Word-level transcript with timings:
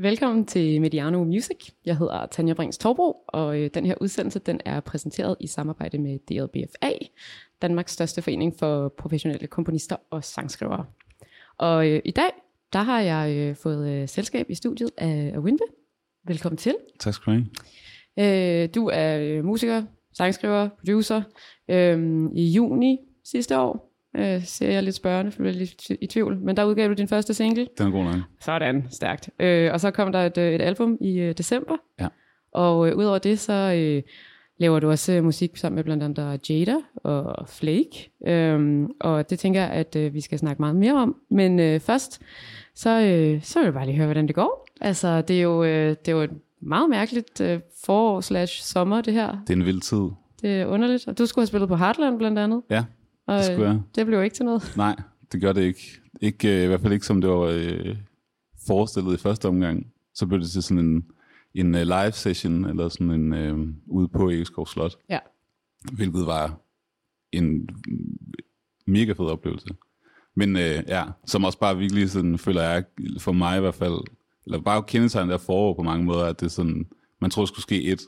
Velkommen 0.00 0.46
til 0.46 0.80
Mediano 0.80 1.24
Music. 1.24 1.70
Jeg 1.84 1.96
hedder 1.96 2.26
Tanja 2.26 2.54
Brings 2.54 2.78
Torbro, 2.78 3.24
og 3.28 3.60
øh, 3.60 3.70
den 3.74 3.86
her 3.86 3.94
udsendelse 4.00 4.38
den 4.38 4.60
er 4.64 4.80
præsenteret 4.80 5.36
i 5.40 5.46
samarbejde 5.46 5.98
med 5.98 6.18
DLBFA, 6.18 6.92
Danmarks 7.62 7.92
største 7.92 8.22
forening 8.22 8.54
for 8.58 8.94
professionelle 8.98 9.46
komponister 9.46 9.96
og 10.10 10.24
sangskrivere. 10.24 10.86
Og 11.58 11.88
øh, 11.88 12.02
i 12.04 12.10
dag, 12.10 12.30
der 12.72 12.78
har 12.78 13.00
jeg 13.00 13.36
øh, 13.36 13.56
fået 13.56 13.88
øh, 13.88 14.08
selskab 14.08 14.50
i 14.50 14.54
studiet 14.54 14.90
af, 14.96 15.32
af 15.34 15.38
Winbe. 15.38 15.64
Velkommen 16.24 16.56
til. 16.56 16.74
Tak 17.00 17.14
skal 17.14 17.32
du 17.32 17.38
have. 18.16 18.62
Øh, 18.62 18.68
du 18.74 18.90
er 18.92 19.18
øh, 19.18 19.44
musiker, 19.44 19.82
sangskriver, 20.12 20.68
producer. 20.68 21.22
Øh, 21.68 22.24
I 22.34 22.50
juni 22.50 22.98
sidste 23.24 23.58
år 23.58 23.87
øh, 24.18 24.44
ser 24.44 24.70
jeg 24.70 24.82
lidt 24.82 24.94
spørgende, 24.94 25.32
for 25.32 25.42
jeg 25.42 25.50
er 25.50 25.54
lidt 25.54 25.90
i 26.00 26.06
tvivl. 26.06 26.38
Men 26.38 26.56
der 26.56 26.64
udgav 26.64 26.88
du 26.88 26.92
din 26.92 27.08
første 27.08 27.34
single. 27.34 27.66
Den 27.78 27.86
er 27.86 27.90
god 27.90 28.04
nok. 28.04 28.14
Sådan, 28.40 28.86
stærkt. 28.90 29.30
Øh, 29.40 29.72
og 29.72 29.80
så 29.80 29.90
kom 29.90 30.12
der 30.12 30.18
et, 30.18 30.38
øh, 30.38 30.52
et 30.52 30.62
album 30.62 30.98
i 31.00 31.18
øh, 31.18 31.34
december. 31.38 31.76
Ja. 32.00 32.08
Og 32.52 32.88
øh, 32.88 32.96
udover 32.96 33.18
det, 33.18 33.38
så 33.38 33.52
øh, 33.76 34.02
laver 34.58 34.80
du 34.80 34.90
også 34.90 35.12
øh, 35.12 35.24
musik 35.24 35.56
sammen 35.56 35.76
med 35.76 35.84
blandt 35.84 36.02
andet 36.02 36.50
Jada 36.50 36.76
og 36.94 37.48
Flake. 37.48 38.10
Øhm, 38.26 38.90
og 39.00 39.30
det 39.30 39.38
tænker 39.38 39.60
jeg, 39.60 39.70
at 39.70 39.96
øh, 39.96 40.14
vi 40.14 40.20
skal 40.20 40.38
snakke 40.38 40.62
meget 40.62 40.76
mere 40.76 40.94
om. 40.94 41.16
Men 41.30 41.60
øh, 41.60 41.80
først, 41.80 42.20
så, 42.74 43.00
øh, 43.00 43.42
så 43.42 43.58
vil 43.58 43.64
jeg 43.64 43.74
bare 43.74 43.86
lige 43.86 43.96
høre, 43.96 44.06
hvordan 44.06 44.26
det 44.26 44.34
går. 44.34 44.68
Altså, 44.80 45.22
det 45.22 45.38
er 45.38 45.42
jo, 45.42 45.64
øh, 45.64 45.88
det 45.90 46.08
er 46.08 46.12
jo 46.12 46.20
et 46.22 46.30
meget 46.60 46.90
mærkeligt 46.90 47.40
øh, 47.40 47.60
forår 47.84 48.20
slash 48.20 48.62
sommer, 48.62 49.00
det 49.00 49.14
her. 49.14 49.36
Det 49.46 49.52
er 49.52 49.56
en 49.56 49.64
vild 49.64 49.80
tid. 49.80 50.08
Det 50.42 50.60
er 50.60 50.66
underligt. 50.66 51.08
Og 51.08 51.18
du 51.18 51.26
skulle 51.26 51.42
have 51.42 51.46
spillet 51.46 51.68
på 51.68 51.76
Heartland 51.76 52.18
blandt 52.18 52.38
andet. 52.38 52.62
Ja, 52.70 52.84
Og 53.28 53.36
det 53.36 53.44
skulle 53.44 53.68
øh, 53.68 53.74
jeg. 53.74 53.80
det 53.94 54.06
blev 54.06 54.22
ikke 54.24 54.36
til 54.36 54.44
noget. 54.44 54.72
Nej, 54.76 54.96
det 55.32 55.40
gør 55.40 55.52
det 55.52 55.62
ikke. 55.62 56.00
ikke 56.20 56.56
øh, 56.58 56.64
I 56.64 56.66
hvert 56.66 56.80
fald 56.80 56.92
ikke, 56.92 57.06
som 57.06 57.20
det 57.20 57.30
var 57.30 57.40
øh, 57.54 57.96
forestillet 58.66 59.14
i 59.14 59.22
første 59.22 59.48
omgang. 59.48 59.86
Så 60.14 60.26
blev 60.26 60.40
det 60.40 60.50
til 60.50 60.62
sådan 60.62 60.84
en, 60.84 61.04
en 61.54 61.74
uh, 61.74 61.80
live 61.80 62.12
session, 62.12 62.64
eller 62.64 62.88
sådan 62.88 63.10
en 63.10 63.32
øh, 63.32 63.58
ude 63.86 64.08
på 64.08 64.30
Egeskov 64.30 64.66
Slot, 64.66 64.96
Ja. 65.10 65.18
hvilket 65.92 66.26
var 66.26 66.60
en 67.32 67.68
mega 68.86 69.12
fed 69.12 69.26
oplevelse. 69.26 69.68
Men 70.36 70.56
øh, 70.56 70.82
ja, 70.88 71.04
som 71.26 71.44
også 71.44 71.58
bare 71.58 71.76
virkelig 71.78 72.10
sådan, 72.10 72.38
føler 72.38 72.62
jeg, 72.62 72.84
for 73.18 73.32
mig 73.32 73.56
i 73.56 73.60
hvert 73.60 73.74
fald, 73.74 73.98
eller 74.46 74.60
bare 74.60 74.82
kendetegnet 74.82 75.30
der 75.32 75.38
forår 75.38 75.74
på 75.74 75.82
mange 75.82 76.04
måder, 76.04 76.24
at 76.24 76.40
det 76.40 76.46
er 76.46 76.50
sådan, 76.50 76.86
man 77.20 77.30
tror, 77.30 77.42
der 77.42 77.46
skulle 77.46 77.62
ske 77.62 77.82
et, 77.82 78.00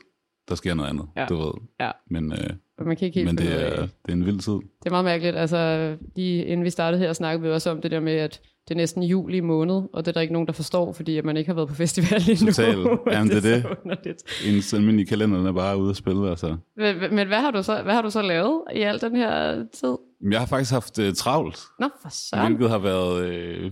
der 0.49 0.55
sker 0.55 0.73
noget 0.73 0.89
andet, 0.89 1.05
Ja. 1.15 1.25
du 1.25 1.35
ved. 1.37 1.51
Ja. 1.79 1.91
Men, 2.09 2.31
øh, 2.31 2.49
Og 2.81 2.87
man 2.87 2.97
kan 2.97 3.05
ikke 3.05 3.19
helt 3.19 3.29
men 3.29 3.37
det, 3.37 3.51
er, 3.51 3.81
det 3.81 4.09
er 4.09 4.13
en 4.13 4.25
vild 4.25 4.39
tid. 4.39 4.53
Det 4.53 4.85
er 4.85 4.89
meget 4.89 5.05
mærkeligt. 5.05 5.35
Altså, 5.35 5.95
lige 6.15 6.45
inden 6.45 6.65
vi 6.65 6.69
startede 6.69 7.01
her, 7.01 7.13
snakkede 7.13 7.43
vi 7.43 7.49
også 7.49 7.69
om 7.69 7.81
det 7.81 7.91
der 7.91 7.99
med, 7.99 8.13
at 8.13 8.41
det 8.67 8.75
er 8.75 8.77
næsten 8.77 9.03
juli 9.03 9.39
måned, 9.39 9.75
og 9.93 10.05
det 10.05 10.07
er 10.07 10.11
der 10.11 10.21
ikke 10.21 10.33
nogen, 10.33 10.47
der 10.47 10.53
forstår, 10.53 10.93
fordi 10.93 11.17
at 11.17 11.25
man 11.25 11.37
ikke 11.37 11.49
har 11.49 11.55
været 11.55 11.69
på 11.69 11.75
festival 11.75 12.21
endnu. 12.29 12.45
Total. 12.45 12.77
Jamen, 13.15 13.29
det 13.29 13.37
er 13.37 13.53
det. 13.53 13.61
så 13.61 13.75
underligt. 13.83 14.23
Ens 14.47 14.73
almindelige 14.73 15.07
kalender 15.07 15.47
er 15.47 15.51
bare 15.51 15.77
ude 15.77 15.89
at 15.89 15.95
spille, 15.95 16.29
altså. 16.29 16.57
Men, 16.77 16.95
men 17.15 17.27
hvad, 17.27 17.37
har 17.37 17.51
du 17.51 17.63
så, 17.63 17.81
hvad 17.83 17.93
har 17.93 18.01
du 18.01 18.09
så 18.09 18.21
lavet 18.21 18.61
i 18.75 18.81
al 18.81 19.01
den 19.01 19.15
her 19.15 19.65
tid? 19.73 19.97
Jeg 20.31 20.39
har 20.39 20.45
faktisk 20.45 20.71
haft 20.71 20.99
uh, 20.99 21.13
travlt, 21.13 21.59
Nå, 21.79 21.89
for 22.01 22.09
søren. 22.11 22.45
hvilket 22.45 22.69
har 22.69 22.79
været 22.79 23.25
øh, 23.25 23.71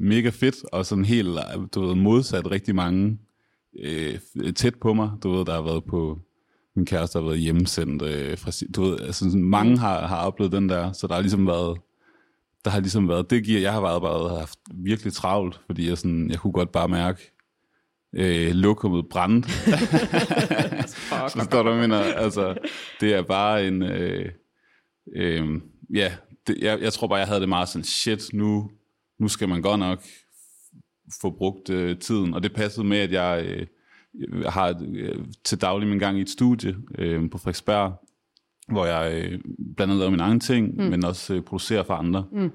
mega 0.00 0.28
fedt, 0.28 0.56
og 0.72 0.86
sådan 0.86 1.04
helt, 1.04 1.38
du 1.74 1.86
ved, 1.86 1.94
modsat 1.94 2.50
rigtig 2.50 2.74
mange 2.74 3.18
øh, 3.82 4.18
tæt 4.56 4.74
på 4.74 4.94
mig. 4.94 5.10
Du 5.22 5.30
ved, 5.30 5.44
der 5.44 5.52
har 5.52 5.62
været 5.62 5.84
på, 5.84 6.18
min 6.76 6.86
kæreste 6.86 7.18
har 7.18 7.26
været 7.26 7.38
hjemmesendt 7.38 8.02
øh, 8.02 8.38
fra, 8.38 8.50
du 8.74 8.82
ved, 8.82 9.00
altså 9.00 9.24
sådan, 9.24 9.44
mange 9.44 9.78
har, 9.78 10.06
har 10.06 10.26
oplevet 10.26 10.52
den 10.52 10.68
der, 10.68 10.92
så 10.92 11.06
der 11.06 11.14
har 11.14 11.20
ligesom 11.20 11.46
været, 11.46 11.78
der 12.64 12.70
har 12.70 12.80
ligesom 12.80 13.08
været, 13.08 13.30
det 13.30 13.44
giver, 13.44 13.60
jeg 13.60 13.72
har 13.72 13.80
været 13.80 14.02
bare 14.02 14.38
haft 14.38 14.58
virkelig 14.74 15.12
travlt, 15.12 15.60
fordi 15.66 15.88
jeg, 15.88 15.98
sådan, 15.98 16.30
jeg 16.30 16.38
kunne 16.38 16.52
godt 16.52 16.72
bare 16.72 16.88
mærke, 16.88 17.32
øh, 18.12 18.50
lokummet. 18.54 19.04
Forstår 21.32 21.62
du, 21.62 21.70
hvad 21.70 21.72
jeg 21.72 21.88
mener? 21.88 21.98
Altså, 21.98 22.56
det 23.00 23.14
er 23.14 23.22
bare 23.22 23.66
en... 23.66 23.82
Øh, 23.82 24.32
øh, 25.16 25.60
ja, 25.94 26.12
det, 26.46 26.58
jeg, 26.60 26.80
jeg 26.80 26.92
tror 26.92 27.06
bare, 27.06 27.18
jeg 27.18 27.26
havde 27.26 27.40
det 27.40 27.48
meget 27.48 27.68
sådan, 27.68 27.84
shit, 27.84 28.32
nu, 28.32 28.70
nu 29.18 29.28
skal 29.28 29.48
man 29.48 29.62
godt 29.62 29.78
nok 29.78 30.02
få 31.20 31.30
brugt 31.30 31.70
øh, 31.70 31.98
tiden. 31.98 32.34
Og 32.34 32.42
det 32.42 32.54
passede 32.54 32.86
med, 32.86 32.98
at 32.98 33.12
jeg, 33.12 33.44
øh, 33.46 33.66
jeg 34.42 34.52
har 34.52 34.82
øh, 34.94 35.24
til 35.44 35.60
daglig 35.60 35.88
min 35.88 35.98
gang 35.98 36.18
i 36.18 36.20
et 36.20 36.30
studie 36.30 36.76
øh, 36.98 37.30
på 37.30 37.38
Frederiksberg, 37.38 37.92
hvor 38.68 38.86
jeg 38.86 39.24
øh, 39.24 39.40
blandt 39.76 39.80
andet 39.80 39.96
laver 39.96 40.10
mine 40.10 40.22
egne 40.22 40.40
ting, 40.40 40.74
mm. 40.76 40.84
men 40.84 41.04
også 41.04 41.34
øh, 41.34 41.42
producerer 41.42 41.82
for 41.82 41.94
andre. 41.94 42.24
Mm. 42.32 42.50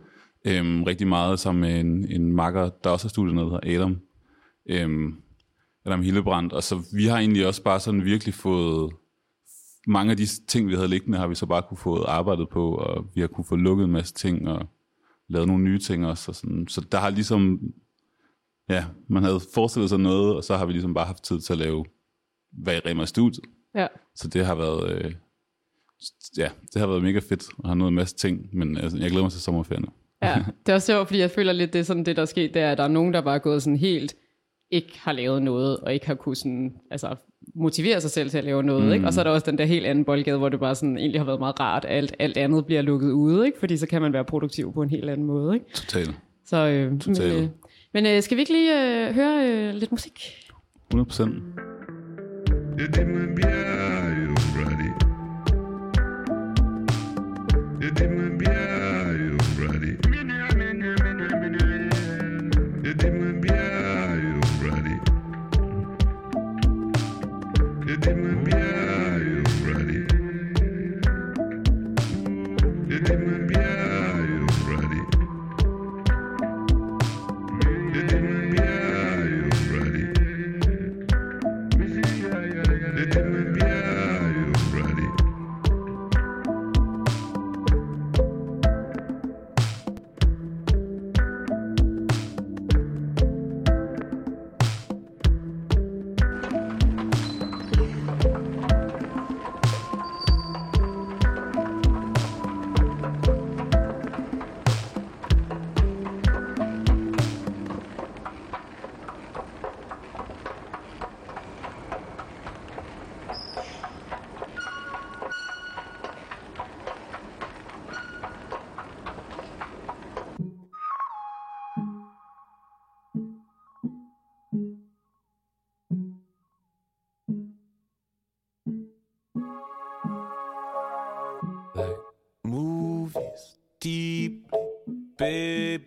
Øhm, 0.46 0.84
rigtig 0.84 1.07
meget 1.07 1.40
sammen 1.40 1.62
med 1.62 1.79
en, 1.79 2.12
en 2.12 2.31
makker, 2.31 2.69
der 2.84 2.90
også 2.90 3.06
har 3.06 3.09
studiet 3.09 3.35
nede, 3.35 3.46
der 3.46 3.51
hedder 3.51 3.75
Adam. 3.75 3.97
Øhm, 4.69 5.16
Adam 5.85 6.01
Hillebrand. 6.01 6.51
Og 6.51 6.63
så 6.63 6.84
vi 6.94 7.06
har 7.06 7.17
egentlig 7.17 7.47
også 7.47 7.63
bare 7.63 7.79
sådan 7.79 8.06
virkelig 8.06 8.34
fået 8.34 8.94
mange 9.88 10.12
af 10.12 10.17
de 10.17 10.25
ting, 10.47 10.67
vi 10.67 10.73
havde 10.73 10.88
liggende, 10.88 11.17
har 11.17 11.28
vi 11.28 11.35
så 11.35 11.46
bare 11.46 11.62
kunne 11.62 11.78
få 11.78 12.03
arbejdet 12.03 12.50
på, 12.50 12.75
og 12.75 13.06
vi 13.16 13.22
har 13.22 13.28
kunne 13.28 13.46
få 13.46 13.56
lukket 13.56 13.85
en 13.85 13.91
masse 13.91 14.13
ting, 14.13 14.47
og 14.47 14.69
lavet 15.28 15.47
nogle 15.47 15.63
nye 15.63 15.79
ting 15.79 16.06
også. 16.06 16.31
Og 16.31 16.35
sådan. 16.35 16.67
Så 16.67 16.81
der 16.91 16.97
har 16.97 17.09
ligesom, 17.09 17.59
ja, 18.69 18.85
man 19.09 19.23
havde 19.23 19.39
forestillet 19.53 19.89
sig 19.89 20.00
noget, 20.00 20.35
og 20.35 20.44
så 20.44 20.57
har 20.57 20.66
vi 20.66 20.72
ligesom 20.72 20.94
bare 20.94 21.05
haft 21.05 21.23
tid 21.23 21.39
til 21.39 21.53
at 21.53 21.59
lave, 21.59 21.85
hvad 22.51 22.75
i 22.75 22.79
Rema 22.79 23.05
studiet. 23.05 23.45
Ja. 23.75 23.88
Så 24.16 24.28
det 24.28 24.45
har 24.45 24.55
været, 24.55 24.91
øh, 24.91 25.13
ja, 26.38 26.50
det 26.73 26.79
har 26.79 26.88
været 26.88 27.03
mega 27.03 27.19
fedt, 27.19 27.45
og 27.57 27.69
har 27.69 27.75
nået 27.75 27.89
en 27.89 27.95
masse 27.95 28.16
ting, 28.16 28.50
men 28.53 28.78
altså, 28.78 28.97
jeg 28.97 29.09
glæder 29.09 29.23
mig 29.23 29.31
til 29.31 29.41
sommerferien 29.41 29.83
nu. 29.83 29.89
ja, 30.22 30.35
det 30.66 30.72
er 30.72 30.75
også 30.75 30.85
sjovt, 30.85 31.07
fordi 31.07 31.19
jeg 31.19 31.31
føler 31.31 31.53
lidt, 31.53 31.73
det 31.73 31.79
er 31.79 31.83
sådan 31.83 32.05
det, 32.05 32.16
der 32.16 32.22
er 32.22 32.25
sket, 32.25 32.53
det 32.53 32.61
er, 32.61 32.72
at 32.72 32.78
der 32.78 32.83
er 32.83 32.88
nogen, 32.88 33.13
der 33.13 33.22
bare 33.22 33.35
er 33.35 33.39
gået 33.39 33.63
sådan 33.63 33.78
helt, 33.78 34.16
ikke 34.72 34.99
har 34.99 35.11
lavet 35.11 35.44
noget, 35.44 35.78
og 35.78 35.94
ikke 35.94 36.07
har 36.07 36.16
kunnet 36.16 36.38
sådan, 36.38 36.73
altså, 36.91 37.16
motivere 37.55 38.01
sig 38.01 38.11
selv 38.11 38.29
til 38.29 38.38
at 38.38 38.44
lave 38.44 38.63
noget, 38.63 38.85
mm. 38.85 38.91
ikke? 38.91 39.05
Og 39.05 39.13
så 39.13 39.22
er 39.22 39.23
der 39.23 39.31
også 39.31 39.51
den 39.51 39.57
der 39.57 39.66
helt 39.66 39.85
anden 39.85 40.05
boldgade, 40.05 40.38
hvor 40.38 40.49
det 40.49 40.59
bare 40.59 40.75
sådan 40.75 40.97
egentlig 40.97 41.19
har 41.19 41.25
været 41.25 41.39
meget 41.39 41.59
rart, 41.59 41.85
at 41.85 41.97
alt, 41.97 42.16
alt 42.19 42.38
andet 42.38 42.66
bliver 42.66 42.81
lukket 42.81 43.11
ude, 43.11 43.45
ikke? 43.45 43.59
Fordi 43.59 43.78
så 43.78 43.88
kan 43.88 44.01
man 44.01 44.13
være 44.13 44.25
produktiv 44.25 44.73
på 44.73 44.81
en 44.81 44.89
helt 44.89 45.09
anden 45.09 45.28
måde, 45.28 45.53
ikke? 45.53 45.66
Totalt. 45.73 46.16
Så, 46.45 46.57
øh, 46.57 46.94
øh, 47.22 47.47
men 47.94 48.06
øh, 48.06 48.24
skal 48.24 48.38
vi 48.38 48.42
ikke 48.42 48.53
lige 48.53 49.08
øh, 49.08 49.16
høre 49.16 49.50
øh, 49.50 49.74
lidt 49.74 49.92
musik? 49.92 50.44
100 50.90 51.06
procent. 51.08 51.44
Eu 52.80 52.88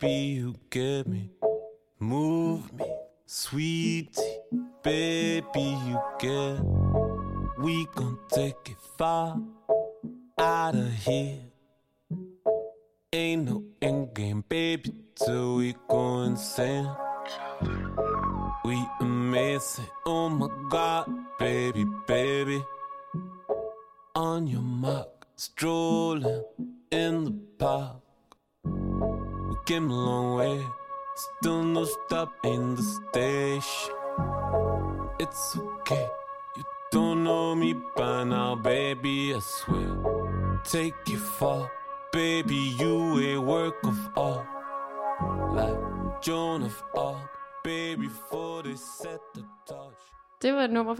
Baby, 0.00 0.14
you 0.14 0.54
get 0.70 1.06
me. 1.06 1.28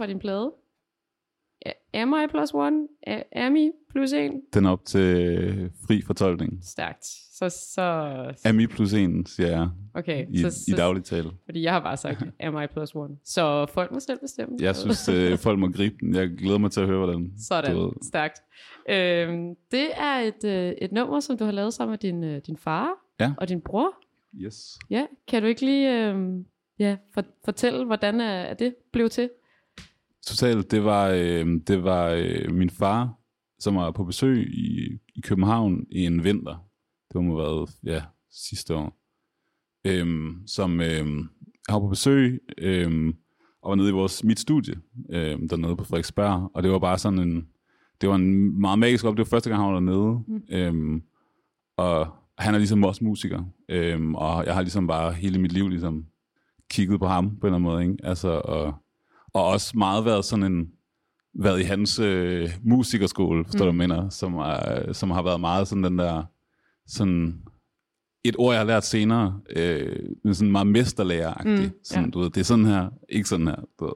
Fra 0.01 0.07
din 0.07 0.19
plade. 0.19 0.51
Am 1.93 2.13
I 2.23 2.27
plus 2.29 2.53
one? 2.53 2.87
Am 3.35 3.55
I 3.55 3.71
plus 3.89 4.13
en? 4.13 4.41
Den 4.53 4.65
er 4.65 4.69
op 4.69 4.85
til 4.85 4.99
øh, 5.01 5.69
fri 5.87 6.01
fortolkning. 6.01 6.59
Stærkt. 6.63 7.05
Så, 7.05 7.49
så, 7.49 7.81
Ami 8.45 8.67
plus 8.67 8.93
en, 8.93 9.25
siger 9.25 9.49
jeg 9.49 9.69
okay. 9.93 10.25
i, 10.29 10.37
så, 10.41 10.71
i 10.71 10.71
daglig 10.71 11.03
tale. 11.03 11.29
Fordi 11.45 11.63
jeg 11.63 11.73
har 11.73 11.79
bare 11.79 11.97
sagt, 11.97 12.23
am 12.39 12.61
I 12.63 12.67
plus 12.67 12.95
one. 12.95 13.17
Så 13.23 13.65
folk 13.65 13.91
må 13.91 13.99
selv 13.99 14.19
bestemme. 14.19 14.57
Jeg 14.59 14.75
synes, 14.75 15.09
øh, 15.09 15.37
folk 15.37 15.59
må 15.59 15.69
gribe 15.71 15.95
den. 15.99 16.15
Jeg 16.15 16.29
glæder 16.29 16.57
mig 16.57 16.71
til 16.71 16.81
at 16.81 16.87
høre, 16.87 16.97
hvordan 16.97 17.31
Sådan, 17.37 17.75
du 17.75 17.93
stærkt. 18.03 18.41
Øhm, 18.89 19.55
det 19.71 19.87
er 19.97 20.15
et, 20.15 20.43
øh, 20.45 20.73
et 20.81 20.91
nummer, 20.91 21.19
som 21.19 21.37
du 21.37 21.43
har 21.43 21.51
lavet 21.51 21.73
sammen 21.73 21.91
med 21.91 21.97
din, 21.97 22.23
øh, 22.23 22.41
din 22.47 22.57
far 22.57 22.89
Ja. 23.19 23.33
og 23.37 23.49
din 23.49 23.61
bror. 23.61 23.93
Yes. 24.35 24.79
Ja, 24.89 25.05
kan 25.27 25.41
du 25.41 25.47
ikke 25.47 25.65
lige 25.65 26.09
øh, 26.09 26.15
ja, 26.79 26.97
for, 27.13 27.23
fortælle, 27.45 27.85
hvordan 27.85 28.21
er, 28.21 28.33
er 28.41 28.53
det 28.53 28.75
blev 28.91 29.09
til? 29.09 29.29
Totalt, 30.27 30.71
det 30.71 30.83
var, 30.83 31.09
øh, 31.09 31.47
det 31.67 31.83
var 31.83 32.09
øh, 32.09 32.53
min 32.53 32.69
far, 32.69 33.13
som 33.59 33.75
var 33.75 33.91
på 33.91 34.03
besøg 34.03 34.47
i, 34.53 34.99
i 35.15 35.21
København 35.21 35.85
i 35.91 36.05
en 36.05 36.23
vinter. 36.23 36.65
Det 37.13 37.23
må 37.23 37.37
have 37.37 37.37
været, 37.37 37.69
ja, 37.83 38.01
sidste 38.31 38.75
år. 38.75 38.97
Øhm, 39.87 40.47
som 40.47 40.81
øh, 40.81 41.07
jeg 41.67 41.73
var 41.73 41.79
på 41.79 41.87
besøg, 41.87 42.39
øh, 42.57 43.13
og 43.61 43.69
var 43.69 43.75
nede 43.75 43.89
i 43.89 43.91
vores, 43.91 44.23
mit 44.23 44.39
studie, 44.39 44.75
øh, 45.09 45.39
dernede 45.49 45.75
på 45.75 45.83
Frederiksberg, 45.83 46.51
og 46.53 46.63
det 46.63 46.71
var 46.71 46.79
bare 46.79 46.97
sådan 46.97 47.19
en, 47.19 47.47
det 48.01 48.09
var 48.09 48.15
en 48.15 48.61
meget 48.61 48.79
magisk 48.79 49.05
op. 49.05 49.13
Det 49.13 49.19
var 49.19 49.29
første 49.29 49.49
gang, 49.49 49.61
han 49.61 49.73
var 49.73 49.79
dernede. 49.79 50.23
Mm. 50.27 50.41
Øhm, 50.49 51.03
og 51.77 52.07
han 52.37 52.53
er 52.53 52.57
ligesom 52.57 52.83
også 52.83 53.03
musiker, 53.03 53.43
øhm, 53.69 54.15
og 54.15 54.45
jeg 54.45 54.53
har 54.53 54.61
ligesom 54.61 54.87
bare 54.87 55.13
hele 55.13 55.39
mit 55.39 55.51
liv 55.51 55.67
ligesom 55.69 56.05
kigget 56.69 56.99
på 56.99 57.07
ham 57.07 57.29
på 57.39 57.47
en 57.47 57.53
eller 57.53 57.55
anden 57.55 57.71
måde, 57.71 57.83
ikke? 57.83 57.97
Altså, 58.03 58.29
og, 58.29 58.73
og 59.33 59.45
også 59.45 59.77
meget 59.77 60.05
været 60.05 60.25
sådan 60.25 60.45
en, 60.53 60.71
været 61.39 61.59
i 61.59 61.63
hans 61.63 61.99
øh, 61.99 62.49
musikerskole, 62.63 63.45
forstår 63.45 63.65
mm. 63.65 63.71
du, 63.71 63.77
mener, 63.77 64.09
som, 64.09 64.33
er, 64.33 64.93
som 64.93 65.11
har 65.11 65.23
været 65.23 65.39
meget 65.39 65.67
sådan 65.67 65.83
den 65.83 65.97
der, 65.97 66.23
sådan 66.87 67.41
et 68.23 68.35
ord, 68.37 68.53
jeg 68.53 68.59
har 68.59 68.67
lært 68.67 68.85
senere, 68.85 69.39
øh, 69.55 69.99
men 70.23 70.35
sådan 70.35 70.51
meget 70.51 70.67
mesterlærer 70.67 71.43
mm, 71.45 71.71
sådan, 71.83 72.05
ja. 72.05 72.09
du 72.09 72.19
ved, 72.19 72.29
det 72.29 72.39
er 72.39 72.45
sådan 72.45 72.65
her, 72.65 72.89
ikke 73.09 73.29
sådan 73.29 73.47
her. 73.47 73.55
Du 73.79 73.85
ved. 73.85 73.93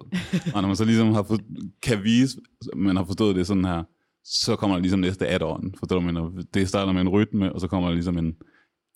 og 0.56 0.62
når 0.62 0.68
man 0.68 0.76
så 0.76 0.86
ligesom 0.86 1.14
har 1.14 1.24
for, 1.24 1.38
kan 1.82 2.04
vise, 2.04 2.38
man 2.76 2.96
har 2.96 3.04
forstået 3.04 3.36
det 3.36 3.48
sådan 3.48 3.66
her, 3.66 3.84
så 4.24 4.56
kommer 4.56 4.76
der 4.76 4.82
ligesom 4.82 5.00
næste 5.00 5.28
add-on, 5.28 5.80
forstår 5.80 5.96
du, 5.96 6.06
mener? 6.06 6.44
Det 6.54 6.70
starter 6.70 6.94
med 6.94 7.02
en 7.02 7.10
rytme, 7.10 7.54
og 7.54 7.62
så 7.62 7.68
kommer 7.68 7.88
der 7.88 7.94
ligesom 7.94 8.18
en, 8.18 8.36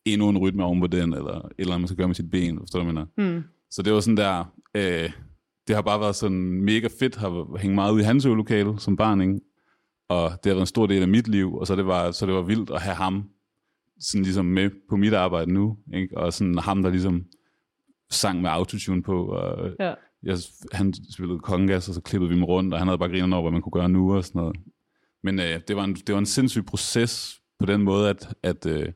endnu 0.06 0.30
en 0.30 0.38
rytme 0.38 0.64
oven 0.64 0.80
på 0.80 0.88
den, 0.88 1.14
eller 1.14 1.36
et 1.36 1.52
eller 1.58 1.74
andet, 1.74 1.82
man 1.82 1.88
skal 1.88 1.98
gøre 1.98 2.08
med 2.08 2.16
sit 2.16 2.32
ben, 2.32 2.60
forstår 2.60 2.80
du, 2.80 2.86
mener? 2.86 3.06
Mm. 3.18 3.44
Så 3.72 3.82
det 3.82 3.94
var 3.94 4.00
sådan 4.00 4.18
der, 4.18 4.54
øh, 4.76 5.12
det 5.70 5.76
har 5.78 5.82
bare 5.84 6.00
været 6.00 6.16
sådan 6.16 6.38
mega 6.62 6.88
fedt, 7.00 7.16
har 7.16 7.58
hængt 7.58 7.76
meget 7.76 7.94
ud 7.94 8.00
i 8.00 8.04
hans 8.04 8.26
øvelokale 8.26 8.80
som 8.80 8.96
barn, 8.98 9.22
ikke? 9.22 9.40
og 10.10 10.30
det 10.30 10.46
har 10.46 10.54
været 10.54 10.60
en 10.62 10.66
stor 10.66 10.88
del 10.88 11.02
af 11.02 11.08
mit 11.08 11.28
liv, 11.28 11.56
og 11.56 11.68
så 11.68 11.76
det 11.76 11.86
var, 11.86 12.12
så 12.12 12.26
det 12.26 12.34
var 12.34 12.42
vildt 12.42 12.70
at 12.70 12.82
have 12.82 12.96
ham 12.96 13.24
sådan 14.00 14.24
ligesom 14.24 14.46
med 14.46 14.70
på 14.90 14.96
mit 14.96 15.14
arbejde 15.14 15.54
nu, 15.54 15.78
ikke? 15.94 16.18
og 16.18 16.34
sådan 16.34 16.58
ham, 16.58 16.84
der 16.84 16.90
ligesom 16.90 17.26
sang 18.10 18.42
med 18.42 18.50
autotune 18.50 19.04
på, 19.04 19.26
og 19.26 19.70
Ja. 19.80 19.94
jeg, 20.24 20.38
han 20.72 20.94
spillede 21.12 21.40
kongas, 21.40 21.88
og 21.90 21.94
så 21.96 22.02
klippede 22.02 22.30
vi 22.30 22.36
dem 22.36 22.44
rundt, 22.44 22.74
og 22.74 22.80
han 22.80 22.88
havde 22.88 22.98
bare 22.98 23.10
grinet 23.10 23.34
over, 23.34 23.42
hvad 23.42 23.52
man 23.52 23.62
kunne 23.62 23.82
gøre 23.82 23.90
nu 23.90 24.16
og 24.16 24.26
sådan 24.26 24.40
noget. 24.40 24.58
Men 25.24 25.40
øh, 25.40 25.60
det, 25.68 25.76
var 25.76 25.84
en, 25.84 25.94
det 25.94 26.14
var 26.14 26.20
en 26.20 26.26
sindssyg 26.26 26.66
proces 26.66 27.42
på 27.60 27.66
den 27.66 27.82
måde, 27.82 28.10
at, 28.10 28.34
at 28.44 28.66
øh, 28.66 28.92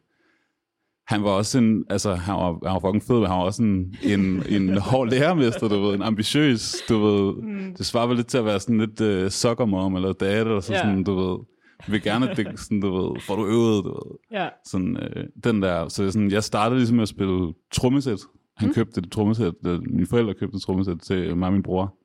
han 1.08 1.24
var 1.24 1.30
også 1.30 1.58
en, 1.58 1.84
altså 1.90 2.14
han 2.16 2.36
var, 2.36 2.46
han 2.52 2.74
var 2.74 2.80
fucking 2.80 3.04
fed, 3.04 3.16
men 3.20 3.28
han 3.30 3.38
var 3.38 3.44
også 3.44 3.64
en, 3.64 3.96
en, 4.04 4.44
en 4.50 4.78
hård 4.90 5.10
lærermester, 5.10 5.68
du 5.68 5.80
ved, 5.82 5.96
en 5.96 6.02
ambitiøs, 6.02 6.76
du 6.90 7.00
ved, 7.00 7.34
mm. 7.44 7.76
det 7.78 7.86
svarer 7.86 8.08
vel 8.08 8.16
lidt 8.16 8.28
til 8.28 8.38
at 8.38 8.46
være 8.46 8.60
sådan 8.60 8.78
lidt 8.78 9.02
øh, 9.02 9.32
sokkermom 9.32 9.96
eller 9.96 10.14
dad, 10.14 10.42
eller 10.42 10.60
så 10.60 10.74
Ja. 10.74 10.80
sådan, 10.80 11.04
du 11.04 11.16
ved, 11.16 11.38
vil 11.88 12.02
gerne, 12.02 12.30
at 12.32 12.38
det, 12.38 12.60
sådan, 12.60 12.82
du 12.82 12.92
ved, 13.02 13.22
får 13.22 13.36
du 13.36 13.46
øvet, 13.48 13.84
du 13.86 13.90
ved, 13.90 14.18
Ja. 14.32 14.50
sådan, 14.66 14.98
øh, 14.98 15.26
den 15.44 15.62
der, 15.62 15.88
så 15.88 16.12
sådan, 16.12 16.32
jeg 16.32 16.44
startede 16.44 16.80
ligesom 16.80 16.96
med 16.96 17.02
at 17.02 17.08
spille 17.10 17.54
trommesæt, 17.74 18.20
han 18.58 18.68
mm. 18.68 18.74
købte 18.74 19.02
et 19.02 19.12
trommesæt, 19.12 19.54
mine 19.90 20.06
forældre 20.06 20.34
købte 20.34 20.56
et 20.56 20.62
trommesæt 20.62 20.98
til 21.04 21.38
mig 21.38 21.48
og 21.48 21.54
min 21.54 21.64
bror, 21.64 21.96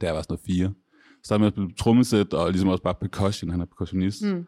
da 0.00 0.06
jeg 0.06 0.14
var 0.14 0.22
sådan 0.22 0.32
noget 0.32 0.46
fire, 0.46 0.72
startede 1.24 1.40
med 1.40 1.46
at 1.46 1.52
spille 1.52 1.70
trommesæt, 1.78 2.32
og 2.34 2.50
ligesom 2.50 2.68
også 2.68 2.82
bare 2.82 2.94
percussion, 3.00 3.50
han 3.50 3.60
er 3.60 3.64
percussionist, 3.64 4.22
Mm. 4.24 4.44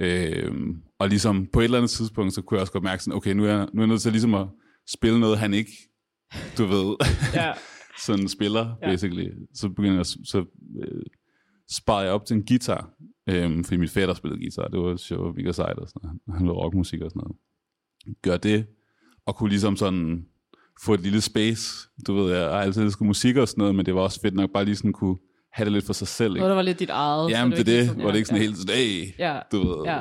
Øhm, 0.00 0.82
og 0.98 1.08
ligesom 1.08 1.46
på 1.52 1.60
et 1.60 1.64
eller 1.64 1.78
andet 1.78 1.90
tidspunkt, 1.90 2.34
så 2.34 2.42
kunne 2.42 2.56
jeg 2.56 2.60
også 2.60 2.72
godt 2.72 2.84
mærke 2.84 3.02
sådan, 3.02 3.16
okay, 3.16 3.32
nu 3.34 3.44
er, 3.44 3.48
jeg, 3.48 3.68
nu 3.72 3.80
er 3.80 3.84
jeg 3.84 3.88
nødt 3.88 4.02
til 4.02 4.12
ligesom 4.12 4.34
at 4.34 4.46
spille 4.88 5.20
noget, 5.20 5.38
han 5.38 5.54
ikke, 5.54 5.72
du 6.58 6.64
ved, 6.66 6.96
Ja. 7.34 7.52
sådan 8.06 8.28
spiller, 8.28 8.74
Ja. 8.82 8.90
basically. 8.90 9.28
Så 9.54 9.68
begyndte 9.68 9.96
jeg, 9.96 10.06
så 10.06 10.44
øh, 10.82 11.02
sparede 11.70 12.04
jeg 12.04 12.12
op 12.12 12.26
til 12.26 12.36
en 12.36 12.46
guitar, 12.46 12.90
øhm, 13.28 13.64
fordi 13.64 13.76
min 13.76 13.88
fætter 13.88 14.14
spillede 14.14 14.40
guitar, 14.40 14.68
det 14.68 14.80
var 14.80 14.96
sjovt, 14.96 15.36
mega 15.36 15.52
sejt 15.52 15.78
og 15.78 15.88
sådan 15.88 16.00
noget. 16.02 16.38
Han 16.38 16.46
lavede 16.46 16.58
rockmusik 16.60 17.00
og 17.00 17.10
sådan 17.10 17.20
noget. 17.20 17.36
Gør 18.22 18.36
det, 18.36 18.66
og 19.26 19.36
kunne 19.36 19.48
ligesom 19.50 19.76
sådan 19.76 20.26
få 20.84 20.94
et 20.94 21.00
lille 21.00 21.20
space, 21.20 21.88
du 22.06 22.14
ved, 22.14 22.32
jeg 22.36 22.40
har 22.50 22.60
altid 22.60 22.82
elsket 22.82 23.06
musik 23.06 23.36
og 23.36 23.48
sådan 23.48 23.60
noget, 23.60 23.74
men 23.74 23.86
det 23.86 23.94
var 23.94 24.00
også 24.00 24.20
fedt 24.20 24.34
nok 24.34 24.50
bare 24.52 24.64
lige 24.64 24.76
sådan 24.76 24.92
kunne 24.92 25.16
have 25.52 25.64
det 25.64 25.72
lidt 25.72 25.84
for 25.86 25.92
sig 25.92 26.08
selv, 26.08 26.32
ikke? 26.32 26.38
Noget, 26.38 26.50
der 26.50 26.54
var 26.54 26.62
lidt 26.62 26.78
dit 26.78 26.90
eget. 26.90 27.30
Jamen, 27.30 27.52
det 27.52 27.60
er 27.60 27.64
det, 27.64 27.86
sådan- 27.86 28.00
hvor 28.00 28.10
det 28.10 28.16
ikke 28.18 28.26
sådan 28.28 28.42
ja. 28.42 28.46
helt 28.46 28.58
sådan, 28.58 28.76
hey, 28.76 29.06
Ja. 29.18 29.38
du 29.52 29.58
ved, 29.68 29.84
Ja. 29.84 30.00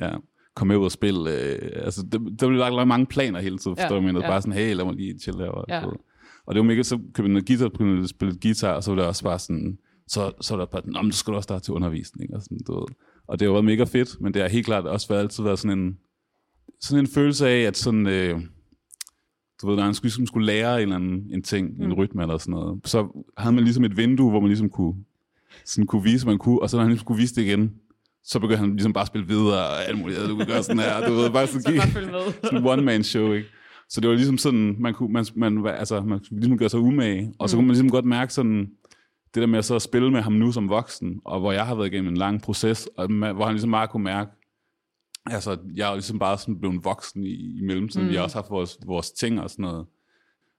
ja. 0.00 0.16
kom 0.56 0.68
med 0.68 0.76
ud 0.76 0.84
og 0.84 0.92
spille. 0.92 1.30
Øh, 1.30 1.58
altså, 1.84 2.02
der, 2.12 2.18
der 2.18 2.48
blev 2.48 2.52
lagt, 2.58 2.88
mange 2.88 3.06
planer 3.06 3.40
hele 3.40 3.58
tiden, 3.58 3.76
forstår 3.76 3.94
Ja, 3.96 4.00
men 4.02 4.16
ja. 4.16 4.28
bare 4.28 4.40
sådan, 4.42 4.52
hey, 4.52 4.74
lad 4.74 4.84
mig 4.84 4.94
lige 4.94 5.18
chill 5.18 5.38
her. 5.38 5.64
Ja. 5.68 5.82
Og 6.46 6.54
det 6.54 6.60
var 6.60 6.66
mega, 6.66 6.82
så 6.82 6.96
købte 6.96 7.22
jeg 7.22 7.28
noget 7.28 7.46
guitar, 7.46 7.68
begyndte 7.68 8.02
at 8.02 8.08
spille 8.08 8.38
guitar, 8.42 8.72
og 8.74 8.82
så 8.84 8.90
var 8.90 8.96
det 8.98 9.06
også 9.08 9.24
bare 9.24 9.38
sådan, 9.38 9.78
så, 10.08 10.32
så 10.40 10.56
var 10.56 10.64
der 10.64 10.70
bare, 10.70 10.82
Nå, 10.84 11.02
men 11.02 11.10
du 11.26 11.32
også 11.32 11.42
starte 11.42 11.64
til 11.64 11.74
undervisning, 11.74 12.34
og 12.34 12.42
sådan, 12.42 12.58
du 12.66 12.74
ved. 12.80 12.86
Og 13.28 13.40
det 13.40 13.46
har 13.46 13.52
været 13.52 13.64
mega 13.64 13.84
fedt, 13.84 14.20
men 14.20 14.34
det 14.34 14.42
har 14.42 14.48
helt 14.48 14.66
klart 14.66 14.86
også 14.86 15.08
været, 15.08 15.20
altid 15.20 15.42
været 15.44 15.58
sådan 15.58 15.78
en, 15.78 15.98
sådan 16.80 17.04
en 17.04 17.10
følelse 17.10 17.48
af, 17.48 17.60
at 17.60 17.76
sådan, 17.76 18.06
øh, 18.06 18.40
du 19.62 19.66
ved, 19.68 19.76
når 19.76 19.84
man 19.84 19.94
skulle, 19.94 20.26
skulle 20.26 20.46
lære 20.46 20.76
en 20.76 20.82
eller 20.82 20.96
anden 20.96 21.26
en 21.30 21.42
ting, 21.42 21.76
mm. 21.76 21.82
en 21.84 21.92
rytme 21.92 22.22
eller 22.22 22.38
sådan 22.38 22.52
noget, 22.52 22.80
så 22.84 23.26
havde 23.38 23.54
man 23.54 23.64
ligesom 23.64 23.84
et 23.84 23.96
vindue, 23.96 24.30
hvor 24.30 24.40
man 24.40 24.48
ligesom 24.48 24.70
kunne, 24.70 24.94
sådan 25.64 25.86
kunne 25.86 26.02
vise, 26.02 26.26
man 26.26 26.38
kunne, 26.38 26.62
og 26.62 26.70
så 26.70 26.76
når 26.76 26.82
han 26.82 26.90
ligesom 26.90 27.06
kunne 27.06 27.18
vise 27.18 27.34
det 27.34 27.42
igen, 27.42 27.72
så 28.24 28.38
begyndte 28.38 28.58
han 28.58 28.70
ligesom 28.70 28.92
bare 28.92 29.02
at 29.02 29.06
spille 29.06 29.26
videre, 29.26 29.58
og 29.58 29.84
alt 29.88 29.98
muligt, 29.98 30.20
du 30.28 30.34
kunne 30.34 30.46
gøre 30.46 30.62
sådan 30.62 30.78
her, 30.78 31.06
du 31.06 31.12
ved, 31.12 31.30
bare 31.30 31.46
sådan, 31.62 31.62
Så 31.62 31.70
bare 31.70 32.32
sådan 32.44 32.58
en 32.58 32.66
one-man 32.66 33.02
show, 33.04 33.32
ikke? 33.32 33.48
Så 33.88 34.00
det 34.00 34.08
var 34.10 34.14
ligesom 34.14 34.38
sådan, 34.38 34.76
man 34.78 34.94
kunne, 34.94 35.12
man, 35.12 35.26
man, 35.34 35.66
altså, 35.66 36.02
man 36.02 36.18
kunne 36.18 36.40
ligesom 36.40 36.58
gøre 36.58 36.68
sig 36.68 36.80
umage, 36.80 37.32
og 37.38 37.50
så 37.50 37.56
kunne 37.56 37.66
man 37.66 37.74
ligesom 37.74 37.90
godt 37.90 38.04
mærke 38.04 38.32
sådan, 38.32 38.70
det 39.34 39.40
der 39.40 39.46
med 39.46 39.58
at 39.58 39.64
så 39.64 39.78
spille 39.78 40.10
med 40.10 40.20
ham 40.22 40.32
nu 40.32 40.52
som 40.52 40.68
voksen, 40.68 41.20
og 41.24 41.40
hvor 41.40 41.52
jeg 41.52 41.66
har 41.66 41.74
været 41.74 41.86
igennem 41.86 42.10
en 42.10 42.16
lang 42.16 42.42
proces, 42.42 42.88
og 42.96 43.04
ma- 43.04 43.32
hvor 43.32 43.44
han 43.44 43.54
ligesom 43.54 43.70
bare 43.70 43.88
kunne 43.88 44.04
mærke, 44.04 44.30
altså, 45.26 45.58
jeg 45.76 45.90
er 45.90 45.94
ligesom 45.94 46.18
bare 46.18 46.38
sådan 46.38 46.60
blevet 46.60 46.84
voksen 46.84 47.24
i, 47.24 47.58
i 47.58 47.60
mellemtiden, 47.62 48.06
mm. 48.06 48.10
vi 48.10 48.16
har 48.16 48.22
også 48.22 48.36
haft 48.38 48.50
vores, 48.50 48.78
vores 48.86 49.10
ting 49.10 49.40
og 49.40 49.50
sådan 49.50 49.62
noget, 49.62 49.86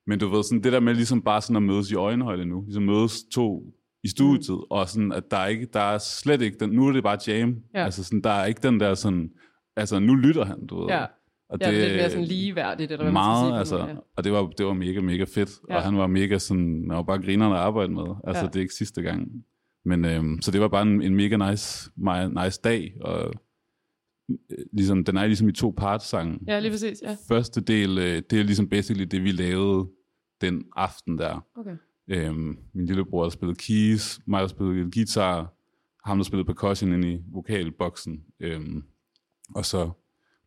men 0.07 0.19
du 0.19 0.27
ved, 0.27 0.43
sådan 0.43 0.63
det 0.63 0.73
der 0.73 0.79
med 0.79 0.93
ligesom 0.95 1.21
bare 1.21 1.41
sådan 1.41 1.55
at 1.55 1.63
mødes 1.63 1.91
i 1.91 1.95
øjenhøjde 1.95 2.45
nu, 2.45 2.61
ligesom 2.61 2.83
mødes 2.83 3.23
to 3.33 3.63
i 4.03 4.07
studietid, 4.07 4.53
mm. 4.53 4.61
og 4.69 4.89
sådan, 4.89 5.11
at 5.11 5.23
der 5.31 5.37
er 5.37 5.47
ikke, 5.47 5.67
der 5.73 5.79
er 5.79 5.97
slet 5.97 6.41
ikke, 6.41 6.57
den, 6.59 6.69
nu 6.69 6.87
er 6.87 6.91
det 6.91 7.03
bare 7.03 7.17
jam, 7.27 7.55
Ja. 7.75 7.83
altså 7.85 8.03
sådan, 8.03 8.21
der 8.21 8.29
er 8.29 8.45
ikke 8.45 8.59
den 8.63 8.79
der 8.79 8.93
sådan, 8.93 9.29
altså 9.75 9.99
nu 9.99 10.15
lytter 10.15 10.45
han, 10.45 10.65
du 10.67 10.79
ved, 10.81 10.87
Ja. 10.89 11.05
og 11.49 11.57
Ja, 11.61 11.71
det 11.71 11.91
er 11.91 11.95
mere 11.97 12.09
sådan 12.09 12.25
ligeværdigt, 12.25 12.91
eller 12.91 13.03
hvad 13.03 13.11
meget, 13.13 13.51
man 13.53 13.65
skal 13.65 13.77
sige. 13.77 13.87
altså, 13.89 14.01
og 14.17 14.23
det 14.23 14.31
var, 14.31 14.47
det 14.57 14.65
var 14.65 14.73
mega, 14.73 15.01
mega 15.01 15.23
fedt, 15.23 15.49
Ja. 15.69 15.73
ja. 15.73 15.77
og 15.77 15.83
han 15.85 15.97
var 15.97 16.07
mega 16.07 16.37
sådan, 16.37 16.85
han 16.89 16.95
var 16.97 17.03
bare 17.03 17.21
grineren 17.21 17.53
at 17.53 17.59
arbejde 17.59 17.91
med, 17.93 18.03
altså 18.27 18.39
Ja. 18.39 18.43
ja. 18.43 18.47
det 18.47 18.55
er 18.55 18.59
ikke 18.61 18.73
sidste 18.73 19.01
gang, 19.01 19.27
men 19.85 20.05
øhm, 20.05 20.41
så 20.41 20.51
det 20.51 20.61
var 20.61 20.67
bare 20.67 20.81
en, 20.81 21.01
en 21.01 21.15
mega 21.15 21.49
nice, 21.49 21.89
nice 22.43 22.61
dag, 22.63 22.93
og 23.01 23.33
ligesom, 24.73 25.03
den 25.03 25.17
er 25.17 25.25
ligesom 25.25 25.49
i 25.49 25.51
to 25.51 25.73
parts 25.77 26.05
sangen. 26.05 26.39
Ja, 26.47 26.59
lige 26.59 26.71
præcis, 26.71 27.01
ja. 27.01 27.17
Første 27.27 27.61
del, 27.61 27.97
øh, 27.97 28.21
det 28.29 28.39
er 28.39 28.43
ligesom 28.43 28.69
basically 28.69 29.07
det, 29.11 29.23
vi 29.23 29.31
lavede 29.31 29.89
den 30.41 30.63
aften 30.75 31.17
der. 31.17 31.45
Okay. 31.55 31.75
Øhm, 32.07 32.57
min 32.73 32.85
lillebror 32.85 33.23
der 33.23 33.29
spillede 33.29 33.55
keys, 33.55 34.19
mig 34.25 34.41
der 34.41 34.47
spillede 34.47 34.91
guitar, 34.91 35.53
ham 36.05 36.17
der 36.17 36.23
spillede 36.23 36.45
percussion 36.45 36.93
ind 36.93 37.05
i 37.05 37.21
vokalboksen, 37.31 38.23
øhm, 38.39 38.83
og 39.55 39.65
så 39.65 39.89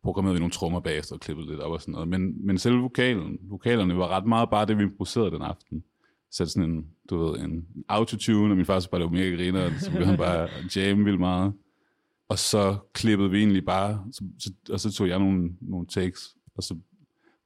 programmerede 0.03 0.35
vi 0.35 0.39
nogle 0.39 0.51
trommer 0.51 0.79
bagefter 0.79 1.15
og 1.15 1.21
klippede 1.21 1.47
lidt 1.47 1.59
op 1.59 1.71
og 1.71 1.81
sådan 1.81 1.91
noget. 1.91 2.07
Men, 2.07 2.45
men 2.45 2.57
selve 2.57 2.81
vokalen, 2.81 3.37
vokalerne 3.41 3.97
var 3.97 4.07
ret 4.07 4.25
meget 4.25 4.49
bare 4.49 4.65
det, 4.65 4.77
vi 4.77 4.83
improviserede 4.83 5.31
den 5.31 5.41
aften. 5.41 5.83
sætte 6.31 6.51
sådan 6.53 6.71
en, 6.71 6.85
du 7.09 7.17
ved, 7.17 7.39
en 7.39 7.65
autotune, 7.87 8.53
og 8.53 8.57
min 8.57 8.65
far 8.65 8.79
så 8.79 8.89
bare, 8.89 9.01
det 9.01 9.05
var 9.05 9.17
mega 9.17 9.35
griner, 9.35 9.65
og 9.65 9.71
så 9.79 9.91
begyndte 9.91 10.07
han 10.07 10.17
bare 10.17 10.49
jamme 10.75 11.03
vildt 11.03 11.19
meget. 11.19 11.53
Og 12.29 12.39
så 12.39 12.77
klippede 12.93 13.31
vi 13.31 13.37
egentlig 13.37 13.65
bare, 13.65 14.05
så, 14.11 14.23
så, 14.39 14.53
og 14.69 14.79
så 14.79 14.91
tog 14.91 15.07
jeg 15.07 15.19
nogle, 15.19 15.49
nogle 15.61 15.87
takes, 15.87 16.35
og 16.55 16.63
så 16.63 16.75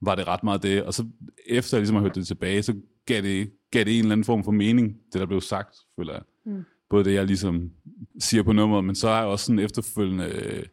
var 0.02 0.16
det 0.16 0.28
ret 0.28 0.44
meget 0.44 0.64
det. 0.64 0.84
Og 0.84 0.94
så 0.94 1.06
efter 1.48 1.78
jeg 1.78 1.82
ligesom 1.82 1.96
har 1.96 2.04
hørt 2.04 2.16
det 2.16 2.28
tilbage, 2.28 2.64
så 2.64 2.76
gav 3.06 3.22
det, 3.22 3.52
gav 3.72 3.84
det 3.84 3.94
en 3.94 4.00
eller 4.00 4.12
anden 4.12 4.26
form 4.26 4.44
for 4.44 4.52
mening, 4.52 4.98
det 5.14 5.20
der 5.20 5.26
blev 5.26 5.42
sagt, 5.42 5.76
føler 5.96 6.14
jeg. 6.14 6.22
Mm. 6.46 6.64
Både 6.90 7.04
det, 7.04 7.14
jeg 7.14 7.26
ligesom 7.26 7.72
siger 8.20 8.44
på 8.44 8.54
nummeret, 8.54 8.84
men 8.84 8.96
så 8.96 9.08
har 9.08 9.18
jeg 9.18 9.28
også 9.28 9.46
sådan 9.46 9.60
efterfølgende 9.60 10.26
øh, 10.26 10.66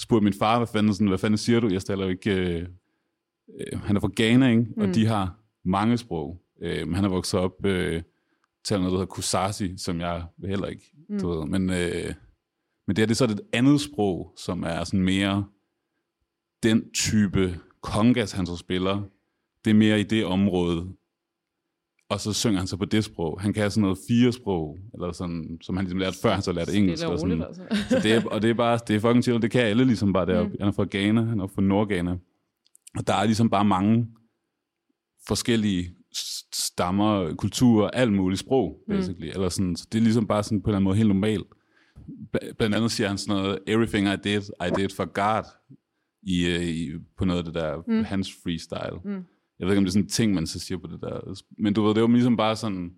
spurgt 0.00 0.24
min 0.24 0.32
far, 0.32 0.58
hvad 0.58 0.66
fanden, 0.66 0.94
sådan, 0.94 1.08
hvad 1.08 1.18
fanden 1.18 1.38
siger 1.38 1.60
du? 1.60 1.68
Jeg 1.68 1.80
stiller 1.82 2.04
jo 2.04 2.10
ikke... 2.10 2.30
Øh, 2.30 2.66
øh, 3.60 3.80
han 3.80 3.96
er 3.96 4.00
fra 4.00 4.10
Ghana, 4.16 4.50
ikke? 4.50 4.62
Mm. 4.76 4.82
og 4.82 4.94
de 4.94 5.06
har 5.06 5.38
mange 5.64 5.98
sprog. 5.98 6.42
Øh, 6.62 6.86
men 6.86 6.94
han 6.94 7.04
er 7.04 7.08
vokset 7.08 7.40
op 7.40 7.66
øh, 7.66 8.02
til 8.64 8.76
noget, 8.76 8.92
der 8.92 8.98
hedder 8.98 9.06
Kusasi, 9.06 9.78
som 9.78 10.00
jeg 10.00 10.24
heller 10.44 10.66
ikke, 10.66 10.94
mm. 11.08 11.20
du 11.20 11.28
ved. 11.28 11.46
Men, 11.46 11.70
øh, 11.70 12.14
men 12.86 12.96
det 12.96 13.02
er 13.02 13.06
det 13.06 13.16
så 13.16 13.24
er 13.24 13.28
et 13.28 13.40
andet 13.52 13.80
sprog, 13.80 14.32
som 14.36 14.62
er 14.62 14.84
sådan 14.84 15.02
mere 15.02 15.44
den 16.62 16.92
type 16.92 17.60
kongas, 17.80 18.32
han 18.32 18.46
så 18.46 18.56
spiller. 18.56 19.02
Det 19.64 19.70
er 19.70 19.74
mere 19.74 20.00
i 20.00 20.02
det 20.02 20.24
område, 20.24 20.92
og 22.08 22.20
så 22.20 22.32
synger 22.32 22.58
han 22.58 22.66
så 22.66 22.76
på 22.76 22.84
det 22.84 23.04
sprog. 23.04 23.40
Han 23.40 23.52
kan 23.52 23.70
sådan 23.70 23.82
noget 23.82 23.98
fire 24.08 24.32
sprog, 24.32 24.78
eller 24.94 25.12
sådan, 25.12 25.58
som 25.60 25.76
han 25.76 25.84
ligesom 25.84 25.98
lærte 25.98 26.16
før, 26.22 26.32
han 26.32 26.42
så 26.42 26.52
lærte 26.52 26.72
engelsk. 26.72 27.06
Og 27.06 27.18
sådan. 27.18 27.42
altså. 27.42 27.62
Så 27.88 28.00
det 28.02 28.12
er, 28.12 28.24
og 28.26 28.42
det 28.42 28.50
er 28.50 28.54
bare, 28.54 28.78
det 28.88 28.96
er 28.96 29.00
fucking 29.00 29.22
chill, 29.22 29.42
det 29.42 29.50
kan 29.50 29.60
alle 29.60 29.84
ligesom 29.84 30.12
bare 30.12 30.26
deroppe. 30.26 30.52
Mm. 30.52 30.56
Han 30.60 30.68
er 30.68 30.72
fra 30.72 30.86
Ghana, 30.90 31.22
han 31.22 31.40
er 31.40 31.46
fra 31.46 31.62
Nordghana. 31.62 32.16
Og 32.98 33.06
der 33.06 33.14
er 33.14 33.24
ligesom 33.24 33.50
bare 33.50 33.64
mange 33.64 34.08
forskellige 35.26 35.94
stammer, 36.52 37.34
kulturer, 37.34 37.90
alt 37.90 38.12
muligt 38.12 38.40
sprog, 38.40 38.78
basically. 38.88 39.26
Mm. 39.26 39.32
Eller 39.34 39.48
sådan, 39.48 39.76
så 39.76 39.86
det 39.92 39.98
er 39.98 40.02
ligesom 40.02 40.26
bare 40.26 40.42
sådan 40.42 40.62
på 40.62 40.66
en 40.66 40.70
eller 40.70 40.76
anden 40.76 40.84
måde 40.84 40.96
helt 40.96 41.08
normalt. 41.08 41.46
Bl- 42.36 42.52
Blandt 42.58 42.76
andet 42.76 42.90
siger 42.92 43.08
han 43.08 43.18
sådan 43.18 43.42
noget, 43.42 43.58
everything 43.66 44.06
I 44.06 44.16
did, 44.16 44.40
I 44.40 44.70
did 44.76 44.88
for 44.88 45.04
God, 45.04 45.44
i, 46.22 46.46
øh, 46.46 46.62
i, 46.62 46.90
på 47.16 47.24
noget 47.24 47.38
af 47.38 47.44
det 47.44 47.54
der, 47.54 47.82
mm. 47.86 48.04
hans 48.04 48.30
freestyle. 48.42 49.00
Mm. 49.04 49.24
Jeg 49.58 49.66
ved 49.66 49.72
ikke, 49.74 49.78
om 49.78 49.84
det 49.84 49.90
er 49.90 49.92
sådan 49.92 50.04
en 50.04 50.08
ting, 50.08 50.34
man 50.34 50.46
så 50.46 50.58
siger 50.58 50.78
på 50.78 50.86
det 50.86 51.00
der. 51.00 51.42
Men 51.58 51.74
du 51.74 51.82
ved, 51.82 51.94
det 51.94 52.02
var 52.02 52.08
ligesom 52.08 52.36
bare 52.36 52.56
sådan, 52.56 52.94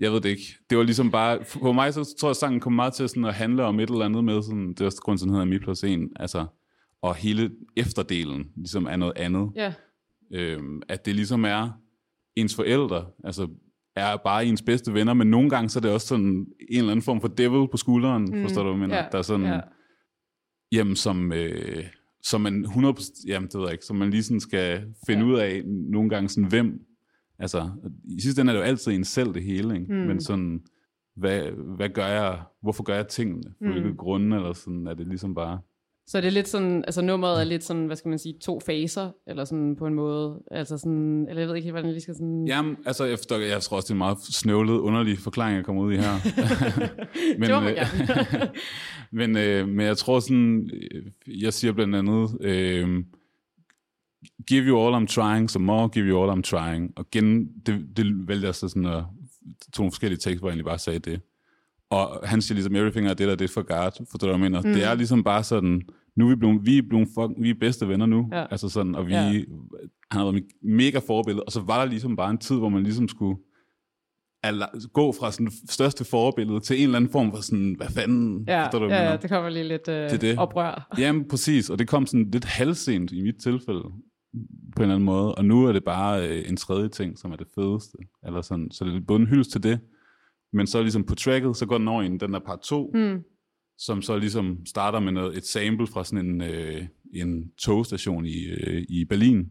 jeg 0.00 0.12
ved 0.12 0.20
det 0.20 0.28
ikke. 0.28 0.58
Det 0.70 0.78
var 0.78 0.84
ligesom 0.84 1.10
bare, 1.10 1.44
for 1.44 1.72
mig 1.72 1.94
så 1.94 2.14
tror 2.18 2.28
jeg, 2.28 2.36
sangen 2.36 2.60
kom 2.60 2.72
meget 2.72 2.92
til 2.92 3.08
sådan 3.08 3.24
at 3.24 3.34
handle 3.34 3.64
om 3.64 3.80
et 3.80 3.90
eller 3.90 4.04
andet 4.04 4.24
med, 4.24 4.42
sådan, 4.42 4.68
det 4.68 4.80
er 4.80 4.86
også 4.86 5.02
grund 5.02 5.18
til, 5.18 5.24
den 5.24 5.34
hedder 5.34 5.46
Mi 5.46 5.58
plus 5.58 5.84
1, 5.84 6.08
altså, 6.16 6.46
og 7.02 7.14
hele 7.14 7.50
efterdelen 7.76 8.52
ligesom 8.56 8.86
er 8.86 8.96
noget 8.96 9.12
andet. 9.16 9.52
Ja, 9.56 9.74
Øhm, 10.32 10.82
at 10.88 11.06
det 11.06 11.14
ligesom 11.14 11.44
er 11.44 11.70
ens 12.36 12.54
forældre, 12.54 13.06
altså 13.24 13.48
er 13.96 14.16
bare 14.16 14.46
ens 14.46 14.62
bedste 14.62 14.94
venner, 14.94 15.14
men 15.14 15.26
nogle 15.30 15.50
gange 15.50 15.68
så 15.68 15.78
er 15.78 15.80
det 15.80 15.90
også 15.90 16.06
sådan 16.06 16.26
en 16.26 16.46
eller 16.78 16.90
anden 16.90 17.02
form 17.02 17.20
for 17.20 17.28
devil 17.28 17.68
på 17.70 17.76
skulderen, 17.76 18.24
mm. 18.24 18.42
forstår 18.42 18.62
du, 18.62 18.68
hvad 18.68 18.80
jeg 18.80 18.88
mener? 18.88 18.96
ja, 18.96 19.08
Der 19.12 19.18
er 19.18 19.22
sådan, 19.22 19.46
ja. 19.46 19.60
jamen 20.72 20.96
som, 20.96 21.32
øh, 21.32 21.84
som 22.22 22.40
man 22.40 22.64
100%, 22.66 23.28
jamen 23.28 23.46
det 23.48 23.54
ved 23.54 23.62
jeg 23.64 23.72
ikke, 23.72 23.84
som 23.84 23.96
man 23.96 24.10
lige 24.10 24.22
sådan 24.22 24.40
skal 24.40 24.84
finde 25.06 25.26
Ja. 25.26 25.32
ud 25.32 25.38
af 25.38 25.62
nogle 25.66 26.10
gange 26.10 26.28
sådan, 26.28 26.48
hvem, 26.48 26.80
altså 27.38 27.70
i 28.04 28.20
sidste 28.20 28.40
ende 28.40 28.52
er 28.52 28.54
det 28.56 28.60
jo 28.60 28.66
altid 28.66 28.92
en 28.92 29.04
selv 29.04 29.34
det 29.34 29.42
hele, 29.44 29.74
ikke? 29.80 29.92
Mm. 29.92 29.98
men 29.98 30.20
sådan, 30.20 30.60
hvad, 31.16 31.42
hvad 31.76 31.88
gør 31.88 32.06
jeg, 32.06 32.40
hvorfor 32.62 32.82
gør 32.82 32.94
jeg 32.94 33.08
tingene, 33.08 33.42
for 33.58 33.64
mm. 33.66 33.72
hvilke 33.72 33.94
grunde, 33.96 34.36
eller 34.36 34.52
sådan, 34.52 34.86
er 34.86 34.94
det 34.94 35.06
ligesom 35.06 35.34
bare, 35.34 35.58
Så 36.06 36.20
det 36.20 36.26
er 36.26 36.30
lidt 36.30 36.48
sådan, 36.48 36.84
altså 36.84 37.02
nummeret 37.02 37.40
er 37.40 37.44
lidt 37.44 37.64
sådan, 37.64 37.86
hvad 37.86 37.96
skal 37.96 38.08
man 38.08 38.18
sige, 38.18 38.34
to 38.40 38.60
faser, 38.60 39.10
eller 39.26 39.44
sådan 39.44 39.76
på 39.76 39.86
en 39.86 39.94
måde, 39.94 40.42
altså 40.50 40.78
sådan, 40.78 41.26
eller 41.28 41.40
jeg 41.40 41.48
ved 41.48 41.56
ikke 41.56 41.64
helt, 41.64 41.74
hvordan 41.74 41.86
jeg 41.86 41.92
lige 41.92 42.02
skal 42.02 42.14
sådan... 42.14 42.44
Jamen, 42.46 42.76
altså, 42.86 43.04
efter, 43.04 43.38
jeg 43.38 43.62
tror 43.62 43.76
også, 43.76 43.86
det 43.86 43.90
er 43.90 43.94
en 43.94 43.98
meget 43.98 44.18
snøvlet, 44.20 44.78
underlig 44.78 45.18
forklaring, 45.18 45.56
jeg 45.56 45.64
kommer 45.64 45.82
ud 45.82 45.92
i 45.92 45.96
her. 45.96 46.12
men, 47.38 47.50
Det 47.50 47.70
øh, 47.70 48.48
men, 49.18 49.36
øh, 49.36 49.68
men 49.68 49.86
jeg 49.86 49.96
tror 49.96 50.20
sådan, 50.20 50.70
jeg 51.26 51.52
siger 51.52 51.72
blandt 51.72 51.94
andet, 51.96 52.38
øh, 52.40 53.04
give 54.46 54.64
you 54.64 54.86
all 54.86 55.04
I'm 55.04 55.06
trying, 55.06 55.50
some 55.50 55.64
more, 55.64 55.88
give 55.88 56.04
you 56.04 56.22
all 56.22 56.38
I'm 56.38 56.42
trying. 56.42 56.92
Og 56.96 57.10
gen, 57.10 57.48
det, 57.66 57.86
det 57.96 58.28
vælger 58.28 58.46
jeg 58.46 58.54
så 58.54 58.68
sådan 58.68 58.86
at, 58.86 59.04
to 59.72 59.90
forskellige 59.90 60.18
tekster, 60.18 60.38
hvor 60.38 60.48
jeg 60.48 60.52
egentlig 60.52 60.64
bare 60.64 60.78
sagde 60.78 60.98
det. 60.98 61.20
Og 61.90 62.28
han 62.28 62.42
siger 62.42 62.54
ligesom, 62.54 62.76
everything 62.76 63.06
I 63.10 63.14
did, 63.14 63.32
I 63.32 63.36
did 63.36 63.48
for 63.48 63.62
God, 63.62 64.06
for 64.10 64.18
det, 64.18 64.26
jeg 64.26 64.40
mener. 64.40 64.62
Mm. 64.62 64.72
Det 64.72 64.84
er 64.84 64.94
ligesom 64.94 65.24
bare 65.24 65.44
sådan, 65.44 65.82
nu 66.16 66.24
er 66.26 66.28
vi 66.30 66.36
blevet, 66.36 66.66
vi 66.66 66.78
er 66.78 66.82
blevet 66.88 67.08
fuck, 67.14 67.30
vi 67.42 67.50
er 67.50 67.54
bedste 67.60 67.88
venner 67.88 68.06
nu. 68.06 68.28
Ja. 68.32 68.46
Altså 68.50 68.68
sådan, 68.68 68.94
og 68.94 69.06
vi, 69.06 69.12
Ja. 69.12 69.22
han 69.22 69.44
har 70.12 70.24
været 70.24 70.44
mega 70.62 70.98
forbillede, 71.06 71.44
og 71.44 71.52
så 71.52 71.60
var 71.60 71.78
der 71.84 71.90
ligesom 71.90 72.16
bare 72.16 72.30
en 72.30 72.38
tid, 72.38 72.56
hvor 72.56 72.68
man 72.68 72.82
ligesom 72.82 73.08
skulle 73.08 73.36
gå 74.92 75.12
fra 75.12 75.32
sådan 75.32 75.50
største 75.70 76.04
forbillede 76.04 76.60
til 76.60 76.76
en 76.76 76.82
eller 76.82 76.96
anden 76.96 77.10
form 77.10 77.30
for 77.34 77.40
sådan, 77.42 77.74
hvad 77.76 77.86
fanden, 77.86 78.44
Ja, 78.48 78.64
forstår 78.64 78.78
du, 78.78 78.86
hvad 78.86 78.96
ja, 78.98 79.10
ja, 79.10 79.16
det 79.16 79.30
kommer 79.30 79.50
lige 79.50 79.68
lidt 79.68 79.88
øh, 79.88 80.10
Til 80.10 80.20
det. 80.20 80.38
oprør. 80.38 80.94
Jamen, 80.98 81.28
præcis. 81.28 81.70
Og 81.70 81.78
det 81.78 81.88
kom 81.88 82.06
sådan 82.06 82.30
lidt 82.30 82.44
halvsent 82.44 83.12
i 83.12 83.22
mit 83.22 83.34
tilfælde, 83.42 83.82
på 83.82 83.88
en 84.76 84.82
eller 84.82 84.94
anden 84.94 85.06
måde. 85.06 85.34
Og 85.34 85.44
nu 85.44 85.64
er 85.66 85.72
det 85.72 85.84
bare 85.84 86.28
øh, 86.28 86.48
en 86.50 86.56
tredje 86.56 86.88
ting, 86.88 87.18
som 87.18 87.32
er 87.32 87.36
det 87.36 87.46
fedeste. 87.54 87.98
Eller 88.26 88.40
sådan, 88.40 88.70
så 88.70 88.84
det 88.84 88.96
er 88.96 89.00
både 89.08 89.20
en 89.20 89.26
hyldest 89.26 89.50
til 89.52 89.62
det, 89.62 89.80
men 90.54 90.66
så 90.66 90.82
ligesom 90.82 91.04
på 91.04 91.14
tracket, 91.14 91.56
så 91.56 91.66
går 91.66 91.78
den 91.78 91.88
over 91.88 92.02
i 92.02 92.06
en- 92.06 92.20
den 92.20 92.32
der 92.32 92.38
part 92.46 92.60
2, 92.60 92.90
mm. 92.94 93.18
som 93.78 94.02
så 94.02 94.16
ligesom 94.18 94.66
starter 94.66 95.00
med 95.00 95.12
noget, 95.12 95.36
et 95.36 95.46
sample 95.46 95.86
fra 95.86 96.04
sådan 96.04 96.26
en, 96.26 96.42
øh, 96.42 96.82
en 97.14 97.50
togstation 97.58 98.26
i, 98.26 98.44
øh, 98.44 98.84
i 98.88 99.04
Berlin, 99.04 99.48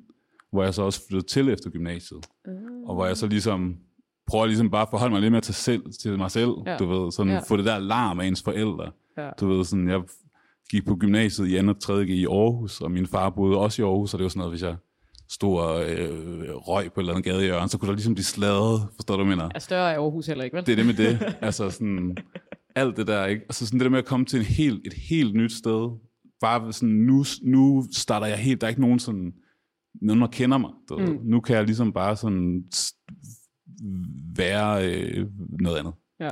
hvor 0.52 0.64
jeg 0.64 0.74
så 0.74 0.82
også 0.82 1.08
flyttede 1.10 1.28
til 1.28 1.50
efter 1.50 1.70
gymnasiet. 1.70 2.26
Mm. 2.46 2.52
Og 2.86 2.96
hvor 2.96 3.06
jeg 3.06 3.18
så 3.18 3.28
ligesom 3.28 3.76
prøver 4.28 4.46
ligesom 4.46 4.70
bare 4.72 4.82
at 4.82 4.88
forholde 4.92 5.12
mig 5.12 5.22
lidt 5.22 5.32
mere 5.32 5.42
til, 5.42 5.54
selv, 5.54 5.84
til 6.02 6.18
mig 6.18 6.32
selv, 6.32 6.52
Ja. 6.66 6.78
du 6.78 6.86
ved, 6.86 7.12
sådan 7.12 7.32
Ja. 7.34 7.40
få 7.48 7.58
det 7.58 7.66
der 7.66 7.80
larm 7.80 8.20
af 8.20 8.26
ens 8.28 8.44
forældre. 8.44 8.92
Ja. 9.18 9.30
Du 9.40 9.48
ved, 9.48 9.66
sådan, 9.66 9.88
jeg 9.90 10.02
gik 10.72 10.86
på 10.86 10.96
gymnasiet 10.96 11.48
i 11.48 11.62
2. 11.62 11.68
og 11.70 11.80
3. 11.80 12.06
G 12.06 12.10
i 12.10 12.26
Aarhus, 12.26 12.82
og 12.82 12.92
min 12.92 13.08
far 13.08 13.30
boede 13.30 13.58
også 13.58 13.82
i 13.82 13.86
Aarhus, 13.86 14.14
og 14.14 14.18
det 14.20 14.24
var 14.24 14.30
sådan 14.30 14.40
noget, 14.40 14.52
hvis 14.52 14.64
jeg 14.64 14.76
stod 15.30 15.60
og 15.60 15.90
øh, 15.90 16.56
røg 16.56 16.94
på 16.94 17.00
et 17.00 17.04
eller 17.04 17.14
andet 17.14 17.26
gadehjørne, 17.26 17.70
så 17.70 17.78
kunne 17.78 17.88
der 17.88 17.96
ligesom 17.96 18.16
blive 18.16 18.26
sladret, 18.26 18.88
forstår 18.96 19.18
du, 19.18 19.26
mener? 19.26 19.50
Er 19.56 19.60
større 19.60 19.94
er 19.94 20.00
Aarhus 20.00 20.28
heller 20.28 20.44
ikke, 20.44 20.58
vel? 20.58 20.66
Det 20.66 20.72
er 20.72 20.76
det 20.76 20.86
med 20.86 20.94
det. 20.94 21.36
altså 21.42 21.70
sådan, 21.70 22.18
alt 22.76 22.98
det 22.98 23.08
der, 23.08 23.26
ikke? 23.26 23.42
Altså 23.42 23.66
sådan 23.66 23.80
det 23.80 23.86
der 23.86 23.92
med 23.92 24.00
at 24.00 24.06
komme 24.06 24.26
til 24.26 24.40
en 24.40 24.46
helt, 24.46 24.88
et 24.88 24.94
helt 24.94 25.36
nyt 25.36 25.52
sted. 25.52 26.00
Bare 26.42 26.74
sådan, 26.74 26.96
nu, 26.96 27.26
nu 27.44 27.86
starter 27.92 28.28
jeg 28.28 28.38
helt, 28.38 28.62
der 28.62 28.68
er 28.68 28.70
ikke 28.70 28.82
nogen 28.82 29.00
sådan, 29.00 29.34
nogen 30.02 30.22
der 30.22 30.28
kender 30.28 30.58
mig. 30.58 30.72
Du 30.90 30.98
mm. 30.98 31.20
Nu 31.24 31.40
kan 31.40 31.56
jeg 31.56 31.66
ligesom 31.66 31.94
bare 31.94 32.16
sådan 32.16 32.64
være 34.38 34.90
øh, 34.90 35.28
noget 35.60 35.78
andet. 35.78 35.94
Ja. 36.20 36.30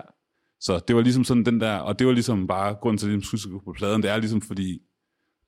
Så 0.60 0.80
det 0.88 0.96
var 0.96 1.02
ligesom 1.02 1.24
sådan 1.24 1.46
den 1.46 1.60
der, 1.60 1.76
og 1.76 2.00
det 2.00 2.08
var 2.08 2.14
ligesom 2.14 2.48
bare 2.48 2.76
grund 2.76 2.98
til, 2.98 3.08
at 3.08 3.14
jeg 3.14 3.24
skulle 3.24 3.52
gå 3.52 3.62
på 3.66 3.74
pladen, 3.78 4.02
det 4.04 4.12
er 4.12 4.18
ligesom 4.18 4.42
fordi, 4.42 4.80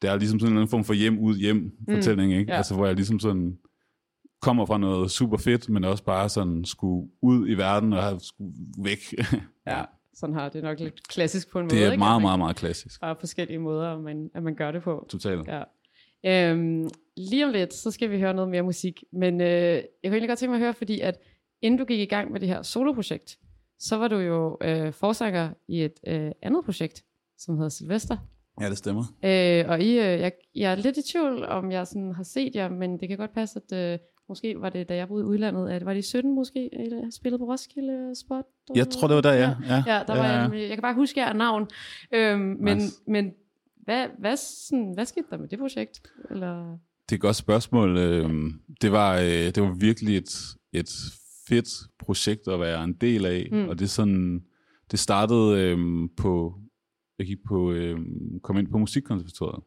det 0.03 0.11
er 0.11 0.17
ligesom 0.17 0.39
sådan 0.39 0.51
en 0.51 0.53
eller 0.53 0.61
anden 0.61 0.71
form 0.71 0.83
for 0.83 0.93
hjem 0.93 1.19
ud 1.19 1.35
hjem 1.35 1.71
fortælling, 1.89 2.33
ikke? 2.33 2.51
ja. 2.51 2.57
Altså 2.57 2.75
hvor 2.75 2.85
jeg 2.85 2.95
ligesom 2.95 3.19
sådan 3.19 3.57
kommer 4.41 4.65
fra 4.65 4.77
noget 4.77 5.11
super 5.11 5.37
fedt, 5.37 5.69
men 5.69 5.83
også 5.83 6.03
bare 6.03 6.29
sådan 6.29 6.65
skulle 6.65 7.09
ud 7.21 7.49
i 7.49 7.53
verden 7.53 7.93
og 7.93 8.03
have 8.03 8.19
skulle 8.19 8.53
væk. 8.83 8.99
ja. 9.67 9.83
Sådan 10.13 10.35
har 10.35 10.49
det 10.49 10.63
nok 10.63 10.79
lidt 10.79 11.07
klassisk 11.07 11.51
på 11.51 11.59
en 11.59 11.69
det 11.69 11.73
måde, 11.73 11.85
er 11.85 11.91
ikke? 11.91 11.99
meget, 11.99 12.21
meget, 12.21 12.39
meget 12.39 12.55
klassisk. 12.55 13.01
Bare 13.01 13.15
forskellige 13.19 13.59
måder, 13.59 13.99
man, 13.99 14.29
at 14.35 14.43
man 14.43 14.55
gør 14.55 14.71
det 14.71 14.83
på. 14.83 15.07
Totalt. 15.09 15.47
Ja. 15.47 15.63
Øhm, 16.25 16.89
lige 17.17 17.45
om 17.45 17.51
lidt, 17.51 17.73
så 17.73 17.91
skal 17.91 18.11
vi 18.11 18.19
høre 18.19 18.33
noget 18.33 18.49
mere 18.49 18.63
musik. 18.63 19.03
Men 19.13 19.41
øh, 19.41 19.47
jeg 19.47 19.83
kunne 20.03 20.11
egentlig 20.11 20.29
godt 20.29 20.39
tænke 20.39 20.49
mig 20.49 20.57
at 20.57 20.63
høre, 20.63 20.73
fordi 20.73 20.99
at 20.99 21.19
inden 21.61 21.77
du 21.77 21.85
gik 21.85 21.99
i 21.99 22.05
gang 22.05 22.31
med 22.31 22.39
det 22.39 22.47
her 22.47 22.61
soloprojekt, 22.61 23.37
så 23.79 23.97
var 23.97 24.07
du 24.07 24.17
jo 24.17 24.57
øh, 24.61 24.93
forsanger 24.93 25.49
i 25.67 25.83
et 25.83 25.99
øh, 26.07 26.31
andet 26.41 26.65
projekt, 26.65 27.03
som 27.37 27.55
hedder 27.55 27.69
Sylvester. 27.69 28.17
Ja, 28.61 28.69
det 28.69 28.77
stemmer. 28.77 29.03
Øh, 29.23 29.65
og 29.67 29.81
I, 29.81 29.89
øh, 29.89 29.97
jeg, 30.19 30.31
jeg 30.55 30.71
er 30.71 30.75
lidt 30.75 30.97
i 30.97 31.11
tvivl, 31.11 31.45
om 31.45 31.71
jeg 31.71 31.87
sådan 31.87 32.11
har 32.15 32.23
set 32.23 32.55
jer, 32.55 32.69
men 32.69 32.99
det 32.99 33.07
kan 33.09 33.17
godt 33.17 33.33
passe, 33.33 33.61
at 33.69 33.93
øh, 33.93 33.99
måske 34.29 34.61
var 34.61 34.69
det, 34.69 34.89
da 34.89 34.95
jeg 34.95 35.07
boede 35.07 35.23
i 35.23 35.25
udlandet, 35.25 35.69
at 35.69 35.85
var 35.85 35.93
det 35.93 35.99
i 35.99 36.07
17 36.09 36.35
måske, 36.35 36.69
eller 36.73 37.09
spillede 37.11 37.39
på 37.39 37.45
Roskilde 37.45 38.15
Spot? 38.25 38.45
Jeg 38.75 38.89
tror, 38.89 39.07
det 39.07 39.15
var 39.15 39.21
der, 39.21 39.33
ja. 39.33 39.55
Ja, 39.67 39.83
Ja, 39.87 40.03
der 40.07 40.15
var 40.17 40.25
ja, 40.25 40.31
jeg, 40.41 40.51
jeg 40.53 40.69
kan 40.69 40.81
bare 40.81 40.93
huske 40.95 41.19
jer 41.19 41.33
navn. 41.33 41.67
Øhm, 42.13 42.39
men, 42.59 42.77
Nice. 42.77 43.01
men 43.07 43.31
hvad, 43.83 44.07
hvad, 44.19 44.37
sådan, 44.37 44.91
hvad 44.93 45.05
skete 45.05 45.25
der 45.29 45.37
med 45.37 45.47
det 45.47 45.59
projekt? 45.59 46.01
Eller? 46.31 46.77
Det 47.09 47.11
er 47.11 47.15
et 47.15 47.21
godt 47.21 47.35
spørgsmål. 47.35 47.97
Øhm, 47.97 48.61
Det 48.81 48.91
var, 48.91 49.15
øh, 49.17 49.25
det 49.29 49.63
var 49.63 49.75
virkelig 49.79 50.17
et, 50.17 50.35
et 50.73 50.89
fedt 51.49 51.67
projekt 51.99 52.47
at 52.47 52.59
være 52.59 52.83
en 52.83 52.93
del 52.93 53.25
af, 53.25 53.47
mm. 53.51 53.69
og 53.69 53.79
det 53.79 53.85
er 53.85 53.89
sådan, 53.89 54.41
det 54.91 54.99
startede 54.99 55.61
øhm, 55.61 56.09
på, 56.17 56.53
jeg 57.23 57.27
gik 57.27 57.43
på, 57.47 57.71
øhm, 57.71 58.39
kom 58.39 58.57
ind 58.57 58.67
på 58.67 58.77
musikkonservatoriet. 58.77 59.63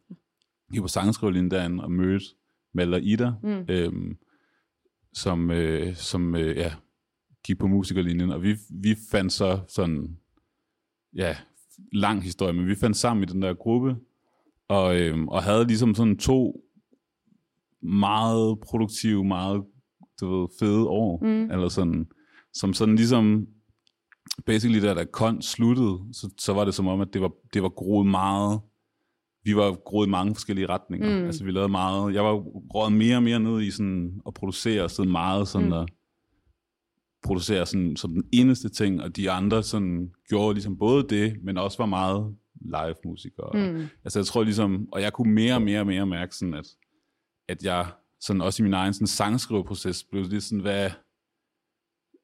Jeg 0.68 0.72
gik 0.72 0.82
på 0.82 0.88
sangskrivelinjen 0.88 1.50
derinde 1.50 1.84
og 1.84 1.92
mødte 1.92 2.24
Malte 2.74 2.94
og 2.94 3.02
Ida, 3.02 3.32
mm. 3.42 3.64
øhm, 3.68 4.16
som, 5.12 5.50
øh, 5.50 5.94
som 5.94 6.34
øh, 6.36 6.56
ja, 6.56 6.72
gik 7.44 7.58
på 7.58 7.66
musikerlinjen, 7.66 8.30
og 8.30 8.42
vi, 8.42 8.56
vi 8.70 8.96
fandt 9.10 9.32
så 9.32 9.60
sådan, 9.68 10.16
ja, 11.14 11.36
lang 11.92 12.22
historie, 12.22 12.52
men 12.52 12.66
vi 12.66 12.74
fandt 12.74 12.96
sammen 12.96 13.22
i 13.28 13.32
den 13.32 13.42
der 13.42 13.54
gruppe, 13.54 13.96
og, 14.68 15.00
øhm, 15.00 15.28
og 15.28 15.42
havde 15.42 15.66
ligesom 15.66 15.94
sådan 15.94 16.16
to 16.16 16.64
meget 17.82 18.60
produktive, 18.60 19.24
meget 19.24 19.64
du 20.20 20.40
ved, 20.40 20.48
fede 20.58 20.86
år, 20.86 21.24
mm. 21.24 21.50
eller 21.50 21.68
sådan, 21.68 22.06
som 22.52 22.72
sådan 22.72 22.96
ligesom, 22.96 23.46
basically 24.46 24.82
da 24.82 24.94
der 24.94 25.04
kon 25.04 25.42
sluttede, 25.42 25.98
så, 26.12 26.30
så 26.38 26.52
var 26.52 26.64
det 26.64 26.74
som 26.74 26.88
om, 26.88 27.00
at 27.00 27.08
det 27.12 27.22
var, 27.22 27.32
det 27.54 27.62
var 27.62 27.68
groet 27.68 28.06
meget, 28.06 28.60
vi 29.44 29.56
var 29.56 29.74
groet 29.84 30.06
i 30.06 30.10
mange 30.10 30.34
forskellige 30.34 30.66
retninger. 30.66 31.20
Mm. 31.20 31.26
Altså 31.26 31.44
vi 31.44 31.50
lavede 31.50 31.68
meget, 31.68 32.14
jeg 32.14 32.24
var 32.24 32.32
rådet 32.74 32.92
mere 32.92 33.16
og 33.16 33.22
mere 33.22 33.40
ned 33.40 33.62
i 33.62 33.70
sådan 33.70 34.20
at 34.26 34.34
producere 34.34 34.88
sådan 34.88 35.12
meget 35.12 35.48
sådan 35.48 35.66
mm. 35.66 35.72
at 35.72 35.88
producere 37.24 37.66
sådan, 37.66 37.96
som 37.96 38.12
den 38.12 38.24
eneste 38.32 38.68
ting, 38.68 39.02
og 39.02 39.16
de 39.16 39.30
andre 39.30 39.62
sådan 39.62 40.10
gjorde 40.28 40.54
ligesom 40.54 40.78
både 40.78 41.06
det, 41.08 41.36
men 41.42 41.58
også 41.58 41.78
var 41.78 41.86
meget 41.86 42.36
live 42.60 42.94
musikere. 43.04 43.72
Mm. 43.72 43.86
Altså 44.04 44.18
jeg 44.18 44.26
tror 44.26 44.42
ligesom, 44.42 44.88
og 44.92 45.02
jeg 45.02 45.12
kunne 45.12 45.32
mere 45.32 45.54
og 45.54 45.62
mere 45.62 45.80
og 45.80 45.86
mere 45.86 46.06
mærke 46.06 46.36
sådan, 46.36 46.54
at, 46.54 46.66
at 47.48 47.62
jeg 47.62 47.86
sådan 48.20 48.42
også 48.42 48.62
i 48.62 48.64
min 48.64 48.74
egen 48.74 48.92
sådan 48.94 49.06
sangskriveproces 49.06 50.04
blev 50.04 50.30
det 50.30 50.42
sådan, 50.42 50.60
hvad, 50.60 50.90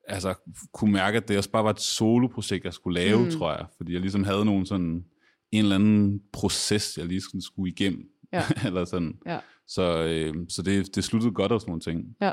altså 0.09 0.35
kunne 0.73 0.93
mærke, 0.93 1.17
at 1.17 1.29
det 1.29 1.39
også 1.39 1.51
bare 1.51 1.65
var 1.65 1.71
et 1.71 1.81
soloprojekt, 1.81 2.65
jeg 2.65 2.73
skulle 2.73 3.01
lave, 3.01 3.25
mm. 3.25 3.31
tror 3.31 3.53
jeg. 3.53 3.67
Fordi 3.77 3.93
jeg 3.93 4.01
ligesom 4.01 4.25
havde 4.25 4.45
nogen 4.45 4.67
sådan, 4.67 5.05
en 5.53 5.63
eller 5.63 5.75
anden 5.75 6.21
proces, 6.33 6.99
jeg 6.99 7.07
lige 7.07 7.21
skulle, 7.21 7.45
skulle 7.45 7.73
igennem. 7.73 8.05
Ja. 8.33 8.43
eller 8.67 8.85
sådan. 8.85 9.19
Ja. 9.27 9.39
Så, 9.67 10.05
øh, 10.05 10.35
så 10.49 10.63
det, 10.63 10.97
det 10.97 11.05
sluttede 11.05 11.33
godt 11.33 11.53
og 11.53 11.61
sådan 11.61 11.71
nogle 11.71 11.81
ting. 11.81 12.17
Ja. 12.21 12.33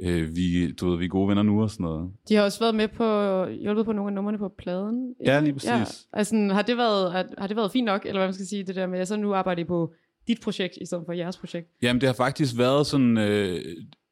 Øh, 0.00 0.36
vi, 0.36 0.72
du 0.72 0.90
ved, 0.90 0.98
vi 0.98 1.04
er 1.04 1.08
gode 1.08 1.28
venner 1.28 1.42
nu 1.42 1.62
og 1.62 1.70
sådan 1.70 1.84
noget. 1.84 2.12
De 2.28 2.34
har 2.34 2.42
også 2.42 2.60
været 2.60 2.74
med 2.74 2.88
på, 2.88 3.46
hjulpet 3.46 3.84
på 3.84 3.92
nogle 3.92 4.10
af 4.10 4.14
numrene 4.14 4.38
på 4.38 4.48
pladen. 4.48 5.14
Ja, 5.24 5.40
lige 5.40 5.52
præcis. 5.52 5.68
Ja. 5.68 5.84
Altså, 6.12 6.48
har, 6.52 6.62
det 6.62 6.76
været, 6.76 7.12
har, 7.12 7.26
har 7.38 7.46
det 7.46 7.56
været 7.56 7.72
fint 7.72 7.84
nok, 7.84 8.06
eller 8.06 8.18
hvad 8.20 8.26
man 8.26 8.34
skal 8.34 8.46
sige, 8.46 8.64
det 8.64 8.76
der 8.76 8.86
med, 8.86 8.98
at 8.98 9.08
så 9.08 9.16
nu 9.16 9.34
arbejder 9.34 9.62
I 9.62 9.64
på 9.64 9.92
dit 10.28 10.40
projekt, 10.40 10.78
i 10.80 10.86
stedet 10.86 11.04
for 11.06 11.12
jeres 11.12 11.38
projekt? 11.38 11.68
Jamen, 11.82 12.00
det 12.00 12.08
har 12.08 12.14
faktisk 12.14 12.58
været 12.58 12.86
sådan... 12.86 13.18
Øh, 13.18 13.60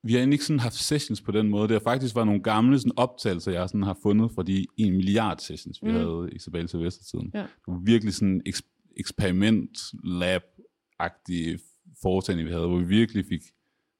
vi 0.05 0.13
har 0.13 0.19
egentlig 0.19 0.35
ikke 0.35 0.45
sådan 0.45 0.61
haft 0.61 0.75
sessions 0.75 1.21
på 1.21 1.33
den 1.33 1.49
måde. 1.49 1.69
Det 1.69 1.73
har 1.75 1.81
faktisk 1.91 2.15
været 2.15 2.27
nogle 2.27 2.43
gamle 2.43 2.79
sådan, 2.79 2.93
optagelser, 2.97 3.53
jeg 3.53 3.69
sådan 3.69 3.83
har 3.83 3.99
fundet 4.03 4.31
fra 4.35 4.43
de 4.43 4.67
en 4.77 4.93
milliard 4.93 5.39
sessions, 5.39 5.83
vi 5.83 5.89
mm. 5.89 5.95
havde 5.95 6.31
i 6.33 6.39
Sabal 6.39 6.69
Silvester-tiden. 6.69 7.31
Ja. 7.35 7.41
Det 7.41 7.49
var 7.67 7.81
virkelig 7.85 8.15
sådan 8.15 8.43
eks- 8.49 8.95
eksperiment 8.97 9.79
lab-agtige 10.05 11.59
foretagende, 12.03 12.45
vi 12.45 12.51
havde, 12.51 12.67
hvor 12.67 12.79
vi 12.79 12.85
virkelig 12.85 13.25
fik 13.27 13.41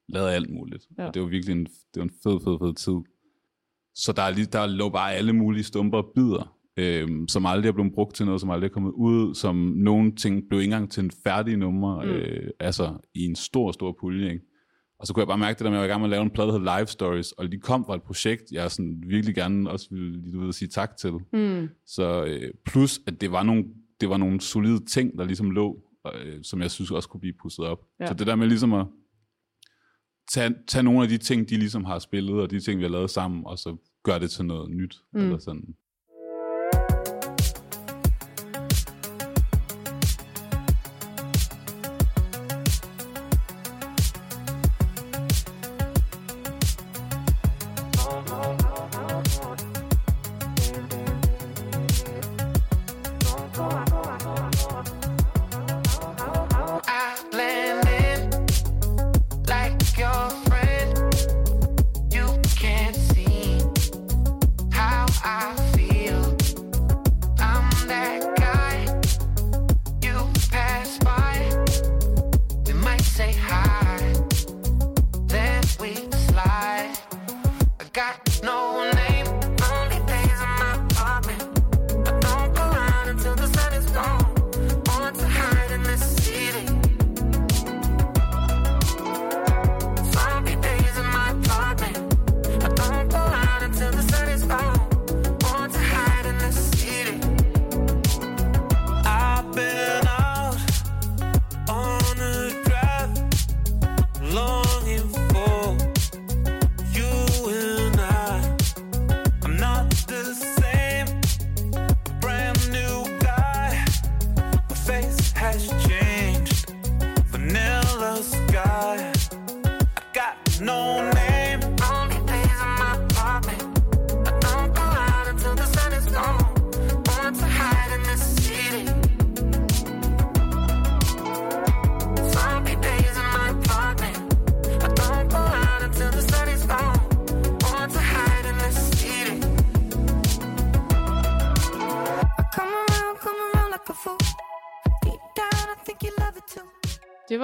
lavet 0.09 0.29
alt 0.29 0.49
muligt. 0.49 0.87
Ja. 0.97 1.07
Og 1.07 1.13
det 1.13 1.21
var 1.21 1.27
virkelig 1.27 1.53
en, 1.53 1.65
det 1.65 1.95
var 1.95 2.03
en 2.03 2.13
fed, 2.23 2.39
fed, 2.43 2.59
fed 2.59 2.73
tid. 2.75 3.11
Så 3.95 4.11
der, 4.11 4.21
er 4.21 4.31
lige, 4.31 4.45
der 4.45 4.67
lå 4.67 4.89
bare 4.89 5.13
alle 5.13 5.33
mulige 5.33 5.63
stumper 5.63 5.97
og 5.97 6.11
bidder, 6.15 6.57
øhm, 6.77 7.27
som 7.27 7.45
aldrig 7.45 7.69
er 7.69 7.73
blevet 7.73 7.93
brugt 7.93 8.15
til 8.15 8.25
noget, 8.25 8.41
som 8.41 8.49
aldrig 8.49 8.67
er 8.67 8.73
kommet 8.73 8.91
ud, 8.91 9.35
som 9.35 9.55
nogle 9.75 10.15
ting 10.15 10.43
blev 10.49 10.59
ikke 10.59 10.73
engang 10.73 10.91
til 10.91 11.03
en 11.03 11.11
færdig 11.23 11.57
nummer, 11.57 12.03
mm. 12.03 12.09
øh, 12.09 12.49
altså 12.59 12.97
i 13.13 13.25
en 13.25 13.35
stor, 13.35 13.71
stor 13.71 13.97
pulje. 13.99 14.31
Ikke? 14.33 14.45
Og 15.03 15.07
så 15.07 15.13
kunne 15.13 15.21
jeg 15.21 15.27
bare 15.27 15.37
mærke 15.37 15.57
det 15.57 15.65
der 15.65 15.71
med, 15.71 15.79
at 15.79 15.81
jeg 15.81 15.81
var 15.81 15.87
i 15.87 15.91
gang 15.91 16.01
med 16.01 16.07
at 16.07 16.11
lave 16.11 16.23
en 16.23 16.29
plade, 16.29 16.47
der 16.47 16.59
hedder 16.59 16.77
Live 16.77 16.87
Stories, 16.87 17.31
og 17.31 17.51
de 17.51 17.59
kom 17.59 17.85
fra 17.85 17.95
et 17.95 18.03
projekt, 18.03 18.43
jeg 18.51 18.71
sådan 18.71 19.03
virkelig 19.07 19.35
gerne 19.35 19.69
også 19.69 19.87
ville 19.91 20.31
du 20.33 20.39
ved, 20.39 20.53
sige 20.53 20.69
tak 20.69 20.97
til. 20.97 21.11
Mm. 21.33 21.69
Så 21.85 22.23
øh, 22.23 22.53
plus, 22.65 22.99
at 23.07 23.21
det 23.21 23.31
var 23.31 23.43
nogle, 23.43 23.65
det 24.01 24.09
var 24.09 24.17
nogle 24.17 24.41
solide 24.41 24.85
ting, 24.85 25.17
der 25.17 25.25
ligesom 25.25 25.51
lå, 25.51 25.83
øh, 26.15 26.39
som 26.43 26.61
jeg 26.61 26.71
synes 26.71 26.91
også 26.91 27.09
kunne 27.09 27.21
blive 27.21 27.33
pusset 27.41 27.65
op. 27.65 27.79
Ja. 27.99 28.05
Så 28.05 28.13
det 28.13 28.27
der 28.27 28.35
med 28.35 28.47
ligesom 28.47 28.73
at 28.73 28.85
tage, 30.33 30.55
tage 30.67 30.83
nogle 30.83 31.03
af 31.03 31.09
de 31.09 31.17
ting, 31.17 31.49
de 31.49 31.57
ligesom 31.57 31.83
har 31.85 31.99
spillet, 31.99 32.35
og 32.35 32.51
de 32.51 32.59
ting, 32.59 32.77
vi 32.77 32.83
har 32.83 32.91
lavet 32.91 33.09
sammen, 33.09 33.43
og 33.45 33.57
så 33.57 33.77
gøre 34.03 34.19
det 34.19 34.31
til 34.31 34.45
noget 34.45 34.71
nyt. 34.71 34.95
Mm. 35.13 35.19
Eller 35.19 35.37
sådan. 35.37 35.75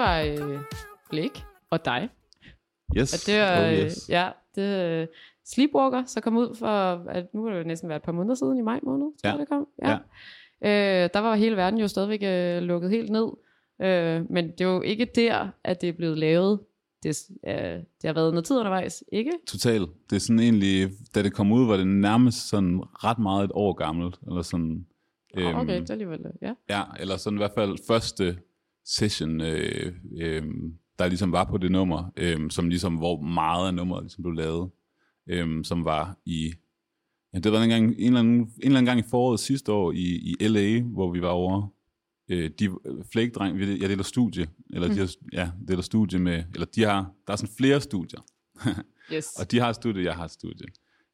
Var 0.09 0.21
øh, 0.55 0.59
Blake 1.09 1.43
og 1.69 1.85
dig. 1.85 2.09
Yes. 2.97 3.13
Og 3.13 3.19
det 3.27 3.41
var, 3.41 3.65
oh, 3.65 3.73
øh, 3.73 3.79
yes. 3.79 4.09
ja, 4.09 4.29
det 4.55 4.85
øh, 5.01 5.07
Sleepwalker, 5.45 6.03
så 6.05 6.21
kom 6.21 6.37
ud 6.37 6.55
for, 6.55 6.67
at 7.09 7.33
nu 7.33 7.45
er 7.45 7.51
det 7.51 7.59
jo 7.59 7.63
næsten 7.63 7.89
været 7.89 7.99
et 7.99 8.03
par 8.05 8.11
måneder 8.11 8.35
siden, 8.35 8.57
i 8.57 8.61
maj 8.61 8.79
måned, 8.83 9.05
tror 9.23 9.29
Ja. 9.29 9.37
det 9.37 9.49
kom. 9.49 9.67
Ja. 9.83 9.93
Øh, 10.63 11.09
der 11.13 11.19
var 11.19 11.35
hele 11.35 11.55
verden 11.55 11.79
jo 11.79 11.87
stadigvæk 11.87 12.19
øh, 12.23 12.61
lukket 12.63 12.89
helt 12.89 13.09
ned. 13.09 13.27
Øh, 13.81 14.31
men 14.31 14.51
det 14.51 14.61
er 14.61 14.65
jo 14.65 14.81
ikke 14.81 15.05
der, 15.15 15.47
at 15.63 15.81
det 15.81 15.89
er 15.89 15.93
blevet 15.93 16.17
lavet. 16.17 16.59
Det, 17.03 17.29
øh, 17.47 17.53
det 17.53 17.83
har 18.05 18.13
været 18.13 18.33
noget 18.33 18.45
tid 18.45 18.57
undervejs, 18.57 19.03
ikke? 19.11 19.31
Total. 19.47 19.81
Det 20.09 20.15
er 20.15 20.19
sådan 20.19 20.39
egentlig, 20.39 20.89
da 21.15 21.23
det 21.23 21.33
kom 21.33 21.51
ud, 21.51 21.67
var 21.67 21.77
det 21.77 21.87
nærmest 21.87 22.49
sådan 22.49 22.81
ret 23.03 23.19
meget 23.19 23.43
et 23.43 23.51
år 23.53 23.73
gammelt. 23.73 24.19
Eller 24.27 24.41
sådan, 24.41 24.85
Øhm, 25.37 25.55
okay, 25.55 25.81
det 25.81 25.89
er 25.89 25.93
alligevel, 25.93 26.19
øh, 26.25 26.31
ja. 26.41 26.53
Ja, 26.69 26.83
eller 26.99 27.17
sådan 27.17 27.37
i 27.37 27.41
hvert 27.41 27.51
fald 27.55 27.77
første 27.87 28.37
session, 28.85 29.41
øh, 29.41 29.93
øh, 30.17 30.43
der 30.99 31.07
ligesom 31.07 31.31
var 31.31 31.43
på 31.43 31.57
det 31.57 31.71
nummer, 31.71 32.11
øh, 32.17 32.51
som 32.51 32.69
ligesom, 32.69 32.95
hvor 32.95 33.21
meget 33.21 33.67
af 33.67 33.73
nummeret 33.73 34.03
ligesom 34.03 34.23
blev 34.23 34.33
lavet, 34.33 34.69
øh, 35.29 35.65
som 35.65 35.85
var 35.85 36.17
i, 36.25 36.53
ja, 37.33 37.39
det 37.39 37.51
var 37.51 37.63
en, 37.63 37.69
gang, 37.69 37.95
en, 37.97 38.07
eller 38.07 38.19
anden, 38.19 38.39
en 38.39 38.51
eller 38.61 38.77
anden 38.77 38.85
gang 38.85 38.99
i 38.99 39.09
foråret 39.09 39.39
sidste 39.39 39.71
år 39.71 39.91
i, 39.91 40.35
i 40.39 40.47
LA, 40.47 40.81
hvor 40.81 41.11
vi 41.11 41.21
var 41.21 41.29
over, 41.29 41.67
øh, 42.29 42.49
de, 42.59 42.69
Flake 43.11 43.31
Dreng, 43.31 43.57
vi, 43.57 43.81
jeg 43.81 43.89
deler 43.89 44.03
studie, 44.03 44.47
eller 44.69 44.87
mm. 44.87 44.93
de 44.93 44.99
har, 44.99 45.15
ja, 45.33 45.51
deler 45.67 45.81
studie 45.81 46.19
med, 46.19 46.43
eller 46.53 46.67
de 46.75 46.83
har, 46.83 47.11
der 47.27 47.33
er 47.33 47.37
sådan 47.37 47.55
flere 47.57 47.81
studier, 47.81 48.19
Yes. 49.13 49.27
og 49.39 49.51
de 49.51 49.59
har 49.59 49.69
et 49.69 49.75
studie, 49.75 50.03
jeg 50.03 50.15
har 50.15 50.25
et 50.25 50.31
studie. 50.31 50.67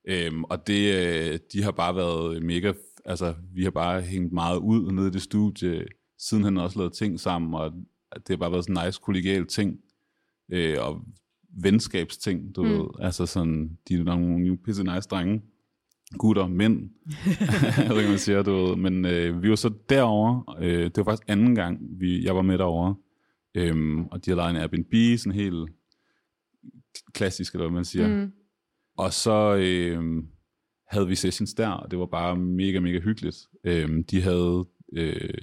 Øhm, 0.08 0.44
og 0.44 0.68
det, 0.68 0.94
øh, 0.94 1.40
de 1.54 1.64
har 1.64 1.72
bare 1.72 1.96
været 1.96 2.44
mega, 2.44 2.74
altså 3.06 3.34
vi 3.54 3.64
har 3.64 3.72
bare 3.72 4.02
hængt 4.02 4.34
meget 4.34 4.58
ud 4.58 4.92
nede 4.92 5.08
i 5.08 5.12
det 5.12 5.22
studie, 5.22 5.86
siden 6.20 6.44
han 6.44 6.58
også 6.58 6.80
lavet 6.80 6.94
ting 6.94 7.20
sammen, 7.20 7.54
og 7.54 7.72
det 8.16 8.30
har 8.30 8.38
bare 8.38 8.52
været 8.52 8.64
sådan 8.66 8.78
en 8.78 8.88
nice 8.88 9.00
kollegial 9.04 9.48
ting, 9.48 9.80
øh, 10.52 10.78
og 10.80 11.02
venskabsting, 11.64 12.56
du 12.56 12.64
mm. 12.64 12.70
ved, 12.70 12.86
altså 13.00 13.26
sådan, 13.26 13.78
de 13.90 13.94
er 13.96 14.04
nogle 14.04 14.58
pisse 14.58 14.84
nice 14.84 15.10
drenge, 15.10 15.42
gutter, 16.18 16.48
mænd, 16.48 16.90
jeg 17.78 17.90
ved 17.90 17.98
ikke, 17.98 18.10
man 18.10 18.20
siger, 18.20 18.44
du 18.44 18.52
ved, 18.52 18.76
men 18.76 19.06
øh, 19.06 19.44
vi 19.44 19.50
var 19.50 19.56
så 19.56 19.74
derovre, 19.90 20.56
øh, 20.60 20.84
det 20.84 20.98
var 20.98 21.04
faktisk 21.04 21.30
anden 21.30 21.56
gang, 21.56 21.80
vi, 22.00 22.26
jeg 22.26 22.36
var 22.36 22.42
med 22.42 22.58
derovre, 22.58 22.96
øhm, 23.56 24.06
og 24.06 24.26
de 24.26 24.32
har 24.32 24.36
lejet 24.36 24.50
en 24.56 24.62
Airbnb, 24.62 25.20
sådan 25.20 25.40
helt 25.40 25.70
klassisk, 27.14 27.54
eller 27.54 27.66
hvad 27.68 27.76
man 27.76 27.86
siger, 27.86 28.08
Mm. 28.08 28.32
og 28.98 29.14
så, 29.14 29.56
øh, 29.56 30.24
havde 30.88 31.08
vi 31.08 31.16
sessions 31.16 31.54
der, 31.54 31.70
og 31.70 31.92
det 31.92 32.00
var 32.00 32.06
bare 32.06 32.36
mega, 32.36 32.80
mega 32.80 33.00
hyggeligt. 33.00 33.38
Øhm, 33.64 34.04
de 34.04 34.22
havde 34.22 34.66
øh, 34.94 35.38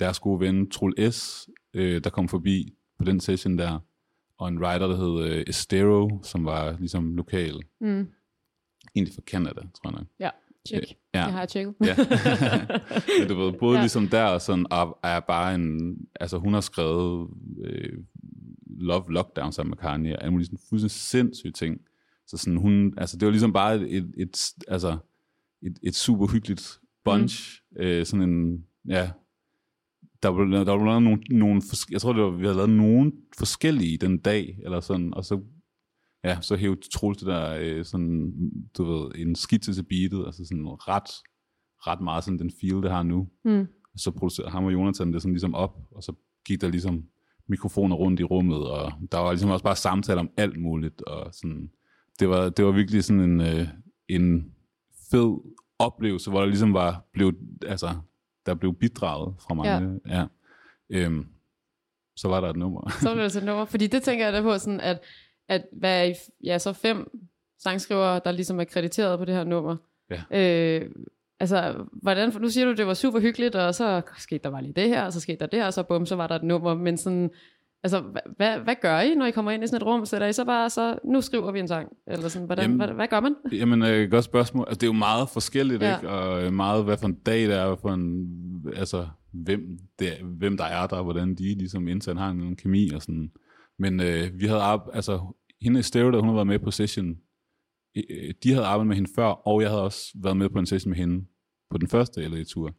deres 0.00 0.20
gode 0.20 0.40
ven, 0.40 0.70
Trul 0.70 1.12
S., 1.12 1.48
øh, 1.74 2.04
der 2.04 2.10
kom 2.10 2.28
forbi 2.28 2.74
på 2.98 3.04
den 3.04 3.20
session 3.20 3.58
der, 3.58 3.78
og 4.38 4.48
en 4.48 4.58
writer, 4.58 4.86
der 4.86 4.96
hed 4.96 5.30
øh, 5.30 5.44
Estero, 5.46 6.20
som 6.22 6.44
var 6.44 6.76
ligesom 6.78 7.16
lokal. 7.16 7.60
Mm. 7.80 8.08
Egentlig 8.94 9.14
fra 9.14 9.22
Canada, 9.26 9.60
tror 9.60 9.90
jeg 9.90 9.92
nok. 9.92 10.06
Ja, 10.20 10.30
check. 10.68 10.98
Ja. 11.14 11.24
Det 11.24 11.32
har 11.32 11.38
jeg 11.38 11.48
tjekket. 11.48 11.74
Ja. 11.80 11.94
Du 13.28 13.34
ved, 13.34 13.52
både 13.52 13.72
Ja. 13.72 13.76
ja. 13.78 13.82
ligesom 13.82 14.08
der, 14.08 14.24
og 14.24 14.42
sådan, 14.42 14.66
og 14.70 14.98
er 15.02 15.20
bare 15.20 15.54
en, 15.54 15.96
altså 16.20 16.38
hun 16.38 16.54
har 16.54 16.60
skrevet 16.60 17.28
øh, 17.64 17.98
Love 18.66 19.12
Lockdown 19.12 19.52
sammen 19.52 19.70
med 19.70 19.76
Kanye, 19.78 20.16
og 20.16 20.22
alle 20.22 20.30
mulige 20.30 20.46
sådan 20.46 20.58
fuldstændig 20.68 20.90
sindssyge 20.90 21.52
ting. 21.52 21.80
Så 22.26 22.36
sådan 22.36 22.56
hun, 22.56 22.94
altså 22.96 23.16
det 23.16 23.26
var 23.26 23.30
ligesom 23.30 23.52
bare 23.52 23.76
et, 23.76 23.96
et, 23.96 24.12
et 24.16 24.52
altså 24.68 24.96
et, 25.62 25.78
et 25.82 25.94
super 25.94 26.26
hyggeligt 26.26 26.80
bunch, 27.04 27.62
mm. 27.70 27.76
øh, 27.82 28.06
sådan 28.06 28.30
en, 28.30 28.64
ja, 28.88 29.10
der 30.22 30.28
var, 30.28 30.64
der 30.64 30.72
var 30.72 30.84
lavet 30.84 31.02
nogle, 31.02 31.22
nogle 31.30 31.62
jeg 31.90 32.00
tror, 32.00 32.12
det 32.12 32.22
var, 32.22 32.30
vi 32.30 32.44
havde 32.44 32.56
lavet 32.56 32.70
nogle 32.70 33.12
forskellige 33.38 33.98
den 33.98 34.18
dag, 34.18 34.58
eller 34.64 34.80
sådan, 34.80 35.14
og 35.14 35.24
så, 35.24 35.40
ja, 36.24 36.40
så 36.40 36.56
hævde 36.56 36.80
Troels 36.94 37.18
det 37.18 37.26
der, 37.26 37.56
øh, 37.60 37.84
sådan, 37.84 38.32
du 38.78 38.84
ved, 38.84 39.10
en 39.14 39.34
skitse 39.34 39.74
til 39.74 39.82
beatet, 39.82 40.26
altså 40.26 40.44
sådan 40.44 40.66
ret, 40.66 41.10
ret 41.86 42.00
meget 42.00 42.24
sådan 42.24 42.38
den 42.38 42.50
feel, 42.60 42.82
det 42.82 42.90
har 42.90 43.02
nu. 43.02 43.28
Mm. 43.44 43.66
Og 43.92 43.98
så 43.98 44.10
producerede 44.10 44.50
ham 44.50 44.64
og 44.64 44.72
Jonathan 44.72 45.12
det 45.12 45.22
sådan 45.22 45.32
ligesom 45.32 45.54
op, 45.54 45.78
og 45.90 46.02
så 46.02 46.12
gik 46.46 46.60
der 46.60 46.68
ligesom 46.68 47.04
mikrofoner 47.48 47.96
rundt 47.96 48.20
i 48.20 48.24
rummet, 48.24 48.70
og 48.70 48.92
der 49.12 49.18
var 49.18 49.32
ligesom 49.32 49.50
også 49.50 49.64
bare 49.64 49.76
samtaler 49.76 50.20
om 50.20 50.30
alt 50.36 50.60
muligt, 50.60 51.02
og 51.02 51.34
sådan, 51.34 51.70
det 52.20 52.28
var, 52.28 52.48
det 52.48 52.64
var 52.64 52.72
virkelig 52.72 53.04
sådan 53.04 53.22
en, 53.22 53.40
øh, 53.40 53.68
en 54.08 54.52
fed 55.10 55.36
oplevelse, 55.78 56.30
hvor 56.30 56.40
der 56.40 56.46
ligesom 56.46 56.72
var 56.72 57.04
blevet, 57.12 57.34
altså, 57.66 57.88
der 58.46 58.54
blev 58.54 58.74
bidraget 58.74 59.34
fra 59.38 59.54
mange, 59.54 60.00
ja. 60.08 60.18
ja. 60.18 60.26
Øhm, 60.90 61.26
så 62.16 62.28
var 62.28 62.40
der 62.40 62.50
et 62.50 62.56
nummer. 62.56 62.90
Så 63.00 63.08
var 63.08 63.14
det 63.14 63.22
altså 63.22 63.38
et 63.38 63.44
nummer. 63.44 63.64
Fordi 63.64 63.86
det 63.86 64.02
tænker 64.02 64.24
jeg 64.24 64.32
da 64.32 64.42
på, 64.42 64.58
sådan 64.58 64.80
at, 64.80 65.02
at 65.48 65.64
hvad 65.72 66.08
er 66.08 66.14
ja, 66.44 66.58
så 66.58 66.72
fem 66.72 67.10
sangskrivere, 67.58 68.20
der 68.24 68.30
ligesom 68.30 68.60
er 68.60 68.64
krediteret 68.64 69.18
på 69.18 69.24
det 69.24 69.34
her 69.34 69.44
nummer. 69.44 69.76
Ja. 70.10 70.22
Øh, 70.30 70.90
altså, 71.40 71.84
hvordan, 71.92 72.32
nu 72.40 72.48
siger 72.48 72.66
du, 72.66 72.72
det 72.72 72.86
var 72.86 72.94
super 72.94 73.20
hyggeligt, 73.20 73.54
og 73.54 73.74
så 73.74 74.02
skete 74.18 74.44
der 74.44 74.50
bare 74.50 74.62
lige 74.62 74.72
det 74.72 74.88
her, 74.88 75.04
og 75.04 75.12
så 75.12 75.20
skete 75.20 75.38
der 75.38 75.46
det 75.46 75.58
her, 75.58 75.66
og 75.66 75.72
så 75.72 75.82
bum, 75.82 76.06
så 76.06 76.16
var 76.16 76.26
der 76.26 76.34
et 76.34 76.42
nummer. 76.42 76.74
Men 76.74 76.96
sådan, 76.96 77.30
altså, 77.82 78.00
hvad, 78.36 78.58
hvad, 78.58 78.74
gør 78.82 79.00
I, 79.00 79.14
når 79.14 79.26
I 79.26 79.30
kommer 79.30 79.50
ind 79.50 79.64
i 79.64 79.66
sådan 79.66 79.76
et 79.76 79.86
rum? 79.86 80.06
Sætter 80.06 80.26
I 80.26 80.32
så 80.32 80.44
bare, 80.44 80.70
så 80.70 80.98
nu 81.04 81.20
skriver 81.20 81.52
vi 81.52 81.60
en 81.60 81.68
sang? 81.68 81.88
Eller 82.06 82.28
sådan, 82.28 82.46
hvordan, 82.46 82.62
Jamen- 82.64 82.76
hvad, 82.76 82.88
hvad 82.88 83.08
gør 83.08 83.20
man? 83.20 83.34
Jamen, 83.52 83.82
øh, 83.82 84.10
godt 84.10 84.24
spørgsmål. 84.24 84.64
Altså, 84.68 84.78
det 84.78 84.82
er 84.82 84.88
jo 84.88 84.92
meget 84.98 85.28
forskelligt, 85.28 85.82
Ja. 85.82 85.96
ikke? 85.96 86.08
Og 86.10 86.44
øh, 86.44 86.52
meget, 86.52 86.84
hvad 86.84 86.96
for 86.98 87.06
en 87.06 87.14
dag 87.14 87.42
det 87.42 87.54
er, 87.54 87.76
for 87.76 87.88
en, 87.90 88.26
altså, 88.76 89.08
hvem, 89.32 89.78
det, 89.98 90.08
er- 90.08 90.24
hvem 90.24 90.56
der 90.56 90.64
er 90.64 90.86
der, 90.86 91.02
hvordan 91.02 91.34
de 91.34 91.54
ligesom 91.54 91.88
internt 91.88 92.18
har 92.20 92.30
en 92.30 92.56
kemi 92.56 92.90
og 92.94 93.02
sådan. 93.02 93.30
Men 93.78 94.00
øh, 94.00 94.40
vi 94.40 94.46
havde 94.46 94.60
arbejdet, 94.60 94.96
altså, 94.96 95.20
hende 95.62 95.80
i 95.80 95.82
Stereo, 95.82 96.10
der 96.10 96.18
hun 96.20 96.28
har 96.28 96.34
været 96.34 96.46
med 96.46 96.58
på 96.58 96.70
session, 96.70 97.16
øh, 97.96 98.34
de 98.42 98.52
havde 98.52 98.64
arbejdet 98.66 98.86
med 98.86 98.96
hende 98.96 99.10
før, 99.16 99.26
og 99.26 99.62
jeg 99.62 99.70
havde 99.70 99.82
også 99.82 100.00
været 100.22 100.36
med 100.36 100.48
på 100.48 100.58
en 100.58 100.66
session 100.66 100.90
med 100.90 100.96
hende 100.98 101.24
på 101.70 101.78
den 101.78 101.88
første 101.88 102.28
LA-tur. 102.28 102.74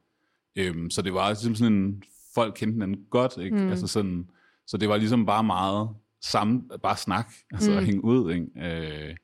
Øhm, 0.57 0.89
så 0.89 1.01
det 1.01 1.13
var 1.13 1.29
ligesom 1.29 1.55
sådan 1.55 1.73
en, 1.73 2.03
folk 2.35 2.53
kendte 2.57 2.73
hinanden 2.73 2.97
godt, 3.09 3.37
ikke? 3.43 3.55
Mm. 3.57 3.69
Altså 3.69 3.87
sådan, 3.87 4.29
så 4.67 4.77
det 4.77 4.89
var 4.89 4.97
ligesom 4.97 5.25
bare 5.25 5.43
meget 5.43 5.89
sammen, 6.23 6.71
bare 6.83 6.97
snak, 6.97 7.31
altså 7.53 7.71
mm. 7.71 7.77
at 7.77 7.85
hænge 7.85 8.03
ud, 8.03 8.31
ikke? 8.31 8.47
Øh, 8.55 9.15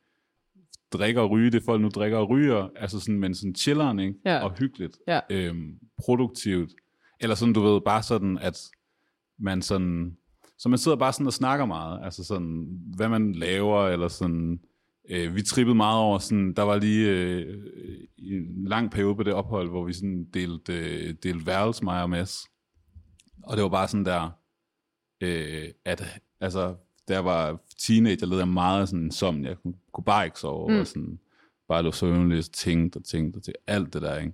drikke 0.93 1.21
og 1.21 1.31
ryge, 1.31 1.51
det 1.51 1.63
folk 1.63 1.81
nu 1.81 1.89
drikker 1.89 2.17
og 2.17 2.29
ryger, 2.29 2.69
altså 2.75 2.99
sådan, 2.99 3.19
men 3.19 3.35
sådan 3.35 3.55
chilleren, 3.55 3.99
ikke? 3.99 4.15
Ja. 4.25 4.43
Og 4.43 4.51
hyggeligt. 4.59 4.97
Ja. 5.07 5.19
Øhm, 5.29 5.77
produktivt. 6.05 6.71
Eller 7.19 7.35
sådan, 7.35 7.53
du 7.53 7.61
ved, 7.61 7.81
bare 7.85 8.03
sådan, 8.03 8.37
at 8.37 8.57
man 9.39 9.61
sådan, 9.61 10.17
så 10.57 10.69
man 10.69 10.79
sidder 10.79 10.97
bare 10.97 11.13
sådan 11.13 11.27
og 11.27 11.33
snakker 11.33 11.65
meget, 11.65 11.99
altså 12.03 12.23
sådan, 12.23 12.67
hvad 12.95 13.09
man 13.09 13.31
laver, 13.31 13.87
eller 13.87 14.07
sådan, 14.07 14.59
øh, 15.09 15.35
vi 15.35 15.41
trippede 15.41 15.75
meget 15.75 15.99
over 15.99 16.17
sådan, 16.17 16.53
der 16.53 16.63
var 16.63 16.77
lige 16.77 17.09
øh, 17.09 17.63
en 18.17 18.65
lang 18.67 18.91
periode 18.91 19.15
på 19.15 19.23
det 19.23 19.33
ophold, 19.33 19.69
hvor 19.69 19.85
vi 19.85 19.93
sådan 19.93 20.25
delte, 20.33 20.73
øh, 20.73 21.15
delte 21.23 21.45
værelse, 21.45 21.83
mig 21.83 22.03
og 22.03 22.09
Mads. 22.09 22.37
Og 23.43 23.55
det 23.55 23.63
var 23.63 23.69
bare 23.69 23.87
sådan 23.87 24.05
der, 24.05 24.29
øh, 25.23 25.69
at 25.85 26.21
altså, 26.39 26.75
da 27.07 27.13
jeg 27.13 27.25
var 27.25 27.59
teenager, 27.79 28.25
led 28.25 28.37
jeg 28.37 28.47
meget 28.47 28.89
sådan 28.89 29.11
som 29.11 29.45
jeg 29.45 29.57
kunne, 29.57 29.73
kunne 29.91 30.03
bare 30.03 30.25
ikke 30.25 30.39
sove, 30.39 30.73
mm. 30.73 30.79
og 30.79 30.87
sådan, 30.87 31.19
bare 31.67 31.83
lå 31.83 31.91
søvnløs, 31.91 32.49
tænkte 32.49 32.97
og 32.97 33.03
tænkte 33.05 33.37
og 33.37 33.43
tænkte, 33.43 33.61
alt 33.67 33.93
det 33.93 34.01
der, 34.01 34.17
ikke? 34.17 34.33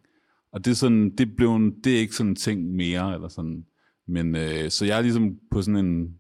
Og 0.52 0.66
det 0.66 0.72
er 0.72 0.76
sådan, 0.76 1.16
det 1.16 1.36
blev 1.36 1.56
en, 1.56 1.84
det 1.84 1.96
er 1.96 2.00
ikke 2.00 2.16
sådan 2.16 2.30
en 2.30 2.36
ting 2.36 2.76
mere, 2.76 3.14
eller 3.14 3.28
sådan, 3.28 3.66
men 4.08 4.36
øh, 4.36 4.70
så 4.70 4.86
jeg 4.86 4.98
er 4.98 5.02
ligesom 5.02 5.40
på 5.52 5.62
sådan 5.62 5.86
en, 5.86 6.20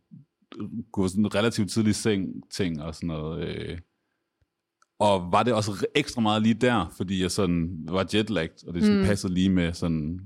gå 0.91 1.07
sådan 1.07 1.25
en 1.25 1.35
relativt 1.35 1.71
tidlig 1.71 1.95
seng 1.95 2.51
ting 2.51 2.81
og 2.81 2.95
sådan 2.95 3.07
noget, 3.07 3.47
øh, 3.47 3.77
og 4.99 5.31
var 5.31 5.43
det 5.43 5.53
også 5.53 5.87
ekstra 5.95 6.21
meget 6.21 6.41
lige 6.41 6.53
der, 6.53 6.93
fordi 6.97 7.21
jeg 7.21 7.31
sådan 7.31 7.85
var 7.89 8.07
jetlagt, 8.13 8.63
og 8.67 8.73
det 8.73 8.83
sådan 8.83 8.99
mm. 8.99 9.05
passede 9.05 9.33
lige 9.33 9.49
med 9.49 9.73
sådan 9.73 10.19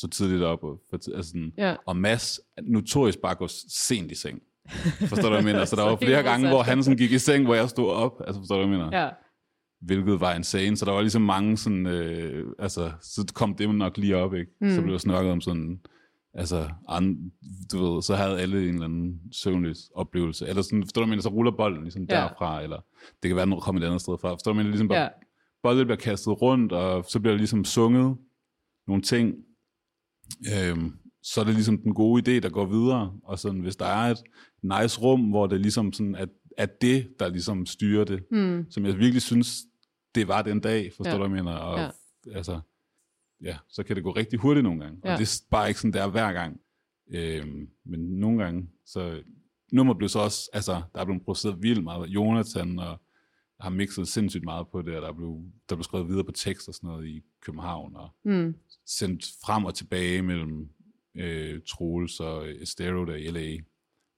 så 0.00 0.08
tidligt 0.08 0.42
op. 0.42 0.64
Og, 0.64 0.80
for, 0.90 0.96
altså 1.14 1.22
sådan, 1.30 1.52
Ja. 1.58 1.76
og 1.86 1.96
Mads 1.96 2.40
notorisk 2.62 3.18
bare 3.18 3.34
går 3.34 3.50
sent 3.68 4.12
i 4.12 4.14
seng. 4.14 4.42
Forstår 5.00 5.22
du, 5.22 5.28
hvad 5.28 5.36
jeg 5.38 5.44
mener? 5.44 5.64
Så 5.64 5.76
der 5.76 5.82
var 5.90 5.96
flere 5.96 6.22
gange, 6.22 6.48
hvor 6.48 6.62
han 6.62 6.82
sådan 6.82 6.98
gik 6.98 7.12
i 7.12 7.18
seng, 7.18 7.44
hvor 7.44 7.54
jeg 7.54 7.68
stod 7.68 7.90
op. 7.90 8.20
Altså, 8.26 8.40
forstår 8.40 8.56
du, 8.62 8.66
hvad 8.66 8.76
jeg 8.78 8.84
mener? 8.86 9.02
Ja. 9.02 9.08
Hvilket 9.80 10.20
var 10.20 10.34
insane. 10.34 10.76
Så 10.76 10.84
der 10.84 10.92
var 10.92 11.00
ligesom 11.00 11.22
mange 11.22 11.56
sådan, 11.56 11.86
øh, 11.86 12.46
altså, 12.58 12.92
så 13.02 13.32
kom 13.34 13.54
det 13.54 13.74
nok 13.74 13.96
lige 13.96 14.16
op, 14.16 14.34
ikke? 14.34 14.50
Mm. 14.60 14.70
Så 14.70 14.80
blev 14.82 14.92
der 14.92 14.98
snakket 14.98 15.32
om 15.32 15.40
sådan, 15.40 15.80
altså, 16.34 16.68
an, 16.88 17.32
du 17.72 17.92
ved, 17.94 18.02
så 18.02 18.14
havde 18.14 18.40
alle 18.40 18.62
en 18.68 18.68
eller 18.74 18.84
anden 18.84 19.20
søvnløs 19.32 19.78
oplevelse. 19.94 20.46
Eller 20.46 20.62
sådan, 20.62 20.82
forstår 20.82 21.02
du, 21.02 21.06
mener? 21.08 21.22
Så 21.22 21.28
ruller 21.28 21.52
bolden 21.56 21.82
ligesom 21.82 22.06
Ja. 22.10 22.14
derfra, 22.14 22.62
eller 22.62 22.76
det 23.22 23.28
kan 23.28 23.36
være, 23.36 23.46
den 23.46 23.60
kommer 23.60 23.82
et 23.82 23.86
andet 23.86 24.00
sted 24.00 24.14
fra. 24.20 24.30
Forstår 24.32 24.52
du, 24.52 24.56
mener? 24.56 24.70
Ligesom 24.70 24.88
bare, 24.88 24.98
ja. 24.98 25.08
bolden 25.62 25.86
bliver 25.86 25.96
kastet 25.98 26.42
rundt, 26.42 26.72
og 26.72 27.04
så 27.08 27.20
bliver 27.20 27.32
der 27.32 27.38
ligesom 27.38 27.64
sunget 27.64 28.16
nogle 28.88 29.02
ting, 29.02 29.34
øhm, 30.54 30.92
så 31.22 31.40
er 31.40 31.44
det 31.44 31.54
ligesom 31.54 31.78
den 31.78 31.94
gode 31.94 32.22
idé, 32.36 32.40
der 32.40 32.48
går 32.48 32.66
videre. 32.66 33.12
Og 33.24 33.38
sådan, 33.38 33.60
hvis 33.60 33.76
der 33.76 33.86
er 33.86 34.10
et 34.10 34.22
nice 34.62 35.00
rum, 35.00 35.20
hvor 35.20 35.46
det 35.46 35.60
ligesom 35.60 35.92
sådan, 35.92 36.14
at, 36.14 36.28
at 36.58 36.82
det, 36.82 37.08
der 37.18 37.28
ligesom 37.28 37.66
styrer 37.66 38.04
det, 38.04 38.24
mm. 38.30 38.66
som 38.70 38.84
jeg 38.86 38.98
virkelig 38.98 39.22
synes, 39.22 39.56
det 40.14 40.28
var 40.28 40.42
den 40.42 40.60
dag, 40.60 40.92
forstår 40.96 41.10
Ja. 41.12 41.16
du, 41.22 41.28
hvad 41.28 41.36
jeg 41.38 41.44
mener? 41.44 41.56
Og, 41.58 41.78
Ja. 41.78 41.90
altså, 42.36 42.60
ja, 43.42 43.56
så 43.68 43.82
kan 43.82 43.96
det 43.96 44.04
gå 44.04 44.10
rigtig 44.10 44.38
hurtigt 44.38 44.64
nogle 44.64 44.80
gange. 44.80 44.98
Ja. 45.04 45.12
Og 45.12 45.18
det 45.18 45.24
er 45.24 45.42
bare 45.50 45.68
ikke 45.68 45.80
sådan, 45.80 45.92
det 45.92 46.00
er 46.00 46.08
hver 46.10 46.32
gang. 46.32 46.60
Øhm, 47.14 47.68
men 47.86 48.00
nogle 48.00 48.44
gange, 48.44 48.68
så 48.86 49.22
nummer 49.72 49.94
blev 49.94 50.08
så 50.08 50.18
også, 50.18 50.50
altså, 50.52 50.82
der 50.94 51.00
er 51.00 51.04
blevet 51.04 51.22
produceret 51.24 51.62
vildt 51.62 51.84
meget. 51.84 52.08
Jonathan 52.08 52.78
og 52.78 53.00
har 53.64 53.70
mixet 53.70 54.08
sindssygt 54.08 54.44
meget 54.44 54.68
på 54.68 54.82
det, 54.82 54.96
og 54.96 55.02
der 55.02 55.12
blev, 55.12 55.42
der 55.68 55.74
blev 55.76 55.84
skrevet 55.84 56.08
videre 56.08 56.24
på 56.24 56.32
tekst 56.32 56.68
og 56.68 56.74
sådan 56.74 56.88
noget 56.88 57.06
i 57.08 57.22
København, 57.40 57.96
og 57.96 58.08
Mm. 58.24 58.54
sendt 58.86 59.26
frem 59.44 59.64
og 59.64 59.74
tilbage 59.74 60.22
mellem 60.22 60.68
øh, 61.14 61.60
Troels 61.66 62.20
og 62.20 62.48
Estero 62.62 63.04
der 63.04 63.14
i 63.14 63.26
LA. 63.30 63.56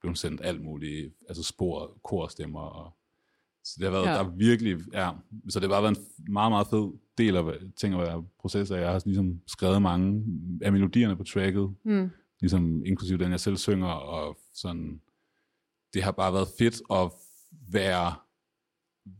Blev 0.01 0.15
sendt 0.15 0.41
alt 0.43 0.61
muligt, 0.61 1.13
altså 1.29 1.43
spor, 1.43 1.99
korstemmer. 2.03 2.59
Og, 2.59 2.93
så 3.63 3.73
det 3.77 3.83
har 3.83 3.91
været, 3.91 4.05
Ja. 4.05 4.11
der 4.11 4.19
er 4.19 4.29
virkelig, 4.35 4.77
ja, 4.93 5.09
så 5.49 5.59
det 5.59 5.69
har 5.69 5.75
bare 5.75 5.83
været 5.83 5.97
en 5.97 6.33
meget, 6.33 6.51
meget 6.51 6.67
fed 6.67 6.91
del 7.17 7.35
af 7.35 7.43
ting 7.75 7.93
at 7.93 7.99
være 7.99 8.25
proces 8.39 8.71
af. 8.71 8.81
Jeg 8.81 8.91
har 8.91 9.01
ligesom 9.05 9.41
skrevet 9.47 9.81
mange 9.81 10.23
af 10.61 10.71
melodierne 10.71 11.15
på 11.15 11.23
tracket, 11.23 11.75
Mm. 11.83 12.09
ligesom 12.41 12.85
inklusive 12.85 13.17
den, 13.17 13.31
jeg 13.31 13.39
selv 13.39 13.57
synger, 13.57 13.87
og 13.87 14.37
sådan, 14.53 15.01
det 15.93 16.03
har 16.03 16.11
bare 16.11 16.33
været 16.33 16.47
fedt 16.59 16.81
at 16.91 17.11
være, 17.71 18.13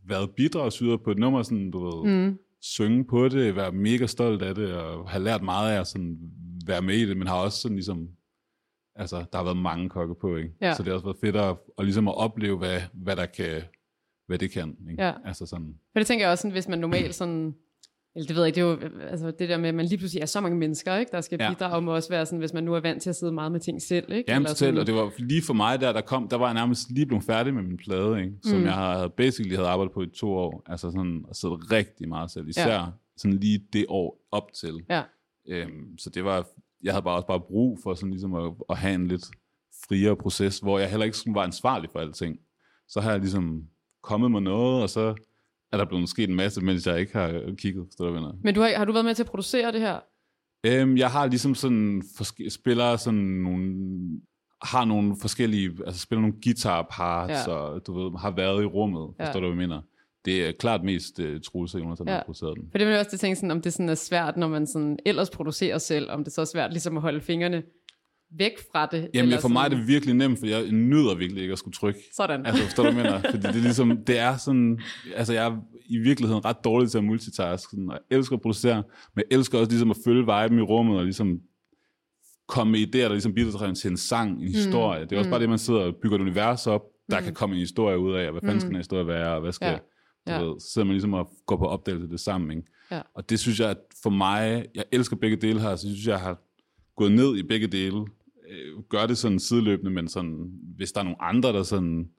været 0.06 0.30
bidragsyder 0.38 0.98
på 0.98 1.12
et 1.12 1.18
nummer, 1.18 1.44
sådan, 1.44 1.72
du 1.72 1.86
ved, 1.86 2.12
Mm. 2.14 2.38
synge 2.62 3.06
på 3.06 3.30
det, 3.30 3.56
være 3.56 3.72
mega 3.72 4.06
stolt 4.06 4.42
af 4.42 4.56
det, 4.56 4.74
og 4.74 5.10
have 5.10 5.24
lært 5.24 5.44
meget 5.44 5.72
af 5.76 5.80
at 5.80 5.88
sådan 5.88 6.18
være 6.66 6.82
med 6.82 6.96
i 6.96 7.06
det, 7.10 7.18
men 7.18 7.28
har 7.28 7.36
også 7.36 7.62
sådan 7.62 7.76
ligesom, 7.78 8.08
altså, 8.96 9.18
der 9.32 9.38
har 9.38 9.44
været 9.44 9.58
mange 9.58 9.90
kokke 9.90 10.16
på, 10.22 10.36
ikke? 10.36 10.50
Ja. 10.62 10.74
Så 10.74 10.84
det 10.84 10.88
har 10.88 10.94
også 10.94 11.06
været 11.06 11.18
fedt 11.22 11.36
at, 11.36 11.58
at 11.78 11.86
ligesom 11.86 12.08
at 12.08 12.18
opleve, 12.18 12.58
hvad, 12.58 12.82
hvad 12.94 13.16
der 13.16 13.26
kan, 13.26 13.62
hvad 14.28 14.38
det 14.40 14.52
kan, 14.52 14.78
ikke? 14.92 15.04
Ja. 15.04 15.14
Altså 15.26 15.46
sådan, 15.46 15.76
For 15.94 16.00
det 16.00 16.08
tænker 16.08 16.26
jeg 16.26 16.32
også, 16.32 16.42
sådan, 16.42 16.52
hvis 16.52 16.68
man 16.68 16.80
normalt 16.80 17.16
sådan, 17.16 17.56
eller 18.18 18.28
det 18.28 18.36
ved 18.36 18.44
jeg 18.44 18.48
ikke, 18.48 18.56
det 18.56 18.82
er 18.84 18.90
jo 19.00 19.08
altså 19.10 19.32
det 19.32 19.50
der 19.50 19.58
med, 19.58 19.70
at 19.70 19.76
man 19.76 19.86
lige 19.86 19.98
pludselig 19.98 20.22
er 20.22 20.26
så 20.26 20.42
mange 20.42 20.58
mennesker, 20.58 20.96
ikke, 20.96 21.12
der 21.12 21.22
skal 21.22 21.38
Ja. 21.42 21.50
bidrage, 21.54 21.82
må 21.82 21.96
også 21.96 22.10
være 22.10 22.26
sådan, 22.26 22.40
hvis 22.40 22.54
man 22.54 22.64
nu 22.64 22.74
er 22.74 22.80
vant 22.80 23.02
til 23.02 23.10
at 23.10 23.16
sidde 23.16 23.32
meget 23.32 23.52
med 23.52 23.60
ting 23.60 23.82
selv, 23.82 24.12
ikke? 24.12 24.32
Jamen 24.32 24.46
Eller 24.46 24.50
selv, 24.56 24.58
sådan- 24.58 24.78
og 24.80 24.88
det 24.88 24.96
var 24.96 25.12
lige 25.18 25.42
for 25.42 25.54
mig 25.54 25.82
der, 25.82 25.94
der 25.94 26.02
kom, 26.02 26.28
der 26.28 26.38
var 26.38 26.46
jeg 26.46 26.54
nærmest 26.54 26.92
lige 26.92 27.06
blevet 27.06 27.24
færdig 27.24 27.54
med 27.54 27.64
min 27.64 27.78
plade, 27.78 28.20
ikke? 28.20 28.34
som 28.44 28.58
Mm. 28.60 28.64
jeg 28.66 28.74
havde 28.74 29.10
basically 29.10 29.56
havde 29.56 29.68
arbejdet 29.70 29.94
på 29.94 30.02
i 30.02 30.08
to 30.08 30.30
år, 30.34 30.64
altså 30.66 30.92
sådan, 30.92 31.26
og 31.28 31.36
siddet 31.36 31.72
rigtig 31.72 32.10
meget 32.10 32.32
selv, 32.32 32.48
især 32.48 32.74
Ja. 32.74 32.86
sådan 33.18 33.38
lige 33.38 33.60
det 33.74 33.86
år 33.90 34.20
op 34.32 34.54
til. 34.54 34.74
Ja, 34.90 35.02
Øhm, 35.50 35.98
så 35.98 36.10
det 36.10 36.24
var, 36.26 36.48
jeg 36.84 36.94
havde 36.94 37.04
bare 37.04 37.16
også 37.16 37.28
bare 37.28 37.40
brug 37.40 37.80
for 37.84 37.94
sådan 37.94 38.10
ligesom 38.12 38.34
at, 38.36 38.52
at 38.70 38.78
have 38.78 38.96
en 38.96 39.08
lidt 39.08 39.26
friere 39.88 40.16
proces, 40.16 40.60
hvor 40.60 40.80
jeg 40.80 40.90
heller 40.90 41.06
ikke 41.06 41.18
sådan 41.18 41.36
var 41.36 41.44
ansvarlig 41.44 41.90
for 41.92 42.00
alting. 42.00 42.40
Så 42.88 43.02
har 43.02 43.12
jeg 43.12 43.20
ligesom 43.20 43.64
kommet 44.04 44.32
med 44.32 44.42
noget, 44.42 44.82
og 44.84 44.90
så 44.90 45.16
er 45.72 45.78
der 45.78 45.86
blevet 45.86 46.10
sket 46.10 46.30
en 46.30 46.36
masse, 46.36 46.62
mens 46.62 46.88
jeg 46.88 47.00
ikke 47.00 47.14
har 47.18 47.42
kigget, 47.58 47.86
forstår 47.90 48.06
du, 48.06 48.14
mener? 48.14 48.34
Men 48.44 48.56
du 48.56 48.62
har, 48.62 48.70
har 48.78 48.86
du 48.86 48.92
været 48.92 49.06
med 49.06 49.16
til 49.16 49.24
at 49.24 49.30
producere 49.30 49.72
det 49.72 49.82
her? 49.82 50.00
Øhm, 50.66 50.98
jeg 50.98 51.10
har 51.12 51.28
ligesom 51.28 51.56
sådan, 51.56 52.04
forske- 52.18 52.50
spiller 52.50 52.96
sådan 52.98 53.20
nogle, 53.20 53.76
har 54.64 54.86
nogle 54.86 55.16
forskellige, 55.22 55.72
altså 55.86 56.02
spiller 56.02 56.22
nogle 56.22 56.36
guitar 56.44 56.88
parts, 56.92 57.48
Ja. 57.48 57.52
ja. 57.54 57.58
og 57.58 57.88
du 57.88 57.94
ved, 58.04 58.20
har 58.20 58.32
været 58.32 58.62
i 58.64 58.66
rummet, 58.66 59.14
Ja. 59.20 59.26
forstår 59.26 59.40
du, 59.40 59.48
hvad 59.48 59.58
jeg 59.64 59.70
mener? 59.70 59.82
Det 60.26 60.48
er 60.48 60.52
klart 60.60 60.84
mest 60.84 61.20
uh, 61.20 61.26
Troels 61.46 61.74
og 61.76 61.82
Jonas, 61.82 61.98
der 61.98 62.06
Ja. 62.08 62.14
har 62.18 62.24
produceret 62.24 62.58
den. 62.58 62.68
For 62.72 62.78
det 62.78 62.88
vil 62.88 62.92
jeg 62.94 63.06
også 63.06 63.18
tænke 63.18 63.36
sådan, 63.36 63.52
om 63.52 63.62
det 63.62 63.74
sådan 63.74 63.90
er 63.90 63.96
svært, 63.96 64.38
når 64.38 64.48
man 64.48 64.68
sådan 64.68 65.00
ellers 65.06 65.30
producerer 65.30 65.78
selv, 65.78 66.12
om 66.12 66.24
det 66.24 66.34
så 66.34 66.42
er 66.42 66.46
svært 66.46 66.72
ligesom 66.72 66.98
at 66.98 67.02
holde 67.02 67.22
fingrene 67.22 67.64
væk 68.38 68.52
fra 68.72 68.86
det. 68.86 69.10
Jamen, 69.14 69.40
for 69.42 69.48
mig 69.48 69.60
er 69.60 69.64
sådan- 69.64 69.80
det 69.80 69.88
virkelig 69.88 70.16
nemt, 70.16 70.40
for 70.40 70.46
jeg 70.46 70.72
nyder 70.72 71.16
virkelig 71.16 71.42
ikke 71.42 71.52
at 71.52 71.60
skulle 71.60 71.76
trykke. 71.76 72.00
Sådan. 72.16 72.46
Altså, 72.46 72.64
forstår 72.64 72.84
du, 72.84 72.90
jeg 72.90 72.96
mener? 72.98 73.20
Fordi 73.32 73.38
det 73.38 73.46
er 73.56 73.62
ligesom, 73.62 73.98
det 74.08 74.20
er 74.20 74.38
sådan, 74.38 74.80
altså 75.16 75.34
jeg 75.34 75.46
er 75.46 75.58
i 75.86 75.98
virkeligheden 75.98 76.46
ret 76.46 76.58
dårlig 76.64 76.92
til 76.92 76.98
at 76.98 77.04
multitask, 77.04 77.70
sådan, 77.70 77.90
og 77.90 78.00
jeg 78.10 78.18
elsker 78.18 78.36
at 78.36 78.42
producere, 78.42 78.76
men 79.16 79.24
jeg 79.30 79.38
elsker 79.38 79.60
også 79.60 79.70
ligesom 79.72 79.92
at 79.92 79.98
følge 80.06 80.22
viben 80.22 80.60
i 80.60 80.62
rummet, 80.62 80.98
og 80.98 81.04
ligesom 81.04 81.40
komme 82.48 82.72
med 82.72 82.80
idéer, 82.80 83.00
der 83.00 83.10
ligesom 83.10 83.34
bidrager 83.34 83.74
til 83.74 83.92
en 83.92 83.98
sang, 83.98 84.42
en 84.42 84.48
historie. 84.48 85.02
Det 85.06 85.12
er 85.12 85.18
også 85.18 85.30
bare 85.30 85.40
det, 85.42 85.50
man 85.50 85.58
sidder 85.60 85.80
og 85.80 85.96
bygger 86.04 86.18
et 86.18 86.22
univers 86.22 86.68
op, 86.68 86.82
der 87.12 87.22
kan 87.22 87.34
komme 87.34 87.56
en 87.56 87.60
historie 87.60 87.98
ud 88.00 88.14
af, 88.14 88.26
og 88.26 88.32
hvad 88.32 88.42
fanden 88.42 88.60
skal 88.60 88.68
den 88.68 88.76
her 88.76 88.80
historie 88.80 89.08
være, 89.08 89.34
og 89.36 89.42
hvad 89.42 89.52
skal, 89.52 89.80
Ja. 90.28 90.34
ja. 90.38 90.44
Ved, 90.44 90.60
så 90.60 90.72
sidder 90.74 90.86
man 90.86 90.94
ligesom 90.94 91.14
og 91.14 91.32
går 91.46 91.58
på 91.58 91.66
opdagelse 91.66 92.08
det 92.08 92.20
sammen, 92.20 92.52
ikke? 92.58 92.64
Ja. 92.92 93.02
Og 93.16 93.30
det 93.30 93.40
synes 93.40 93.60
jeg, 93.60 93.70
at 93.70 93.78
for 94.04 94.10
mig, 94.10 94.66
jeg 94.76 94.84
elsker 94.92 95.16
begge 95.16 95.38
dele 95.38 95.60
her, 95.62 95.76
så 95.76 95.88
jeg 95.88 95.96
synes 95.96 96.08
jeg, 96.08 96.20
har 96.20 96.42
gået 96.98 97.12
ned 97.12 97.38
i 97.38 97.44
begge 97.44 97.68
dele, 97.68 98.06
øh, 98.50 98.84
gør 98.90 99.08
det 99.08 99.18
sådan 99.18 99.40
sideløbende, 99.40 99.92
men 99.92 100.08
sådan, 100.08 100.52
hvis 100.76 100.92
der 100.92 101.00
er 101.00 101.04
nogle 101.04 101.22
andre, 101.22 101.54
der 101.54 101.64
sådan 101.64 102.10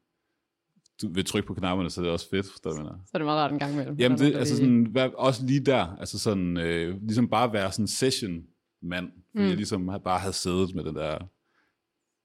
du 1.03 1.12
vil 1.12 1.25
trykke 1.25 1.47
på 1.47 1.55
knapperne, 1.55 1.91
så 1.91 2.01
er 2.01 2.05
det 2.05 2.12
også 2.12 2.31
fedt, 2.31 2.47
forstår 2.47 2.71
du? 2.71 2.77
Så 2.77 3.11
er 3.14 3.19
det 3.19 3.25
meget 3.25 3.38
rart 3.38 3.53
en 3.53 3.59
gang 3.59 3.73
imellem. 3.73 3.97
Jamen, 3.97 4.19
det, 4.19 4.35
altså 4.35 4.57
sådan, 4.57 4.95
vær, 4.95 5.09
også 5.09 5.47
lige 5.47 5.61
der, 5.61 5.97
altså 6.01 6.19
sådan, 6.19 6.57
øh, 6.57 7.03
ligesom 7.03 7.29
bare 7.29 7.53
være 7.53 7.73
sådan 7.73 7.87
session-mand, 7.87 9.11
fordi 9.31 9.45
mm. 9.45 9.49
jeg 9.49 9.57
ligesom 9.57 9.91
bare 10.05 10.19
havde 10.19 10.33
siddet 10.33 10.75
med 10.75 10.85
den 10.85 10.95
der, 10.95 11.19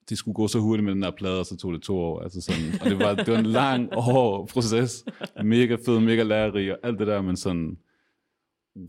det 0.09 0.17
skulle 0.17 0.35
gå 0.35 0.47
så 0.47 0.59
hurtigt 0.59 0.85
med 0.85 0.93
den 0.93 1.01
der 1.01 1.11
plade, 1.11 1.39
og 1.39 1.45
så 1.45 1.57
tog 1.57 1.73
det 1.73 1.81
to 1.81 1.97
år, 1.97 2.21
altså 2.21 2.41
sådan, 2.41 2.63
og 2.81 2.89
det 2.89 2.99
var, 2.99 3.15
det 3.15 3.33
var 3.33 3.39
en 3.39 3.45
lang, 3.45 3.95
hård 4.11 4.47
proces, 4.47 5.05
mega 5.43 5.75
fed, 5.85 5.99
mega 5.99 6.23
lærerig, 6.23 6.71
og 6.71 6.79
alt 6.83 6.99
det 6.99 7.07
der, 7.07 7.21
men 7.21 7.37
sådan, 7.37 7.77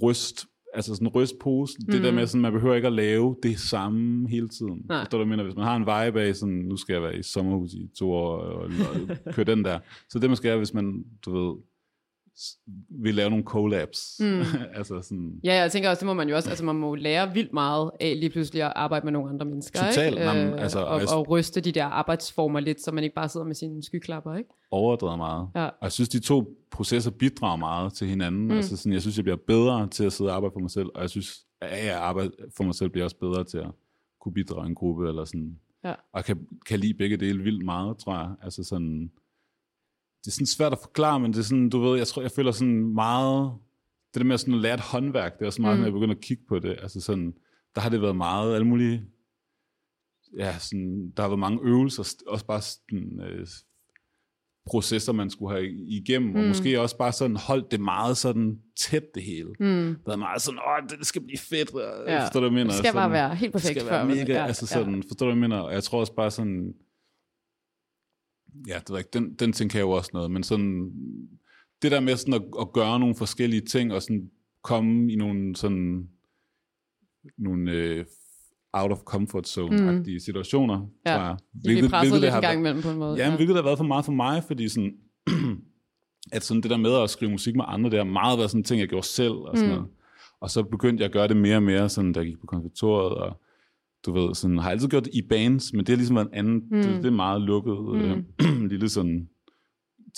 ryst, 0.02 0.46
altså 0.74 0.94
sådan 0.94 1.08
ryst 1.08 1.38
posen, 1.38 1.84
mm. 1.86 1.92
det 1.92 2.02
der 2.02 2.12
med 2.12 2.26
sådan, 2.26 2.40
man 2.40 2.52
behøver 2.52 2.74
ikke 2.74 2.86
at 2.86 2.92
lave 2.92 3.36
det 3.42 3.58
samme 3.58 4.28
hele 4.28 4.48
tiden. 4.48 4.82
Nej. 4.88 5.00
Forstår 5.00 5.18
du, 5.18 5.24
mener? 5.24 5.44
Hvis 5.44 5.56
man 5.56 5.64
har 5.64 5.76
en 5.76 5.82
vibe 5.82 6.20
af 6.20 6.36
sådan, 6.36 6.54
nu 6.54 6.76
skal 6.76 6.92
jeg 6.92 7.02
være 7.02 7.18
i 7.18 7.22
sommerhus 7.22 7.72
i 7.72 7.90
to 7.98 8.12
år, 8.12 8.36
og, 8.36 8.54
og 8.54 9.34
køre 9.34 9.44
den 9.44 9.64
der. 9.64 9.78
Så 10.08 10.18
det 10.18 10.30
man 10.30 10.36
skal, 10.36 10.58
hvis 10.58 10.74
man, 10.74 11.04
du 11.24 11.30
ved, 11.38 11.56
vil 13.02 13.14
lave 13.14 13.30
nogle 13.30 13.44
collabs. 13.44 14.16
Mm. 14.20 14.42
altså 14.78 15.02
sådan, 15.02 15.40
Ja, 15.44 15.54
jeg 15.54 15.72
tænker 15.72 15.90
også, 15.90 16.00
det 16.00 16.06
må 16.06 16.14
man 16.14 16.28
jo 16.28 16.36
også, 16.36 16.48
altså 16.48 16.64
man 16.64 16.76
må 16.76 16.94
lære 16.94 17.32
vildt 17.34 17.52
meget 17.52 17.90
af 18.00 18.20
lige 18.20 18.30
pludselig 18.30 18.62
at 18.62 18.72
arbejde 18.76 19.06
med 19.06 19.12
nogle 19.12 19.30
andre 19.30 19.46
mennesker, 19.46 19.80
Totalt. 19.86 20.14
ikke? 20.14 20.28
Jamen, 20.28 20.46
Øh, 20.54 20.62
altså, 20.62 20.78
og, 20.78 21.00
jeg- 21.00 21.08
og 21.16 21.28
ryste 21.30 21.60
de 21.60 21.72
der 21.72 21.84
arbejdsformer 21.84 22.60
lidt, 22.60 22.80
så 22.80 22.92
man 22.92 23.04
ikke 23.04 23.14
bare 23.14 23.28
sidder 23.28 23.46
med 23.46 23.54
sine 23.54 23.82
skyklapper, 23.82 24.34
ikke? 24.34 24.50
overdrevet 24.70 25.18
meget. 25.18 25.48
Ja. 25.56 25.64
Og 25.64 25.72
jeg 25.82 25.92
synes, 25.92 26.08
de 26.08 26.20
to 26.20 26.56
processer 26.70 27.10
bidrager 27.10 27.56
meget 27.56 27.92
til 27.92 28.06
hinanden. 28.08 28.44
Mm. 28.44 28.50
Altså 28.50 28.76
sådan, 28.76 28.92
jeg 28.92 29.00
synes, 29.00 29.16
jeg 29.16 29.24
bliver 29.24 29.38
bedre 29.46 29.88
til 29.88 30.04
at 30.04 30.12
sidde 30.12 30.30
og 30.30 30.36
arbejde 30.36 30.52
for 30.52 30.60
mig 30.60 30.70
selv, 30.70 30.88
og 30.94 31.00
jeg 31.02 31.10
synes, 31.10 31.44
at 31.60 31.86
jeg 31.86 31.96
arbejder 31.98 32.30
for 32.56 32.64
mig 32.64 32.74
selv, 32.74 32.90
bliver 32.90 33.04
også 33.04 33.16
bedre 33.18 33.44
til 33.44 33.58
at 33.58 33.70
kunne 34.20 34.32
bidrage 34.34 34.66
i 34.66 34.68
en 34.68 34.74
gruppe, 34.74 35.08
eller 35.08 35.24
sådan. 35.24 35.58
Ja. 35.84 35.94
Og 36.12 36.24
kan, 36.24 36.38
kan 36.66 36.78
lide 36.80 36.94
begge 36.94 37.16
dele 37.16 37.42
vildt 37.42 37.64
meget, 37.64 37.98
tror 37.98 38.14
jeg. 38.18 38.30
Altså 38.42 38.64
sådan, 38.64 39.10
det 40.24 40.30
er 40.30 40.32
sådan 40.32 40.46
svært 40.46 40.72
at 40.72 40.78
forklare, 40.82 41.20
men 41.20 41.32
det 41.32 41.38
er 41.38 41.42
sådan, 41.42 41.68
du 41.70 41.80
ved, 41.80 41.98
jeg 41.98 42.06
tror, 42.06 42.22
jeg 42.22 42.30
føler 42.30 42.52
sådan 42.52 42.94
meget, 42.94 43.52
det 44.14 44.20
der 44.20 44.24
med 44.24 44.34
at, 44.34 44.40
sådan 44.40 44.54
lære 44.60 44.74
et 44.74 44.80
håndværk, 44.80 45.38
det 45.38 45.42
er 45.42 45.46
også 45.46 45.62
meget, 45.62 45.76
mm. 45.76 45.80
når 45.80 45.86
jeg 45.86 45.92
begynder 45.92 46.14
at 46.14 46.20
kigge 46.20 46.42
på 46.48 46.58
det. 46.58 46.76
Altså 46.82 47.00
sådan, 47.00 47.34
der 47.74 47.80
har 47.80 47.88
det 47.90 48.02
været 48.02 48.16
meget, 48.16 48.54
alle 48.54 48.66
mulige, 48.66 49.04
ja, 50.38 50.58
sådan, 50.58 51.12
der 51.16 51.22
har 51.22 51.28
været 51.28 51.38
mange 51.38 51.60
øvelser, 51.62 52.14
også 52.26 52.46
bare 52.46 52.60
sådan, 52.62 53.20
øh, 53.20 53.46
processer, 54.66 55.12
man 55.12 55.30
skulle 55.30 55.54
have 55.54 55.70
igennem, 55.70 56.30
mm. 56.30 56.36
og 56.36 56.44
måske 56.44 56.80
også 56.80 56.96
bare 56.96 57.12
sådan 57.12 57.36
holdt 57.36 57.70
det 57.70 57.80
meget 57.80 58.16
sådan 58.16 58.58
tæt 58.76 59.14
det 59.14 59.22
hele. 59.22 59.48
Mm. 59.60 59.96
Været 60.06 60.18
meget 60.18 60.42
sådan, 60.42 60.58
åh, 60.58 60.98
det 60.98 61.06
skal 61.06 61.22
blive 61.22 61.38
fedt, 61.38 61.74
og, 61.74 61.80
Ja. 62.06 62.22
forstår 62.24 62.40
du, 62.40 62.48
hvad 62.48 62.58
jeg 62.58 62.66
mener? 62.66 62.70
Det 62.70 62.78
skal 62.78 62.92
bare 62.92 63.02
Sådan, 63.02 63.12
være 63.12 63.34
helt 63.34 63.52
perfekt 63.52 63.74
Det 63.74 63.82
skal 63.82 63.88
før 63.88 63.96
være 63.96 64.16
mega, 64.16 64.32
ja, 64.32 64.40
ja, 64.40 64.46
altså 64.46 64.68
ja. 64.70 64.80
sådan, 64.80 65.02
forstår 65.02 65.26
du, 65.26 65.32
hvad 65.32 65.42
jeg 65.42 65.50
mener? 65.50 65.62
Og 65.62 65.72
jeg 65.72 65.84
tror 65.84 66.00
også 66.00 66.14
bare 66.14 66.30
sådan, 66.30 66.74
ja, 68.68 68.74
det 68.78 68.90
ved 68.90 68.96
jeg 68.96 68.98
ikke, 68.98 69.18
den, 69.18 69.34
den 69.34 69.52
ting 69.52 69.70
kan 69.70 69.80
jo 69.80 69.90
også 69.90 70.10
noget, 70.14 70.30
men 70.30 70.42
sådan, 70.42 70.92
det 71.82 71.90
der 71.90 72.00
med 72.00 72.16
sådan 72.16 72.34
at, 72.34 72.42
at 72.60 72.72
gøre 72.72 73.00
nogle 73.00 73.14
forskellige 73.14 73.60
ting, 73.60 73.92
og 73.92 74.02
sådan 74.02 74.30
komme 74.62 75.12
i 75.12 75.16
nogle 75.16 75.56
sådan, 75.56 76.08
nogle 77.38 77.72
øh, 77.72 78.04
out 78.72 78.92
of 78.92 78.98
comfort 78.98 79.48
zone-agtige 79.48 80.14
mm. 80.14 80.20
situationer, 80.20 80.86
Ja. 81.06 81.12
tror 81.12 81.22
jeg. 81.22 81.36
De 81.54 81.60
bliver 81.62 81.88
presset 81.88 82.20
lidt 82.20 82.34
en 82.34 82.40
gang 82.40 82.58
imellem 82.58 82.82
på 82.82 82.90
en 82.90 82.98
måde. 82.98 83.16
Ja, 83.16 83.28
men 83.28 83.36
hvilket 83.36 83.56
har 83.56 83.62
været 83.62 83.78
for 83.78 83.84
meget 83.84 84.04
for 84.04 84.12
mig, 84.12 84.44
fordi 84.44 84.68
sådan, 84.68 84.94
at 86.32 86.44
sådan 86.44 86.62
det 86.62 86.70
der 86.70 86.76
med 86.76 87.02
at 87.02 87.10
skrive 87.10 87.30
musik 87.30 87.56
med 87.56 87.64
andre, 87.68 87.90
det 87.90 87.98
har 87.98 88.04
meget 88.04 88.38
været 88.38 88.50
sådan 88.50 88.64
ting, 88.64 88.80
jeg 88.80 88.88
gjorde 88.88 89.06
selv, 89.06 89.32
og 89.32 89.56
sådan 89.56 89.70
mm. 89.70 89.76
noget. 89.76 89.90
Og 90.40 90.50
så 90.50 90.62
begyndte 90.62 91.02
jeg 91.02 91.06
at 91.06 91.12
gøre 91.12 91.28
det 91.28 91.36
mere 91.36 91.56
og 91.56 91.62
mere, 91.62 91.88
sådan, 91.88 92.12
da 92.12 92.20
jeg 92.20 92.26
gik 92.26 92.40
på 92.40 92.46
konservatoriet, 92.46 93.14
og 93.14 93.40
du 94.06 94.12
ved, 94.12 94.34
sådan, 94.34 94.58
har 94.58 94.70
altid 94.70 94.88
gjort 94.88 95.04
det 95.04 95.14
i 95.14 95.22
bands, 95.28 95.72
men 95.72 95.80
det 95.80 95.88
har 95.88 95.96
ligesom 95.96 96.16
været 96.16 96.26
en 96.28 96.34
anden, 96.34 96.54
mm. 96.70 96.82
det, 96.82 96.94
det 97.02 97.06
er 97.06 97.10
meget 97.10 97.40
lukket, 97.40 97.78
mm. 97.78 98.00
øh, 98.00 98.62
lille 98.70 98.88
sådan 98.88 99.28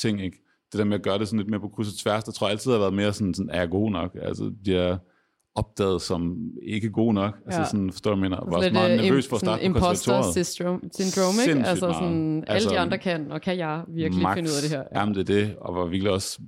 ting, 0.00 0.24
ikke? 0.24 0.38
Det 0.72 0.78
der 0.78 0.84
med 0.84 0.94
at 0.94 1.02
gøre 1.02 1.18
det 1.18 1.28
sådan 1.28 1.38
lidt 1.38 1.50
mere 1.50 1.60
på 1.60 1.68
kryds 1.68 1.88
og 1.88 1.98
tværs, 1.98 2.24
der 2.24 2.32
tror 2.32 2.46
jeg 2.46 2.52
altid 2.52 2.70
har 2.70 2.78
været 2.78 2.94
mere 2.94 3.12
sådan, 3.12 3.34
sådan 3.34 3.50
er 3.50 3.58
jeg 3.60 3.70
god 3.70 3.90
nok? 3.90 4.16
Altså, 4.22 4.52
de 4.64 4.76
er 4.76 4.98
opdaget 5.54 6.02
som 6.02 6.36
ikke 6.62 6.90
god 6.90 7.14
nok. 7.14 7.34
Altså 7.46 7.60
Ja. 7.60 7.66
sådan, 7.66 7.90
forstår 7.92 8.10
du, 8.10 8.16
mener? 8.16 8.36
Jeg 8.36 8.52
var 8.52 8.62
Lidt, 8.62 8.66
også 8.66 8.72
meget 8.72 8.98
øh, 8.98 9.04
nervøs 9.04 9.28
for 9.28 9.36
at 9.36 9.40
starte 9.40 9.72
på 9.72 9.78
konservatoriet. 9.78 10.46
syndrome, 10.46 10.80
syndrome 11.00 11.42
ikke? 11.48 11.68
Altså 11.68 11.86
meget. 11.86 11.96
sådan, 11.96 12.44
alle 12.46 12.54
Altså, 12.54 12.70
de 12.70 12.78
andre 12.78 12.98
kan, 12.98 13.32
og 13.32 13.40
kan 13.40 13.58
jeg 13.58 13.84
virkelig 13.88 14.22
Max. 14.22 14.34
finde 14.34 14.48
ud 14.50 14.54
af 14.56 14.62
det 14.62 14.70
her? 14.70 14.82
Ja. 14.92 15.00
Jamen, 15.00 15.14
det 15.14 15.20
er 15.30 15.34
det, 15.34 15.56
og 15.56 15.74
var 15.74 15.86
virkelig 15.86 16.12
også 16.12 16.40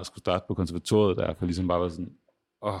at 0.00 0.06
skulle 0.06 0.22
starte 0.22 0.44
på 0.48 0.54
konservatoriet 0.54 1.16
der, 1.16 1.34
for 1.38 1.46
ligesom 1.46 1.68
bare 1.68 1.80
var 1.80 1.88
sådan, 1.88 2.10
åh, 2.62 2.80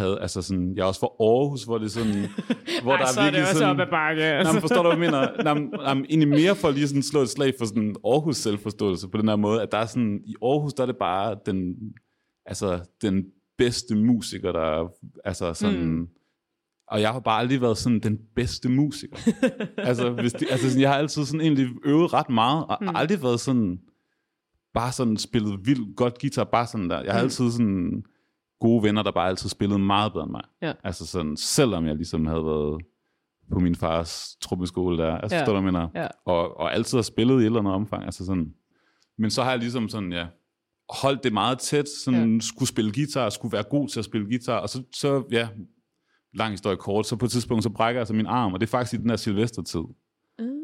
havde, 0.00 0.18
altså 0.20 0.42
sådan, 0.42 0.72
jeg 0.76 0.82
er 0.82 0.86
også 0.86 1.00
fra 1.00 1.10
Aarhus, 1.20 1.64
hvor 1.64 1.78
det 1.78 1.84
er 1.84 1.90
sådan, 1.90 2.14
hvor 2.84 2.96
der 2.96 3.04
er 3.04 3.22
virkelig 3.22 3.46
sådan, 3.46 3.88
bakke. 3.90 4.42
Nå, 4.44 4.52
men 4.52 4.60
forstår 4.60 4.82
du, 4.82 4.88
hvad 4.88 4.98
jeg 4.98 5.12
mener? 5.12 5.44
Nå, 5.44 5.54
men- 5.54 5.70
nå, 5.86 5.94
men 5.94 6.04
egentlig 6.04 6.28
mere 6.28 6.54
for 6.56 6.70
lige 6.70 6.88
sådan 6.88 7.02
slå 7.02 7.20
et 7.20 7.28
slag 7.28 7.54
for 7.58 7.64
sådan 7.64 7.96
Aarhus 8.04 8.36
selvforståelse 8.36 9.08
på 9.08 9.18
den 9.18 9.28
her 9.28 9.36
måde, 9.36 9.62
at 9.62 9.72
der 9.72 9.78
er 9.78 9.86
sådan, 9.86 10.20
i 10.26 10.34
Aarhus, 10.42 10.74
der 10.74 10.82
er 10.82 10.86
det 10.86 10.96
bare 10.96 11.36
den, 11.46 11.74
altså, 12.46 12.80
den 13.02 13.24
bedste 13.58 13.94
musiker, 13.94 14.52
der 14.52 14.60
er, 14.60 14.92
altså 15.24 15.54
sådan, 15.54 15.84
mm. 15.84 16.08
og 16.88 17.00
jeg 17.00 17.10
har 17.10 17.20
bare 17.20 17.40
aldrig 17.40 17.60
været 17.60 17.78
sådan 17.78 18.00
den 18.00 18.18
bedste 18.36 18.68
musiker. 18.68 19.16
altså, 19.88 20.10
hvis 20.10 20.32
de, 20.32 20.46
altså 20.50 20.68
sådan, 20.68 20.82
jeg 20.82 20.90
har 20.90 20.98
altid 20.98 21.24
sådan 21.24 21.40
egentlig 21.40 21.68
øvet 21.84 22.12
ret 22.12 22.30
meget, 22.30 22.64
og 22.68 22.78
mm. 22.80 22.88
aldrig 22.94 23.22
været 23.22 23.40
sådan, 23.40 23.78
bare 24.74 24.92
sådan 24.92 25.16
spillet 25.16 25.66
vildt 25.66 25.96
godt 25.96 26.20
guitar, 26.20 26.44
bare 26.44 26.66
sådan 26.66 26.90
der. 26.90 27.02
Jeg 27.02 27.12
har 27.12 27.20
altid 27.20 27.50
sådan 27.50 28.04
gode 28.60 28.82
venner, 28.82 29.02
der 29.02 29.10
bare 29.10 29.28
altid 29.28 29.48
spillede 29.48 29.78
meget 29.78 30.12
bedre 30.12 30.24
end 30.24 30.30
mig. 30.32 30.42
Ja. 30.62 30.72
Altså 30.84 31.06
sådan, 31.06 31.36
selvom 31.36 31.86
jeg 31.86 31.96
ligesom 31.96 32.26
havde 32.26 32.44
været 32.44 32.82
på 33.52 33.58
min 33.58 33.74
fars 33.74 34.36
truppeskole 34.40 34.98
der. 34.98 35.16
Altså, 35.16 35.36
Ja. 35.36 35.42
forstår 35.42 35.54
du, 35.54 35.60
mener? 35.60 35.88
Ja. 35.94 36.06
Og, 36.24 36.60
og 36.60 36.74
altid 36.74 36.98
har 36.98 37.02
spillet 37.02 37.34
i 37.34 37.38
et 37.38 37.44
eller 37.44 37.58
andet 37.58 37.74
omfang. 37.74 38.04
Altså 38.04 38.26
sådan. 38.26 38.54
Men 39.18 39.30
så 39.30 39.42
har 39.42 39.50
jeg 39.50 39.58
ligesom 39.58 39.88
sådan, 39.88 40.12
ja, 40.12 40.26
holdt 41.02 41.24
det 41.24 41.32
meget 41.32 41.58
tæt, 41.58 41.88
sådan 42.04 42.34
ja. 42.34 42.40
skulle 42.40 42.68
spille 42.68 42.92
guitar, 42.92 43.28
skulle 43.30 43.52
være 43.52 43.62
god 43.62 43.88
til 43.88 43.98
at 43.98 44.04
spille 44.04 44.26
guitar, 44.26 44.58
og 44.58 44.68
så, 44.68 44.82
så 44.94 45.24
ja, 45.30 45.48
lang 46.34 46.50
historie 46.52 46.76
kort, 46.76 47.06
så 47.06 47.16
på 47.16 47.24
et 47.24 47.30
tidspunkt, 47.30 47.62
så 47.64 47.70
brækker 47.70 47.96
jeg 47.98 48.00
altså 48.00 48.14
min 48.14 48.26
arm, 48.26 48.52
og 48.54 48.60
det 48.60 48.66
er 48.66 48.70
faktisk 48.70 48.94
i 48.94 49.02
den 49.02 49.10
her 49.10 49.16
Silvestertid. 49.16 49.80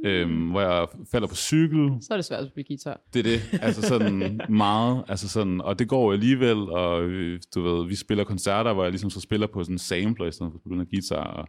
Øhm, 0.04 0.50
hvor 0.50 0.61
jeg 0.61 0.87
falder 1.12 1.28
på 1.28 1.35
cykel, 1.35 1.90
Så 2.00 2.09
er 2.11 2.16
det 2.16 2.24
svært 2.24 2.40
at 2.40 2.48
spille 2.48 2.66
guitar. 2.68 3.00
det 3.14 3.18
er 3.18 3.22
det, 3.22 3.59
altså 3.62 3.82
sådan 3.82 4.40
meget, 4.48 5.04
altså 5.09 5.28
sådan, 5.28 5.61
og 5.61 5.78
det 5.78 5.88
går 5.88 6.12
alligevel, 6.12 6.56
og 6.56 7.02
øh, 7.02 7.40
du 7.54 7.62
ved, 7.62 7.88
vi 7.88 7.94
spiller 7.94 8.24
koncerter, 8.24 8.72
hvor 8.72 8.82
jeg 8.82 8.92
ligesom 8.92 9.11
så 9.11 9.20
spiller 9.20 9.46
på 9.46 9.64
sådan 9.64 9.74
en 9.74 9.78
sampler, 9.78 10.26
i 10.26 10.32
stedet 10.32 10.52
for 10.52 10.59
at 10.59 10.61
spille 10.61 10.87
guitar, 10.87 11.24
og, 11.24 11.48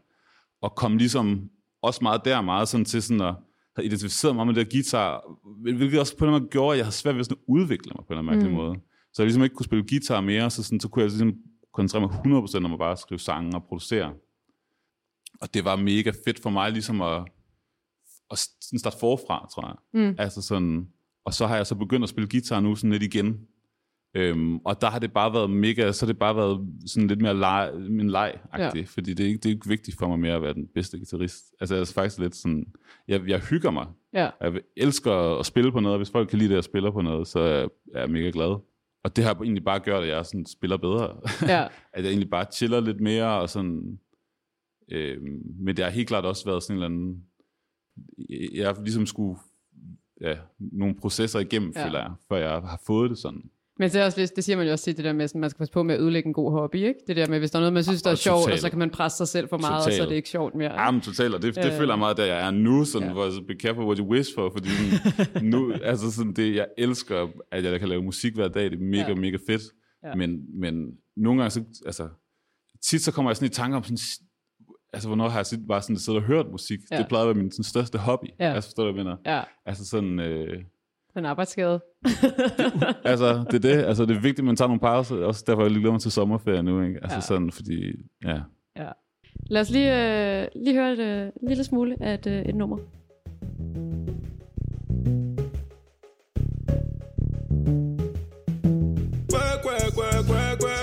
og 0.61 0.75
kom 0.75 0.97
ligesom 0.97 1.49
også 1.81 1.99
meget 2.01 2.25
der, 2.25 2.41
meget 2.41 2.67
sådan 2.67 2.85
til 2.85 3.03
sådan 3.03 3.21
at 3.21 3.35
have 3.75 3.85
identificeret 3.85 4.35
mig 4.35 4.47
med 4.47 4.53
det 4.55 4.65
der 4.65 4.71
guitar, 4.71 5.23
hvilket 5.61 5.99
også 5.99 6.17
på 6.17 6.25
en 6.25 6.27
eller 6.27 6.35
anden 6.35 6.43
måde 6.43 6.51
gjorde, 6.51 6.73
at 6.73 6.77
jeg 6.77 6.85
havde 6.85 6.95
svært 6.95 7.15
ved 7.15 7.23
sådan 7.23 7.37
at 7.37 7.43
udvikle 7.53 7.91
mig 7.95 8.05
på 8.07 8.13
en 8.13 8.19
eller 8.19 8.31
anden 8.31 8.47
mm. 8.47 8.53
måde. 8.53 8.75
Så 9.13 9.21
jeg 9.21 9.25
ligesom 9.25 9.43
ikke 9.43 9.55
kunne 9.55 9.65
spille 9.65 9.85
guitar 9.89 10.21
mere, 10.21 10.49
så, 10.49 10.63
sådan, 10.63 10.79
så 10.79 10.87
kunne 10.87 11.03
jeg 11.03 11.09
ligesom 11.09 11.33
koncentrere 11.73 12.01
mig 12.25 12.41
100% 12.43 12.65
om 12.65 12.73
at 12.73 12.79
bare 12.79 12.97
skrive 12.97 13.19
sange 13.19 13.55
og 13.55 13.63
producere. 13.63 14.13
Og 15.41 15.53
det 15.53 15.65
var 15.65 15.75
mega 15.75 16.11
fedt 16.25 16.39
for 16.39 16.49
mig 16.49 16.71
ligesom 16.71 17.01
at, 17.01 17.23
at 18.31 18.37
sådan 18.61 18.79
starte 18.79 18.97
forfra, 18.99 19.47
tror 19.53 19.67
jeg. 19.67 20.01
Mm. 20.01 20.15
Altså 20.17 20.41
sådan, 20.41 20.87
og 21.25 21.33
så 21.33 21.47
har 21.47 21.55
jeg 21.55 21.67
så 21.67 21.75
begyndt 21.75 22.03
at 22.03 22.09
spille 22.09 22.29
guitar 22.29 22.59
nu 22.59 22.75
sådan 22.75 22.91
lidt 22.91 23.03
igen. 23.03 23.47
Øhm, 24.13 24.57
og 24.57 24.81
der 24.81 24.89
har 24.89 24.99
det 24.99 25.13
bare 25.13 25.33
været 25.33 25.49
mega, 25.49 25.91
så 25.91 26.05
har 26.05 26.11
det 26.11 26.19
bare 26.19 26.35
været 26.35 26.67
sådan 26.85 27.07
lidt 27.07 27.21
mere 27.21 27.37
leg, 27.37 27.71
en 27.75 28.09
leg 28.09 28.39
ja. 28.57 28.71
fordi 28.85 29.13
det 29.13 29.23
er, 29.23 29.27
ikke, 29.27 29.37
det 29.37 29.45
er 29.45 29.53
ikke 29.53 29.67
vigtigt 29.67 29.97
for 29.97 30.07
mig 30.07 30.19
mere 30.19 30.35
at 30.35 30.41
være 30.41 30.53
den 30.53 30.67
bedste 30.73 30.97
guitarist. 30.97 31.45
Altså 31.59 31.75
jeg 31.75 31.81
er 31.81 31.91
faktisk 31.95 32.19
lidt 32.19 32.35
sådan, 32.35 32.65
jeg, 33.07 33.27
jeg 33.27 33.39
hygger 33.39 33.71
mig. 33.71 33.87
Ja. 34.13 34.29
Jeg 34.41 34.61
elsker 34.77 35.39
at 35.39 35.45
spille 35.45 35.71
på 35.71 35.79
noget, 35.79 35.93
og 35.93 35.99
hvis 35.99 36.11
folk 36.11 36.29
kan 36.29 36.39
lide 36.39 36.49
det, 36.49 36.53
at 36.53 36.57
jeg 36.57 36.63
spiller 36.63 36.91
på 36.91 37.01
noget, 37.01 37.27
så 37.27 37.39
er 37.39 37.99
jeg 37.99 38.09
mega 38.09 38.29
glad. 38.33 38.55
Og 39.03 39.15
det 39.15 39.23
har 39.23 39.35
egentlig 39.35 39.63
bare 39.63 39.79
gjort, 39.79 40.03
at 40.03 40.09
jeg 40.09 40.25
sådan 40.25 40.45
spiller 40.45 40.77
bedre. 40.77 41.17
Ja. 41.41 41.63
at 41.93 42.03
jeg 42.03 42.09
egentlig 42.09 42.29
bare 42.29 42.45
chiller 42.51 42.79
lidt 42.79 43.01
mere, 43.01 43.41
og 43.41 43.49
sådan... 43.49 43.99
Øh, 44.91 45.17
men 45.59 45.77
det 45.77 45.85
har 45.85 45.91
helt 45.91 46.07
klart 46.07 46.25
også 46.25 46.45
været 46.45 46.63
sådan 46.63 46.77
en 46.77 46.83
eller 46.83 46.95
anden... 46.95 47.23
Jeg 48.53 48.67
har 48.67 48.81
ligesom 48.83 49.05
skulle 49.05 49.39
ja, 50.21 50.35
nogle 50.59 50.95
processer 50.95 51.39
igennem, 51.39 51.73
Ja. 51.75 51.85
føler 51.87 51.99
jeg, 51.99 52.11
før 52.29 52.37
jeg 52.37 52.49
har 52.49 52.81
fået 52.87 53.09
det 53.09 53.17
sådan. 53.17 53.41
Men 53.79 53.89
det, 53.89 54.01
er 54.01 54.05
også, 54.05 54.31
det 54.35 54.43
siger 54.43 54.57
man 54.57 54.65
jo 54.65 54.71
også 54.71 54.85
tit, 54.85 54.97
det 54.97 55.05
der 55.05 55.13
med, 55.13 55.23
at 55.25 55.35
man 55.35 55.49
skal 55.49 55.57
passe 55.57 55.71
på 55.73 55.83
med 55.83 55.95
at 55.95 56.01
ødelægge 56.01 56.27
en 56.27 56.33
god 56.33 56.51
hobby, 56.51 56.75
ikke? 56.75 56.93
Det 57.07 57.15
der 57.15 57.27
med, 57.27 57.39
hvis 57.39 57.51
der 57.51 57.57
er 57.57 57.61
noget, 57.61 57.73
man 57.73 57.83
synes, 57.83 58.01
der 58.01 58.11
er 58.11 58.15
sjovt, 58.15 58.51
og 58.51 58.59
så 58.59 58.69
kan 58.69 58.79
man 58.79 58.89
presse 58.89 59.17
sig 59.17 59.27
selv 59.27 59.49
for 59.49 59.57
meget, 59.57 59.85
og 59.85 59.93
så 59.93 60.03
er 60.03 60.07
det 60.07 60.15
ikke 60.15 60.29
sjovt 60.29 60.55
mere. 60.55 60.81
Ja, 60.83 60.91
men 60.91 61.01
totalt, 61.01 61.35
og 61.35 61.41
det, 61.41 61.55
det 61.55 61.65
Øh. 61.65 61.71
føler 61.77 61.93
jeg 61.93 61.99
meget, 61.99 62.17
der 62.17 62.25
jeg 62.25 62.47
er 62.47 62.51
nu, 62.51 62.85
sådan, 62.85 63.07
Ja. 63.07 63.13
hvor 63.13 63.23
jeg 63.23 63.33
så, 63.33 63.41
be 63.47 63.53
careful 63.61 63.85
what 63.85 63.97
you 63.97 64.07
wish 64.11 64.35
for, 64.35 64.49
fordi 64.49 64.69
nu, 65.51 65.73
altså 65.83 66.11
sådan 66.11 66.33
det, 66.33 66.55
jeg 66.55 66.67
elsker, 66.77 67.27
at 67.51 67.63
jeg 67.63 67.79
kan 67.79 67.89
lave 67.89 68.03
musik 68.03 68.33
hver 68.35 68.47
dag, 68.47 68.63
det 68.63 68.73
er 68.73 68.83
mega, 68.83 69.07
Ja. 69.07 69.15
mega 69.15 69.37
fedt, 69.49 69.61
Ja. 70.03 70.09
ja. 70.09 70.15
men, 70.15 70.59
men 70.59 70.91
nogle 71.17 71.41
gange, 71.41 71.49
så, 71.51 71.63
altså, 71.85 72.09
tit 72.83 73.01
så 73.01 73.11
kommer 73.11 73.31
jeg 73.31 73.35
sådan 73.37 73.45
i 73.45 73.49
tanker 73.49 73.77
om 73.77 73.83
sådan, 73.83 73.97
altså 74.93 75.09
hvornår 75.09 75.27
har 75.29 75.39
jeg 75.39 75.45
sit, 75.45 75.59
bare 75.67 75.81
sådan 75.81 75.97
siddet 75.97 76.21
og 76.21 76.27
hørt 76.27 76.45
musik, 76.51 76.79
Ja. 76.91 76.97
det 76.97 77.07
plejede 77.07 77.29
at 77.29 77.35
være 77.35 77.43
min 77.43 77.51
sådan, 77.51 77.63
største 77.63 77.97
hobby, 77.97 78.25
Ja. 78.39 78.53
altså 78.53 78.69
forstår 78.69 78.83
du, 78.85 78.91
hvad 78.91 79.03
jeg 79.03 79.05
mener? 79.05 79.37
Ja, 79.37 79.43
Altså 79.65 79.85
sådan, 79.85 80.19
øh, 80.19 80.63
den 81.13 81.25
arbejdsskade. 81.25 81.79
altså 83.05 83.43
det 83.51 83.65
er 83.65 83.75
det, 83.75 83.83
altså 83.83 84.05
det 84.05 84.15
er 84.15 84.21
vigtigt, 84.21 84.39
at 84.39 84.45
man 84.45 84.55
tager 84.55 84.67
nogle 84.67 84.79
pauser, 84.79 85.15
også 85.25 85.43
derfor 85.47 85.61
er 85.61 85.65
jeg 85.65 85.71
lige 85.71 85.81
glæder 85.81 85.91
mig 85.93 86.01
til 86.01 86.11
sommerferie 86.11 86.63
nu, 86.63 86.81
ikke? 86.81 86.99
Altså 87.01 87.17
Ja. 87.17 87.21
sådan, 87.21 87.51
fordi, 87.51 87.91
ja. 88.23 88.39
Ja. 88.77 88.89
Lad 89.49 89.61
os 89.61 89.69
lige, 89.69 90.41
øh, 90.41 90.47
lige 90.55 90.75
høre 90.75 90.93
et 90.93 90.99
øh, 90.99 91.31
lille 91.47 91.63
smule 91.63 91.95
af 92.01 92.13
et, 92.13 92.27
øh, 92.27 92.41
et 92.41 92.55
nummer. 92.55 92.77
Work, 92.77 93.96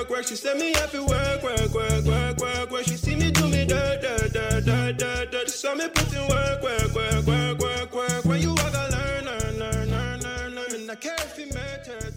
work, 0.05 0.19
work. 0.19 0.27
She 0.27 0.37
set 0.37 0.57
me 0.59 0.73
up 0.75 0.95
at 0.95 1.01
work, 1.01 1.43
work, 1.43 1.75
work, 1.75 2.05
work, 2.05 2.37
work, 2.38 2.71
work. 2.71 2.85
She 2.85 2.97
see 2.97 3.17
me 3.17 3.31
do 3.31 3.49
me 3.49 3.64
dirt, 3.64 4.03
dirt, 4.03 4.33
dirt, 4.33 4.64
dirt, 4.64 4.99
dirt, 4.99 5.33
dirt. 5.33 5.51
She 5.51 5.57
saw 5.57 5.75
me 5.75 5.88
put 5.88 6.12
in 6.12 6.23
work, 6.29 6.62
work, 6.62 6.95
work, 6.95 7.27
work, 7.27 7.59
work, 7.61 7.95
work. 7.95 8.25
When 8.25 8.43
you 8.43 8.51
walk, 8.51 8.75
I 8.75 8.88
learn, 8.95 9.25
learn, 9.25 9.59
learn, 9.59 9.90
learn, 9.90 10.21
learn, 10.21 10.55
learn. 10.55 10.75
And 10.75 10.90
I 10.90 10.95
dirt, 10.95 11.31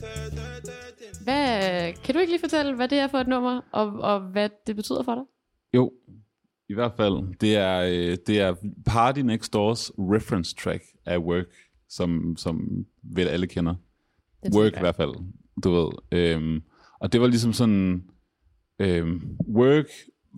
dirt, 0.01 0.31
dirt, 0.35 0.63
dirt. 0.65 1.17
Hvad, 1.23 1.93
kan 2.03 2.13
du 2.15 2.19
ikke 2.19 2.31
lige 2.31 2.39
fortælle, 2.39 2.75
hvad 2.75 2.87
det 2.87 2.97
er 2.97 3.07
for 3.07 3.17
et 3.17 3.27
nummer, 3.27 3.61
og, 3.71 3.87
og 3.99 4.19
hvad 4.21 4.49
det 4.67 4.75
betyder 4.75 5.03
for 5.03 5.15
dig? 5.15 5.23
Jo, 5.73 5.91
i 6.69 6.73
hvert 6.73 6.93
fald. 6.97 7.37
Det 7.41 7.55
er, 7.55 7.79
øh, 7.81 8.17
det 8.27 8.39
er 8.39 8.55
Party 8.85 9.19
Next 9.19 9.53
Doors 9.53 9.91
reference 9.97 10.55
track 10.55 10.83
af 11.05 11.17
Work, 11.17 11.45
som, 11.89 12.35
som 12.37 12.85
vel 13.03 13.27
alle 13.27 13.47
kender. 13.47 13.75
Det 14.43 14.55
Work 14.55 14.75
i 14.75 14.79
hvert 14.79 14.95
fald, 14.95 15.13
du 15.63 15.71
ved. 15.71 15.89
Øhm, 16.11 16.61
og 16.99 17.13
det 17.13 17.21
var 17.21 17.27
ligesom 17.27 17.53
sådan... 17.53 18.03
Øhm, 18.79 19.21
work 19.55 19.85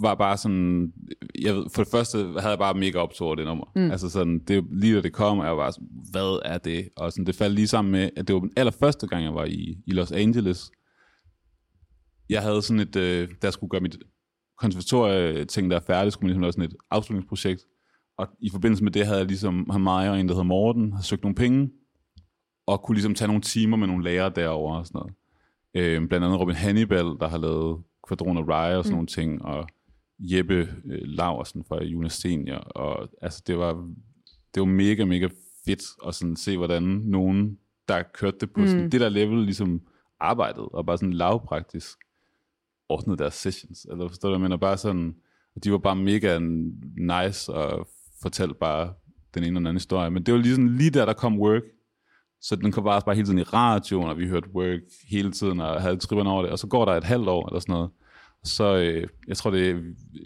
var 0.02 0.15
bare 0.15 0.38
sådan... 0.38 0.93
Jeg 1.41 1.56
ved, 1.56 1.65
for 1.74 1.84
det 1.84 1.91
første 1.91 2.17
havde 2.17 2.50
jeg 2.50 2.60
bare 2.60 2.74
mega 2.74 3.00
over 3.00 3.36
det 3.36 3.45
nummer. 3.45 3.72
Mm. 3.76 3.91
Altså 3.91 4.10
sådan, 4.10 4.39
det, 4.39 4.65
lige 4.72 4.95
da 4.95 5.02
det 5.02 5.13
kom, 5.13 5.39
jeg 5.39 5.58
var 5.58 5.72
sådan, 5.72 5.88
hvad 6.12 6.39
er 6.45 6.58
det? 6.58 6.89
Og 6.95 7.12
sådan, 7.12 7.26
det 7.26 7.36
faldt 7.36 7.56
lige 7.56 7.67
sammen 7.67 7.91
med, 7.91 8.10
at 8.17 8.28
det 8.28 8.34
var 8.34 8.39
den 8.39 8.54
allerførste 8.58 9.08
gang, 9.08 9.24
jeg 9.24 9.36
var 9.36 9.45
i, 9.45 9.78
i 9.86 9.91
Los 9.91 10.12
Angeles. 10.12 10.72
Jeg 12.30 12.41
havde 12.41 12.62
sådan 12.62 12.80
et... 12.80 12.95
Øh, 12.95 13.28
der 13.28 13.36
jeg 13.43 13.54
skulle 13.54 13.69
gøre 13.69 13.82
mit 13.82 13.98
konservatorie-ting, 14.58 15.72
der 15.72 15.78
er 15.78 15.82
færdig, 15.88 16.13
skulle 16.13 16.24
man 16.24 16.30
ligesom 16.30 16.41
lave 16.41 16.52
sådan 16.52 16.65
et 16.65 16.76
afslutningsprojekt. 16.91 17.65
Og 18.17 18.28
i 18.39 18.50
forbindelse 18.50 18.84
med 18.84 18.91
det 18.91 19.06
havde 19.06 19.19
jeg 19.19 19.28
ligesom, 19.28 19.69
ham 19.69 19.82
mig 19.82 20.10
og 20.10 20.19
en, 20.19 20.28
der 20.28 20.34
hedder 20.34 20.43
Morten, 20.43 20.93
har 20.93 21.02
søgt 21.02 21.24
nogle 21.24 21.36
penge, 21.36 21.69
og 22.67 22.82
kunne 22.82 22.95
ligesom 22.95 23.15
tage 23.15 23.28
nogle 23.28 23.41
timer 23.41 23.78
med 23.78 23.88
nogle 23.88 24.04
lærere 24.04 24.32
derovre 24.36 24.78
og 24.78 24.86
sådan 24.86 25.00
noget. 25.00 25.13
Øh, 25.74 26.08
blandt 26.08 26.26
andet 26.26 26.40
Robin 26.40 26.56
Hannibal, 26.56 27.06
der 27.06 27.28
har 27.28 27.38
lavet 27.38 27.84
Quadron 28.08 28.38
og 28.38 28.48
Rye 28.48 28.78
og 28.78 28.84
sådan 28.84 28.92
mm. 28.92 28.96
nogle 28.96 29.08
ting, 29.08 29.42
og 29.46 29.68
Jeppe 30.20 30.56
øh, 30.86 31.02
Laversen 31.02 31.64
fra 31.64 31.84
Jonas 31.84 32.14
Senior, 32.14 32.58
og 32.58 33.10
altså 33.22 33.44
det 33.48 33.58
var, 33.58 33.74
det 34.56 34.60
var 34.60 34.66
mega, 34.66 35.06
mega 35.06 35.30
fedt 35.66 35.82
at 36.08 36.16
sådan 36.16 36.36
se, 36.36 36.58
hvordan 36.58 36.84
nogen, 36.84 37.58
der 37.88 38.04
kørte 38.14 38.38
det 38.40 38.52
på 38.52 38.60
mm. 38.60 38.68
sådan, 38.68 38.92
det 38.92 39.02
der 39.02 39.10
level, 39.10 39.38
ligesom 39.38 39.82
arbejdede, 40.20 40.68
og 40.68 40.86
bare 40.86 40.98
sådan 40.98 41.14
lavpraktisk 41.14 41.98
ordnede 42.90 43.18
deres 43.18 43.34
sessions, 43.34 43.88
eller 43.92 44.08
forstår 44.08 44.30
du, 44.30 44.36
jeg 44.36 44.42
mener, 44.42 44.58
bare 44.58 44.78
sådan, 44.78 45.16
og 45.56 45.64
de 45.64 45.72
var 45.72 45.78
bare 45.78 45.96
mega 45.96 46.40
nice, 46.98 47.54
og 47.54 47.88
fortalte 48.22 48.54
bare 48.54 48.94
den 49.34 49.44
ene 49.44 49.48
eller 49.48 49.60
den 49.60 49.68
anden 49.68 49.76
historie, 49.76 50.12
men 50.12 50.24
det 50.24 50.34
var 50.34 50.40
lige, 50.40 50.56
sådan, 50.56 50.76
lige 50.76 50.90
der, 50.90 51.06
der 51.06 51.14
kom 51.14 51.40
work, 51.40 51.64
så 52.41 52.56
den 52.56 52.71
kom 52.71 52.84
bare, 52.84 53.02
bare 53.06 53.15
hele 53.15 53.28
tiden 53.28 53.39
i 53.39 53.43
radioen, 53.43 54.10
og 54.10 54.17
vi 54.17 54.28
hørte 54.28 54.49
work 54.56 54.80
hele 55.10 55.32
tiden, 55.32 55.60
og 55.60 55.82
havde 55.82 55.97
tripperne 55.97 56.30
over 56.30 56.41
det, 56.41 56.52
og 56.52 56.60
så 56.60 56.67
går 56.67 56.86
der 56.86 56.91
et 56.91 57.04
halvt 57.04 57.28
år, 57.28 57.47
eller 57.47 57.60
sådan 57.60 57.73
noget, 57.73 57.89
så 58.43 58.78
øh, 58.78 59.08
jeg 59.28 59.38
tror, 59.38 59.52
det 59.52 59.69
er 59.69 59.82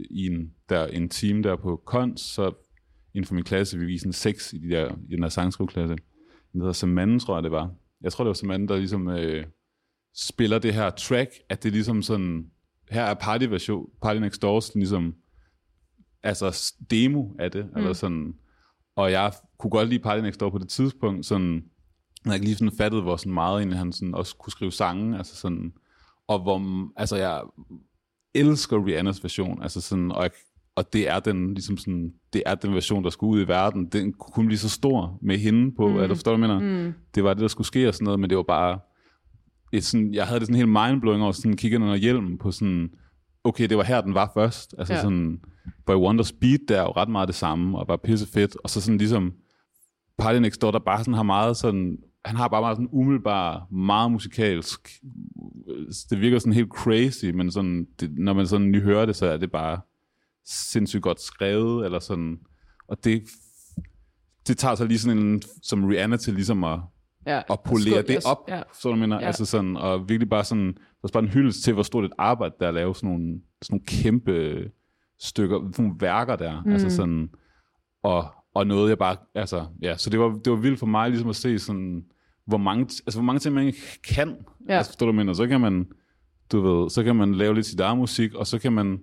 i 0.10 0.26
en, 0.26 0.54
der, 0.70 0.88
en 0.88 1.10
team 1.10 1.44
der 1.44 1.56
på 1.56 1.82
Kons, 1.86 2.22
så 2.22 2.52
inden 3.14 3.28
for 3.28 3.36
min 3.36 3.44
klasse, 3.44 3.78
vi 3.78 3.86
viste 3.86 4.08
en 4.08 4.14
seks 4.14 4.54
i, 4.54 4.58
de 4.58 4.70
der, 4.70 4.96
i 5.10 5.16
den 5.16 5.22
der 5.22 5.30
sangskrivklasse. 5.30 5.96
Den 6.54 6.62
hedder 6.62 6.74
Samanden, 6.74 7.20
tror 7.20 7.36
jeg, 7.36 7.44
det 7.44 7.52
var. 7.52 7.72
Jeg 8.02 8.12
tror, 8.12 8.24
det 8.24 8.28
var 8.28 8.34
Samanden, 8.34 8.68
der 8.68 8.78
ligesom 8.78 9.08
øh, 9.08 9.46
spiller 10.16 10.60
det 10.60 10.74
her 10.74 10.90
track, 10.90 11.32
at 11.50 11.64
det 11.64 11.70
er 11.70 11.74
ligesom 11.74 12.02
sådan, 12.02 12.52
her 12.90 13.04
er 13.04 13.14
party-version, 13.14 13.90
Party 14.02 14.20
Next 14.20 14.42
Doors, 14.42 14.76
ligesom, 14.76 15.16
altså 16.24 16.74
demo 16.92 17.30
af 17.40 17.52
det, 17.52 17.66
mm. 17.66 17.78
eller 17.78 17.94
sådan, 17.94 18.34
og 18.96 19.12
jeg 19.12 19.32
kunne 19.58 19.72
godt 19.72 19.90
lide 19.90 20.04
Party 20.04 20.22
Next 20.22 20.40
Door 20.40 20.50
på 20.50 20.58
det 20.58 20.70
tidspunkt, 20.70 21.26
sådan, 21.26 21.64
jeg 22.26 22.30
havde 22.30 22.36
ikke 22.36 22.46
lige 22.46 22.56
sådan 22.56 22.78
fattet, 22.78 23.02
hvor 23.02 23.16
sådan 23.16 23.34
meget 23.34 23.58
egentlig 23.58 23.80
han 23.80 23.92
sådan 23.92 24.16
også 24.16 24.36
kunne 24.36 24.52
skrive 24.52 24.72
sange, 24.72 25.18
altså 25.18 25.36
sådan, 25.36 25.74
og 26.28 26.40
hvor, 26.40 26.62
altså 27.00 27.16
jeg 27.16 27.42
elsker 28.36 28.86
Rihannas 28.86 29.24
version, 29.24 29.62
altså 29.64 29.82
sådan, 29.82 30.12
og, 30.12 30.24
jeg, 30.24 30.32
og 30.76 30.94
det 30.94 31.10
er 31.10 31.20
den, 31.20 31.54
ligesom 31.54 31.78
sådan, 31.78 32.14
det 32.34 32.44
er 32.46 32.56
den 32.56 32.74
version, 32.74 33.04
der 33.04 33.10
skulle 33.10 33.32
ud 33.32 33.46
i 33.46 33.48
verden, 33.48 33.86
den 33.86 34.14
kunne 34.14 34.32
kun 34.34 34.46
blive 34.46 34.58
så 34.58 34.70
stor 34.70 35.20
med 35.22 35.38
hende 35.38 35.76
på, 35.76 35.88
mm. 35.88 35.96
du 35.96 36.08
forstår, 36.08 36.32
jeg 36.32 36.40
mener? 36.40 36.60
Mm. 36.60 36.94
Det 37.16 37.24
var 37.24 37.34
det, 37.34 37.42
der 37.42 37.48
skulle 37.48 37.68
ske 37.68 37.88
og 37.88 37.94
sådan 37.94 38.06
noget, 38.06 38.20
men 38.20 38.30
det 38.30 38.38
var 38.38 38.44
bare, 38.44 38.80
et 39.74 39.84
sådan, 39.84 40.14
jeg 40.14 40.28
havde 40.28 40.40
det 40.40 40.48
sådan 40.48 40.56
helt 40.56 40.70
mindblowing 40.70 41.24
over, 41.24 41.32
sådan 41.32 41.58
kigge 41.58 41.78
under 41.78 41.96
hjelmen 41.96 42.38
på 42.38 42.52
sådan, 42.52 42.90
okay, 43.44 43.70
det 43.70 43.78
var 43.78 43.84
her, 43.84 44.02
den 44.02 44.14
var 44.14 44.32
først, 44.34 44.76
altså 44.78 44.94
Ja. 44.94 45.02
sådan, 45.02 45.40
Boy 45.86 45.96
Wonder 45.96 46.24
Speed, 46.24 46.60
der 46.68 46.78
er 46.78 46.82
jo 46.82 46.92
ret 46.92 47.10
meget 47.10 47.28
det 47.28 47.36
samme, 47.36 47.78
og 47.80 47.88
bare 47.88 47.98
pisse 47.98 48.28
fedt, 48.28 48.58
og 48.64 48.70
så 48.70 48.82
sådan 48.82 48.98
ligesom, 48.98 49.34
Party 50.18 50.40
Next 50.40 50.62
Door, 50.62 50.72
der 50.72 50.80
bare 50.80 51.00
sådan 51.00 51.14
har 51.14 51.24
meget 51.24 51.58
sådan, 51.58 51.98
han 52.26 52.36
har 52.36 52.48
bare 52.48 52.62
meget 52.62 52.78
sådan 52.78 52.90
umiddelbar, 52.92 53.68
meget 53.72 54.12
musikalsk, 54.12 54.90
det 56.10 56.22
virker 56.22 56.40
sådan 56.40 56.54
helt 56.54 56.70
crazy, 56.72 57.26
men 57.26 57.52
sådan, 57.52 57.88
det, 58.00 58.18
når 58.18 58.34
man 58.34 58.48
sådan 58.48 58.72
lige 58.72 58.82
hører 58.82 59.06
det, 59.06 59.16
så 59.16 59.26
er 59.26 59.38
det 59.38 59.52
bare 59.52 59.80
sindssygt 60.46 61.04
godt 61.04 61.22
skrevet, 61.22 61.86
eller 61.86 62.00
sådan, 62.00 62.40
og 62.88 63.04
det, 63.04 63.24
det 64.48 64.58
tager 64.58 64.76
så 64.76 64.86
lige 64.86 65.00
sådan 65.00 65.18
en, 65.18 65.42
som 65.64 65.84
Rihanna 65.86 66.18
til 66.18 66.34
ligesom 66.34 66.64
at, 66.64 66.80
Ja, 67.28 67.42
at 67.50 67.60
polere 67.66 68.00
skål- 68.04 68.08
det 68.08 68.26
op, 68.26 68.38
Ja. 68.50 68.62
så 68.82 68.90
du 68.90 68.96
mener, 68.96 69.16
Ja. 69.16 69.22
ja. 69.22 69.28
altså 69.28 69.46
sådan, 69.46 69.78
og 69.78 70.10
virkelig 70.10 70.30
bare 70.30 70.44
sådan, 70.44 70.68
der 70.74 71.08
er 71.08 71.10
bare 71.14 71.24
en 71.24 71.30
hyldest 71.30 71.64
til, 71.64 71.74
hvor 71.74 71.84
stort 71.84 72.06
et 72.06 72.12
arbejde 72.18 72.56
der 72.60 72.66
er 72.66 72.70
at 72.70 72.74
lave 72.74 72.96
sådan 72.96 73.10
nogle, 73.10 73.42
sådan 73.62 73.74
nogle 73.76 73.86
kæmpe 73.86 74.64
stykker, 75.20 75.60
sådan 75.72 75.86
nogle 75.86 76.02
værker 76.02 76.36
der, 76.36 76.64
mm. 76.64 76.72
altså 76.72 76.90
sådan, 76.90 77.30
og, 78.04 78.26
og 78.54 78.68
noget 78.68 78.90
jeg 78.90 78.98
bare, 78.98 79.16
altså, 79.36 79.66
ja, 79.82 79.98
så 79.98 80.10
det 80.10 80.20
var, 80.20 80.40
det 80.46 80.52
var 80.52 80.58
vildt 80.58 80.80
for 80.80 80.86
mig 80.86 81.10
ligesom 81.10 81.30
at 81.30 81.36
se 81.36 81.60
sådan, 81.60 82.06
hvor 82.46 82.58
mange, 82.58 82.82
altså 82.82 83.20
hvor 83.20 83.24
mange 83.24 83.40
ting 83.40 83.56
man 83.56 83.74
kan, 84.08 84.36
Ja. 84.70 84.78
altså 84.78 84.92
forstår 84.92 85.06
du, 85.06 85.12
mener, 85.12 85.34
så 85.34 85.48
kan 85.48 85.62
man, 85.62 85.88
du 86.52 86.62
ved, 86.62 86.90
så 86.90 87.04
kan 87.04 87.16
man 87.16 87.36
lave 87.36 87.56
lidt 87.56 87.66
sit 87.66 87.80
eget 87.80 87.98
musik, 87.98 88.34
og 88.34 88.48
så 88.48 88.60
kan 88.60 88.74
man, 88.74 89.00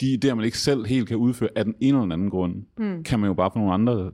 de 0.00 0.18
idéer, 0.24 0.34
man 0.34 0.44
ikke 0.44 0.58
selv 0.58 0.86
helt 0.86 1.08
kan 1.08 1.16
udføre 1.16 1.50
af 1.56 1.64
den 1.64 1.74
ene 1.80 1.88
eller 1.88 2.00
den 2.00 2.12
anden 2.12 2.30
grund, 2.30 2.54
mm. 2.78 3.04
kan 3.04 3.20
man 3.20 3.26
jo 3.28 3.34
bare 3.34 3.50
få 3.52 3.58
nogle 3.58 3.74
andre, 3.74 4.10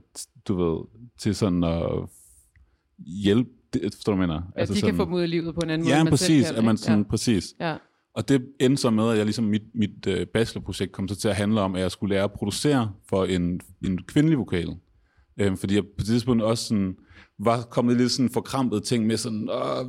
du 0.47 0.55
ved, 0.55 0.85
til 1.19 1.35
sådan 1.35 1.63
at 1.63 1.83
hjælpe, 3.23 3.49
det, 3.73 3.81
forstår 3.93 4.13
du, 4.13 4.19
mener? 4.19 4.41
Altså 4.55 4.75
de 4.75 4.81
kan 4.81 4.95
få 4.95 5.05
dem 5.05 5.13
ud 5.13 5.23
i 5.23 5.27
livet 5.27 5.55
på 5.55 5.61
en 5.63 5.69
anden 5.69 5.85
måde, 5.85 5.97
Ja, 5.97 6.03
man 6.03 6.17
selv 6.17 6.33
præcis, 6.35 6.47
kan, 6.47 6.55
at 6.55 6.63
man 6.63 6.77
sådan, 6.77 7.05
præcis. 7.05 7.53
Ja. 7.59 7.75
Ja. 8.17 8.21
Og 8.21 8.29
det 8.29 8.45
endte 8.59 8.81
så 8.81 8.89
med, 8.89 9.09
at 9.09 9.17
jeg 9.17 9.25
ligesom 9.25 9.45
mit, 9.45 9.61
mit 9.73 10.07
uh, 10.07 10.27
bachelorprojekt 10.33 10.91
kom 10.91 11.07
så 11.07 11.15
til 11.15 11.27
at 11.27 11.35
handle 11.35 11.61
om, 11.61 11.75
at 11.75 11.81
jeg 11.81 11.91
skulle 11.91 12.15
lære 12.15 12.23
at 12.23 12.31
producere 12.31 12.91
for 13.09 13.25
en, 13.25 13.61
en 13.85 13.97
kvindelig 13.97 14.37
vokal. 14.37 14.75
Øhm, 15.39 15.57
fordi 15.57 15.75
jeg 15.75 15.83
på 15.83 15.89
det 15.97 16.05
tidspunkt 16.05 16.43
også 16.43 16.63
sådan, 16.63 16.95
var 17.39 17.61
kommet 17.61 17.97
lidt 17.97 18.11
sådan 18.11 18.29
forkrampet 18.29 18.83
ting 18.83 19.05
med 19.05 19.17
sådan, 19.17 19.49
Åh, 19.49 19.85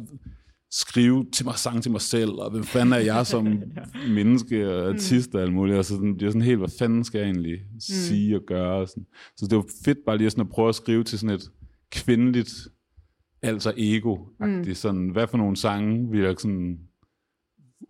skrive 0.70 1.26
til 1.32 1.46
mig 1.46 1.54
sang 1.54 1.82
til 1.82 1.92
mig 1.92 2.00
selv, 2.00 2.30
og 2.30 2.50
hvem 2.50 2.64
fanden 2.64 2.92
er 2.92 2.98
jeg 2.98 3.26
som 3.26 3.62
menneske 4.18 4.74
og 4.74 4.88
artist 4.88 5.34
og 5.34 5.42
alt 5.42 5.52
muligt, 5.52 5.78
og 5.78 5.84
så 5.84 5.94
sådan, 5.94 6.14
det 6.14 6.22
er 6.22 6.30
sådan 6.30 6.42
helt, 6.42 6.58
hvad 6.58 6.78
fanden 6.78 7.04
skal 7.04 7.18
jeg 7.18 7.26
egentlig 7.26 7.58
sige 7.80 8.36
og 8.36 8.42
gøre? 8.46 8.80
Og 8.80 8.88
sådan. 8.88 9.06
Så 9.36 9.46
det 9.46 9.56
var 9.56 9.64
fedt 9.84 9.98
bare 10.06 10.18
lige 10.18 10.30
sådan 10.30 10.42
at 10.42 10.50
prøve 10.50 10.68
at 10.68 10.74
skrive 10.74 11.04
til 11.04 11.18
sådan 11.18 11.36
et 11.36 11.50
kvindeligt 11.90 12.68
altså 13.42 13.72
ego 13.76 14.16
mm. 14.40 14.74
sådan, 14.74 15.08
hvad 15.08 15.26
for 15.26 15.38
nogle 15.38 15.56
sange 15.56 16.10
vil 16.10 16.20
jeg 16.20 16.34
sådan 16.38 16.78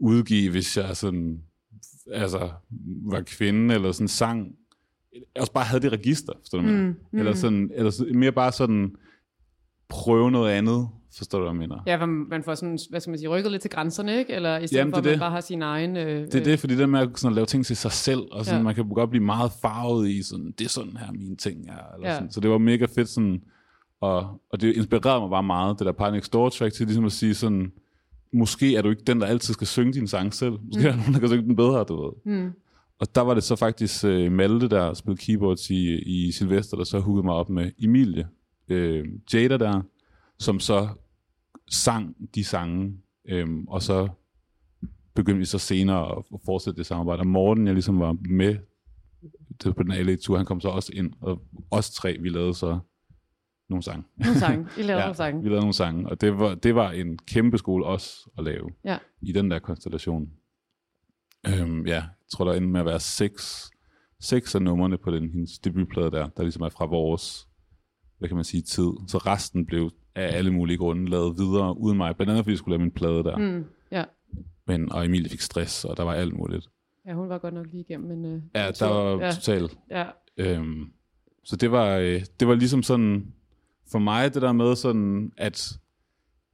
udgive, 0.00 0.50
hvis 0.50 0.76
jeg 0.76 0.96
sådan, 0.96 1.42
altså, 2.12 2.50
var 3.04 3.20
kvinde, 3.20 3.74
eller 3.74 3.92
sådan 3.92 4.08
sang, 4.08 4.52
også 5.38 5.52
bare 5.52 5.64
havde 5.64 5.82
det 5.82 5.92
register, 5.92 6.32
forstår 6.40 6.58
du 6.58 6.64
mm, 6.64 6.96
mm. 7.12 7.18
Eller, 7.18 7.34
sådan, 7.34 7.70
eller 7.74 8.14
mere 8.14 8.32
bare 8.32 8.52
sådan, 8.52 8.90
prøve 9.88 10.30
noget 10.30 10.50
andet, 10.52 10.88
forstår 11.16 11.38
du, 11.38 11.44
hvad 11.44 11.52
jeg 11.52 11.58
mener? 11.68 11.82
Ja, 11.86 11.96
for 11.96 12.06
man 12.06 12.42
får 12.42 12.54
sådan, 12.54 12.78
hvad 12.90 13.00
skal 13.00 13.10
man 13.10 13.18
sige, 13.18 13.28
rykket 13.28 13.52
lidt 13.52 13.62
til 13.62 13.70
grænserne, 13.70 14.18
ikke? 14.18 14.32
Eller 14.32 14.58
i 14.58 14.66
stedet 14.66 14.78
Jamen, 14.80 14.92
for, 14.92 14.98
at 14.98 15.04
man 15.04 15.12
det. 15.12 15.20
bare 15.20 15.30
har 15.30 15.40
sin 15.40 15.62
egen... 15.62 15.96
Øh, 15.96 16.24
Det 16.26 16.34
er 16.34 16.44
det, 16.44 16.58
fordi 16.58 16.76
det 16.76 16.88
med 16.88 17.00
at 17.00 17.08
sådan, 17.14 17.34
lave 17.34 17.46
ting 17.46 17.66
til 17.66 17.76
sig 17.76 17.92
selv, 17.92 18.20
og 18.32 18.44
sådan, 18.44 18.58
Ja. 18.60 18.64
man 18.64 18.74
kan 18.74 18.88
godt 18.88 19.10
blive 19.10 19.24
meget 19.24 19.52
farvet 19.62 20.08
i, 20.08 20.22
sådan, 20.22 20.54
det 20.58 20.64
er 20.64 20.68
sådan 20.68 20.96
her, 20.96 21.12
mine 21.12 21.36
ting 21.36 21.68
er. 21.68 21.94
Eller 21.94 22.08
Ja. 22.08 22.14
sådan. 22.14 22.30
Så 22.30 22.40
det 22.40 22.50
var 22.50 22.58
mega 22.58 22.86
fedt, 22.94 23.08
sådan, 23.08 23.40
og, 24.00 24.40
og 24.52 24.60
det 24.60 24.76
inspirerede 24.76 25.20
mig 25.20 25.30
bare 25.30 25.42
meget, 25.42 25.78
det 25.78 25.86
der 25.86 25.92
Pioneer 25.92 26.20
Store 26.22 26.50
track, 26.50 26.74
til 26.74 26.86
ligesom 26.86 27.04
at 27.04 27.12
sige 27.12 27.34
sådan, 27.34 27.72
måske 28.32 28.76
er 28.76 28.82
du 28.82 28.90
ikke 28.90 29.02
den, 29.06 29.20
der 29.20 29.26
altid 29.26 29.54
skal 29.54 29.66
synge 29.66 29.92
din 29.92 30.08
sang 30.08 30.34
selv. 30.34 30.52
Måske 30.52 30.80
mm. 30.80 30.86
er 30.86 30.90
der 30.90 30.96
nogen, 30.96 31.14
der 31.14 31.20
kan 31.20 31.28
synge 31.28 31.44
den 31.44 31.56
bedre, 31.56 31.84
du 31.84 32.02
ved. 32.04 32.34
Mm. 32.34 32.52
Og 32.98 33.14
der 33.14 33.20
var 33.20 33.34
det 33.34 33.42
så 33.42 33.56
faktisk 33.56 34.04
uh, 34.04 34.32
Malte, 34.32 34.68
der 34.68 34.94
spillede 34.94 35.22
keyboards 35.22 35.70
i, 35.70 35.98
i 35.98 36.32
Sylvester, 36.32 36.76
der 36.76 36.84
så 36.84 36.98
hookede 36.98 37.24
mig 37.24 37.34
op 37.34 37.50
med 37.50 37.70
Emilie, 37.78 38.28
uh, 38.70 39.34
Jada 39.34 39.56
der, 39.56 39.82
som 40.38 40.60
så 40.60 40.88
sang 41.70 42.16
de 42.34 42.44
sange, 42.44 42.94
um, 43.42 43.68
og 43.68 43.82
så 43.82 44.08
begyndte 45.14 45.38
vi 45.38 45.44
så 45.44 45.58
senere 45.58 46.18
at 46.18 46.40
fortsætte 46.44 46.78
det 46.78 46.86
samarbejde. 46.86 47.20
Og 47.20 47.26
Morten, 47.26 47.66
jeg 47.66 47.74
ligesom 47.74 48.00
var 48.00 48.16
med 48.28 48.56
på 49.76 49.82
den 49.82 50.06
LA-tur, 50.06 50.36
han 50.36 50.46
kom 50.46 50.60
så 50.60 50.68
også 50.68 50.92
ind, 50.94 51.12
og 51.20 51.42
os 51.70 51.90
tre, 51.90 52.18
vi 52.20 52.28
lavede 52.28 52.54
så 52.54 52.78
nogle 53.68 53.82
sange. 53.82 54.04
Nogle 54.16 54.38
sange. 54.38 54.66
I 54.78 54.82
lavede 54.82 55.00
nogle 55.00 55.10
vi 55.12 55.16
sange. 55.16 55.42
lavede 55.44 55.60
nogle 55.60 55.74
sange, 55.74 56.08
og 56.08 56.20
det 56.20 56.38
var, 56.38 56.54
det 56.54 56.74
var 56.74 56.90
en 56.90 57.18
kæmpe 57.18 57.58
skole 57.58 57.86
også 57.86 58.30
at 58.38 58.44
lave 58.44 58.70
Ja. 58.84 58.98
i 59.22 59.32
den 59.32 59.50
der 59.50 59.58
konstellation. 59.58 60.28
Øhm, 61.46 61.86
ja, 61.86 61.92
jeg 61.94 62.08
tror, 62.32 62.44
der 62.44 62.52
endte 62.52 62.68
med 62.70 62.80
at 62.80 62.86
være 62.86 63.00
seks, 63.00 63.70
seks 64.20 64.54
af 64.54 64.62
numrene 64.62 64.98
på 64.98 65.10
den 65.10 65.30
hendes 65.30 65.58
debutplade 65.58 66.10
der, 66.10 66.28
der 66.28 66.42
ligesom 66.42 66.62
er 66.62 66.68
fra 66.68 66.86
vores, 66.86 67.48
hvad 68.18 68.28
kan 68.28 68.36
man 68.36 68.44
sige, 68.44 68.62
tid. 68.62 68.90
Så 69.06 69.18
resten 69.18 69.66
blev 69.66 69.90
af 70.14 70.36
alle 70.36 70.50
mulige 70.50 70.76
grunde 70.78 71.10
lavet 71.10 71.38
videre 71.38 71.78
uden 71.78 71.96
mig, 71.96 72.16
blandt 72.16 72.30
andet 72.30 72.44
fordi 72.44 72.52
jeg 72.52 72.58
skulle 72.58 72.76
lave 72.76 72.82
min 72.84 72.90
plade 72.94 73.24
der. 73.24 73.36
Mm. 73.38 73.64
Ja. 73.92 74.04
Men, 74.66 74.92
og 74.92 75.04
Emilie 75.06 75.28
fik 75.30 75.40
stress, 75.40 75.84
og 75.84 75.96
der 75.96 76.02
var 76.02 76.12
alt 76.14 76.34
muligt. 76.36 76.68
ja, 77.06 77.12
hun 77.14 77.28
var 77.28 77.38
godt 77.38 77.54
nok 77.54 77.66
lige 77.70 77.80
igennem. 77.80 78.08
Men, 78.08 78.24
øh, 78.24 78.42
Ja, 78.54 78.70
der 78.70 78.86
var 78.88 79.24
Ja, 79.24 79.30
totalt 79.32 79.78
ja. 79.90 80.04
Øhm, 80.36 80.92
så 81.44 81.56
det 81.56 81.70
var, 81.70 81.96
øh, 81.96 82.22
det 82.40 82.48
var 82.48 82.54
ligesom 82.54 82.82
sådan, 82.82 83.32
for 83.92 83.98
mig 83.98 84.34
det 84.34 84.42
der 84.42 84.52
med 84.52 84.76
sådan, 84.76 85.30
at 85.36 85.72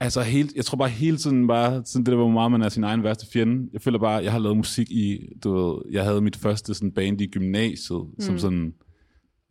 altså 0.00 0.22
helt, 0.22 0.52
jeg 0.56 0.64
tror 0.64 0.78
bare 0.78 0.88
hele 0.88 1.16
tiden 1.16 1.46
bare, 1.46 1.82
sådan 1.84 2.04
det 2.04 2.12
der, 2.12 2.16
hvor 2.16 2.28
meget 2.28 2.50
man 2.50 2.62
er 2.62 2.68
sin 2.68 2.84
egen 2.84 3.02
værste 3.02 3.26
fjende. 3.32 3.68
Jeg 3.72 3.80
føler 3.80 3.98
bare, 3.98 4.24
jeg 4.24 4.32
har 4.32 4.38
lavet 4.38 4.56
musik 4.56 4.90
i, 4.90 5.18
du 5.44 5.54
ved, 5.54 5.82
jeg 5.90 6.04
havde 6.04 6.20
mit 6.20 6.36
første 6.36 6.74
sådan 6.74 6.92
band 6.92 7.20
i 7.20 7.26
gymnasiet, 7.26 8.00
mm. 8.00 8.20
som 8.20 8.38
sådan 8.38 8.74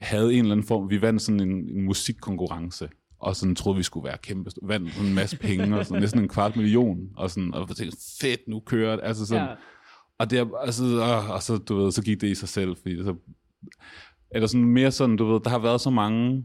havde 0.01 0.33
en 0.33 0.39
eller 0.39 0.51
anden 0.51 0.67
form, 0.67 0.89
vi 0.89 1.01
vandt 1.01 1.21
sådan 1.21 1.39
en, 1.39 1.69
en 1.77 1.83
musikkonkurrence, 1.85 2.89
og 3.19 3.35
sådan 3.35 3.55
troede, 3.55 3.77
vi 3.77 3.83
skulle 3.83 4.07
være 4.07 4.17
kæmpe, 4.17 4.51
vandt 4.63 4.93
sådan 4.93 5.09
en 5.09 5.15
masse 5.15 5.37
penge, 5.37 5.77
og 5.79 5.85
sådan 5.85 6.01
næsten 6.01 6.21
en 6.21 6.27
kvart 6.27 6.55
million, 6.55 6.97
og 7.17 7.31
sådan, 7.31 7.53
og 7.53 7.65
jeg 7.69 7.75
tænkte, 7.75 7.97
fedt, 8.21 8.39
nu 8.47 8.59
kører 8.59 8.95
det, 8.95 9.05
altså 9.05 9.25
sådan, 9.25 9.47
Ja. 9.47 9.55
og, 10.19 10.29
det, 10.29 10.49
altså, 10.61 10.85
øh, 10.85 11.29
og 11.29 11.43
så, 11.43 11.57
du 11.57 11.75
ved, 11.75 11.91
så 11.91 12.03
gik 12.03 12.21
det 12.21 12.27
i 12.27 12.35
sig 12.35 12.49
selv, 12.49 12.75
fordi 12.75 12.95
det 12.95 13.05
så, 13.05 13.15
eller 14.31 14.47
sådan 14.47 14.65
mere 14.65 14.91
sådan, 14.91 15.15
du 15.15 15.25
ved, 15.25 15.39
der 15.43 15.49
har 15.49 15.59
været 15.59 15.81
så 15.81 15.89
mange, 15.89 16.43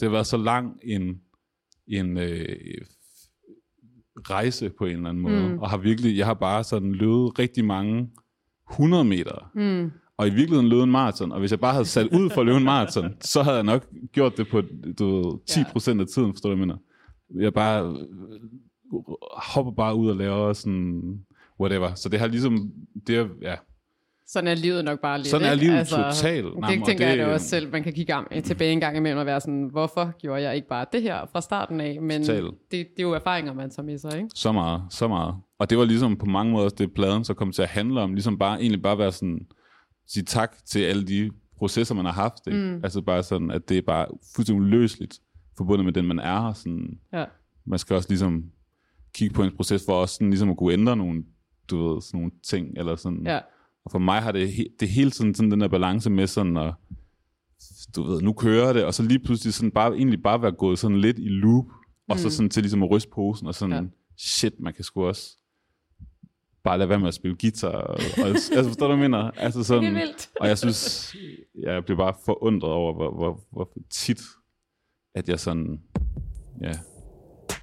det 0.00 0.08
har 0.08 0.10
været 0.10 0.26
så 0.26 0.36
lang 0.36 0.78
en, 0.82 1.20
en 1.86 2.16
øh, 2.18 2.46
rejse 4.30 4.70
på 4.78 4.84
en 4.84 4.96
eller 4.96 5.08
anden 5.08 5.22
måde, 5.22 5.48
mm. 5.48 5.58
og 5.58 5.70
har 5.70 5.76
virkelig, 5.76 6.16
jeg 6.16 6.26
har 6.26 6.34
bare 6.34 6.64
sådan 6.64 6.92
løbet 6.92 7.38
rigtig 7.38 7.64
mange 7.64 8.10
100 8.70 9.04
meter, 9.04 9.50
Mm. 9.54 9.90
og 10.16 10.26
i 10.26 10.30
virkeligheden 10.30 10.68
løbet 10.68 10.82
en 10.82 10.90
maraton, 10.90 11.32
og 11.32 11.40
hvis 11.40 11.50
jeg 11.50 11.60
bare 11.60 11.72
havde 11.72 11.84
sat 11.84 12.06
ud 12.06 12.30
for 12.30 12.40
at 12.40 12.46
løbe 12.46 12.58
en 12.58 12.64
maraton, 12.64 13.14
så 13.20 13.42
havde 13.42 13.56
jeg 13.56 13.64
nok 13.64 13.86
gjort 14.12 14.36
det 14.36 14.48
på 14.48 14.62
du 14.98 15.16
ved, 15.16 15.38
10 15.46 15.60
procent 15.72 16.00
af 16.00 16.06
tiden, 16.06 16.32
forstår 16.32 16.50
du, 16.50 16.56
hvad 16.56 16.66
jeg 16.66 16.76
mener? 17.30 17.42
Jeg 17.44 17.54
bare 17.54 17.84
øh, 17.88 19.00
hopper 19.36 19.72
bare 19.72 19.94
ud 19.94 20.08
og 20.10 20.16
laver 20.16 20.52
sådan 20.52 21.20
whatever. 21.60 21.94
Så 21.94 22.08
det 22.08 22.20
har 22.20 22.26
ligesom, 22.26 22.72
det 23.06 23.16
er, 23.16 23.28
ja, 23.42 23.54
Sådan 24.32 24.48
er 24.48 24.54
livet 24.54 24.84
nok 24.84 25.00
bare 25.00 25.18
lidt. 25.18 25.28
Sådan 25.28 25.48
er 25.48 25.54
livet 25.54 25.86
totalt. 25.88 26.44
Det 26.46 26.58
Nej, 26.58 26.70
men- 26.70 26.80
og 26.80 26.86
tænker 26.88 27.06
jeg 27.06 27.18
det- 27.18 27.26
da 27.26 27.32
også 27.32 27.48
selv. 27.48 27.72
Man 27.72 27.82
kan 27.82 27.92
kigge 27.92 28.12
gang, 28.12 28.44
tilbage 28.44 28.72
en 28.72 28.80
gang 28.80 28.96
imellem 28.96 29.18
og 29.18 29.26
være 29.26 29.40
sådan, 29.40 29.68
hvorfor 29.72 30.18
gjorde 30.20 30.42
jeg 30.42 30.56
ikke 30.56 30.68
bare 30.68 30.86
det 30.92 31.02
her 31.02 31.26
fra 31.32 31.40
starten 31.40 31.80
af? 31.80 32.02
Men 32.02 32.22
det, 32.22 32.52
det 32.70 32.86
er 32.98 33.02
jo 33.02 33.12
erfaringer, 33.12 33.52
man 33.54 33.70
tager 33.70 33.86
med 33.86 33.98
sig, 33.98 34.16
ikke? 34.16 34.28
Så 34.34 34.52
meget, 34.52 34.82
så 34.90 35.08
meget. 35.08 35.34
Og 35.58 35.70
det 35.70 35.78
var 35.78 35.84
ligesom 35.84 36.16
på 36.16 36.26
mange 36.26 36.52
måder 36.52 36.68
det 36.68 36.94
pladen 36.94 37.24
så 37.24 37.34
kom 37.34 37.52
til 37.52 37.62
at 37.62 37.68
handle 37.68 38.00
om, 38.00 38.12
ligesom 38.14 38.38
bare 38.38 38.60
egentlig 38.60 38.82
bare 38.82 38.98
være 38.98 39.12
sådan, 39.12 39.46
sige 40.06 40.24
tak 40.24 40.56
til 40.66 40.80
alle 40.80 41.06
de 41.06 41.30
processer, 41.58 41.94
man 41.94 42.04
har 42.04 42.12
haft. 42.12 42.46
Ikke? 42.46 42.58
Mm. 42.58 42.80
Altså 42.84 43.00
bare 43.00 43.22
sådan, 43.22 43.50
at 43.50 43.68
det 43.68 43.78
er 43.78 43.82
bare 43.82 44.06
fuldstændig 44.36 44.62
uløseligt 44.62 45.18
forbundet 45.56 45.84
med 45.84 45.92
den, 45.92 46.06
man 46.06 46.18
er 46.18 46.40
her. 46.46 46.52
Sådan, 46.52 46.98
Ja. 47.12 47.24
man 47.66 47.78
skal 47.78 47.96
også 47.96 48.08
ligesom 48.08 48.44
kigge 49.14 49.34
på 49.34 49.42
en 49.42 49.56
proces 49.56 49.82
for 49.86 49.92
også 49.92 50.14
sådan, 50.14 50.30
ligesom 50.30 50.50
at 50.50 50.56
kunne 50.56 50.72
ændre 50.72 50.96
nogle, 50.96 51.22
du 51.70 51.88
ved, 51.94 52.02
sådan 52.02 52.18
nogle 52.20 52.32
ting, 52.44 52.68
eller 52.78 52.96
sådan. 52.96 53.22
Ja. 53.26 53.38
Og 53.90 53.92
for 53.92 53.98
mig 53.98 54.22
har 54.22 54.32
det, 54.32 54.48
he- 54.48 54.76
det 54.80 54.88
hele 54.88 55.10
tiden 55.10 55.34
sådan 55.34 55.50
den 55.50 55.60
der 55.60 55.68
balance 55.68 56.10
med 56.10 56.26
sådan 56.26 56.56
at, 56.56 56.74
du 57.96 58.02
ved, 58.02 58.20
nu 58.22 58.32
kører 58.32 58.72
det, 58.72 58.84
og 58.84 58.94
så 58.94 59.02
lige 59.02 59.18
pludselig 59.18 59.54
sådan 59.54 59.70
bare, 59.70 59.92
egentlig 59.96 60.22
bare 60.22 60.42
være 60.42 60.52
gået 60.52 60.78
sådan 60.78 61.00
lidt 61.00 61.18
i 61.18 61.28
loop, 61.28 61.64
og 62.08 62.18
så 62.18 62.30
sådan 62.30 62.50
til 62.50 62.62
ligesom 62.62 62.82
at 62.82 62.90
ryste 62.90 63.10
posen, 63.14 63.46
og 63.46 63.54
sådan, 63.54 63.72
Ja. 63.76 63.80
ja. 63.82 63.86
shit, 64.18 64.52
man 64.60 64.74
kan 64.74 64.84
sgu 64.84 65.04
også 65.06 65.36
bare 66.64 66.78
lade 66.78 66.88
være 66.88 66.98
med 66.98 67.08
at 67.08 67.14
spille 67.14 67.36
guitar, 67.40 67.68
og, 67.68 67.94
og 68.22 68.28
altså 68.28 68.64
forstår 68.64 68.86
du, 68.88 68.94
hvad 68.96 69.04
jeg 69.04 69.10
mener? 69.10 69.30
Altså 69.36 69.64
sådan, 69.64 69.82
Det 69.82 69.90
er 69.90 70.06
vildt. 70.06 70.30
og 70.40 70.48
jeg 70.48 70.58
synes, 70.58 71.16
jeg 71.62 71.84
bliver 71.84 71.98
bare 71.98 72.14
forundret 72.24 72.70
over, 72.72 72.94
hvor, 72.94 73.14
hvor, 73.14 73.40
hvor 73.52 73.70
tit, 73.90 74.20
at 75.14 75.28
jeg 75.28 75.40
sådan, 75.40 75.80
ja, 76.62 76.72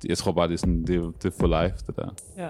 jeg 0.07 0.17
tror 0.17 0.31
bare, 0.31 0.47
det 0.47 0.53
er 0.53 0.57
sådan, 0.57 0.83
det 0.83 0.95
er, 0.95 1.01
det 1.11 1.25
er 1.25 1.37
for 1.39 1.47
life, 1.63 1.77
det 1.87 1.95
der. 1.95 2.09
Ja. 2.37 2.49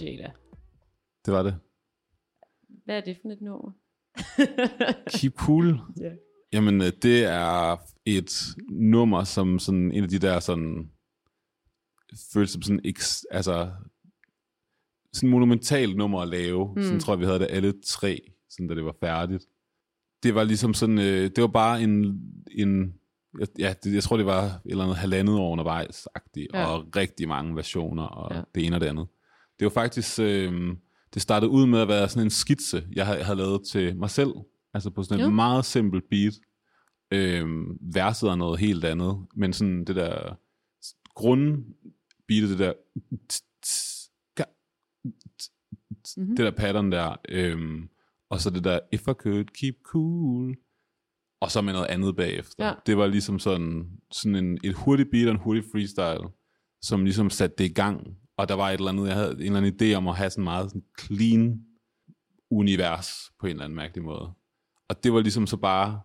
Var 0.00 0.06
Jada. 0.10 0.30
Det 1.26 1.34
var 1.34 1.42
det. 1.42 1.56
Hvad 2.84 2.96
er 2.96 3.00
det 3.00 3.16
for 3.22 3.28
et 3.28 3.40
nummer? 3.40 3.72
Keep 5.18 5.34
cool. 5.34 5.80
Ja. 6.00 6.10
Jamen, 6.52 6.80
øh, 6.80 6.92
det 7.02 7.24
er 7.24 7.76
et 8.04 8.56
nummer, 8.70 9.24
som 9.24 9.58
sådan 9.58 9.92
en 9.92 10.02
af 10.02 10.08
de 10.08 10.18
der 10.18 10.40
sådan, 10.40 10.90
føles 12.32 12.50
som 12.50 12.62
sådan, 12.62 12.80
eks, 12.84 13.24
altså, 13.30 13.70
sådan 15.12 15.30
monumentalt 15.30 15.96
nummer 15.96 16.20
at 16.20 16.28
lave. 16.28 16.74
Mm. 16.76 16.82
Sådan 16.82 17.00
tror 17.00 17.12
jeg, 17.12 17.20
vi 17.20 17.24
havde 17.24 17.38
det 17.38 17.48
alle 17.50 17.74
tre, 17.86 18.20
sådan, 18.50 18.68
da 18.68 18.74
det 18.74 18.84
var 18.84 18.96
færdigt. 19.00 19.46
Det 20.22 20.34
var 20.34 20.44
ligesom 20.44 20.74
sådan, 20.74 20.98
øh, 20.98 21.30
det 21.36 21.40
var 21.40 21.46
bare 21.48 21.82
en, 21.82 22.20
en 22.50 22.94
ja, 23.58 23.74
det, 23.84 23.94
jeg 23.94 24.02
tror, 24.02 24.16
det 24.16 24.26
var 24.26 24.42
et 24.44 24.60
eller 24.64 24.84
andet 24.84 24.96
halvandet 24.96 25.38
år 25.38 25.52
undervejs, 25.52 26.08
Ja. 26.54 26.66
og 26.66 26.86
rigtig 26.96 27.28
mange 27.28 27.56
versioner, 27.56 28.02
og 28.02 28.34
ja. 28.34 28.42
det 28.54 28.66
ene 28.66 28.76
og 28.76 28.80
det 28.80 28.86
andet. 28.86 29.06
Det 29.58 29.64
var 29.64 29.70
faktisk, 29.70 30.18
øh, 30.20 30.76
det 31.14 31.22
startede 31.22 31.50
ud 31.50 31.66
med 31.66 31.80
at 31.80 31.88
være 31.88 32.08
sådan 32.08 32.26
en 32.26 32.30
skitse, 32.30 32.86
jeg 32.92 33.06
havde, 33.06 33.22
havde 33.24 33.38
lavet 33.38 33.62
til 33.72 33.96
mig 33.96 34.10
selv, 34.10 34.32
altså 34.74 34.90
på 34.90 35.02
sådan 35.02 35.24
et 35.24 35.34
meget 35.34 35.64
simpelt 35.64 36.04
beat. 36.10 36.34
Øh, 37.12 37.46
verset 37.94 38.28
er 38.30 38.34
noget 38.34 38.60
helt 38.60 38.84
andet, 38.84 39.26
men 39.36 39.52
sådan 39.52 39.84
det 39.84 39.96
der 39.96 40.34
grundbeatet, 41.14 42.50
det 42.50 42.58
der 42.58 42.72
Mhm. 46.16 46.36
det 46.36 46.44
der 46.44 46.50
pattern 46.50 46.92
der, 46.92 47.16
øhm, 47.28 47.88
og 48.30 48.40
så 48.40 48.50
det 48.50 48.64
der, 48.64 48.78
if 48.92 49.00
I 49.00 49.12
could 49.12 49.44
keep 49.44 49.74
cool, 49.82 50.56
og 51.40 51.50
så 51.50 51.60
med 51.60 51.72
noget 51.72 51.86
andet 51.86 52.16
bagefter. 52.16 52.66
Ja. 52.66 52.74
Det 52.86 52.96
var 52.96 53.06
ligesom 53.06 53.38
sådan, 53.38 53.90
sådan 54.12 54.36
en, 54.36 54.58
et 54.64 54.74
hurtigt 54.74 55.10
beat 55.10 55.26
og 55.26 55.32
en 55.34 55.40
hurtig 55.40 55.64
freestyle, 55.72 56.28
som 56.82 57.04
ligesom 57.04 57.30
satte 57.30 57.56
det 57.58 57.64
i 57.64 57.72
gang, 57.72 58.16
og 58.36 58.48
der 58.48 58.54
var 58.54 58.70
et 58.70 58.74
eller 58.74 58.90
andet, 58.90 59.06
jeg 59.06 59.14
havde 59.14 59.32
en 59.32 59.40
eller 59.40 59.56
anden 59.56 59.74
idé 59.74 59.94
om 59.94 60.08
at 60.08 60.16
have 60.16 60.30
sådan 60.30 60.44
meget 60.44 60.70
sådan 60.70 60.84
clean 61.00 61.64
univers 62.50 63.08
på 63.40 63.46
en 63.46 63.50
eller 63.50 63.64
anden 63.64 63.76
mærkelig 63.76 64.04
måde. 64.04 64.32
Og 64.88 65.04
det 65.04 65.12
var 65.12 65.20
ligesom 65.20 65.46
så 65.46 65.56
bare, 65.56 66.00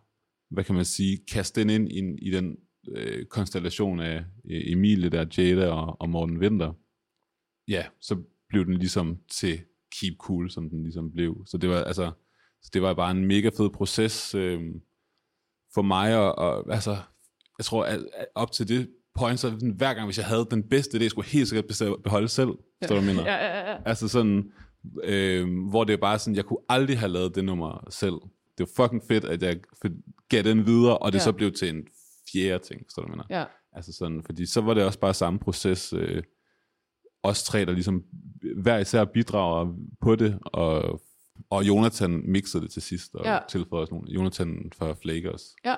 hvad 0.49 0.63
kan 0.63 0.75
man 0.75 0.85
sige, 0.85 1.19
kaste 1.31 1.61
den 1.61 1.69
ind 1.69 1.89
i, 1.89 2.27
i 2.27 2.31
den 2.31 2.57
øh, 2.91 3.25
konstellation 3.25 3.99
af 3.99 4.25
øh, 4.49 4.71
Emilie 4.71 5.09
der, 5.09 5.25
Jada 5.37 5.71
og, 5.71 6.01
og 6.01 6.09
Morten 6.09 6.37
Winter. 6.37 6.73
Ja, 7.67 7.85
så 8.01 8.21
blev 8.49 8.65
den 8.65 8.77
ligesom 8.77 9.17
til 9.31 9.59
Keep 9.99 10.17
Cool, 10.17 10.51
som 10.51 10.69
den 10.69 10.83
ligesom 10.83 11.11
blev. 11.11 11.43
Så 11.45 11.57
det 11.57 11.69
var 11.69 11.83
altså, 11.83 12.11
så 12.61 12.69
det 12.73 12.81
var 12.81 12.93
bare 12.93 13.11
en 13.11 13.25
mega 13.25 13.49
fed 13.57 13.69
proces 13.69 14.35
øh, 14.35 14.61
for 15.73 15.81
mig, 15.81 16.17
og, 16.17 16.37
og 16.37 16.73
altså, 16.73 16.97
jeg 17.57 17.65
tror, 17.65 17.85
at, 17.85 17.99
at 18.13 18.27
op 18.35 18.51
til 18.51 18.67
det 18.67 18.89
point, 19.19 19.39
så 19.39 19.49
sådan, 19.49 19.71
hver 19.77 19.93
gang, 19.93 20.05
hvis 20.07 20.17
jeg 20.17 20.25
havde 20.25 20.47
den 20.51 20.63
bedste 20.63 20.97
idé, 20.97 21.07
skulle 21.07 21.25
jeg 21.25 21.31
helt 21.31 21.47
sikkert 21.47 21.65
beholde 22.03 22.27
selv, 22.27 22.49
ja. 22.81 22.87
du, 22.87 22.93
hvad 22.93 23.03
jeg 23.03 23.15
mener? 23.15 23.31
Ja, 23.31 23.45
ja, 23.45 23.71
ja. 23.71 23.77
Altså 23.85 24.07
sådan, 24.07 24.51
øh, 25.03 25.47
hvor 25.69 25.83
det 25.83 25.93
er 25.93 25.97
bare 25.97 26.19
sådan, 26.19 26.35
jeg 26.35 26.45
kunne 26.45 26.59
aldrig 26.69 26.99
have 26.99 27.11
lavet 27.11 27.35
det 27.35 27.43
nummer 27.45 27.87
selv. 27.89 28.13
Det 28.57 28.69
var 28.77 28.83
fucking 28.83 29.03
fedt, 29.07 29.25
at 29.25 29.43
jeg 29.43 29.59
gav 30.29 30.43
den 30.43 30.65
videre, 30.65 30.97
og 30.97 31.11
det 31.11 31.19
Ja. 31.19 31.23
så 31.23 31.31
blev 31.31 31.51
til 31.51 31.69
en 31.69 31.83
fjerde 32.33 32.63
ting, 32.63 32.81
forstår 32.85 33.01
du, 33.03 33.09
mener? 33.09 33.23
ja. 33.29 33.43
Altså 33.73 33.93
sådan, 33.93 34.23
fordi 34.25 34.45
så 34.45 34.61
var 34.61 34.73
det 34.73 34.83
også 34.83 34.99
bare 34.99 35.13
samme 35.13 35.39
proces. 35.39 35.93
Øh, 35.93 36.23
os 37.23 37.43
tre, 37.43 37.65
der 37.65 37.71
ligesom 37.71 38.03
hver 38.61 38.77
især 38.77 39.05
bidrager 39.05 39.75
på 40.01 40.15
det, 40.15 40.39
og, 40.45 41.01
og 41.49 41.63
Jonathan 41.67 42.21
mixede 42.31 42.63
det 42.63 42.71
til 42.71 42.81
sidst, 42.81 43.15
og 43.15 43.25
Ja. 43.25 43.33
ja. 43.33 43.39
tilføjede 43.49 43.83
os 43.83 43.91
nogle. 43.91 44.07
Jonathan 44.11 44.71
fra 44.77 44.93
Flakers. 45.01 45.55
Ja. 45.65 45.75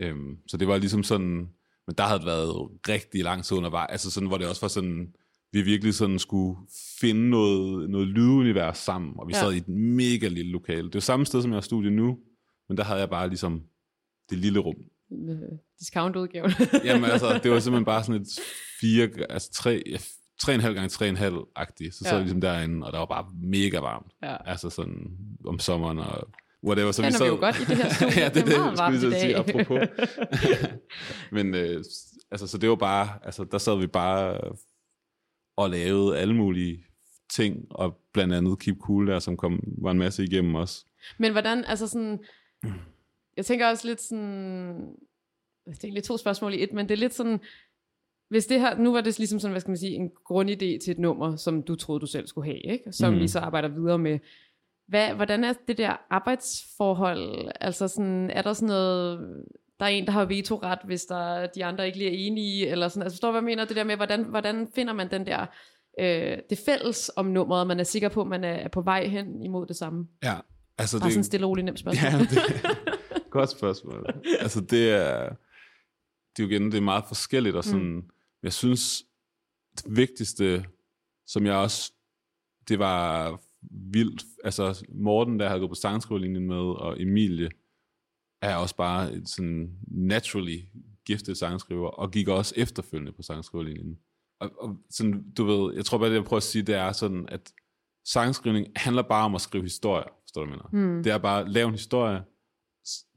Øhm, 0.00 0.36
så 0.48 0.56
det 0.56 0.68
var 0.68 0.78
ligesom 0.78 1.02
sådan, 1.02 1.48
men 1.86 1.94
der 1.98 2.04
havde 2.04 2.18
det 2.18 2.26
været 2.26 2.68
rigtig 2.88 3.22
lang 3.22 3.44
tid 3.44 3.56
undervejs, 3.56 3.90
altså 3.90 4.10
sådan, 4.10 4.26
hvor 4.28 4.38
det 4.38 4.48
også 4.48 4.60
var 4.60 4.68
sådan, 4.68 5.14
vi 5.52 5.62
virkelig 5.62 5.94
sådan 5.94 6.18
skulle 6.18 6.58
finde 7.00 7.30
noget, 7.30 7.90
noget 7.90 8.08
lydunivers 8.08 8.78
sammen, 8.78 9.12
og 9.18 9.28
vi 9.28 9.32
Ja. 9.34 9.40
sad 9.40 9.52
i 9.52 9.56
et 9.56 9.68
mega 9.68 10.28
lille 10.28 10.52
lokale. 10.52 10.82
Det 10.86 10.94
var 10.94 11.00
samme 11.00 11.26
sted, 11.26 11.42
som 11.42 11.50
jeg 11.50 11.56
har 11.56 11.60
studie 11.60 11.90
nu, 11.90 12.18
men 12.68 12.76
der 12.78 12.84
havde 12.84 13.00
jeg 13.00 13.10
bare 13.10 13.28
ligesom 13.28 13.62
det 14.30 14.38
lille 14.38 14.58
rum. 14.58 14.76
Øh, 15.28 15.36
Discount-udgaven. 15.80 16.50
Jamen 16.84 17.10
altså, 17.10 17.40
det 17.42 17.50
var 17.50 17.58
simpelthen 17.58 17.84
bare 17.84 18.04
sådan 18.04 18.20
et 18.22 18.28
fire, 18.80 19.08
altså 19.30 19.52
tre, 19.52 19.82
tre 20.42 20.54
en 20.54 20.60
halv 20.60 20.74
gange 20.74 20.88
tre 20.88 21.08
en 21.08 21.16
halv 21.16 21.36
agtigt. 21.56 21.94
Så 21.94 21.98
sad 22.04 22.10
Ja. 22.10 22.14
jeg 22.16 22.22
ligesom 22.22 22.40
derinde, 22.40 22.86
og 22.86 22.92
der 22.92 22.98
var 22.98 23.06
bare 23.06 23.26
mega 23.42 23.78
varmt. 23.78 24.12
Ja. 24.22 24.36
Altså 24.50 24.70
sådan 24.70 25.06
om 25.46 25.58
sommeren 25.58 25.98
og 25.98 26.28
whatever. 26.66 26.92
Så 26.92 27.02
Kender 27.02 27.18
vi 27.22 27.26
jo 27.28 27.36
godt 27.36 27.60
i 27.60 27.64
det 27.64 27.76
her 27.76 27.92
studie. 27.94 28.12
ja, 28.22 28.28
det, 28.28 28.36
er 28.42 28.44
Det 28.44 28.54
er 28.56 28.88
det, 28.90 29.00
skulle 29.00 29.16
jeg 29.16 29.20
sige, 29.20 29.36
apropos. 29.36 29.78
Men 31.36 31.54
øh, 31.54 31.84
altså, 32.30 32.46
så 32.46 32.58
det 32.58 32.68
var 32.68 32.76
bare, 32.76 33.18
altså 33.22 33.44
der 33.44 33.58
sad 33.58 33.78
vi 33.78 33.86
bare 33.86 34.40
og 35.56 35.70
lavede 35.70 36.18
alle 36.18 36.34
mulige 36.34 36.84
ting, 37.30 37.66
og 37.70 38.00
blandt 38.12 38.34
andet 38.34 38.58
Keep 38.58 38.78
Cool 38.78 39.06
der, 39.06 39.18
som 39.18 39.36
kom, 39.36 39.60
var 39.78 39.90
en 39.90 39.98
masse 39.98 40.24
igennem 40.24 40.54
os. 40.54 40.86
Men 41.18 41.32
hvordan, 41.32 41.64
altså 41.64 41.86
sådan, 41.86 42.24
jeg 43.36 43.46
tænker 43.46 43.68
også 43.68 43.88
lidt 43.88 44.00
sådan, 44.00 44.96
det 45.66 45.74
er 45.74 45.84
egentlig 45.84 46.04
to 46.04 46.16
spørgsmål 46.16 46.54
i 46.54 46.62
et, 46.62 46.72
men 46.72 46.88
det 46.88 46.94
er 46.94 46.98
lidt 46.98 47.14
sådan, 47.14 47.40
hvis 48.28 48.46
det 48.46 48.60
her, 48.60 48.78
nu 48.78 48.92
var 48.92 49.00
det 49.00 49.18
ligesom 49.18 49.38
sådan, 49.38 49.52
hvad 49.52 49.60
skal 49.60 49.70
man 49.70 49.78
sige, 49.78 49.94
en 49.94 50.10
grundidé 50.30 50.78
til 50.84 50.90
et 50.90 50.98
nummer, 50.98 51.36
som 51.36 51.62
du 51.62 51.74
troede, 51.74 52.00
du 52.00 52.06
selv 52.06 52.26
skulle 52.26 52.46
have, 52.46 52.60
ikke? 52.60 52.92
som 52.92 53.10
mm. 53.10 53.16
Mhm. 53.16 53.24
I 53.24 53.28
så 53.28 53.38
arbejder 53.38 53.68
videre 53.68 53.98
med. 53.98 54.18
Hvad, 54.86 55.14
hvordan 55.14 55.44
er 55.44 55.52
det 55.68 55.78
der 55.78 55.96
arbejdsforhold? 56.10 57.50
Altså 57.60 57.88
sådan, 57.88 58.30
er 58.30 58.42
der 58.42 58.52
sådan 58.52 58.68
noget, 58.68 59.44
der 59.82 59.88
er 59.88 59.92
en, 59.92 60.06
der 60.06 60.12
har 60.12 60.24
vetoret, 60.24 60.78
hvis 60.84 61.04
der, 61.04 61.46
de 61.46 61.64
andre 61.64 61.86
ikke 61.86 61.98
lige 61.98 62.10
er 62.10 62.26
enige, 62.26 62.68
eller 62.68 62.88
sådan, 62.88 63.02
altså 63.02 63.16
forstår 63.16 63.30
hvad 63.30 63.40
jeg 63.40 63.44
mener? 63.44 63.64
Det 63.64 63.76
der 63.76 63.84
med, 63.84 63.96
hvordan, 63.96 64.24
hvordan 64.24 64.68
finder 64.74 64.92
man 64.92 65.10
den 65.10 65.26
der, 65.26 65.46
øh, 66.00 66.38
det 66.50 66.58
fælles 66.66 67.10
om 67.16 67.26
nummeret, 67.26 67.66
man 67.66 67.80
er 67.80 67.84
sikker 67.84 68.08
på, 68.08 68.20
at 68.20 68.26
man 68.26 68.44
er, 68.44 68.68
på 68.68 68.80
vej 68.80 69.06
hen 69.06 69.42
imod 69.42 69.66
det 69.66 69.76
samme? 69.76 70.06
Ja, 70.22 70.34
altså 70.78 70.98
Bare 70.98 71.10
sådan 71.10 71.20
en 71.20 71.24
stille 71.24 71.46
og 71.46 71.50
rolig 71.50 71.64
nemt 71.64 71.78
spørgsmål. 71.84 72.12
Ja, 72.12 72.18
det, 72.18 72.38
godt 73.30 73.50
spørgsmål. 73.50 74.06
Altså 74.40 74.60
det 74.60 74.90
er, 74.90 75.28
det 76.36 76.42
er 76.42 76.46
jo 76.46 76.48
igen, 76.48 76.72
det 76.72 76.78
er 76.78 76.82
meget 76.82 77.04
forskelligt, 77.08 77.56
og 77.56 77.64
sådan, 77.64 77.94
mm. 77.94 78.10
jeg 78.42 78.52
synes, 78.52 79.02
det 79.76 79.96
vigtigste, 79.96 80.64
som 81.26 81.46
jeg 81.46 81.54
også, 81.54 81.92
det 82.68 82.78
var 82.78 83.38
vildt, 83.92 84.24
altså 84.44 84.86
Morten, 84.88 85.40
der 85.40 85.48
havde 85.48 85.60
gået 85.60 85.70
på 85.70 85.74
sangskrivelinjen 85.74 86.46
med, 86.46 86.56
og 86.56 87.02
Emilie, 87.02 87.50
er 88.42 88.56
også 88.56 88.76
bare 88.76 89.26
sådan 89.26 89.70
naturally 89.86 90.58
giftet 91.06 91.38
sangskriver, 91.38 91.88
og 91.88 92.10
gik 92.10 92.28
også 92.28 92.54
efterfølgende 92.56 93.12
på 93.12 93.22
sangskriverlinjen. 93.22 93.98
Og, 94.40 94.50
og 94.58 94.76
sådan, 94.90 95.24
du 95.36 95.44
ved, 95.44 95.74
jeg 95.74 95.84
tror 95.84 95.98
bare, 95.98 96.08
det 96.08 96.14
jeg 96.14 96.24
prøver 96.24 96.38
at 96.38 96.42
sige, 96.42 96.62
det 96.62 96.74
er 96.74 96.92
sådan, 96.92 97.26
at 97.28 97.52
sangskrivning 98.06 98.66
handler 98.76 99.02
bare 99.02 99.24
om 99.24 99.34
at 99.34 99.40
skrive 99.40 99.64
historier, 99.64 100.06
forstår 100.22 100.44
du, 100.44 100.50
mener? 100.50 100.68
Mm. 100.72 101.02
Det 101.02 101.12
er 101.12 101.18
bare 101.18 101.40
at 101.40 101.48
lave 101.48 101.68
en 101.68 101.74
historie. 101.74 102.22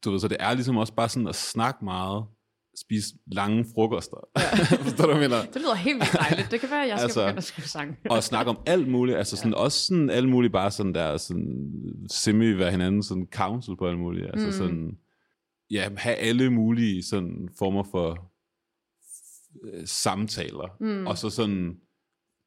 Du 0.03 0.11
ved, 0.11 0.19
så 0.19 0.27
det 0.27 0.37
er 0.39 0.53
ligesom 0.53 0.77
også 0.77 0.93
bare 0.93 1.09
sådan 1.09 1.27
at 1.27 1.35
snakke 1.35 1.85
meget, 1.85 2.25
spise 2.79 3.15
lange 3.31 3.65
frokoster. 3.75 4.17
Ja. 4.37 4.63
Forstår 4.89 5.05
du, 5.05 5.11
hvad 5.11 5.29
mener? 5.29 5.45
Det 5.45 5.61
lyder 5.61 5.75
helt 5.75 5.95
vildt 5.95 6.13
dejligt. 6.13 6.51
Det 6.51 6.59
kan 6.59 6.69
være, 6.69 6.83
at 6.83 6.89
jeg 6.89 6.97
skal 6.97 7.03
altså, 7.03 7.21
begynde 7.21 7.37
at 7.37 7.43
skrive 7.43 7.67
sang. 7.67 7.97
Og 8.09 8.23
snakke 8.23 8.49
om 8.49 8.57
alt 8.65 8.87
muligt, 8.87 9.17
altså 9.17 9.37
sådan, 9.37 9.51
ja. 9.51 9.57
også 9.57 9.85
sådan 9.85 10.09
alt 10.09 10.29
muligt, 10.29 10.53
bare 10.53 10.71
sådan 10.71 10.93
der, 10.93 11.17
sådan 11.17 11.71
semi 12.11 12.51
hvad 12.51 12.71
hinanden, 12.71 13.03
sådan 13.03 13.27
counsel 13.33 13.77
på 13.77 13.87
alt 13.87 13.99
muligt, 13.99 14.25
altså 14.25 14.45
mm. 14.45 14.51
sådan, 14.51 14.97
ja, 15.71 15.89
have 15.97 16.15
alle 16.15 16.49
mulige 16.49 17.03
sådan 17.03 17.49
former 17.59 17.83
for 17.91 18.31
øh, 19.63 19.87
samtaler, 19.87 20.77
Mm. 20.79 21.07
og 21.07 21.17
så 21.17 21.29
sådan 21.29 21.77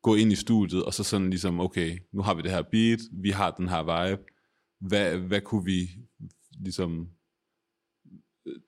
gå 0.03 0.14
ind 0.14 0.33
i 0.33 0.35
studiet, 0.35 0.85
og 0.85 0.95
så 0.95 1.05
sådan 1.05 1.31
ligesom, 1.31 1.61
okay, 1.61 1.99
nu 2.12 2.23
har 2.23 2.35
vi 2.35 2.43
det 2.43 2.51
her 2.51 2.62
beat, 2.62 2.99
vi 3.12 3.31
har 3.31 3.51
den 3.51 3.69
her 3.69 3.83
vibe, 3.83 4.23
hvad, 4.81 5.16
hvad 5.19 5.41
kunne 5.41 5.64
vi 5.64 5.81
ligesom, 6.61 7.09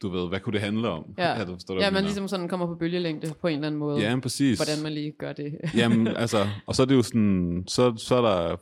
du 0.02 0.08
ved, 0.08 0.28
hvad 0.28 0.40
kunne 0.40 0.52
det 0.52 0.60
handle 0.60 0.88
om? 0.88 1.14
Ja, 1.18 1.44
du 1.44 1.52
forstår, 1.52 1.74
ja 1.74 1.80
man 1.80 1.92
mener? 1.92 2.00
ligesom 2.00 2.28
sådan 2.28 2.48
kommer 2.48 2.66
på 2.66 2.74
bølgelængde 2.74 3.34
på 3.40 3.46
en 3.46 3.54
eller 3.54 3.66
anden 3.66 3.78
måde. 3.78 4.00
Ja, 4.00 4.20
præcis. 4.20 4.58
Hvordan 4.58 4.82
man 4.82 4.92
lige 4.92 5.12
gør 5.18 5.32
det. 5.32 5.58
Jamen, 5.74 6.06
altså, 6.06 6.48
og 6.66 6.74
så 6.74 6.82
er 6.82 6.86
det 6.86 6.94
jo 6.94 7.02
sådan, 7.02 7.64
så, 7.68 7.96
så 7.96 8.14
er 8.14 8.20
der, 8.22 8.56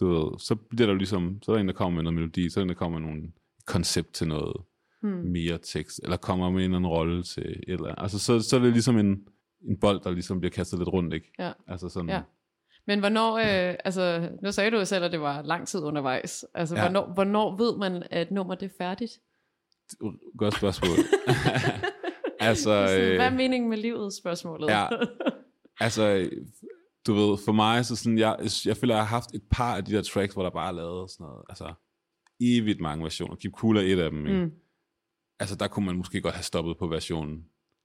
du 0.00 0.06
ved, 0.08 0.38
så 0.38 0.54
bliver 0.54 0.86
der 0.86 0.92
jo 0.92 0.98
ligesom, 0.98 1.38
så 1.42 1.52
er 1.52 1.56
der 1.56 1.60
en, 1.60 1.68
der 1.68 1.74
kommer 1.74 1.94
med 1.96 2.02
noget 2.02 2.14
melodi, 2.14 2.50
så 2.50 2.60
er 2.60 2.62
der 2.62 2.64
en, 2.64 2.68
der 2.68 2.74
kommer 2.74 2.98
med 2.98 3.08
nogle 3.08 3.32
koncept 3.66 4.12
til 4.14 4.28
noget 4.28 4.56
Hmm. 5.02 5.10
mere 5.10 5.58
tekst, 5.58 6.00
eller 6.02 6.16
kommer 6.16 6.50
med 6.50 6.58
en 6.58 6.64
eller 6.64 6.76
anden 6.76 6.90
rolle 6.90 7.22
til 7.22 7.62
eller. 7.68 7.94
Altså, 7.94 8.18
så, 8.18 8.40
så 8.40 8.56
er 8.56 8.60
det 8.60 8.72
ligesom 8.72 8.98
en, 8.98 9.28
en 9.68 9.80
bold, 9.80 10.00
der 10.00 10.10
ligesom 10.10 10.40
bliver 10.40 10.50
kastet 10.50 10.78
lidt 10.78 10.88
rundt, 10.88 11.14
ikke? 11.14 11.32
Ja. 11.38 11.52
Altså 11.66 11.88
sådan, 11.88 12.10
Ja. 12.10 12.22
Men 12.86 12.98
hvornår, 12.98 13.36
øh, 13.36 13.74
altså, 13.84 14.30
nu 14.42 14.52
sagde 14.52 14.70
du 14.70 14.76
jo 14.76 14.84
selv, 14.84 15.04
at 15.04 15.12
det 15.12 15.20
var 15.20 15.42
lang 15.42 15.68
tid 15.68 15.80
undervejs. 15.80 16.44
Altså, 16.54 16.76
ja. 16.76 16.82
Hvornår, 16.82 17.12
hvornår 17.14 17.56
ved 17.56 17.78
man, 17.78 18.02
at 18.10 18.30
nummer 18.30 18.54
det 18.54 18.66
er 18.66 18.74
færdigt? 18.78 19.12
godt 20.38 20.56
spørgsmål. 20.56 20.96
altså, 22.40 22.70
øh, 22.70 23.16
Hvad 23.16 23.26
er 23.26 23.30
meningen 23.30 23.70
med 23.70 23.78
livet, 23.78 24.14
spørgsmålet? 24.14 24.68
Ja. 24.68 24.86
altså, 25.80 26.30
du 27.06 27.14
ved, 27.14 27.38
for 27.44 27.52
mig, 27.52 27.84
så 27.86 27.96
sådan, 27.96 28.18
jeg, 28.18 28.36
jeg 28.66 28.76
føler, 28.76 28.94
jeg 28.94 29.04
har 29.04 29.16
haft 29.16 29.34
et 29.34 29.42
par 29.50 29.76
af 29.76 29.84
de 29.84 29.92
der 29.92 30.02
tracks, 30.02 30.34
hvor 30.34 30.42
der 30.42 30.50
bare 30.50 30.68
er 30.68 30.72
lavet 30.72 31.10
sådan 31.10 31.24
noget, 31.24 31.42
altså, 31.48 31.74
evigt 32.40 32.80
mange 32.80 33.04
versioner. 33.04 33.36
Keep 33.36 33.52
Cool 33.52 33.76
er 33.76 33.80
et 33.80 33.98
af 33.98 34.10
dem, 34.10 34.26
ikke? 34.26 34.40
Mm. 34.40 34.52
Altså 35.40 35.56
der 35.56 35.68
kunne 35.68 35.86
man 35.86 35.96
måske 35.96 36.20
godt 36.20 36.34
have 36.34 36.42
stoppet 36.42 36.78
på 36.78 36.86
versionen, 36.86 37.44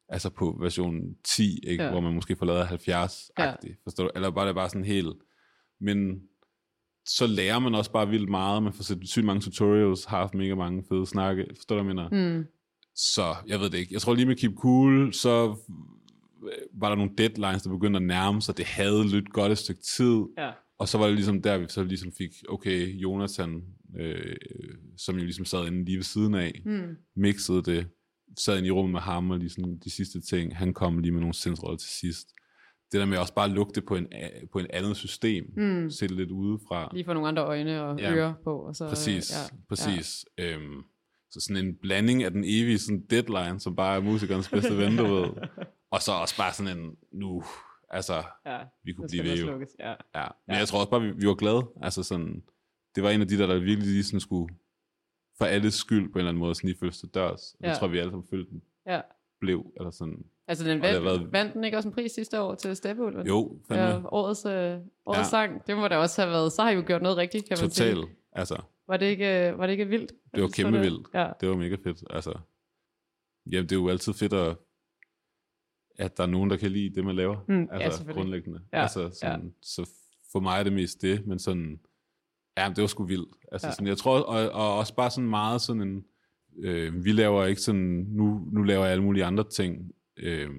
altså 0.10 0.30
på 0.30 0.58
version 0.60 1.02
10, 1.24 1.60
ikke? 1.64 1.84
Ja. 1.84 1.92
Hvor 1.92 2.02
man 2.02 2.14
måske 2.14 2.36
får 2.36 2.46
lavet 2.46 2.66
70-agtigt, 2.66 3.70
ja. 3.70 3.76
forstår 3.84 4.04
du? 4.04 4.10
Eller 4.16 4.30
bare 4.32 4.48
det 4.48 4.56
bare 4.56 4.70
sådan 4.70 4.86
helt, 4.86 5.16
men 5.82 6.22
så 7.06 7.28
lærer 7.28 7.60
man 7.60 7.76
også 7.76 7.92
bare 7.92 8.10
vildt 8.10 8.30
meget, 8.30 8.64
man 8.64 8.74
får 8.74 8.84
set 8.84 9.10
sygt 9.10 9.26
mange 9.26 9.42
tutorials, 9.42 10.06
har 10.06 10.18
haft 10.18 10.34
mega 10.34 10.56
mange 10.56 10.84
fede 10.90 11.06
snakke, 11.06 11.46
forstår 11.56 11.76
du, 11.76 11.84
hvad 11.84 11.96
jeg 11.96 12.10
mener? 12.10 12.38
Mm. 12.38 12.46
Så, 12.96 13.36
jeg 13.48 13.60
ved 13.60 13.70
det 13.70 13.78
ikke. 13.78 13.94
Jeg 13.94 14.02
tror 14.02 14.14
lige 14.14 14.26
med 14.26 14.36
Keep 14.36 14.56
Cool, 14.56 15.14
så 15.14 15.56
øh, 16.44 16.82
var 16.82 16.90
der 16.90 16.96
nogle 16.96 17.12
deadlines, 17.18 17.64
der 17.64 17.70
begyndte 17.70 17.98
at 17.98 18.04
nærme 18.04 18.42
sig. 18.42 18.58
Det 18.58 18.66
havde 18.66 19.04
lyttet 19.04 19.34
godt 19.34 19.52
et 19.52 19.58
stykke 19.58 19.82
tid. 19.82 20.24
Ja. 20.38 20.52
og 20.80 20.88
så 20.88 20.98
var 20.98 21.06
det 21.06 21.16
ligesom 21.16 21.42
der, 21.42 21.58
vi 21.58 21.66
så 21.70 21.84
ligesom 21.84 22.12
fik, 22.18 22.32
okay, 22.50 22.88
Jonathan, 22.88 23.64
øh, 24.00 24.36
som 24.98 25.16
jo 25.16 25.24
ligesom 25.24 25.46
sad 25.46 25.68
inde 25.68 25.86
lige 25.86 25.98
ved 25.98 26.04
siden 26.04 26.36
af, 26.36 26.62
Mm. 26.66 26.96
mixede 27.16 27.62
det, 27.64 27.88
sad 28.40 28.58
inde 28.58 28.68
i 28.68 28.72
rummet 28.72 28.92
med 28.92 29.00
ham 29.02 29.30
og 29.32 29.38
ligesom 29.40 29.80
de 29.80 29.90
sidste 29.90 30.22
ting. 30.22 30.58
Han 30.58 30.74
kom 30.74 31.00
lige 31.00 31.12
med 31.12 31.20
nogle 31.20 31.34
sindsroller 31.34 31.78
til 31.78 31.90
sidst. 31.90 32.28
Det 32.92 33.00
der 33.00 33.06
med 33.06 33.18
også 33.18 33.34
bare 33.34 33.46
at 33.46 33.52
lugte 33.52 33.82
på 33.82 33.96
en, 33.96 34.08
på 34.52 34.60
en 34.60 34.68
andet 34.70 34.98
system, 34.98 35.46
Mm. 35.58 35.90
se 35.90 36.08
det 36.08 36.16
lidt 36.18 36.32
udefra. 36.32 36.90
Lige 36.94 37.06
få 37.06 37.14
nogle 37.14 37.28
andre 37.28 37.44
øjne 37.44 37.82
og 37.84 38.00
Ja. 38.00 38.14
ører 38.16 38.34
på. 38.44 38.58
Og 38.60 38.76
så, 38.76 38.88
Præcis, 38.90 39.32
ja, 39.32 39.58
præcis. 39.70 40.26
Ja. 40.38 40.54
Øhm, 40.54 40.82
så 41.32 41.40
sådan 41.40 41.66
en 41.66 41.76
blanding 41.82 42.24
af 42.24 42.32
den 42.32 42.44
evige 42.44 42.80
sådan 42.80 43.06
deadline, 43.10 43.60
som 43.60 43.76
bare 43.76 43.96
er 43.96 44.02
musikernes 44.02 44.50
bedste 44.50 44.78
ven, 44.78 44.98
du 44.98 45.04
ved. 45.06 45.30
Og 45.92 46.02
så 46.02 46.12
også 46.12 46.38
bare 46.38 46.54
sådan 46.54 46.78
en, 46.78 46.96
nu, 47.12 47.44
altså, 47.90 48.24
Ja, 48.46 48.58
vi 48.84 48.94
kunne 48.94 49.08
blive 49.12 49.24
ved 49.24 49.38
jo. 49.38 49.66
Ja. 49.80 49.90
Ja. 49.90 49.96
Men 50.48 50.54
Ja. 50.56 50.60
jeg 50.60 50.68
tror 50.68 50.80
også 50.80 50.90
bare, 50.90 51.02
vi, 51.02 51.12
vi 51.12 51.28
var 51.28 51.36
glade. 51.36 51.64
Altså 51.82 52.04
sådan, 52.04 52.44
det 52.96 53.04
var 53.04 53.10
en 53.10 53.22
af 53.22 53.28
de 53.28 53.38
der, 53.38 53.48
der 53.48 53.60
virkelig 53.60 53.90
lige 53.92 54.04
sådan 54.04 54.20
skulle 54.20 54.56
for 55.38 55.46
alles 55.46 55.74
skyld 55.74 56.12
på 56.12 56.14
en 56.14 56.20
eller 56.20 56.30
anden 56.30 56.40
måde 56.40 56.56
sådan 56.56 56.68
lige 56.68 56.80
føles 56.80 57.00
til 57.00 57.10
dørs. 57.10 57.54
Og 57.54 57.60
Ja. 57.66 57.70
det 57.70 57.78
tror 57.80 57.88
jeg, 57.88 57.92
vi 57.94 57.98
alle 58.00 58.12
sammen 58.12 58.28
følte, 58.30 58.52
den 58.52 58.62
ja. 58.88 59.02
blev. 59.40 59.74
Eller 59.78 59.92
sådan. 59.92 60.26
Altså, 60.48 60.64
den 60.66 60.82
det 60.82 60.82
vandt, 60.82 61.04
været- 61.06 61.32
vandt 61.34 61.54
den 61.54 61.64
ikke 61.64 61.78
også 61.78 61.90
en 61.90 61.96
pris 61.96 62.12
sidste 62.12 62.42
år 62.42 62.56
til 62.56 62.76
Steppeulven? 62.76 63.28
Jo, 63.28 63.60
fandme. 63.68 63.86
Ja, 63.86 64.02
årets, 64.12 64.46
øh, 64.46 64.52
årets 64.52 64.84
Ja. 65.06 65.18
ja. 65.18 65.24
sang. 65.24 65.68
Det 65.68 65.78
må 65.78 65.88
da 65.88 65.98
også 65.98 66.22
have 66.22 66.32
været. 66.32 66.52
Så 66.54 66.62
har 66.64 66.70
I 66.70 66.76
jo 66.76 66.84
gjort 66.88 67.02
noget 67.02 67.18
rigtigt, 67.18 67.48
kan 67.48 67.58
man 67.62 67.70
sige. 67.72 67.94
Total. 67.94 68.10
Altså, 68.32 68.62
Var 68.88 68.98
det 68.98 69.06
ikke, 69.06 69.50
øh, 69.50 69.58
var 69.58 69.66
det 69.66 69.72
ikke 69.72 69.88
vildt? 69.88 70.12
det 70.36 70.42
var 70.42 70.48
Så 70.48 70.56
kæmpe 70.56 70.80
vildt. 70.80 71.08
Ja. 71.14 71.32
Det 71.42 71.50
var 71.50 71.56
mega 71.56 71.76
fedt. 71.84 72.04
Altså, 72.10 72.40
jamen, 73.52 73.64
det 73.70 73.72
er 73.72 73.80
jo 73.80 73.90
altid 73.90 74.14
fedt 74.14 74.34
at, 74.34 74.58
at 75.98 76.18
der 76.18 76.24
er 76.24 76.28
nogen, 76.28 76.50
der 76.50 76.58
kan 76.58 76.72
lide 76.72 76.96
det, 76.96 77.06
man 77.06 77.16
laver. 77.16 77.38
Mm, 77.48 77.64
ja, 77.64 77.80
altså, 77.80 77.98
selvfølgelig. 77.98 78.22
grundlæggende. 78.22 78.62
Ja, 78.74 78.82
Altså, 78.82 79.10
sådan, 79.22 79.54
Så 79.62 79.90
for 80.32 80.40
mig 80.40 80.60
er 80.60 80.64
det 80.64 80.74
mest 80.74 81.02
det, 81.02 81.28
men 81.28 81.40
sådan, 81.40 81.80
ja, 82.58 82.70
det 82.70 82.82
var 82.82 82.88
sgu 82.88 83.04
vildt. 83.06 83.36
Altså, 83.52 83.68
Ja. 83.68 83.72
sådan, 83.74 83.88
jeg 83.88 83.98
tror, 83.98 84.20
og, 84.20 84.50
og 84.52 84.78
også 84.78 84.96
bare 84.96 85.12
sådan 85.12 85.30
meget 85.30 85.62
sådan 85.62 85.82
en, 85.82 86.06
øh, 86.60 87.06
vi 87.06 87.12
laver 87.12 87.46
ikke 87.46 87.62
sådan, 87.62 88.06
nu, 88.10 88.48
nu 88.52 88.64
laver 88.64 88.84
jeg 88.84 88.92
alle 88.92 89.04
mulige 89.04 89.26
andre 89.26 89.50
ting. 89.50 89.92
Øh, 90.18 90.50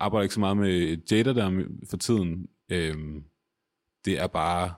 arbejder 0.00 0.22
ikke 0.22 0.34
så 0.34 0.40
meget 0.40 0.56
med 0.56 0.96
Jada 1.10 1.32
der 1.34 1.64
for 1.90 1.96
tiden. 1.96 2.46
Øh, 2.68 2.96
det 4.04 4.18
er 4.20 4.26
bare, 4.26 4.74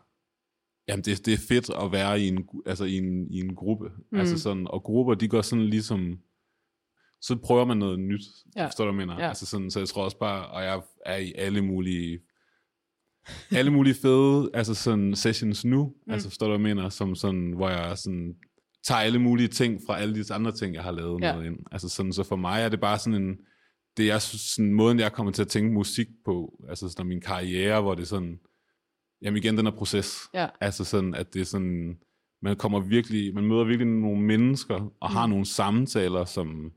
jamen 0.89 1.05
det, 1.05 1.27
det 1.27 1.35
er 1.35 1.39
fedt 1.49 1.71
at 1.85 1.93
være 1.93 2.21
i 2.21 2.29
en, 2.29 2.49
altså 2.67 2.85
i 2.85 2.97
en, 2.99 3.31
i 3.31 3.41
en 3.41 3.55
gruppe. 3.55 3.91
Mm. 4.13 4.19
Altså 4.19 4.39
sådan, 4.39 4.67
og 4.71 4.83
grupper, 4.83 5.15
de 5.15 5.29
går 5.29 5.43
sådan 5.43 5.65
ligesom, 5.65 6.19
så 7.21 7.37
prøver 7.37 7.65
man 7.65 7.77
noget 7.77 8.01
nyt. 8.01 8.21
Ja. 8.57 8.67
Forstår 8.67 8.85
du, 8.85 8.93
mener? 8.93 9.19
Ja. 9.21 9.29
Altså 9.29 9.47
sådan, 9.47 9.71
så 9.71 9.79
jeg 9.81 9.89
tror 9.89 10.05
også 10.05 10.19
bare, 10.19 10.47
og 10.47 10.63
jeg 10.63 10.83
er 11.07 11.17
i 11.17 11.33
alle 11.37 11.63
mulige, 11.63 12.21
alle 13.51 13.71
mulige 13.71 13.95
fede 13.95 14.51
altså 14.55 14.75
sådan 14.75 15.15
sessions 15.17 15.65
nu, 15.65 15.93
mm. 16.07 16.13
altså 16.13 16.29
forstår 16.29 16.47
du, 16.47 16.57
hvad 16.59 16.69
jeg 16.71 16.77
mener? 16.77 16.89
Som 16.89 17.15
sådan, 17.15 17.53
hvor 17.57 17.69
jeg 17.69 17.99
sådan, 17.99 18.35
tager 18.85 19.01
alle 19.01 19.19
mulige 19.19 19.49
ting 19.49 19.81
fra 19.87 19.99
alle 19.99 20.15
de 20.25 20.35
andre 20.35 20.53
ting, 20.53 20.75
jeg 20.75 20.83
har 20.83 20.91
lavet 20.91 21.21
Ja. 21.23 21.33
noget 21.33 21.47
ind. 21.47 21.57
Altså 21.73 21.89
sådan, 21.89 22.13
så 22.13 22.23
for 22.23 22.37
mig 22.37 22.63
er 22.63 22.69
det 22.69 22.81
bare 22.81 22.99
sådan 22.99 23.23
en, 23.23 23.37
det 23.97 24.11
er 24.11 24.19
sådan 24.19 24.73
måden, 24.75 24.99
jeg 24.99 25.13
kommer 25.13 25.33
til 25.33 25.43
at 25.43 25.49
tænke 25.49 25.73
musik 25.73 26.07
på, 26.25 26.53
altså 26.69 26.89
sådan 26.89 27.07
min 27.07 27.21
karriere, 27.21 27.81
hvor 27.81 27.95
det 27.95 28.03
er 28.03 28.07
sådan, 28.07 28.39
jamen 29.23 29.37
igen, 29.37 29.57
den 29.57 29.67
her 29.67 29.73
proces. 29.73 30.19
Ja. 30.35 30.47
Altså 30.61 30.85
sådan, 30.85 31.15
at 31.15 31.35
det 31.35 31.41
er 31.41 31.45
sådan, 31.45 31.97
man 32.43 32.57
kommer 32.57 32.81
virkelig, 32.81 33.35
man 33.35 33.45
møder 33.45 33.65
virkelig 33.65 33.87
nogle 33.93 34.23
mennesker, 34.23 34.93
og 35.01 35.11
har 35.11 35.27
Mm. 35.27 35.31
nogle 35.31 35.47
samtaler, 35.47 36.25
som, 36.25 36.71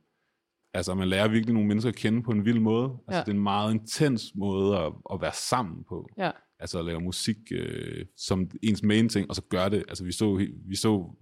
altså 0.74 0.96
man 0.96 1.08
lærer 1.08 1.28
virkelig 1.28 1.54
nogle 1.54 1.68
mennesker 1.68 1.90
at 1.90 1.96
kende 1.96 2.24
på 2.24 2.32
en 2.32 2.46
vild 2.46 2.60
måde. 2.60 2.84
Altså 3.08 3.18
Ja. 3.18 3.20
det 3.22 3.28
er 3.28 3.34
en 3.34 3.44
meget 3.44 3.74
intens 3.74 4.32
måde 4.36 4.78
at, 4.78 4.94
at 5.14 5.22
være 5.22 5.34
sammen 5.34 5.84
på. 5.90 6.10
Ja. 6.18 6.32
Altså 6.60 6.80
at 6.80 6.86
lave 6.86 7.02
musik 7.02 7.38
øh, 7.52 8.06
som 8.18 8.50
ens 8.64 8.84
main 8.84 9.10
ting, 9.10 9.30
og 9.30 9.36
så 9.36 9.42
gøre 9.42 9.70
det. 9.70 9.84
Altså 9.88 10.04
vi 10.04 10.12
så, 10.12 10.48
vi 10.68 10.76
så 10.76 11.16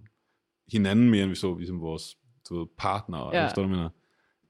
hinanden 0.72 1.10
mere, 1.10 1.22
end 1.22 1.30
vi 1.30 1.34
så 1.36 1.56
ligesom 1.58 1.80
vores 1.80 2.16
du 2.48 2.58
ved, 2.58 2.66
partner. 2.78 3.18
Ja. 3.32 3.38
Ja. 3.40 3.46
Forstår 3.46 3.62
du, 3.62 3.68
mener? 3.68 3.88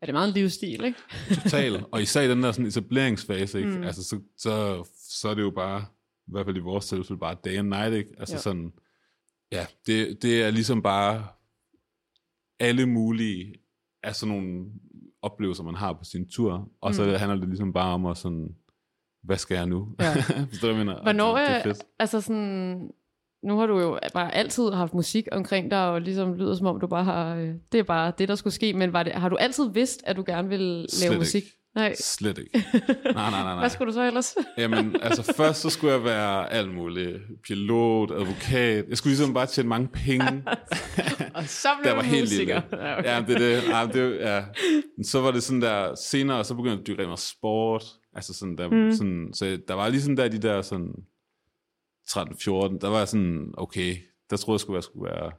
Er 0.00 0.07
det 0.07 0.14
meget 0.14 0.28
en 0.28 0.34
livsstil, 0.34 0.84
ikke? 0.84 0.98
Total. 1.42 1.84
og 1.92 2.03
især 2.03 2.20
i 2.20 2.28
den 2.28 2.42
der 2.42 2.53
sådan 2.53 2.66
etableringsfase, 2.66 3.59
ikke? 3.59 3.70
Mm. 3.70 3.82
Altså, 3.82 4.05
så, 4.05 4.20
så, 4.36 4.84
så 5.11 5.28
er 5.28 5.34
det 5.34 5.42
jo 5.42 5.50
bare, 5.50 5.84
i 6.26 6.30
hvert 6.32 6.46
fald 6.46 6.57
i 6.57 6.61
vores 6.61 6.86
tilfælde, 6.88 7.20
bare 7.20 7.36
day 7.44 7.57
and 7.59 7.68
night, 7.68 7.94
ikke? 7.94 8.11
Altså 8.18 8.34
Ja. 8.34 8.40
sådan, 8.40 8.72
ja, 9.53 9.66
det, 9.86 10.22
det 10.22 10.42
er 10.42 10.50
ligesom 10.50 10.82
bare 10.82 11.26
alle 12.61 12.86
mulige 12.86 13.55
af 14.03 14.16
sådan 14.16 14.34
nogle 14.34 14.64
oplevelser, 15.23 15.64
man 15.64 15.75
har 15.75 15.93
på 15.93 16.05
sin 16.05 16.29
tur. 16.29 16.68
Og 16.81 16.91
mm. 16.91 16.95
så 16.95 17.05
handler 17.16 17.39
det 17.39 17.49
ligesom 17.49 17.73
bare 17.73 17.95
om 17.95 18.07
at 18.07 18.16
sådan, 18.16 18.49
hvad 19.23 19.37
skal 19.37 19.55
jeg 19.55 19.66
nu? 19.66 19.89
Ja. 20.01 20.14
Forstår 20.51 20.68
du, 20.68 20.75
mener? 20.75 21.03
Hvornår, 21.03 21.37
Altså, 21.37 21.53
det 21.53 21.55
er 21.55 21.59
øh, 21.59 21.75
fedt. 21.75 21.85
altså 21.99 22.20
sådan, 22.20 22.91
nu 23.43 23.59
har 23.59 23.66
du 23.66 23.81
jo 23.81 23.99
bare 24.14 24.35
altid 24.35 24.70
haft 24.70 24.95
musik 24.95 25.29
omkring 25.33 25.70
dig, 25.70 25.91
og 25.91 26.01
ligesom 26.01 26.35
lyder 26.35 26.55
som 26.55 26.66
om 26.66 26.81
du 26.81 26.87
bare 26.87 27.05
har, 27.05 27.37
øh, 27.37 27.55
det 27.73 27.81
er 27.81 27.85
bare 27.85 28.12
det, 28.18 28.29
der 28.29 28.35
skulle 28.35 28.55
ske, 28.55 28.73
men 28.73 28.93
var 28.93 29.03
det, 29.03 29.12
har 29.12 29.29
du 29.29 29.37
altid 29.37 29.70
vidst, 29.70 30.03
at 30.07 30.16
du 30.16 30.25
gerne 30.27 30.49
ville 30.49 30.75
lave 30.75 30.89
Slet 30.89 31.18
musik? 31.18 31.45
Ikke. 31.45 31.61
Nej. 31.75 31.95
Slet 32.01 32.39
ikke. 32.39 32.51
Nej, 33.05 33.12
nej, 33.14 33.31
nej, 33.31 33.43
nej. 33.43 33.59
Hvad 33.59 33.70
skulle 33.70 33.89
du 33.89 33.95
så 33.95 34.03
ellers? 34.07 34.37
Jamen, 34.59 34.97
altså 35.03 35.33
først 35.37 35.61
så 35.61 35.70
skulle 35.70 35.93
jeg 35.95 36.05
være 36.05 36.53
alt 36.53 36.75
muligt. 36.75 37.18
Pilot, 37.47 38.11
advokat. 38.11 38.85
Jeg 38.89 38.97
skulle 38.99 39.11
ligesom 39.11 39.35
bare 39.35 39.47
tjene 39.47 39.68
mange 39.68 39.89
penge. 39.89 40.45
og 41.35 41.45
så 41.45 41.68
blev 41.83 41.91
der 41.91 41.95
var 41.97 42.03
helt 42.03 42.23
musiker. 42.23 42.61
lille. 42.70 42.87
Ja, 42.89 42.99
okay. 42.99 43.09
Ja, 43.09 43.20
det 43.27 43.35
er 43.35 43.39
det. 43.39 43.68
Ja, 43.68 43.87
det 44.09 44.20
ja. 44.20 44.45
Men 44.97 45.05
Så 45.05 45.20
var 45.20 45.31
det 45.31 45.43
sådan 45.43 45.62
der, 45.62 45.95
senere, 45.95 46.45
så 46.45 46.55
begyndte 46.55 46.73
jeg 46.73 46.81
at 46.81 46.87
dyrke 46.87 47.03
meget 47.07 47.18
sport. 47.18 47.85
Altså 48.14 48.35
sådan 48.35 48.57
der, 48.59 48.68
Mm. 48.68 48.93
sådan, 48.93 49.31
så 49.35 49.59
der 49.68 49.75
var 49.75 49.89
lige 49.89 50.03
sådan 50.03 50.16
der, 50.16 50.29
de 50.29 50.39
der 50.43 50.62
sådan 50.62 50.89
13-14, 52.09 52.79
der 52.79 52.89
var 52.89 52.99
jeg 52.99 53.09
sådan, 53.09 53.55
okay, 53.59 53.97
der 54.31 54.37
troede 54.37 54.55
jeg 54.57 54.61
skulle, 54.61 54.77
jeg 54.77 54.85
skulle 54.85 55.05
være, 55.12 55.33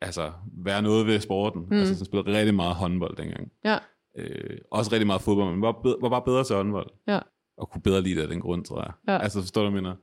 altså, 0.00 0.32
være 0.64 0.82
noget 0.82 1.06
ved 1.06 1.20
sporten. 1.20 1.62
Mm. 1.70 1.76
Altså, 1.78 1.94
sådan 1.94 2.06
spillede 2.06 2.38
rigtig 2.38 2.54
meget 2.54 2.74
håndbold 2.74 3.16
dengang. 3.16 3.48
Ja. 3.64 3.78
Øh, 4.18 4.58
også 4.70 4.92
rigtig 4.92 5.06
meget 5.06 5.22
fodbold, 5.22 5.52
men 5.52 5.62
var, 5.62 5.72
bedre, 5.82 5.96
var 6.00 6.08
bare 6.08 6.22
bedre 6.22 6.44
til 6.44 6.56
håndbold. 6.56 6.90
Ja. 7.06 7.18
Og 7.56 7.70
kunne 7.70 7.82
bedre 7.82 8.02
lide 8.02 8.16
det 8.16 8.22
af 8.22 8.28
den 8.28 8.40
grund, 8.40 8.64
tror 8.64 8.80
jeg. 8.82 8.92
Ja. 9.08 9.18
Altså, 9.18 9.40
forstår 9.40 9.62
du, 9.62 9.70
hvad 9.70 9.78
jeg 9.78 9.82
mener? 9.82 9.96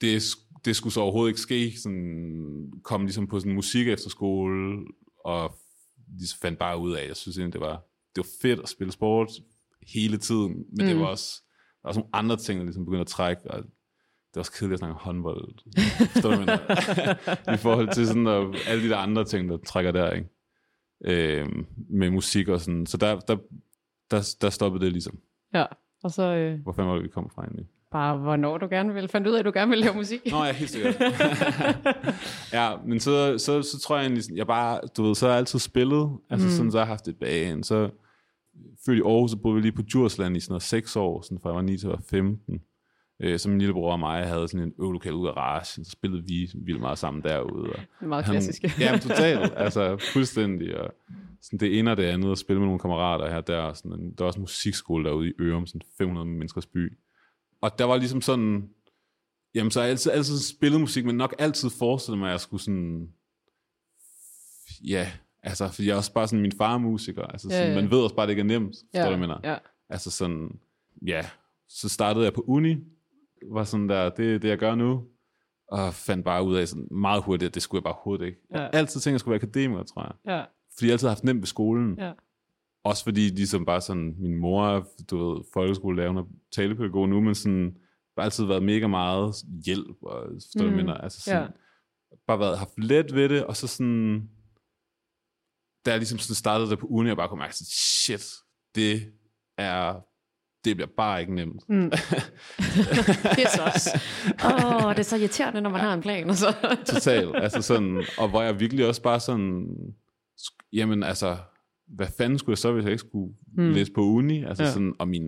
Det, 0.00 0.22
det 0.64 0.76
skulle 0.76 0.92
så 0.92 1.00
overhovedet 1.00 1.30
ikke 1.30 1.40
ske. 1.40 1.72
Sådan, 1.78 2.72
kom 2.84 3.02
ligesom 3.02 3.26
på 3.26 3.40
sådan 3.40 3.50
en 3.52 3.56
musik 3.56 3.88
efterskole, 3.88 4.86
og 5.24 5.54
de 6.20 6.24
fandt 6.42 6.58
bare 6.58 6.78
ud 6.78 6.92
af, 6.92 7.08
jeg 7.08 7.16
synes 7.16 7.38
egentlig, 7.38 7.52
det 7.52 7.60
var, 7.60 7.86
det 8.16 8.24
var 8.24 8.28
fedt 8.42 8.60
at 8.60 8.68
spille 8.68 8.92
sport 8.92 9.30
hele 9.86 10.16
tiden, 10.18 10.52
men 10.52 10.66
mm. 10.80 10.86
det 10.86 10.98
var 10.98 11.06
også, 11.06 11.42
der 11.42 11.78
var 11.82 11.88
også 11.88 12.00
nogle 12.00 12.10
andre 12.12 12.36
ting, 12.36 12.58
der 12.58 12.64
ligesom 12.64 12.84
begyndte 12.84 13.00
at 13.00 13.06
trække, 13.06 13.50
og 13.50 13.58
det 13.58 14.36
var 14.36 14.40
også 14.40 14.52
kedeligt 14.52 14.72
at 14.72 14.78
snakke 14.78 14.94
om 14.94 15.00
håndbold. 15.00 15.54
Forstår 16.12 16.30
du? 16.30 17.52
I 17.52 17.56
forhold 17.56 17.94
til 17.94 18.06
sådan, 18.06 18.26
og 18.26 18.54
alle 18.66 18.84
de 18.84 18.88
der 18.88 18.96
andre 18.96 19.24
ting, 19.24 19.48
der 19.48 19.56
trækker 19.56 19.92
der, 19.92 20.12
ikke? 20.12 20.28
Øhm, 21.04 21.66
med 21.88 22.10
musik 22.10 22.48
og 22.48 22.60
sådan. 22.60 22.86
Så 22.86 22.96
der, 22.96 23.20
der, 23.20 23.36
der, 24.10 24.34
der 24.40 24.50
stoppede 24.50 24.84
det 24.84 24.92
ligesom. 24.92 25.18
ja. 25.54 25.64
Og 26.02 26.10
så 26.10 26.22
øh, 26.22 26.60
Hvor 26.62 26.72
fanden 26.72 26.88
var 26.88 26.94
det, 26.94 27.04
vi 27.04 27.08
kom 27.08 27.30
fra 27.34 27.42
egentlig? 27.42 27.66
bare, 27.90 28.16
hvornår 28.16 28.58
du 28.58 28.66
gerne 28.70 28.94
vil, 28.94 29.08
fandt 29.08 29.26
ud 29.26 29.34
af, 29.34 29.38
at 29.38 29.44
du 29.44 29.50
gerne 29.54 29.70
vil 29.70 29.78
lave 29.78 29.94
musik. 29.94 30.20
Nå 30.30 30.44
ja, 30.44 30.52
helt 30.52 30.70
sikkert. 30.70 30.96
ja, 32.52 32.76
men 32.86 33.00
så, 33.00 33.38
så, 33.38 33.62
så 33.62 33.80
tror 33.80 33.96
jeg 33.96 34.06
egentlig, 34.06 34.36
jeg 34.36 34.46
bare, 34.46 34.80
du 34.96 35.02
ved, 35.02 35.14
så 35.14 35.26
har 35.26 35.32
jeg 35.32 35.38
altid 35.38 35.58
spillet. 35.58 36.10
Altså 36.30 36.46
mm. 36.46 36.52
sådan, 36.52 36.70
så 36.70 36.78
har 36.78 36.84
jeg 36.84 36.88
haft 36.88 37.08
et 37.08 37.16
band. 37.16 37.64
Så 37.64 37.90
født 38.86 38.98
i 38.98 39.02
Aarhus, 39.02 39.30
så 39.30 39.36
boede 39.36 39.56
vi 39.56 39.62
lige 39.62 39.72
på 39.72 39.82
Djursland 39.82 40.36
i 40.36 40.40
sådan 40.40 40.52
noget 40.52 40.62
6 40.62 40.96
år, 40.96 41.22
sådan 41.22 41.38
fra 41.38 41.48
jeg 41.48 41.56
var 41.56 41.62
9 41.62 41.78
til 41.78 41.86
jeg 41.86 41.92
var 41.92 42.02
15. 42.10 42.60
Øh, 43.20 43.38
så 43.38 43.48
min 43.48 43.58
lillebror 43.58 43.92
og 43.92 43.98
mig 44.00 44.26
havde 44.26 44.48
sådan 44.48 44.66
en 44.66 44.74
øvelokal 44.80 45.12
ude 45.12 45.28
af 45.28 45.34
garagen, 45.34 45.84
så 45.84 45.90
spillede 45.90 46.22
vi 46.26 46.50
vildt 46.54 46.80
meget 46.80 46.98
sammen 46.98 47.22
derude. 47.22 47.70
Og 47.70 47.76
Det 47.78 47.86
er 48.00 48.06
meget 48.06 48.24
klassisk. 48.24 48.80
ja, 48.80 48.92
men 48.92 49.00
totalt. 49.00 49.52
Altså 49.56 49.96
fuldstændig. 50.12 50.76
Og 50.80 50.94
sådan 51.42 51.58
det 51.60 51.78
ene 51.78 51.90
og 51.90 51.96
det 51.96 52.02
andet, 52.04 52.32
at 52.32 52.38
spille 52.38 52.60
med 52.60 52.66
nogle 52.66 52.80
kammerater 52.80 53.30
her 53.30 53.40
der. 53.40 53.72
Sådan, 53.72 54.10
der 54.10 54.14
var 54.18 54.26
også 54.26 54.38
en 54.38 54.42
musikskole 54.42 55.04
derude 55.04 55.28
i 55.28 55.32
Ørum, 55.40 55.66
sådan 55.66 55.80
500 55.98 56.26
menneskers 56.26 56.66
by. 56.66 56.98
Og 57.60 57.78
der 57.78 57.84
var 57.84 57.96
ligesom 57.96 58.20
sådan, 58.20 58.68
jamen 59.54 59.70
så 59.70 59.80
har 59.80 59.84
jeg 59.84 59.90
altid, 59.90 60.12
altid 60.12 60.38
spillet 60.38 60.80
musik, 60.80 61.04
men 61.04 61.16
nok 61.16 61.34
altid 61.38 61.70
forestillet 61.78 62.18
mig, 62.18 62.26
at 62.28 62.32
jeg 62.32 62.40
skulle 62.40 62.62
sådan, 62.62 63.08
ja, 64.84 65.12
altså, 65.42 65.68
fordi 65.68 65.86
jeg 65.88 65.92
er 65.92 65.96
også 65.96 66.12
bare 66.12 66.28
sådan, 66.28 66.40
min 66.42 66.52
far 66.52 66.74
er 66.74 66.78
musiker, 66.78 67.22
altså 67.22 67.48
Ja, 67.50 67.56
sådan, 67.58 67.68
ja. 67.76 67.80
man 67.82 67.90
ved 67.90 67.98
også 67.98 68.14
bare, 68.16 68.24
at 68.24 68.28
det 68.28 68.32
ikke 68.32 68.40
er 68.54 68.58
nemt, 68.58 68.76
forstår 68.94 69.08
Ja, 69.10 69.12
du, 69.12 69.16
mener? 69.16 69.40
ja. 69.44 69.56
Altså 69.88 70.10
sådan, 70.10 70.58
ja, 71.06 71.26
så 71.68 71.88
startede 71.88 72.24
jeg 72.24 72.32
på 72.34 72.44
uni, 72.46 72.76
var 73.52 73.64
sådan 73.64 73.88
der, 73.88 74.10
det 74.10 74.34
er 74.34 74.38
det, 74.38 74.48
jeg 74.48 74.58
gør 74.58 74.74
nu, 74.74 75.04
og 75.68 75.94
fandt 75.94 76.24
bare 76.24 76.44
ud 76.44 76.54
af 76.56 76.68
sådan 76.68 76.88
meget 76.90 77.22
hurtigt, 77.22 77.48
at 77.48 77.54
det 77.54 77.62
skulle 77.62 77.78
jeg 77.78 77.84
bare 77.84 77.94
overhovedet 77.94 78.26
ikke. 78.26 78.38
Jeg 78.50 78.56
Ja. 78.58 78.62
har 78.62 78.68
altid 78.70 79.00
tænkt, 79.00 79.06
at 79.06 79.12
jeg 79.12 79.20
skulle 79.20 79.32
være 79.32 79.40
akademiker, 79.42 79.82
tror 79.82 80.02
jeg. 80.02 80.32
Ja. 80.34 80.44
Fordi 80.74 80.86
jeg 80.86 80.92
altid 80.92 81.06
har 81.08 81.14
haft 81.14 81.24
nemt 81.24 81.40
ved 81.40 81.46
skolen. 81.46 81.98
Ja. 81.98 82.12
Også 82.84 83.04
fordi 83.04 83.20
ligesom 83.28 83.64
bare 83.66 83.80
sådan, 83.80 84.14
min 84.18 84.34
mor 84.36 84.66
er, 84.66 84.82
du 85.10 85.28
ved, 85.34 85.44
folkeskolelærer, 85.52 86.08
hun 86.08 86.16
er 86.18 86.24
talepædagog 86.52 87.08
nu, 87.08 87.20
men 87.20 87.34
sådan, 87.34 87.76
har 88.18 88.24
altid 88.24 88.44
været 88.44 88.62
mega 88.62 88.86
meget 88.86 89.34
hjælp, 89.66 89.96
og 90.02 90.26
forstår 90.32 90.60
du, 90.60 90.66
Mm, 90.66 90.70
mm. 90.70 90.76
mener? 90.76 90.94
Altså 90.94 91.20
sådan, 91.20 91.42
ja. 91.42 91.48
bare 92.26 92.38
været, 92.38 92.58
haft 92.58 92.78
let 92.78 93.14
ved 93.14 93.28
det, 93.28 93.44
og 93.44 93.56
så 93.56 93.66
sådan, 93.66 94.30
da 95.86 95.90
jeg 95.90 95.98
ligesom 95.98 96.18
sådan 96.18 96.34
startede 96.34 96.70
der 96.70 96.76
på 96.76 96.86
uni, 96.86 97.08
jeg 97.08 97.16
bare 97.16 97.28
kunne 97.28 97.38
mærke 97.38 97.56
sådan, 97.56 97.66
shit, 97.70 98.26
det 98.74 99.12
er 99.58 100.00
det 100.64 100.76
bliver 100.76 100.88
bare 100.96 101.20
ikke 101.20 101.34
nemt. 101.34 101.62
Mm. 101.68 101.90
det 103.36 103.44
er 103.44 103.48
så 103.54 103.62
også. 103.74 104.00
Åh, 104.44 104.86
oh, 104.86 104.90
det 104.92 104.98
er 104.98 105.02
så 105.02 105.16
irriterende, 105.16 105.60
når 105.60 105.70
man 105.70 105.80
har 105.80 105.94
en 105.94 106.00
plan. 106.00 106.30
Og 106.30 106.36
så. 106.36 106.54
Total. 106.86 107.36
Altså 107.36 107.62
sådan, 107.62 108.04
og 108.18 108.28
hvor 108.28 108.42
jeg 108.42 108.60
virkelig 108.60 108.86
også 108.86 109.02
bare 109.02 109.20
sådan, 109.20 109.66
jamen 110.72 111.02
altså, 111.02 111.36
hvad 111.88 112.06
fanden 112.18 112.38
skulle 112.38 112.52
jeg 112.52 112.58
så, 112.58 112.72
hvis 112.72 112.84
jeg 112.84 112.92
ikke 112.92 113.04
skulle 113.08 113.34
Mm. 113.56 113.72
læse 113.72 113.92
på 113.92 114.00
uni? 114.00 114.44
Altså 114.44 114.62
Ja. 114.62 114.68
ja. 114.68 114.72
sådan, 114.72 114.92
og 114.98 115.08
min, 115.08 115.24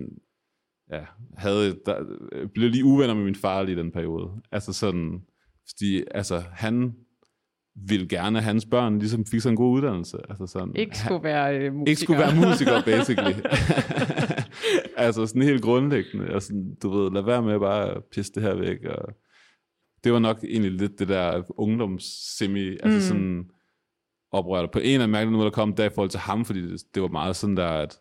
ja, 0.91 1.01
havde, 1.37 1.77
der, 1.85 2.03
blev 2.53 2.69
lige 2.69 2.85
uvenner 2.85 3.13
med 3.13 3.23
min 3.23 3.35
far 3.35 3.63
lige 3.63 3.75
i 3.75 3.79
den 3.79 3.91
periode. 3.91 4.29
Altså 4.51 4.73
sådan, 4.73 5.21
fordi, 5.69 6.03
altså, 6.11 6.43
han 6.53 6.93
ville 7.87 8.07
gerne, 8.07 8.37
at 8.37 8.43
hans 8.43 8.65
børn 8.65 8.99
ligesom 8.99 9.25
fik 9.25 9.41
sådan 9.41 9.53
en 9.53 9.57
god 9.57 9.73
uddannelse. 9.77 10.17
Altså 10.29 10.47
sådan, 10.47 10.75
Ikke 10.75 10.97
skulle 10.97 11.23
være 11.23 11.57
øh, 11.57 11.73
musiker. 11.73 11.89
ikke 11.89 12.01
skulle 12.01 12.19
være 12.19 12.35
musiker, 12.35 12.81
basically. 12.85 13.33
altså 14.97 15.25
sådan 15.25 15.41
helt 15.41 15.61
grundlæggende. 15.63 16.33
Og 16.35 16.41
sådan, 16.41 16.75
du 16.83 16.89
ved, 16.89 17.11
lad 17.11 17.21
være 17.21 17.41
med 17.41 17.59
bare 17.59 17.89
at 17.89 18.03
pisse 18.11 18.31
det 18.33 18.43
her 18.43 18.55
væk. 18.55 18.77
Og 18.85 19.13
det 20.03 20.13
var 20.13 20.19
nok 20.19 20.43
egentlig 20.43 20.71
lidt 20.71 20.99
det 20.99 21.07
der 21.07 21.43
ungdomssemi, 21.49 22.67
altså 22.69 22.87
Mm. 22.87 22.93
mm. 22.93 23.01
sådan 23.01 23.49
oprør. 24.31 24.65
På 24.67 24.79
en 24.79 25.01
af 25.01 25.09
mærkelige 25.09 25.37
måde, 25.37 25.45
der 25.45 25.51
kom 25.51 25.75
der 25.75 25.85
i 25.85 25.89
forhold 25.89 26.09
til 26.09 26.19
ham, 26.19 26.45
fordi 26.45 26.61
det, 26.61 26.81
det 26.95 27.01
var 27.01 27.07
meget 27.07 27.35
sådan 27.35 27.57
der, 27.57 27.67
at 27.67 27.99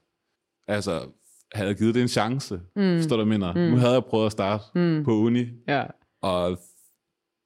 altså, 0.68 1.08
havde 1.52 1.74
givet 1.74 1.94
det 1.94 2.02
en 2.02 2.08
chance, 2.08 2.54
Mm. 2.76 2.96
forstår 2.98 3.16
du, 3.16 3.24
mener? 3.24 3.52
Mm. 3.52 3.60
Nu 3.60 3.76
havde 3.76 3.92
jeg 3.92 4.04
prøvet 4.04 4.26
at 4.26 4.32
starte 4.32 4.64
mm. 4.74 5.04
på 5.04 5.12
uni, 5.12 5.46
Ja. 5.68 5.84
og 6.22 6.58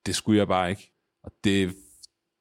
det 0.06 0.14
skulle 0.14 0.38
jeg 0.38 0.48
bare 0.48 0.70
ikke. 0.70 0.92
Og 1.22 1.32
det, 1.44 1.74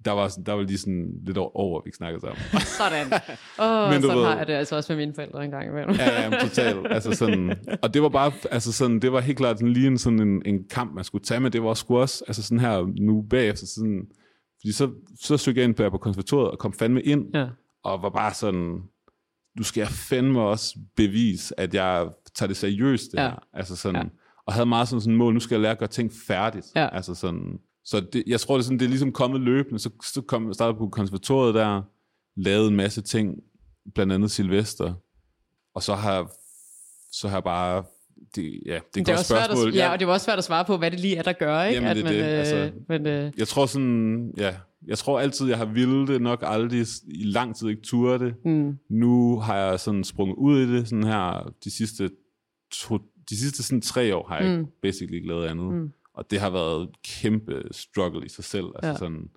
der 0.06 0.12
var, 0.12 0.28
sådan- 0.28 0.44
der 0.44 0.54
var 0.54 0.62
lige 0.64 0.78
sådan 0.78 1.08
lidt 1.26 1.38
over, 1.38 1.56
over 1.58 1.82
vi 1.86 1.92
snakkede 1.92 2.22
sammen. 2.22 2.38
Sådan. 2.80 3.08
Åh, 3.60 3.90
Men 3.92 4.02
sådan 4.02 4.18
ved- 4.18 4.26
har 4.26 4.38
jeg 4.38 4.48
det 4.48 4.54
altså 4.54 4.76
også 4.76 4.94
med 4.94 4.98
mine 5.06 5.14
forældre 5.16 5.46
en 5.46 5.52
gang 5.52 5.70
imellem. 5.70 5.96
ja, 5.96 6.22
ja, 6.32 6.40
totalt. 6.40 6.88
Altså 6.96 7.12
sådan, 7.12 7.56
og 7.82 7.94
det 7.94 8.02
var 8.02 8.10
bare, 8.10 8.32
altså 8.52 8.72
sådan, 8.72 9.00
det 9.00 9.12
var 9.12 9.20
helt 9.20 9.38
klart 9.38 9.60
sådan 9.60 9.74
lige 9.74 9.88
en, 9.88 9.98
sådan 9.98 10.20
en, 10.20 10.42
en 10.46 10.60
kamp, 10.70 10.94
man 10.96 11.04
skulle 11.04 11.24
tage, 11.24 11.40
men 11.40 11.54
det 11.54 11.64
var 11.64 11.74
sgu 11.74 11.98
også, 11.98 12.24
altså 12.28 12.44
sådan 12.44 12.60
her 12.60 12.86
nu 13.02 13.22
bagefter, 13.30 13.66
sådan, 13.68 14.02
fordi 14.62 14.72
så, 14.72 14.92
så 15.22 15.38
søgte 15.38 15.60
jeg 15.62 15.68
ind 15.68 15.76
på, 15.76 15.90
på 15.90 15.98
konservatoriet 15.98 16.52
og 16.52 16.60
kom 16.60 16.74
fandme 16.74 17.02
ind, 17.02 17.26
Ja. 17.34 17.48
og 17.84 18.02
var 18.02 18.10
bare 18.10 18.34
sådan, 18.34 18.80
du 19.58 19.64
skal 19.64 19.82
jeg 19.82 19.90
fandme 19.90 20.42
også 20.42 20.76
bevise, 20.96 21.60
at 21.60 21.74
jeg 21.74 22.08
tager 22.36 22.48
det 22.48 22.58
seriøst, 22.58 23.12
det 23.12 23.18
Ja. 23.18 23.24
her. 23.24 23.44
Altså 23.54 23.76
sådan, 23.76 24.02
Ja. 24.02 24.08
og 24.48 24.54
havde 24.54 24.66
meget 24.66 24.88
sådan 24.88 25.02
sådan 25.02 25.16
mål, 25.18 25.34
nu 25.34 25.40
skal 25.40 25.56
jeg 25.56 25.62
lære 25.62 25.72
at 25.72 25.78
gøre 25.80 25.90
ting 25.90 26.12
færdigt. 26.28 26.66
Ja. 26.76 26.96
Altså 26.96 27.16
sådan, 27.16 27.58
så 27.86 28.00
det, 28.14 28.24
jeg 28.28 28.40
tror, 28.40 28.56
det 28.56 28.62
er, 28.62 28.64
sådan, 28.64 28.80
det 28.80 28.86
er 28.86 28.90
ligesom 28.90 29.12
kommet 29.12 29.42
løbende, 29.42 29.80
så, 29.80 29.90
så 30.14 30.22
kom, 30.22 30.54
startede 30.54 30.78
på 30.78 30.90
konservatoriet 30.90 31.56
der, 31.56 31.82
lavede 32.36 32.68
en 32.68 32.76
masse 32.76 33.02
ting, 33.02 33.36
blandt 33.96 34.14
andet 34.14 34.32
Silvester, 34.32 34.94
og 35.76 35.84
så 35.84 35.96
har 35.96 36.32
så 37.12 37.28
har 37.28 37.36
jeg 37.36 37.44
bare, 37.44 37.84
det, 38.36 38.44
ja, 38.66 38.74
det 38.74 38.76
er, 38.76 38.80
Det 38.96 39.02
et 39.02 39.10
er 39.10 39.14
også 39.14 39.26
svært 39.26 39.40
at, 39.42 39.46
spørgsmål. 39.46 39.74
ja, 39.74 39.92
og 39.92 40.00
det 40.00 40.08
var 40.08 40.14
også 40.14 40.26
svært 40.26 40.38
at 40.38 40.44
svare 40.44 40.66
på, 40.66 40.78
hvad 40.78 40.92
det 40.92 41.00
lige 41.00 41.16
er, 41.16 41.22
der 41.24 41.34
gør, 41.34 41.64
ikke? 41.64 41.76
Jamen, 41.76 41.90
at 41.90 41.96
det 41.96 42.04
man, 42.06 42.14
det, 42.14 42.20
øh, 42.22 42.40
altså. 42.40 42.72
men, 42.88 43.08
øh, 43.08 43.32
Jeg 43.38 43.48
tror 43.48 43.66
sådan, 43.66 44.34
ja, 44.38 44.56
jeg 44.88 44.98
tror 44.98 45.20
altid, 45.20 45.48
jeg 45.48 45.58
har 45.58 45.66
ville 45.66 46.08
det, 46.08 46.22
nok 46.22 46.40
aldrig 46.46 46.86
i 47.08 47.24
lang 47.24 47.56
tid 47.56 47.68
ikke 47.68 47.82
turde 47.82 48.26
det. 48.26 48.36
mm, 48.46 48.78
Nu 48.90 49.40
har 49.40 49.58
jeg 49.58 49.80
sådan 49.80 50.04
sprunget 50.04 50.36
ud 50.36 50.60
i 50.60 50.74
det, 50.74 50.88
sådan 50.88 51.04
her, 51.04 51.54
de 51.64 51.72
sidste, 51.72 52.10
to, 52.72 52.98
de 53.30 53.38
sidste 53.38 53.64
sådan 53.64 53.82
tre 53.82 54.16
år 54.16 54.28
har 54.28 54.40
jeg 54.40 54.60
mm. 54.60 54.66
basically 54.82 55.16
ikke 55.16 55.28
lavet 55.28 55.46
andet. 55.48 55.74
Mm. 55.74 55.92
Og 56.18 56.32
det 56.32 56.40
har 56.40 56.50
været 56.50 56.82
et 56.84 56.90
kæmpe 57.04 57.64
struggle 57.72 58.26
i 58.26 58.30
sig 58.30 58.44
selv. 58.44 58.66
Altså 58.76 58.90
Ja. 58.92 58.96
sådan, 58.98 59.30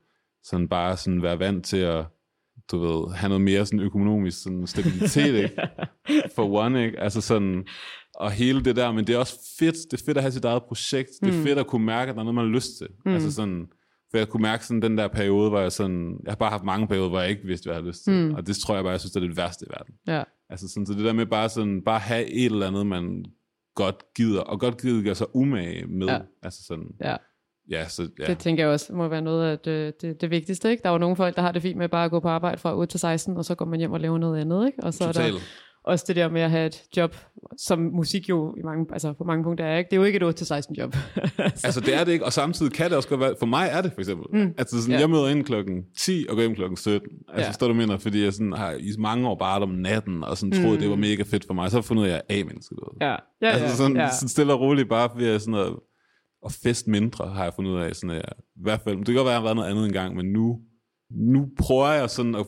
sådan 0.43 0.69
bare 0.69 0.97
sådan 0.97 1.23
være 1.23 1.39
vant 1.39 1.65
til 1.65 1.77
at, 1.77 2.05
du 2.71 2.79
ved, 2.79 3.15
have 3.15 3.29
noget 3.29 3.41
mere 3.45 3.67
sådan 3.67 3.81
økonomisk 3.81 4.43
sådan 4.43 4.67
stabilitet, 4.67 5.35
ikke? 5.35 5.57
For 6.37 6.55
one, 6.65 6.85
ikke? 6.87 7.01
Altså 7.01 7.21
sådan, 7.21 7.67
og 8.15 8.31
hele 8.31 8.65
det 8.65 8.77
der, 8.77 8.93
men 8.93 9.07
det 9.07 9.15
er 9.15 9.19
også 9.19 9.39
fedt, 9.59 9.77
det 9.91 10.01
er 10.01 10.05
fedt 10.05 10.17
at 10.17 10.23
have 10.23 10.33
sit 10.33 10.45
eget 10.45 10.63
projekt, 10.63 11.09
det 11.23 11.29
er 11.35 11.39
Mm. 11.39 11.43
fedt 11.45 11.59
at 11.59 11.67
kunne 11.67 11.87
mærke, 11.87 12.09
at 12.11 12.15
der 12.15 12.21
er 12.21 12.25
noget, 12.25 12.35
man 12.35 12.45
har 12.45 12.53
lyst 12.53 12.71
til. 12.79 12.87
Mm. 13.05 13.13
Altså 13.13 13.33
sådan, 13.33 13.67
for 14.11 14.19
jeg 14.19 14.29
kunne 14.29 14.43
mærke 14.43 14.67
sådan 14.67 14.83
den 14.83 14.99
der 14.99 15.09
periode, 15.09 15.49
hvor 15.51 15.61
jeg 15.61 15.73
sådan, 15.73 16.21
jeg 16.25 16.31
har 16.31 16.37
bare 16.37 16.51
haft 16.51 16.65
mange 16.65 16.87
perioder, 16.89 17.09
hvor 17.09 17.21
jeg 17.21 17.31
ikke 17.31 17.43
vidste, 17.47 17.67
hvad 17.67 17.75
jeg 17.75 17.81
havde 17.83 17.89
lyst 17.91 18.05
til. 18.05 18.13
Mm. 18.13 18.35
Og 18.35 18.47
det 18.47 18.57
tror 18.57 18.75
jeg 18.75 18.85
bare, 18.85 18.91
jeg 18.91 19.01
synes, 19.01 19.13
det 19.13 19.23
er 19.23 19.27
det 19.27 19.37
værste 19.37 19.67
i 19.69 19.73
verden. 19.79 19.95
ja. 20.07 20.23
Altså 20.51 20.69
sådan, 20.69 20.87
så 20.87 20.93
det 20.93 21.05
der 21.05 21.13
med 21.13 21.27
bare 21.27 21.49
sådan, 21.49 21.83
bare 21.85 21.99
have 21.99 22.31
et 22.31 22.45
eller 22.45 22.67
andet, 22.67 22.87
man 22.87 23.25
godt 23.79 24.15
gider, 24.15 24.41
og 24.41 24.61
godt 24.61 24.81
gider 24.83 25.03
gøre 25.03 25.15
sig 25.15 25.27
umage 25.35 25.87
med. 25.87 26.07
Ja. 26.07 26.19
Altså 26.43 26.65
sådan, 26.67 26.87
Ja. 27.01 27.17
ja, 27.71 27.89
så 27.89 28.09
ja. 28.19 28.27
Det 28.27 28.39
tænker 28.39 28.63
jeg 28.65 28.73
også 28.73 28.93
må 28.93 29.09
være 29.09 29.23
noget 29.23 29.45
af 29.51 29.59
det, 29.59 30.03
det, 30.03 30.21
det 30.21 30.31
vigtigste. 30.31 30.71
Ikke? 30.71 30.83
Der 30.83 30.89
er 30.89 30.93
jo 30.93 30.99
nogle 30.99 31.17
folk, 31.17 31.37
der 31.37 31.43
har 31.43 31.53
det 31.53 31.63
fint 31.63 31.79
med 31.79 31.89
bare 31.89 32.05
at 32.05 32.11
gå 32.11 32.21
på 32.21 32.29
arbejde 32.29 32.59
fra 32.59 32.77
8 32.77 32.91
til 32.93 33.01
16, 33.01 33.37
og 33.37 33.45
så 33.45 33.55
går 33.55 33.65
man 33.65 33.79
hjem 33.79 33.93
og 33.93 34.01
laver 34.01 34.19
noget 34.19 34.41
andet. 34.41 34.67
Ikke? 34.67 34.83
Og 34.83 34.95
så 34.95 35.05
er 35.05 35.13
der. 35.13 35.23
Også 35.89 36.05
det 36.09 36.17
der 36.17 36.31
med 36.31 36.41
at 36.41 36.51
have 36.51 36.67
et 36.67 36.83
job, 36.97 37.17
som 37.67 37.79
musik 37.79 38.29
jo 38.29 38.55
i 38.59 38.63
mange, 38.65 38.87
altså 38.93 39.13
på 39.13 39.25
mange 39.25 39.45
punkter 39.45 39.65
er. 39.65 39.79
Ikke? 39.79 39.89
Det 39.91 39.97
er 39.97 40.01
jo 40.01 40.05
ikke 40.05 40.17
et 40.17 40.23
8 40.23 40.39
til 40.39 40.47
16 40.47 40.75
job. 40.77 40.97
Altså 41.65 41.81
det 41.81 41.95
er 41.95 42.05
det 42.05 42.13
ikke, 42.13 42.25
og 42.25 42.33
samtidig 42.33 42.73
kan 42.73 42.87
det 42.89 42.97
også 42.97 43.09
godt 43.09 43.21
være, 43.21 43.35
for 43.39 43.47
mig 43.47 43.69
er 43.73 43.81
det 43.83 43.93
for 43.93 44.01
eksempel. 44.01 44.27
Mm. 44.45 44.55
Altså 44.59 44.83
sådan, 44.83 44.95
Ja. 44.95 45.01
jeg 45.01 45.11
møder 45.11 45.29
ind 45.29 45.45
klokken 45.45 45.83
10 45.99 46.27
og 46.29 46.35
går 46.35 46.43
hjem 46.43 46.55
klokken 46.55 46.77
17. 46.77 47.09
Altså 47.29 47.49
Ja. 47.49 47.53
står 47.53 47.69
du 47.69 47.75
mener, 47.75 47.99
fordi 47.99 48.25
jeg 48.25 48.33
sådan 48.33 48.53
har 48.53 48.73
i 48.73 48.91
mange 48.99 49.29
år 49.29 49.35
bare 49.39 49.63
om 49.63 49.69
natten, 49.69 50.25
og 50.25 50.37
sådan 50.39 50.53
troede, 50.53 50.75
Mm. 50.75 50.81
det 50.81 50.91
var 50.91 50.97
mega 50.97 51.23
fedt 51.23 51.45
for 51.47 51.55
mig. 51.55 51.71
Så 51.71 51.77
har 51.77 51.81
jeg 51.81 51.85
fundet 51.85 52.03
ud 52.03 52.09
af, 52.09 52.11
at 52.15 52.23
jeg 52.29 52.37
er 52.37 52.41
A-menneske. 52.43 52.75
ja. 53.01 53.11
Ja, 53.43 53.49
altså 53.49 53.77
sådan, 53.77 53.97
ja. 53.97 54.11
sådan 54.13 54.29
stille 54.29 54.53
og 54.53 54.61
roligt, 54.61 54.89
bare 54.89 55.09
ved 55.17 55.29
at, 55.35 55.41
sådan 55.43 55.55
at, 55.55 55.73
at 56.47 56.53
fest 56.63 56.89
mindre, 56.89 57.29
har 57.29 57.45
jeg 57.45 57.53
fundet 57.57 57.71
ud 57.71 57.79
af. 57.81 57.95
Sådan, 57.95 58.11
at 58.11 58.17
jeg, 58.17 58.33
I 58.57 58.63
hvert 58.63 58.81
fald, 58.85 58.97
det 58.97 59.07
kan 59.07 59.15
godt 59.15 59.25
være, 59.25 59.35
at 59.35 59.35
jeg 59.35 59.41
har 59.41 59.45
været 59.45 59.57
noget 59.57 59.71
andet 59.71 59.87
engang, 59.87 60.17
men 60.17 60.27
nu, 60.33 60.59
nu 61.11 61.49
prøver 61.59 61.93
jeg 61.93 62.11
sådan 62.11 62.35
at, 62.35 62.47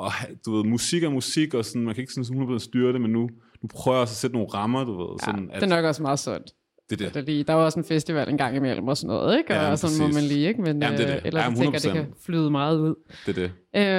at 0.00 0.10
have, 0.12 0.36
du 0.46 0.56
ved, 0.56 0.64
musik 0.64 1.02
er 1.04 1.10
musik, 1.10 1.54
og 1.54 1.64
sådan, 1.64 1.82
man 1.82 1.94
kan 1.94 2.02
ikke 2.02 2.12
sådan 2.12 2.42
100% 2.54 2.58
styre 2.58 2.92
det, 2.92 3.00
men 3.00 3.10
nu, 3.10 3.20
nu 3.62 3.68
prøver 3.74 3.96
jeg 3.96 4.02
også 4.02 4.12
at 4.12 4.16
sætte 4.16 4.36
nogle 4.36 4.48
rammer, 4.54 4.84
du 4.84 4.92
ved. 4.98 5.06
ja, 5.20 5.24
Sådan, 5.24 5.48
det 5.54 5.62
er 5.62 5.66
nok 5.76 5.84
også 5.84 6.02
meget 6.02 6.18
sundt. 6.18 6.52
det, 6.90 7.00
er 7.00 7.04
Der, 7.06 7.12
det. 7.12 7.24
lige, 7.24 7.44
der 7.44 7.52
er 7.52 7.56
jo 7.58 7.64
også 7.64 7.78
en 7.78 7.84
festival 7.84 8.28
en 8.28 8.38
gang 8.38 8.56
imellem 8.56 8.88
og 8.88 8.96
sådan 8.96 9.08
noget, 9.16 9.38
ikke? 9.38 9.50
Og 9.50 9.56
Ja, 9.56 9.76
sådan 9.76 9.98
må 9.98 10.06
præcis. 10.06 10.14
man 10.22 10.24
lige, 10.36 10.48
ikke? 10.48 10.62
Men 10.62 10.82
Jamen, 10.82 10.98
det 10.98 11.06
er 11.08 11.10
øh, 11.16 11.22
det. 11.22 11.26
ellers 11.26 11.44
Jamen, 11.44 11.58
tænker 11.58 11.78
jeg, 11.84 11.94
det 11.94 12.02
kan 12.04 12.12
100%. 12.14 12.24
flyde 12.26 12.50
meget 12.50 12.78
ud. 12.80 12.94
det, 13.26 13.38
er 13.38 13.42
det. 13.42 13.52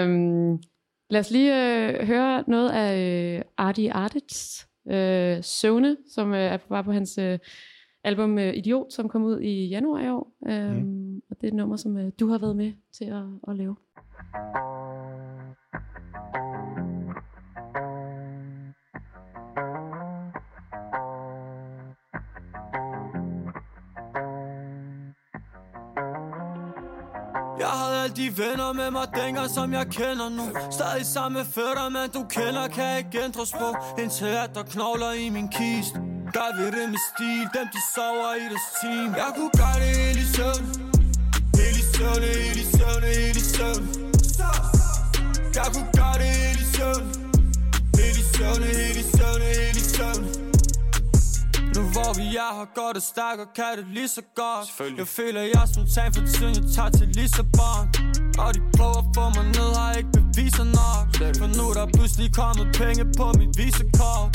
Øhm, 0.08 0.60
lad 1.10 1.20
os 1.20 1.32
lige 1.32 1.52
øh, 1.89 2.08
høre 2.08 2.43
noget 2.48 2.70
af 2.70 2.98
øh, 3.38 3.41
Artie 3.58 3.93
Artits 3.93 4.68
øh, 4.91 5.38
Søvne, 5.43 5.98
som 6.14 6.34
øh, 6.34 6.39
er 6.39 6.58
var 6.70 6.82
på 6.82 6.91
hans 6.91 7.18
øh, 7.18 7.39
album 8.04 8.38
øh, 8.39 8.54
Idiot, 8.56 8.93
som 8.93 9.10
kom 9.10 9.24
ud 9.24 9.39
i 9.39 9.68
januar 9.68 10.02
i 10.02 10.10
år. 10.10 10.32
Øhm, 10.50 10.76
mm. 10.76 11.16
Og 11.32 11.36
det 11.41 11.43
er 11.43 11.48
et 11.48 11.54
nummer, 11.54 11.76
som 11.76 11.98
øh, 11.98 12.12
du 12.20 12.28
har 12.28 12.38
været 12.38 12.56
med 12.56 12.72
til 12.98 13.06
at, 13.06 13.24
at 13.48 13.56
lave. 13.56 13.76
Jeg 13.96 14.41
havde 14.43 14.74
alle 28.06 28.16
de 28.16 28.38
venner 28.38 28.74
med 28.74 28.91
mig 28.91 29.08
dengang, 29.16 29.49
som 29.49 29.74
jeg 29.74 29.88
kender 29.88 30.30
nu. 30.30 30.45
Stadig 30.72 31.06
samme 31.06 31.39
fødder, 31.56 31.89
men 31.89 32.10
du 32.18 32.22
kender, 32.38 32.68
kan 32.68 32.97
ikke 32.97 33.24
ændres 33.26 33.51
på. 33.51 33.70
Indtil 34.01 34.34
at 34.43 34.51
der 34.56 34.64
knogler 34.64 35.12
i 35.12 35.30
min 35.30 35.47
kiste 35.58 35.97
Der 36.36 36.49
vi 36.58 36.66
det 36.76 36.89
med 36.93 37.01
stil, 37.10 37.43
dem 37.56 37.68
de 37.76 37.82
sover 37.93 38.32
i 38.43 38.45
deres 38.51 38.68
team. 38.80 39.10
Jeg 39.24 39.32
kunne 39.38 39.53
gøre 39.62 39.78
det 39.84 39.91
hele 39.99 40.20
i 40.26 40.28
søvn. 40.36 40.64
Hele 41.60 41.80
i 41.84 41.86
søvn, 41.93 42.24
hele 42.24 42.62
i 42.64 42.68
søvn 42.78 43.03
er 52.36 52.53
her 52.59 52.69
godt 52.81 52.97
og 52.97 53.03
stærk 53.13 53.38
og 53.43 53.49
kan 53.57 53.71
det 53.77 53.88
lige 53.97 54.07
så 54.17 54.23
godt. 54.41 54.65
Jeg 55.01 55.07
føler 55.07 55.41
jeg 55.41 55.61
er 55.65 55.69
spontan 55.73 56.09
for 56.15 56.23
tiden 56.33 56.53
jeg 56.59 56.65
tager 56.75 56.91
til 56.99 57.07
Lissabon. 57.17 57.83
Og 58.43 58.49
de 58.55 58.59
prøver 58.77 58.99
at 59.03 59.07
få 59.15 59.23
mig 59.38 59.45
ned 59.57 59.69
har 59.79 59.93
ikke 59.99 60.11
beviser 60.19 60.67
nok. 60.79 61.03
For 61.39 61.49
nu 61.57 61.63
er 61.71 61.75
der 61.79 61.88
pludselig 61.97 62.27
kommet 62.41 62.65
penge 62.81 63.03
på 63.19 63.25
mit 63.39 63.51
visekort 63.59 64.29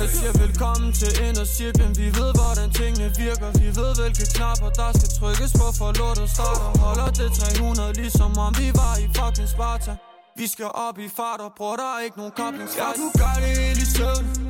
Jeg 0.00 0.08
siger 0.16 0.34
velkommen 0.44 0.90
til 1.00 1.12
indercirklen 1.26 1.90
Vi 2.00 2.06
ved 2.18 2.30
hvordan 2.38 2.68
tingene 2.80 3.08
virker. 3.24 3.48
Vi 3.62 3.68
ved 3.78 3.90
hvilke 4.00 4.24
knapper 4.34 4.70
der 4.80 4.90
skal 4.98 5.10
trykkes 5.18 5.52
på 5.60 5.66
for 5.78 5.88
lortet 5.98 6.28
starter 6.34 6.70
Holder 6.84 7.08
det 7.18 7.28
300 7.32 7.92
ligesom 8.00 8.30
om 8.46 8.52
vi 8.60 8.68
var 8.80 8.94
i 9.04 9.06
fucking 9.16 9.48
Sparta. 9.54 9.92
Vi 10.40 10.46
skal 10.54 10.68
op 10.86 10.96
i 11.06 11.08
fart 11.18 11.40
og 11.46 11.52
bror 11.58 11.76
der 11.80 11.88
er 11.96 12.00
ikke 12.06 12.16
nogen 12.20 12.34
koblingsret 12.40 12.82
Jeg 12.86 12.92
kunne 13.00 13.16
gøre 13.22 13.38
det 13.42 13.52
helt 13.62 13.80
i 13.84 13.86
søvn 13.96 14.45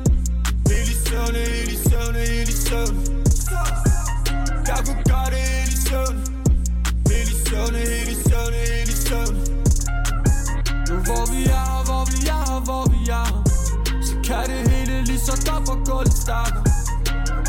søvne, 1.07 1.39
helt 1.53 1.71
i 1.71 1.77
søvne, 1.89 2.19
helt 2.19 2.49
i 2.49 2.57
søvne 2.67 2.99
Jeg 4.69 4.79
kunne 4.85 5.03
gøre 5.11 5.29
det 5.33 5.43
helt 5.53 5.73
i 5.73 5.79
søvne 5.87 6.19
Helt 7.11 7.29
i 7.33 7.37
søvne, 7.47 7.79
helt 7.91 8.11
i 8.15 8.17
søvne, 8.29 8.59
helt 8.71 8.91
i 8.95 8.97
søvne 9.07 9.39
Nu 10.89 10.95
hvor 11.07 11.23
vi 11.33 11.41
er 11.61 11.71
hvor 11.87 12.03
vi 12.11 12.19
er 12.37 12.59
hvor 12.67 12.83
vi 12.93 13.01
er. 13.21 13.29
Så 14.07 14.15
kan 14.27 14.43
det 14.51 14.61
hele 14.71 15.05
lige 15.09 15.19
så 15.29 15.35
godt 15.47 15.63
for 15.67 15.77
gå 15.89 15.97
lidt 16.03 16.17
stærkere 16.25 16.63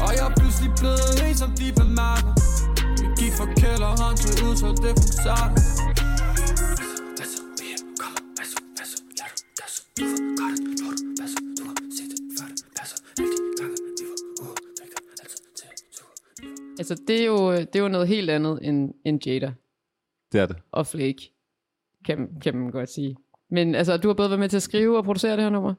Og 0.04 0.10
jeg 0.16 0.24
er 0.30 0.34
pludselig 0.38 0.70
blevet 0.80 1.28
en, 1.28 1.34
som 1.42 1.50
de 1.60 1.66
bemærker. 1.80 2.32
Vi 3.00 3.06
gik 3.20 3.32
fra 3.38 3.46
kælderhånd 3.60 4.16
til 4.16 4.44
udsolgte 4.44 4.88
koncerter 5.00 5.78
altså, 16.78 17.02
det 17.08 17.20
er 17.22 17.26
jo, 17.26 17.52
det 17.52 17.76
er 17.76 17.80
jo 17.80 17.88
noget 17.88 18.08
helt 18.08 18.30
andet 18.30 18.58
end, 18.62 18.94
end 19.04 19.26
Jada 19.26 19.52
Det 20.32 20.40
er 20.40 20.46
det. 20.46 20.56
og 20.72 20.86
Flake, 20.86 21.32
kan, 22.04 22.28
kan 22.42 22.56
man 22.56 22.70
godt 22.70 22.90
sige. 22.90 23.16
Men 23.50 23.74
altså, 23.74 23.96
du 23.96 24.08
har 24.08 24.14
både 24.14 24.30
været 24.30 24.40
med 24.40 24.48
til 24.48 24.56
at 24.56 24.62
skrive 24.62 24.96
og 24.98 25.04
producere 25.04 25.32
det 25.36 25.42
her 25.42 25.50
nummer? 25.50 25.74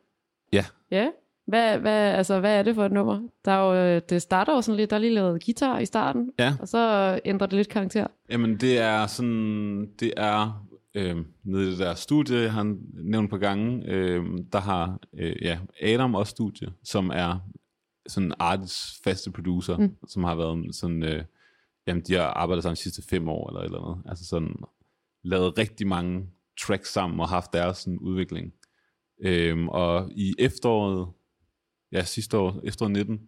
Ja. 0.54 0.66
Ja? 0.91 1.10
Hvad, 1.47 1.78
hvad, 1.80 2.12
altså, 2.14 2.39
hvad 2.39 2.60
er 2.60 2.64
det 2.64 2.76
for 2.76 2.86
et 2.86 2.91
nummer? 2.91 3.28
Der 3.45 3.52
er 3.52 3.60
jo, 3.89 3.95
øh, 3.95 4.02
det 4.10 4.22
starter 4.22 4.54
jo 4.56 4.62
sådan 4.62 4.78
lidt, 4.78 4.89
der 4.89 4.95
er 4.95 5.00
lige 5.00 5.14
lavet 5.14 5.45
guitar 5.45 5.80
i 5.80 5.86
starten, 5.86 6.32
Ja. 6.39 6.54
og 6.62 6.68
så 6.68 7.20
ændrer 7.26 7.47
det 7.47 7.58
lidt 7.58 7.70
karakter. 7.70 8.08
Jamen, 8.30 8.58
det 8.58 8.78
er 8.78 9.08
sådan, 9.08 9.89
det 10.00 10.14
er 10.18 10.66
øh, 10.95 11.16
nede 11.43 11.68
i 11.68 11.72
det 11.72 11.80
der 11.80 11.93
studie, 11.93 12.38
jeg 12.39 12.54
har 12.54 12.76
nævnt 13.04 13.30
på 13.30 13.38
gange, 13.38 13.84
øh, 13.88 14.24
der 14.54 14.60
har 14.60 15.00
øh, 15.18 15.36
ja, 15.41 15.60
Adam 15.82 16.16
også 16.16 16.32
studie, 16.32 16.68
som 16.84 17.10
er 17.14 17.39
sådan 18.10 18.34
artists 18.39 19.01
faste 19.03 19.32
producer, 19.32 19.78
mm. 19.78 19.95
som 20.07 20.24
har 20.24 20.36
været 20.36 20.76
sådan, 20.76 21.03
øh, 21.03 21.24
jamen 21.88 22.03
de 22.03 22.14
har 22.14 22.24
arbejdet 22.24 22.64
sammen 22.64 22.76
de 22.76 22.82
sidste 22.82 23.01
fem 23.10 23.30
år 23.30 23.49
eller 23.49 23.60
et 23.60 23.66
eller 23.66 23.82
andet, 23.82 24.10
altså 24.10 24.26
sådan 24.26 24.55
lavet 25.24 25.57
rigtig 25.57 25.88
mange 25.88 26.30
tracks 26.62 26.91
sammen 26.93 27.20
og 27.20 27.30
haft 27.30 27.53
deres 27.53 27.78
sådan, 27.78 27.99
udvikling. 27.99 28.53
Øhm, 29.22 29.70
og 29.70 30.12
i 30.12 30.36
efteråret, 30.39 31.07
ja 31.91 32.03
sidste 32.03 32.38
år, 32.38 32.60
efteråret 32.64 32.91
19, 32.91 33.20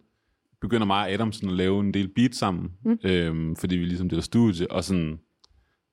begynder 0.60 0.86
mig 0.86 0.98
og 0.98 1.10
Adam 1.10 1.32
sådan 1.32 1.48
at 1.48 1.56
lave 1.56 1.80
en 1.80 1.94
del 1.94 2.08
beats 2.08 2.38
sammen, 2.38 2.72
mm. 2.84 2.98
øhm, 3.04 3.56
fordi 3.56 3.76
vi 3.76 3.84
ligesom 3.84 4.08
deler 4.08 4.22
studie, 4.22 4.70
og 4.70 4.84
sådan 4.84 5.18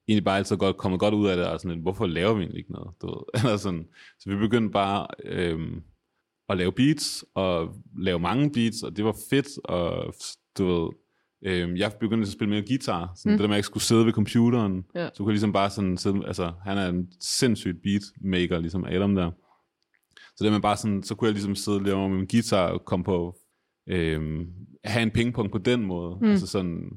egentlig 0.08 0.24
bare 0.24 0.38
altid 0.38 0.58
godt, 0.58 0.78
kommet 0.78 1.00
godt 1.00 1.14
ud 1.14 1.28
af 1.28 1.38
det, 1.38 1.48
og 1.48 1.60
sådan 1.60 1.80
hvorfor 1.80 2.08
laver 2.08 2.34
vi 2.34 2.42
egentlig 2.42 2.60
ikke 2.60 2.72
noget? 2.72 2.92
Du 3.02 3.08
ved? 3.08 3.24
Eller 3.44 3.58
sådan. 3.58 3.88
Så 4.20 4.30
vi 4.30 4.36
begyndte 4.36 4.72
bare 4.72 5.08
øhm, 5.26 5.84
at 6.50 6.58
lave 6.58 6.72
beats, 6.72 7.26
og 7.36 7.76
lave 8.00 8.20
mange 8.20 8.52
beats, 8.52 8.84
og 8.84 8.98
det 8.98 9.06
var 9.06 9.16
fedt, 9.30 9.48
og 9.66 10.14
du 10.58 10.66
ved, 10.66 10.90
øhm, 11.46 11.76
jeg 11.76 11.92
begyndte 12.00 12.22
at 12.26 12.32
spille 12.32 12.50
mere 12.54 12.66
guitar, 12.68 13.12
sådan 13.16 13.32
mm. 13.32 13.38
det 13.38 13.42
der 13.44 13.48
med, 13.48 13.56
at 13.56 13.58
jeg 13.58 13.60
ikke 13.60 13.66
skulle 13.66 13.84
sidde 13.84 14.06
ved 14.06 14.14
computeren, 14.14 14.86
Ja. 14.96 15.10
så 15.14 15.18
kunne 15.18 15.28
jeg 15.28 15.34
ligesom 15.34 15.54
bare 15.54 15.70
sådan 15.70 15.98
sidde, 15.98 16.28
altså 16.28 16.52
han 16.64 16.78
er 16.78 16.88
en 16.90 17.08
sindssygt 17.22 17.78
beatmaker, 17.84 18.60
ligesom 18.60 18.86
Adam 18.86 19.16
der. 19.16 19.32
Så 20.36 20.44
det 20.44 20.52
med 20.52 20.60
bare 20.62 20.78
sådan, 20.78 21.04
så 21.04 21.16
kunne 21.16 21.26
jeg 21.28 21.34
ligesom 21.34 21.56
sidde 21.56 21.78
og 21.78 21.84
lave 21.84 22.10
med 22.10 22.18
min 22.18 22.28
guitar 22.28 22.70
og 22.70 22.86
komme 22.86 23.04
på, 23.04 23.38
øhm, 23.90 24.48
have 24.84 25.04
en 25.04 25.12
pingpong 25.12 25.52
på 25.52 25.58
den 25.58 25.86
måde. 25.86 26.18
Mm. 26.22 26.28
Altså 26.30 26.48
sådan, 26.48 26.90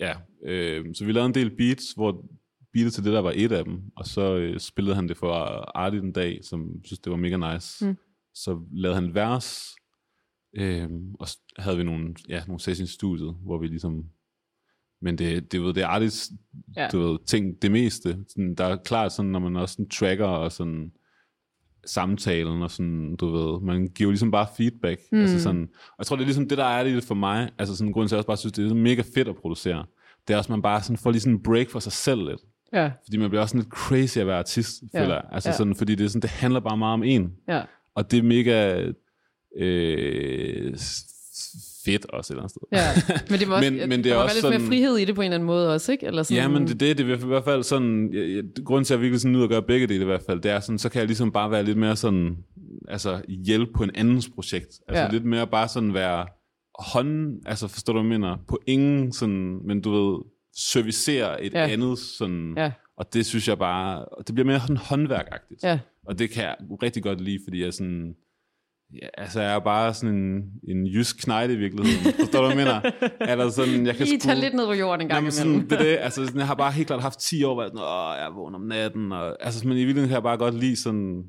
ja. 0.00 0.12
Øhm, 0.44 0.94
så 0.94 1.04
vi 1.04 1.12
lavede 1.12 1.26
en 1.28 1.34
del 1.34 1.56
beats, 1.56 1.92
hvor 1.92 2.24
beatet 2.72 2.92
til 2.92 3.04
det 3.04 3.12
der 3.12 3.20
var 3.20 3.32
et 3.36 3.52
af 3.52 3.64
dem, 3.64 3.80
og 3.96 4.06
så 4.06 4.36
øh, 4.36 4.60
spillede 4.60 4.94
han 4.96 5.08
det 5.08 5.16
for 5.16 5.32
Artie 5.78 6.00
den 6.00 6.12
dag, 6.12 6.40
som 6.42 6.84
synes 6.84 6.98
det 7.00 7.10
var 7.10 7.16
mega 7.16 7.52
nice. 7.54 7.86
Mm. 7.86 7.96
Så 8.34 8.60
lavede 8.72 8.94
han 9.00 9.14
vers, 9.14 9.62
øhm, 10.56 11.14
og 11.14 11.26
havde 11.58 11.76
vi 11.76 11.84
nogle, 11.84 12.14
ja, 12.28 12.42
nogle 12.46 12.60
sessions 12.60 12.90
i 12.90 12.94
studiet, 12.94 13.34
hvor 13.44 13.58
vi 13.58 13.66
ligesom 13.66 14.04
men 15.04 15.18
det, 15.18 15.52
det, 15.52 15.62
ved, 15.62 15.74
det 15.74 15.82
er 15.82 15.86
artigt, 15.86 16.28
Ja. 16.76 16.88
du 16.92 16.98
ved, 17.00 17.18
ting, 17.26 17.62
det 17.62 17.70
meste. 17.72 18.18
Sådan, 18.28 18.54
der 18.54 18.64
er 18.64 18.76
klart 18.76 19.12
sådan, 19.12 19.30
når 19.30 19.38
man 19.38 19.56
også 19.56 19.72
sådan 19.72 19.88
tracker 19.88 20.26
og 20.26 20.52
sådan 20.52 20.92
samtalen 21.86 22.62
og 22.62 22.70
sådan, 22.70 23.16
du 23.16 23.30
ved, 23.30 23.60
man 23.60 23.88
giver 23.88 24.06
jo 24.08 24.10
ligesom 24.10 24.30
bare 24.30 24.46
feedback. 24.56 25.00
Mm. 25.12 25.18
Altså 25.20 25.40
sådan, 25.42 25.62
og 25.88 25.94
jeg 25.98 26.06
tror, 26.06 26.16
det 26.16 26.22
er 26.22 26.26
ligesom 26.26 26.48
det, 26.48 26.58
der 26.58 26.64
er 26.64 26.84
det 26.84 27.04
for 27.04 27.14
mig. 27.14 27.50
Altså 27.58 27.76
sådan, 27.76 27.92
grund 27.92 28.08
til, 28.08 28.14
at 28.14 28.16
jeg 28.16 28.18
også 28.18 28.26
bare 28.26 28.36
synes, 28.36 28.52
det 28.52 28.70
er 28.70 28.74
mega 28.74 29.02
fedt 29.14 29.28
at 29.28 29.36
producere. 29.36 29.86
Det 30.28 30.34
er 30.34 30.38
også, 30.38 30.52
man 30.52 30.62
bare 30.62 30.82
sådan 30.82 30.96
får 30.96 31.10
lige 31.10 31.20
sådan 31.20 31.36
en 31.36 31.42
break 31.42 31.70
for 31.70 31.78
sig 31.80 31.92
selv 31.92 32.28
lidt. 32.28 32.40
Ja, 32.72 32.92
Fordi 33.06 33.16
man 33.16 33.30
bliver 33.30 33.42
også 33.42 33.52
sådan 33.52 33.62
lidt 33.62 33.74
crazy 33.74 34.18
at 34.18 34.26
være 34.26 34.38
artist, 34.38 34.82
Ja. 34.94 35.02
føler 35.02 35.14
jeg. 35.14 35.24
Altså 35.32 35.48
Ja. 35.48 35.56
sådan, 35.56 35.74
fordi 35.76 35.94
det, 35.94 36.04
er 36.04 36.08
sådan, 36.08 36.22
det 36.22 36.30
handler 36.30 36.60
bare 36.60 36.76
meget 36.78 36.92
om 36.94 37.02
en. 37.02 37.36
ja. 37.48 37.62
Og 37.96 38.10
det 38.10 38.18
er 38.18 38.22
mega 38.22 38.86
øh, 39.58 40.72
fedt 41.84 42.06
også 42.10 42.32
et 42.32 42.36
eller 42.36 42.42
andet 42.42 42.50
sted. 42.50 42.62
Ja, 42.72 43.16
men 43.30 43.40
det 43.40 43.48
må 43.48 43.54
også, 43.56 43.70
Men- 43.70 43.88
men 43.88 44.04
det 44.04 44.12
er 44.12 44.16
også 44.16 44.36
lidt 44.36 44.44
mere 44.44 44.52
sådan- 44.52 44.66
frihed 44.68 44.96
i 44.96 45.04
det 45.04 45.14
på 45.14 45.20
en 45.20 45.24
eller 45.24 45.34
anden 45.34 45.46
måde 45.46 45.74
også, 45.74 45.92
ikke? 45.92 46.06
Eller 46.06 46.22
sådan, 46.22 46.42
Ja, 46.42 46.48
men 46.48 46.62
det, 46.68 46.80
det, 46.80 46.98
det 46.98 47.10
er 47.10 47.16
i 47.24 47.26
hvert 47.26 47.44
fald 47.44 47.62
sådan, 47.62 48.14
jeg, 48.14 48.28
jeg, 48.36 48.44
grunden 48.64 48.84
til, 48.84 48.94
at 48.94 48.98
jeg 48.98 49.02
virkelig 49.02 49.20
sådan 49.20 49.32
nyder 49.32 49.44
at 49.44 49.50
gøre 49.50 49.62
begge 49.62 49.86
dele 49.86 50.02
i 50.02 50.06
hvert 50.06 50.22
fald, 50.26 50.40
det 50.40 50.50
er 50.50 50.60
sådan, 50.60 50.78
så 50.78 50.88
kan 50.88 50.98
jeg 50.98 51.06
ligesom 51.06 51.32
bare 51.32 51.50
være 51.50 51.62
lidt 51.64 51.78
mere 51.78 51.96
sådan, 51.96 52.36
altså 52.88 53.22
hjælpe 53.28 53.72
på 53.72 53.82
en 53.82 53.90
andens 53.94 54.28
projekt. 54.34 54.80
Altså 54.88 55.02
Ja. 55.02 55.08
lidt 55.10 55.24
mere 55.24 55.46
bare 55.46 55.68
sådan 55.68 55.94
være 55.94 56.26
hånd, 56.78 57.40
altså 57.46 57.68
forstår 57.68 57.92
du, 57.92 58.02
hvad 58.02 58.10
jeg 58.12 58.20
mener? 58.20 58.36
På 58.48 58.60
ingen 58.66 59.12
sådan, 59.12 59.58
men 59.66 59.80
du 59.80 59.90
ved, 59.90 60.18
servicere 60.56 61.42
et 61.44 61.52
Ja. 61.54 61.68
andet 61.68 61.98
sådan, 61.98 62.54
Ja. 62.56 62.72
og 62.96 63.14
det 63.14 63.26
synes 63.26 63.48
jeg 63.48 63.58
bare, 63.58 64.04
det 64.26 64.34
bliver 64.34 64.46
mere 64.46 64.60
sådan 64.60 64.76
håndværkagtigt. 64.76 65.62
Ja. 65.62 65.78
Og 66.06 66.18
det 66.18 66.30
kan 66.30 66.42
jeg 66.44 66.56
rigtig 66.82 67.02
godt 67.02 67.20
lide, 67.20 67.38
fordi 67.46 67.64
jeg 67.64 67.72
sådan, 67.72 68.14
ja, 69.02 69.06
altså 69.18 69.40
jeg 69.40 69.54
er 69.54 69.58
bare 69.58 69.94
sådan 69.94 70.14
en, 70.14 70.42
en 70.68 70.86
jysk 70.86 71.16
knejde 71.24 71.54
i 71.54 71.56
virkeligheden. 71.56 72.14
Forstår 72.20 72.38
du, 72.40 72.54
hvad 72.54 72.64
jeg 72.64 72.80
mener? 72.82 73.08
Eller 73.32 73.50
sådan, 73.50 73.86
jeg 73.86 73.96
kan 73.96 74.06
Lige 74.06 74.18
tage 74.18 74.36
sgu- 74.36 74.40
lidt 74.40 74.54
ned 74.54 74.66
på 74.66 74.72
jorden 74.72 75.00
en 75.00 75.08
gang 75.08 75.18
Jamen, 75.18 75.32
sådan, 75.32 75.60
det 75.70 75.72
er 75.72 75.78
det, 75.82 75.96
altså 76.00 76.24
sådan, 76.24 76.38
jeg 76.38 76.46
har 76.46 76.54
bare 76.54 76.72
helt 76.72 76.86
klart 76.86 77.02
haft 77.02 77.18
10 77.20 77.44
år, 77.44 77.54
hvor 77.54 77.62
jeg 77.62 77.70
sådan, 77.70 77.82
åh, 77.82 78.16
jeg 78.18 78.26
er 78.26 78.34
vågen 78.34 78.54
om 78.54 78.60
natten, 78.60 79.12
og, 79.12 79.44
altså, 79.44 79.68
men 79.68 79.76
i 79.76 79.84
virkeligheden 79.84 80.08
kan 80.08 80.14
jeg 80.14 80.22
bare 80.22 80.36
godt 80.38 80.54
lide 80.54 80.82
sådan 80.82 81.24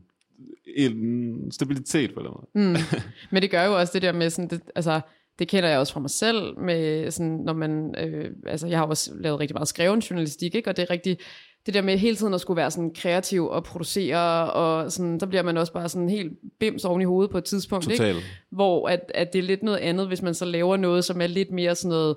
en 0.77 1.51
stabilitet 1.51 2.13
på 2.13 2.19
den 2.19 2.29
måde. 2.29 2.67
Mm. 2.67 2.75
Men 3.31 3.41
det 3.41 3.51
gør 3.51 3.63
jo 3.63 3.79
også 3.79 3.91
det 3.93 4.01
der 4.01 4.11
med 4.11 4.29
sådan, 4.29 4.49
det, 4.49 4.61
altså, 4.75 5.01
det 5.39 5.47
kender 5.47 5.69
jeg 5.69 5.79
også 5.79 5.93
fra 5.93 5.99
mig 5.99 6.09
selv, 6.09 6.59
med 6.59 7.11
sådan, 7.11 7.31
når 7.45 7.53
man, 7.53 7.95
øh, 7.97 8.31
altså 8.47 8.67
jeg 8.67 8.77
har 8.77 8.85
også 8.85 9.11
lavet 9.19 9.39
rigtig 9.39 9.55
meget 9.55 9.67
skreven 9.67 9.99
journalistik, 9.99 10.55
ikke? 10.55 10.69
og 10.69 10.77
det 10.77 10.83
er 10.83 10.89
rigtig, 10.89 11.17
det 11.65 11.73
der 11.73 11.81
med 11.81 11.97
hele 11.97 12.15
tiden 12.15 12.33
at 12.33 12.41
skulle 12.41 12.57
være 12.57 12.71
sådan 12.71 12.93
kreativ 12.93 13.47
og 13.47 13.63
producere, 13.63 14.51
og 14.51 14.91
sådan, 14.91 15.19
der 15.19 15.25
bliver 15.25 15.43
man 15.43 15.57
også 15.57 15.73
bare 15.73 15.89
sådan 15.89 16.09
helt 16.09 16.31
bims 16.59 16.85
oven 16.85 17.01
i 17.01 17.05
hovedet 17.05 17.31
på 17.31 17.37
et 17.37 17.43
tidspunkt, 17.43 17.87
ikke? 17.87 17.97
Totalt. 17.97 18.23
hvor 18.51 18.89
at, 18.89 19.11
at 19.15 19.33
det 19.33 19.39
er 19.39 19.43
lidt 19.43 19.63
noget 19.63 19.77
andet, 19.77 20.07
hvis 20.07 20.21
man 20.21 20.33
så 20.33 20.45
laver 20.45 20.77
noget, 20.77 21.05
som 21.05 21.21
er 21.21 21.27
lidt 21.27 21.51
mere 21.51 21.75
sådan 21.75 21.89
noget 21.89 22.15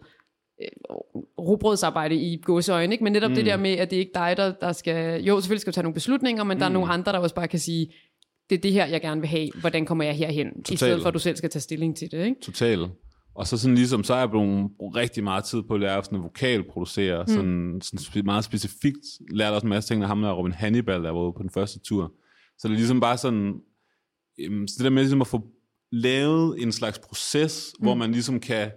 øh, 0.62 0.68
robrødsarbejde 1.38 2.14
i 2.14 2.40
gåseøjne, 2.44 2.94
ikke? 2.94 3.04
men 3.04 3.12
netop 3.12 3.30
mm. 3.30 3.34
det 3.34 3.46
der 3.46 3.56
med, 3.56 3.72
at 3.72 3.90
det 3.90 3.96
er 3.96 4.00
ikke 4.00 4.14
dig, 4.14 4.34
der, 4.36 4.52
der 4.52 4.72
skal, 4.72 5.24
jo 5.24 5.40
selvfølgelig 5.40 5.60
skal 5.60 5.72
du 5.72 5.74
tage 5.74 5.82
nogle 5.82 5.94
beslutninger, 5.94 6.44
men 6.44 6.54
mm. 6.54 6.58
der 6.58 6.66
er 6.66 6.70
nogle 6.70 6.92
andre, 6.92 7.12
der 7.12 7.18
også 7.18 7.34
bare 7.34 7.48
kan 7.48 7.58
sige, 7.58 7.92
det 8.50 8.56
er 8.56 8.60
det 8.60 8.72
her, 8.72 8.86
jeg 8.86 9.00
gerne 9.00 9.20
vil 9.20 9.30
have, 9.30 9.48
hvordan 9.60 9.86
kommer 9.86 10.04
jeg 10.04 10.14
herhen, 10.14 10.54
Total. 10.54 10.74
i 10.74 10.76
stedet 10.76 11.02
for, 11.02 11.08
at 11.08 11.14
du 11.14 11.18
selv 11.18 11.36
skal 11.36 11.50
tage 11.50 11.60
stilling 11.60 11.96
til 11.96 12.10
det, 12.10 12.24
ikke? 12.24 12.40
Totalt. 12.40 12.90
Og 13.36 13.46
så 13.46 13.58
sådan 13.58 13.74
ligesom, 13.74 14.04
så 14.04 14.14
er 14.14 14.18
jeg 14.18 14.30
blevet 14.30 14.70
brugt 14.78 14.96
rigtig 14.96 15.24
meget 15.24 15.44
tid 15.44 15.62
på 15.62 15.74
at 15.74 15.80
lære 15.80 16.04
sådan 16.04 16.22
vokal 16.22 16.64
producere, 16.70 17.22
mm. 17.22 17.28
sådan, 17.28 17.80
sådan 17.80 18.24
meget 18.24 18.44
specifikt, 18.44 19.06
lærte 19.30 19.54
også 19.54 19.66
en 19.66 19.70
masse 19.70 19.94
ting 19.94 20.02
af 20.02 20.08
ham 20.08 20.22
der 20.22 20.32
Robin 20.32 20.52
Hannibal, 20.52 21.04
der 21.04 21.10
var 21.10 21.30
på 21.30 21.42
den 21.42 21.50
første 21.50 21.78
tur. 21.78 22.12
Så 22.58 22.68
det 22.68 22.74
er 22.74 22.78
ligesom 22.78 23.00
bare 23.00 23.18
sådan, 23.18 23.60
så 24.38 24.74
det 24.78 24.84
der 24.84 24.90
med 24.90 25.02
ligesom 25.02 25.20
at 25.20 25.26
få 25.26 25.48
lavet 25.92 26.62
en 26.62 26.72
slags 26.72 26.98
proces, 26.98 27.74
mm. 27.78 27.84
hvor 27.84 27.94
man 27.94 28.12
ligesom 28.12 28.40
kan, 28.40 28.70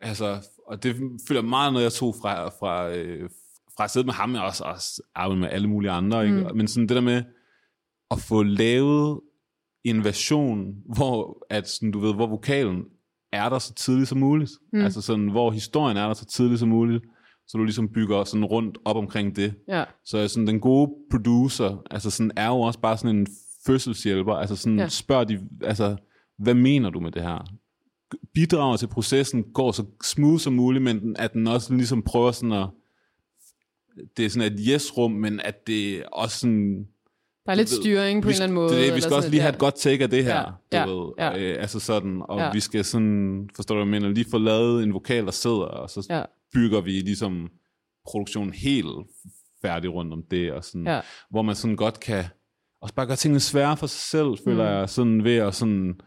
altså, 0.00 0.48
og 0.66 0.82
det 0.82 0.96
føler 1.28 1.42
meget 1.42 1.72
noget, 1.72 1.84
jeg 1.84 1.92
tog 1.92 2.14
fra, 2.22 2.48
fra, 2.48 2.90
øh, 2.90 3.30
fra 3.76 3.84
at 3.84 3.90
sidde 3.90 4.06
med 4.06 4.14
ham, 4.14 4.34
jeg 4.34 4.42
også, 4.42 4.64
også 4.64 5.02
arbejde 5.14 5.40
med 5.40 5.48
alle 5.50 5.68
mulige 5.68 5.90
andre, 5.90 6.24
ikke? 6.24 6.36
Mm. 6.36 6.56
men 6.56 6.68
sådan 6.68 6.88
det 6.88 6.94
der 6.94 7.00
med 7.00 7.22
at 8.10 8.20
få 8.20 8.42
lavet 8.42 9.20
en 9.84 10.04
version, 10.04 10.74
hvor, 10.96 11.46
at, 11.50 11.68
sådan, 11.68 11.90
du 11.90 11.98
ved, 11.98 12.14
hvor 12.14 12.26
vokalen 12.26 12.84
er 13.36 13.48
der 13.48 13.58
så 13.58 13.74
tidligt 13.74 14.08
som 14.08 14.18
muligt. 14.18 14.50
Mm. 14.72 14.80
Altså 14.80 15.00
sådan, 15.00 15.30
hvor 15.30 15.50
historien 15.50 15.96
er 15.96 16.06
der 16.06 16.14
så 16.14 16.24
tidligt 16.24 16.60
som 16.60 16.68
muligt, 16.68 17.04
så 17.48 17.58
du 17.58 17.64
ligesom 17.64 17.88
bygger 17.88 18.24
sådan 18.24 18.44
rundt 18.44 18.78
op 18.84 18.96
omkring 18.96 19.36
det. 19.36 19.54
Ja, 19.68 19.84
Så 20.04 20.28
sådan, 20.28 20.46
den 20.46 20.60
gode 20.60 20.90
producer, 21.10 21.82
altså 21.90 22.10
sådan, 22.10 22.32
er 22.36 22.46
jo 22.48 22.60
også 22.60 22.80
bare 22.80 22.96
sådan 22.98 23.16
en 23.16 23.26
fødselshjælper. 23.66 24.34
Altså 24.34 24.56
sådan, 24.56 24.78
Ja. 24.78 24.88
spørg 24.88 25.28
de, 25.28 25.48
altså, 25.62 25.96
hvad 26.38 26.54
mener 26.54 26.90
du 26.90 27.00
med 27.00 27.10
det 27.12 27.22
her? 27.22 27.44
Bidrager 28.34 28.76
til 28.76 28.86
processen, 28.86 29.44
går 29.54 29.72
så 29.72 29.84
smooth 30.04 30.40
som 30.40 30.52
muligt, 30.52 30.84
men 30.84 31.16
at 31.18 31.32
den 31.32 31.46
også 31.46 31.74
ligesom 31.74 32.02
prøver 32.02 32.30
sådan 32.32 32.52
at, 32.52 32.66
det 34.16 34.24
er 34.24 34.30
sådan 34.30 34.52
et 34.52 34.60
yes-rum, 34.60 35.10
men 35.10 35.40
at 35.40 35.66
det 35.66 36.04
også 36.12 36.38
sådan, 36.38 36.86
der 37.46 37.52
er 37.52 37.56
lidt 37.56 37.70
ved, 37.70 37.80
styring 37.82 38.22
på 38.22 38.28
vi 38.28 38.32
en 38.32 38.34
eller 38.34 38.44
anden 38.44 38.54
måde. 38.54 38.74
Det, 38.74 38.86
det, 38.86 38.94
vi 38.96 39.00
skal 39.00 39.14
også 39.14 39.30
lige 39.30 39.40
have 39.40 39.52
et 39.52 39.58
godt 39.58 39.74
take 39.74 40.04
af 40.04 40.10
det 40.10 40.24
her, 40.24 40.34
Ja, 40.72 40.84
du 40.84 40.90
ja, 40.90 40.96
ved. 40.96 41.12
ja. 41.18 41.38
Øh, 41.38 41.60
altså 41.62 41.80
sådan, 41.80 42.22
og 42.28 42.38
Ja. 42.38 42.52
vi 42.52 42.60
skal 42.60 42.84
sådan, 42.84 43.50
forstår 43.56 43.78
du, 43.78 43.84
mener, 43.84 44.08
lige 44.08 44.26
få 44.30 44.38
lavet 44.38 44.82
en 44.82 44.92
vokal, 44.94 45.24
der 45.24 45.30
sidder, 45.30 45.56
og 45.64 45.90
så 45.90 46.06
Ja. 46.10 46.22
bygger 46.54 46.80
vi 46.80 46.90
ligesom 46.90 47.48
produktionen 48.10 48.52
helt 48.52 48.86
færdig 49.62 49.92
rundt 49.92 50.12
om 50.12 50.22
det, 50.30 50.52
og 50.52 50.64
sådan, 50.64 50.86
Ja. 50.86 51.00
hvor 51.30 51.42
man 51.42 51.54
sådan 51.54 51.76
godt 51.76 52.00
kan, 52.00 52.24
også 52.82 52.94
bare 52.94 53.06
gøre 53.06 53.16
tingene 53.16 53.40
svære 53.40 53.76
for 53.76 53.86
sig 53.86 54.00
selv, 54.00 54.26
føler 54.44 54.64
Mm. 54.64 54.70
jeg, 54.78 54.88
sådan 54.88 55.24
ved 55.24 55.36
at 55.36 55.54
sådan, 55.54 56.00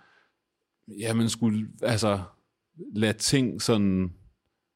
ja, 0.99 1.13
man 1.13 1.29
skulle, 1.29 1.67
altså, 1.81 2.19
lade 2.95 3.13
ting 3.17 3.61
sådan 3.61 4.09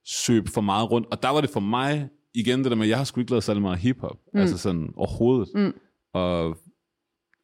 søbe 0.06 0.52
for 0.52 0.62
meget 0.62 0.92
rundt, 0.92 1.08
og 1.12 1.24
der 1.24 1.30
var 1.30 1.42
det 1.42 1.50
for 1.50 1.60
mig, 1.60 2.10
igen 2.36 2.64
det 2.64 2.72
der 2.72 2.78
med, 2.78 2.88
jeg 2.88 2.98
har 2.98 3.04
sgu 3.04 3.20
ikke 3.20 3.32
lavet 3.32 3.44
særlig 3.44 3.62
meget 3.62 3.78
hiphop, 3.80 4.18
mm. 4.34 4.40
altså 4.40 4.58
sådan 4.58 4.90
overhovedet, 4.96 5.50
Mm. 5.56 5.74
Og 6.14 6.58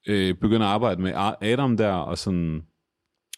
øh, 0.08 0.36
begyndte 0.36 0.66
at 0.66 0.72
arbejde 0.72 1.02
med 1.02 1.36
Adam 1.42 1.78
der, 1.78 1.94
og 1.94 2.18
sådan, 2.18 2.62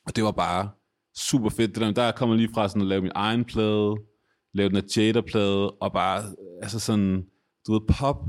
og 0.06 0.16
det 0.16 0.24
var 0.24 0.32
bare 0.32 0.70
super 1.16 1.50
fedt. 1.50 1.76
Det 1.76 1.82
der, 1.82 1.92
der 1.92 2.02
er 2.02 2.12
kommet 2.12 2.38
lige 2.38 2.54
fra 2.54 2.68
sådan 2.68 2.82
at 2.82 2.88
lave 2.88 3.02
min 3.02 3.12
egen 3.16 3.46
plade, 3.46 3.96
lave 4.54 4.70
den 4.70 4.78
af 4.78 4.98
Jada-plade, 4.98 5.72
og 5.72 5.94
bare, 5.94 6.24
altså 6.62 6.80
sådan, 6.80 7.26
du 7.68 7.74
ved, 7.74 7.82
pop, 7.88 8.26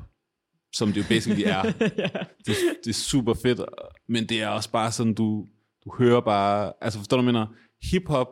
som 0.73 0.89
det 0.89 0.97
jo 0.97 1.05
basically 1.09 1.43
er. 1.47 1.63
det, 2.47 2.57
det 2.85 2.91
er 2.91 2.93
super 2.93 3.35
fedt, 3.35 3.61
men 4.09 4.29
det 4.29 4.43
er 4.43 4.49
også 4.49 4.71
bare 4.71 4.93
sådan, 4.93 5.15
du, 5.15 5.47
du 5.85 5.95
hører 5.99 6.21
bare, 6.21 6.73
altså 6.81 6.99
forstår 6.99 7.17
du, 7.17 7.23
mener? 7.23 7.47
Hip-hop, 7.91 8.29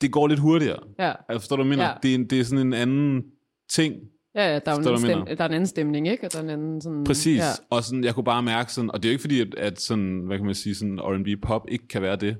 det 0.00 0.12
går 0.12 0.28
lidt 0.28 0.40
hurtigere. 0.40 0.82
Ja. 0.98 1.12
Altså, 1.28 1.40
forstår 1.40 1.56
du, 1.56 1.64
mener? 1.64 1.84
Ja. 1.84 1.94
Det, 2.02 2.14
er, 2.14 2.18
det 2.30 2.40
er 2.40 2.44
sådan 2.44 2.66
en 2.66 2.72
anden 2.72 3.24
ting. 3.70 3.94
Ja, 4.34 4.52
ja, 4.52 4.58
der 4.58 4.72
er, 4.72 4.76
en 4.76 4.84
jeg 4.90 4.98
stem, 4.98 5.36
der 5.36 5.44
er 5.44 5.48
en 5.48 5.54
anden 5.54 5.66
stemning, 5.66 6.08
ikke? 6.08 6.26
Og 6.26 6.32
der 6.32 6.38
er 6.38 6.42
en 6.42 6.50
anden 6.50 6.80
sådan... 6.80 7.04
Præcis. 7.04 7.38
Ja. 7.38 7.44
Og 7.70 7.84
sådan, 7.84 8.04
jeg 8.04 8.14
kunne 8.14 8.24
bare 8.24 8.42
mærke 8.42 8.72
sådan, 8.72 8.90
og 8.90 9.02
det 9.02 9.08
er 9.08 9.10
jo 9.10 9.14
ikke 9.14 9.20
fordi, 9.20 9.40
at, 9.40 9.54
at 9.54 9.80
sådan, 9.80 10.22
hvad 10.26 10.36
kan 10.36 10.46
man 10.46 10.54
sige, 10.54 10.74
sådan 10.74 10.98
R&B 11.00 11.42
pop 11.42 11.66
ikke 11.68 11.88
kan 11.88 12.02
være 12.02 12.16
det. 12.16 12.36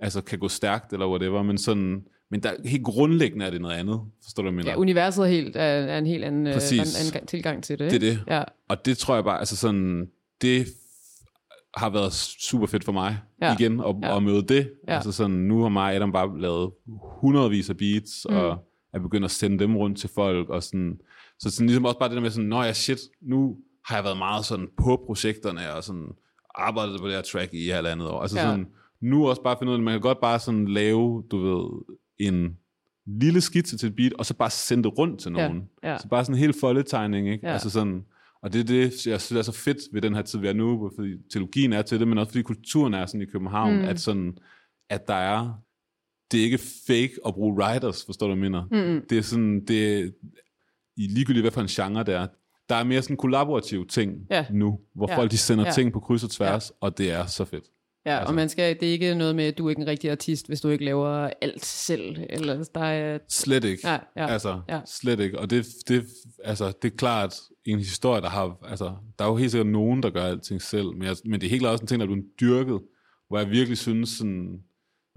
Altså 0.00 0.20
kan 0.20 0.38
gå 0.38 0.48
stærkt 0.48 0.92
eller 0.92 1.08
whatever, 1.08 1.42
men 1.42 1.58
sådan, 1.58 2.04
men 2.30 2.42
der, 2.42 2.50
helt 2.64 2.84
grundlæggende 2.84 3.46
er 3.46 3.50
det 3.50 3.60
noget 3.60 3.74
andet. 3.74 4.00
Forstår 4.22 4.42
du, 4.42 4.50
hvad 4.50 4.52
jeg 4.52 4.56
mener? 4.64 4.70
Ja, 4.70 4.76
universet 4.76 5.24
er, 5.24 5.28
helt, 5.28 5.56
er, 5.56 5.62
er 5.62 5.98
en 5.98 6.06
helt 6.06 6.24
anden, 6.24 6.46
øh, 6.46 6.52
Præcis. 6.52 6.80
er 6.80 7.00
en 7.10 7.14
anden 7.16 7.26
tilgang 7.26 7.62
til 7.64 7.78
det. 7.78 7.90
Det 7.90 8.02
er 8.02 8.10
ikke? 8.10 8.20
det. 8.20 8.24
Ja, 8.34 8.42
Og 8.68 8.84
det 8.86 8.98
tror 8.98 9.14
jeg 9.14 9.24
bare, 9.24 9.38
altså 9.38 9.56
sådan, 9.56 10.06
det 10.42 10.66
har 11.76 11.90
været 11.90 12.12
super 12.48 12.66
fedt 12.66 12.84
for 12.84 12.92
mig 12.92 13.18
Ja. 13.42 13.54
igen 13.58 13.80
at, 13.80 13.94
Ja. 14.02 14.16
at 14.16 14.22
møde 14.22 14.42
det. 14.42 14.70
Ja. 14.88 14.94
Altså 14.94 15.12
sådan, 15.12 15.36
nu 15.36 15.62
har 15.62 15.68
mig 15.68 15.84
og 15.84 15.94
Adam 15.94 16.12
bare 16.12 16.40
lavet 16.40 16.70
hundredvis 17.20 17.70
af 17.70 17.76
beats, 17.76 18.26
mm. 18.30 18.36
og 18.36 18.58
er 18.92 18.98
begyndt 18.98 19.24
at 19.24 19.30
sende 19.30 19.58
dem 19.58 19.76
rundt 19.76 19.98
til 19.98 20.10
folk, 20.14 20.48
og 20.48 20.62
sådan, 20.62 21.00
så 21.38 21.50
sådan 21.50 21.66
ligesom 21.66 21.84
også 21.84 21.98
bare 21.98 22.08
det 22.08 22.16
der 22.16 22.22
med 22.22 22.30
sådan, 22.30 22.48
nå 22.48 22.62
ja, 22.62 22.72
shit, 22.72 22.98
nu 23.22 23.56
har 23.86 23.96
jeg 23.96 24.04
været 24.04 24.18
meget 24.18 24.44
sådan 24.44 24.68
på 24.76 25.02
projekterne, 25.06 25.74
og 25.74 25.84
sådan 25.84 26.08
arbejdet 26.54 27.00
på 27.00 27.06
det 27.06 27.14
her 27.14 27.22
track 27.22 27.54
i 27.54 27.68
halvandet 27.68 28.08
år. 28.08 28.20
Altså 28.22 28.38
Ja. 28.38 28.44
ja. 28.44 28.50
sådan, 28.50 28.66
nu 29.00 29.28
også 29.28 29.42
bare 29.42 29.56
finde 29.58 29.70
ud 29.70 29.74
af, 29.74 29.78
at 29.80 29.84
man 29.84 29.94
kan 29.94 30.00
godt 30.00 30.20
bare 30.20 30.38
sådan 30.38 30.68
lave, 30.68 31.24
du 31.30 31.38
ved, 31.38 31.82
en 32.18 32.56
lille 33.06 33.40
skitse 33.40 33.78
til 33.78 33.88
et 33.88 33.96
beat, 33.96 34.12
og 34.12 34.26
så 34.26 34.34
bare 34.34 34.50
sende 34.50 34.84
det 34.84 34.98
rundt 34.98 35.20
til 35.20 35.32
Ja. 35.36 35.46
nogen. 35.48 35.62
Ja. 35.82 35.98
Så 35.98 36.08
bare 36.08 36.24
sådan 36.24 36.34
en 36.34 36.40
helt 36.40 36.60
foldetegning, 36.60 37.28
ikke? 37.28 37.46
Ja. 37.46 37.52
Altså 37.52 37.70
sådan, 37.70 38.04
og 38.42 38.52
det 38.52 38.60
er 38.60 38.64
det, 38.64 39.06
jeg 39.06 39.20
synes 39.20 39.32
er 39.48 39.52
så 39.52 39.58
fedt 39.64 39.78
ved 39.92 40.02
den 40.02 40.14
her 40.14 40.22
tid, 40.22 40.38
vi 40.38 40.48
er 40.48 40.52
nu, 40.52 40.90
fordi 40.98 41.14
teologien 41.32 41.72
er 41.72 41.82
til 41.82 42.00
det, 42.00 42.08
men 42.08 42.18
også 42.18 42.30
fordi 42.32 42.42
kulturen 42.42 42.94
er 42.94 43.06
sådan 43.06 43.22
i 43.22 43.24
København, 43.24 43.76
mm. 43.76 43.84
at, 43.84 44.00
sådan, 44.00 44.36
at 44.90 45.08
der 45.08 45.14
er, 45.14 45.54
det 46.32 46.40
er 46.40 46.44
ikke 46.44 46.58
fake 46.86 47.12
at 47.26 47.34
bruge 47.34 47.54
writers, 47.62 48.04
forstår 48.04 48.28
du, 48.28 48.34
mener? 48.34 48.64
Mm-mm. 48.70 49.02
Det 49.10 49.18
er 49.18 49.22
sådan, 49.22 49.64
det 49.64 50.14
i 50.96 51.06
ligegyldigt 51.06 51.42
hvad 51.42 51.50
for 51.50 51.60
en 51.60 51.66
genre 51.66 52.04
det 52.04 52.14
er, 52.14 52.26
der 52.68 52.74
er 52.74 52.84
mere 52.84 53.02
sådan 53.02 53.16
kollaborative 53.16 53.86
ting 53.86 54.12
Ja. 54.30 54.46
nu, 54.50 54.78
hvor 54.94 55.10
Ja. 55.10 55.16
folk 55.16 55.30
de 55.30 55.38
sender 55.38 55.64
Ja. 55.64 55.70
ting 55.72 55.92
på 55.92 56.00
kryds 56.00 56.24
og 56.24 56.30
tværs, 56.30 56.72
og 56.80 56.98
det 56.98 57.10
er 57.10 57.26
så 57.26 57.44
fedt. 57.44 57.64
ja 58.06 58.18
Altså. 58.18 58.28
og 58.28 58.34
man 58.34 58.48
skal, 58.48 58.80
det 58.80 58.88
er 58.88 58.92
ikke 58.92 59.14
noget 59.14 59.36
med, 59.36 59.44
at 59.44 59.58
du 59.58 59.66
er 59.66 59.70
ikke 59.70 59.82
en 59.82 59.88
rigtig 59.88 60.10
artist, 60.10 60.46
hvis 60.46 60.60
du 60.60 60.68
ikke 60.68 60.84
laver 60.84 61.30
alt 61.42 61.64
selv. 61.64 62.16
Eller 62.30 62.64
der 62.74 62.80
er, 62.80 63.18
Slet 63.28 63.64
ikke. 63.64 63.88
Ja, 63.88 63.98
ja, 64.16 64.26
altså, 64.26 64.60
ja. 64.68 64.80
slet 64.86 65.20
ikke. 65.20 65.38
Og 65.38 65.50
det, 65.50 65.66
det, 65.88 66.04
altså, 66.44 66.72
det 66.82 66.92
er 66.92 66.96
klart 66.96 67.34
en 67.64 67.78
historie, 67.78 68.20
der 68.22 68.28
har... 68.28 68.58
Altså, 68.68 68.92
der 69.18 69.24
er 69.24 69.28
jo 69.28 69.36
helt 69.36 69.50
sikkert 69.50 69.66
nogen, 69.72 70.02
der 70.02 70.10
gør 70.10 70.22
alting 70.24 70.62
selv, 70.62 70.86
men, 70.92 71.02
jeg, 71.02 71.16
men 71.24 71.40
det 71.40 71.46
er 71.46 71.50
helt 71.50 71.60
klart 71.62 71.72
også 71.72 71.82
en 71.82 71.86
ting, 71.88 72.00
der 72.00 72.06
er 72.06 72.10
blevet 72.12 72.26
dyrket, 72.40 72.80
hvor 73.28 73.38
jeg 73.38 73.50
virkelig 73.50 73.78
synes, 73.78 74.08
sådan, 74.08 74.58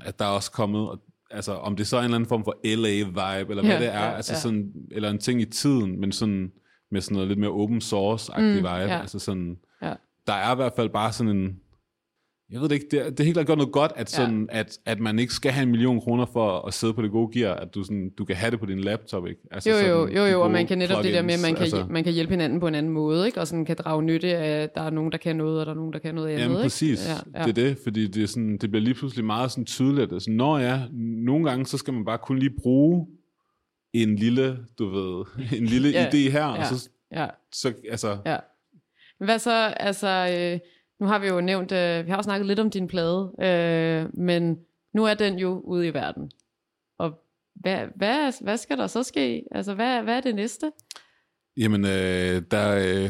at 0.03 0.19
der 0.19 0.25
er 0.25 0.29
også 0.29 0.51
kommet... 0.51 0.89
og- 0.89 0.99
Altså, 1.31 1.53
om 1.55 1.75
det 1.75 1.87
så 1.87 1.95
er 1.97 1.99
en 1.99 2.03
eller 2.03 2.15
anden 2.15 2.27
form 2.29 2.43
for 2.43 2.55
LA-vibe, 2.65 3.49
eller 3.49 3.63
hvad 3.63 3.71
Ja, 3.73 3.79
det 3.79 3.87
er, 3.93 4.05
ja, 4.05 4.15
altså 4.15 4.33
ja. 4.33 4.39
sådan, 4.39 4.71
eller 4.91 5.09
en 5.09 5.17
ting 5.19 5.41
i 5.41 5.45
tiden, 5.45 5.99
men 5.99 6.11
sådan 6.11 6.51
med 6.91 7.01
sådan 7.01 7.13
noget 7.15 7.27
lidt 7.27 7.39
mere 7.39 7.49
open 7.51 7.77
source-agtig 7.81 8.41
mm, 8.41 8.55
vibe. 8.57 8.67
ja. 8.69 8.99
Altså 8.99 9.19
sådan, 9.19 9.57
Ja. 9.81 9.93
der 10.27 10.33
er 10.33 10.51
i 10.51 10.55
hvert 10.55 10.73
fald 10.75 10.89
bare 10.89 11.11
sådan 11.13 11.35
en... 11.37 11.59
Jeg 12.51 12.61
ved 12.61 12.69
det 12.69 12.75
ikke, 12.75 12.87
det 12.91 12.99
er, 13.05 13.09
det 13.09 13.19
er 13.19 13.23
helt 13.23 13.35
klart 13.35 13.45
gjort 13.45 13.57
noget 13.57 13.71
godt, 13.73 13.91
at, 13.95 13.99
Ja. 13.99 14.05
sådan, 14.23 14.47
at, 14.51 14.79
at 14.85 14.99
man 14.99 15.19
ikke 15.19 15.33
skal 15.33 15.51
have 15.51 15.63
en 15.63 15.71
million 15.71 16.01
kroner 16.01 16.25
for 16.33 16.67
at 16.67 16.73
sidde 16.73 16.93
på 16.93 17.01
det 17.01 17.11
gode 17.11 17.39
gear, 17.39 17.55
at 17.55 17.75
du, 17.75 17.83
sådan, 17.83 18.09
du 18.17 18.25
kan 18.25 18.35
have 18.35 18.51
det 18.51 18.59
på 18.59 18.65
din 18.65 18.79
laptop, 18.79 19.27
ikke? 19.27 19.41
Altså 19.51 19.69
jo, 19.69 19.75
jo, 19.75 19.81
sådan, 19.81 20.17
jo, 20.17 20.23
jo, 20.25 20.41
og 20.43 20.51
man 20.51 20.67
kan 20.67 20.77
netop 20.77 21.03
det 21.03 21.13
der 21.13 21.21
med, 21.21 21.33
at 21.33 21.39
man 21.41 21.49
kan, 21.49 21.55
plugins, 21.55 21.73
altså, 21.73 21.91
man 21.93 22.03
kan 22.03 22.13
hjælpe 22.13 22.31
hinanden 22.33 22.59
på 22.59 22.67
en 22.67 22.75
anden 22.75 22.91
måde, 22.91 23.25
ikke? 23.25 23.39
og 23.39 23.47
sådan 23.47 23.65
kan 23.65 23.75
drage 23.79 24.03
nytte 24.03 24.37
af, 24.37 24.63
at 24.63 24.75
der 24.75 24.81
er 24.81 24.89
nogen, 24.89 25.11
der 25.11 25.17
kan 25.17 25.35
noget, 25.35 25.59
og 25.59 25.65
der 25.65 25.71
er 25.71 25.75
nogen, 25.75 25.93
der 25.93 25.99
kan 25.99 26.15
noget 26.15 26.27
andet. 26.27 26.41
Jamen 26.41 26.55
ikke? 26.57 26.63
præcis, 26.63 27.07
Ja, 27.07 27.39
ja. 27.39 27.45
det 27.45 27.49
er 27.57 27.63
det, 27.67 27.77
fordi 27.83 28.07
det, 28.07 28.23
er 28.23 28.27
sådan, 28.27 28.57
det 28.57 28.69
bliver 28.71 28.83
lige 28.83 28.93
pludselig 28.93 29.25
meget 29.25 29.51
sådan 29.51 29.65
tydeligt, 29.65 30.13
at 30.13 30.21
sådan, 30.21 30.35
når 30.35 30.57
ja, 30.59 30.81
nogle 31.25 31.49
gange, 31.49 31.65
så 31.65 31.77
skal 31.77 31.93
man 31.93 32.05
bare 32.05 32.17
kun 32.17 32.39
lige 32.39 32.53
bruge 32.63 33.07
en 33.93 34.15
lille, 34.15 34.57
du 34.79 34.89
ved, 34.89 35.25
en 35.59 35.65
lille 35.65 35.89
Ja, 35.89 36.09
idé 36.09 36.31
her, 36.31 36.45
ja. 36.45 36.59
og 36.59 36.65
så, 36.65 36.89
Ja, 37.11 37.27
så 37.51 37.73
altså, 37.91 38.17
ja. 38.25 38.37
Hvad 39.19 39.39
så, 39.39 39.51
altså, 39.77 40.07
øh, 40.53 40.59
nu 40.99 41.05
har 41.05 41.19
vi 41.19 41.27
jo 41.27 41.41
nævnt, 41.41 41.71
øh, 41.71 42.05
vi 42.05 42.09
har 42.09 42.17
jo 42.17 42.23
snakket 42.23 42.47
lidt 42.47 42.59
om 42.59 42.69
din 42.69 42.87
plade, 42.87 43.31
øh, 43.41 44.17
men 44.19 44.59
nu 44.93 45.05
er 45.05 45.13
den 45.13 45.39
jo 45.39 45.59
ude 45.59 45.87
i 45.87 45.93
verden. 45.93 46.31
Og 46.99 47.13
hvad, 47.55 47.87
hvad, 47.95 48.43
hvad 48.43 48.57
skal 48.57 48.77
der 48.77 48.87
så 48.87 49.03
ske? 49.03 49.43
Altså, 49.51 49.73
hvad, 49.73 50.03
hvad 50.03 50.17
er 50.17 50.21
det 50.21 50.35
næste? 50.35 50.71
jamen, 51.57 51.85
øh, 51.85 52.41
der, 52.51 52.75
øh, 52.77 53.09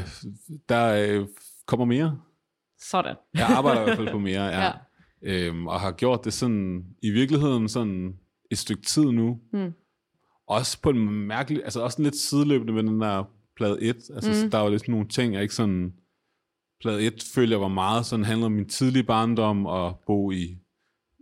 der 0.69 1.07
øh, 1.07 1.27
kommer 1.65 1.85
mere. 1.85 2.19
Sådan. 2.79 3.15
Jeg 3.33 3.47
arbejder 3.47 3.81
i 3.81 3.83
hvert 3.83 3.97
fald 3.97 4.11
på 4.11 4.19
mere, 4.19 4.45
ja. 4.55 4.63
Ja. 4.63 4.71
Øhm, 5.21 5.67
og 5.67 5.79
har 5.79 5.91
gjort 5.91 6.25
det 6.25 6.33
sådan, 6.33 6.85
i 7.01 7.09
virkeligheden 7.11 7.69
sådan 7.69 8.13
et 8.51 8.57
stykke 8.57 8.81
tid 8.81 9.05
nu. 9.05 9.39
Mm. 9.53 9.73
Også 10.47 10.81
på 10.81 10.89
en 10.89 11.09
mærkelig, 11.09 11.63
altså 11.63 11.81
også 11.81 12.01
lidt 12.01 12.15
sideløbende 12.15 12.73
med 12.73 12.83
den 12.83 13.01
der 13.01 13.23
plade 13.55 13.81
1. 13.81 13.95
Altså 14.13 14.43
mm. 14.43 14.51
der 14.51 14.57
var 14.57 14.69
lidt 14.69 14.87
nogle 14.87 15.07
ting, 15.07 15.33
jeg 15.33 15.41
ikke 15.41 15.55
sådan, 15.55 15.93
plade 16.81 17.05
1 17.05 17.23
følte 17.35 17.51
jeg 17.51 17.61
var 17.61 17.67
meget 17.67 18.05
sådan, 18.05 18.25
handlede 18.25 18.45
om 18.45 18.51
min 18.51 18.69
tidlige 18.69 19.03
barndom, 19.03 19.65
og 19.65 19.99
bo 20.07 20.31
i, 20.31 20.57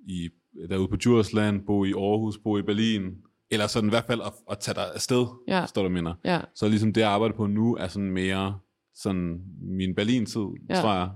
i 0.08 0.30
derude 0.70 0.88
på 0.88 0.96
Djursland, 0.96 1.66
bo 1.66 1.86
i 1.86 1.92
Aarhus, 1.92 2.38
bo 2.44 2.58
i 2.58 2.62
Berlin, 2.62 3.04
eller 3.52 3.68
sådan 3.68 3.90
i 3.90 3.92
hvert 3.92 4.06
fald 4.06 4.22
at, 4.22 4.34
at 4.52 4.60
tage 4.60 4.76
dig 4.76 4.94
afsted, 4.94 5.26
Ja. 5.48 5.62
forstår 5.62 5.84
du, 5.84 5.90
mener. 5.90 6.14
Ja, 6.26 6.42
Så 6.56 6.68
ligesom 6.68 6.94
det, 6.94 7.02
jeg 7.02 7.10
arbejder 7.10 7.36
på 7.36 7.48
nu, 7.48 7.76
er 7.76 7.88
sådan 7.88 8.12
mere 8.12 8.60
sådan 8.96 9.42
min 9.62 9.96
Berlin-tid, 9.96 10.42
Ja. 10.70 10.76
tror 10.76 10.94
jeg. 10.94 11.10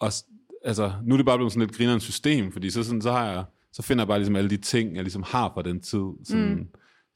Og 0.00 0.12
altså, 0.64 0.92
nu 1.04 1.14
er 1.14 1.16
det 1.16 1.26
bare 1.26 1.38
blevet 1.38 1.52
sådan 1.52 1.66
lidt 1.66 1.76
grinerende 1.76 2.04
system, 2.04 2.52
fordi 2.52 2.70
så, 2.70 2.84
sådan, 2.84 3.02
så, 3.02 3.10
har 3.12 3.30
jeg, 3.30 3.44
så 3.72 3.82
finder 3.82 4.02
jeg 4.02 4.08
bare 4.08 4.18
ligesom 4.18 4.36
alle 4.36 4.50
de 4.50 4.56
ting, 4.56 4.94
jeg 4.94 5.02
ligesom 5.02 5.22
har 5.26 5.50
fra 5.54 5.62
den 5.62 5.80
tid. 5.80 6.06
Sådan, 6.24 6.54
mm. 6.54 6.66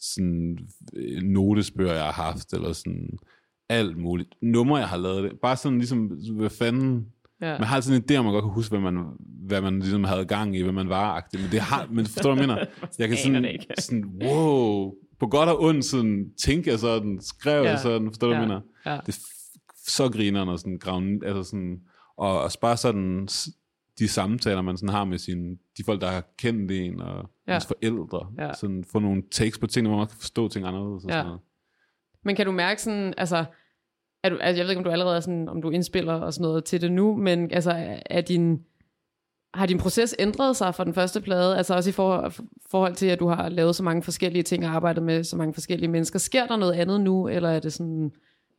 sådan 0.00 0.58
øh, 0.96 1.22
notesbøger, 1.22 1.92
jeg 1.92 2.04
har 2.04 2.12
haft, 2.22 2.52
eller 2.52 2.72
sådan 2.72 3.18
alt 3.72 3.96
muligt. 3.96 4.28
Numre, 4.42 4.76
jeg 4.76 4.88
har 4.88 4.96
lavet 4.96 5.22
det. 5.24 5.32
Bare 5.42 5.56
sådan 5.56 5.78
ligesom, 5.78 6.10
hvad 6.36 6.50
fanden... 6.50 7.06
ja. 7.40 7.58
Man 7.58 7.62
har 7.68 7.76
altid 7.76 7.96
en 7.96 8.02
idé, 8.10 8.16
om 8.18 8.24
man 8.24 8.34
godt 8.34 8.44
kan 8.44 8.52
huske, 8.52 8.78
hvad 8.78 8.92
man, 8.92 9.04
hvad 9.46 9.60
man 9.60 9.78
ligesom 9.78 10.04
havde 10.04 10.24
gang 10.24 10.56
i, 10.56 10.62
hvad 10.62 10.72
man 10.72 10.88
var 10.88 11.20
-agtig. 11.20 11.40
Men 11.42 11.50
det 11.52 11.60
har, 11.60 11.86
men 11.90 12.06
forstår 12.06 12.30
du, 12.30 12.36
hvad 12.36 12.46
jeg 12.46 12.54
mener? 12.54 12.66
Jeg 12.98 13.08
kan 13.08 13.16
sådan, 13.18 13.58
sådan, 13.78 14.04
wow, 14.24 14.92
på 15.20 15.26
godt 15.26 15.48
og 15.48 15.62
ondt, 15.62 15.84
sådan, 15.84 16.24
tænker 16.44 16.72
jeg 16.72 16.78
sådan, 16.78 17.18
skrev 17.20 17.62
Ja. 17.62 17.70
jeg 17.70 17.78
sådan, 17.78 18.06
forstår 18.10 18.26
du, 18.26 18.32
Ja. 18.32 18.38
hvad 18.38 18.48
jeg 18.48 18.60
mener? 18.84 18.94
Ja. 18.94 19.00
Det 19.06 19.14
er 19.14 19.20
så 19.86 20.08
griner 20.08 20.46
og 20.46 20.58
sådan 20.58 20.78
grave, 20.78 21.26
altså 21.26 21.42
sådan, 21.42 21.76
og, 22.16 22.42
og 22.42 22.50
bare 22.60 22.76
sådan, 22.76 23.28
de 23.98 24.08
samtaler, 24.08 24.62
man 24.62 24.76
sådan 24.76 24.94
har 24.94 25.04
med 25.04 25.18
sine, 25.18 25.56
de 25.78 25.84
folk, 25.84 26.00
der 26.00 26.10
har 26.10 26.24
kendt 26.38 26.70
en, 26.70 27.00
og 27.00 27.30
ja. 27.48 27.54
ens 27.54 27.66
forældre, 27.66 28.26
Ja. 28.38 28.50
sådan 28.54 28.84
få 28.92 28.98
nogle 28.98 29.22
takes 29.32 29.58
på 29.58 29.66
ting, 29.66 29.86
hvor 29.86 29.96
man 29.96 30.06
kan 30.06 30.16
forstå 30.20 30.48
ting 30.48 30.66
anderledes. 30.66 31.04
Og 31.04 31.10
Ja. 31.10 31.14
sådan 31.14 31.26
noget. 31.26 31.40
Men 32.24 32.36
kan 32.36 32.46
du 32.46 32.52
mærke 32.52 32.82
sådan, 32.82 33.14
altså, 33.16 33.44
er 34.24 34.28
du, 34.28 34.36
altså 34.36 34.58
jeg 34.60 34.64
ved 34.64 34.70
ikke, 34.70 34.78
om 34.78 34.84
du 34.84 34.90
allerede 34.90 35.16
er 35.16 35.20
sådan, 35.20 35.48
om 35.48 35.62
du 35.62 35.70
indspiller 35.70 36.12
og 36.14 36.32
sådan 36.34 36.42
noget 36.42 36.64
til 36.64 36.80
det 36.80 36.92
nu, 36.92 37.16
men 37.16 37.50
altså, 37.52 37.98
er- 38.06 38.20
din, 38.20 38.60
har 39.54 39.66
din 39.66 39.78
proces 39.78 40.14
ændret 40.18 40.56
sig 40.56 40.74
fra 40.74 40.84
den 40.84 40.94
første 40.94 41.20
plade? 41.20 41.56
Altså 41.56 41.74
også 41.74 41.90
i 41.90 41.92
for, 41.92 42.32
forhold 42.70 42.94
til, 42.94 43.06
at 43.06 43.20
du 43.20 43.26
har 43.28 43.48
lavet 43.48 43.76
så 43.76 43.82
mange 43.82 44.02
forskellige 44.02 44.42
ting 44.42 44.66
og 44.66 44.70
arbejdet 44.74 45.02
med 45.02 45.24
så 45.24 45.36
mange 45.36 45.54
forskellige 45.54 45.90
mennesker. 45.90 46.18
Sker 46.18 46.46
der 46.46 46.56
noget 46.56 46.72
andet 46.72 47.00
nu, 47.00 47.28
eller 47.28 47.48
er 47.48 47.60
det 47.60 47.72
sådan, 47.72 48.10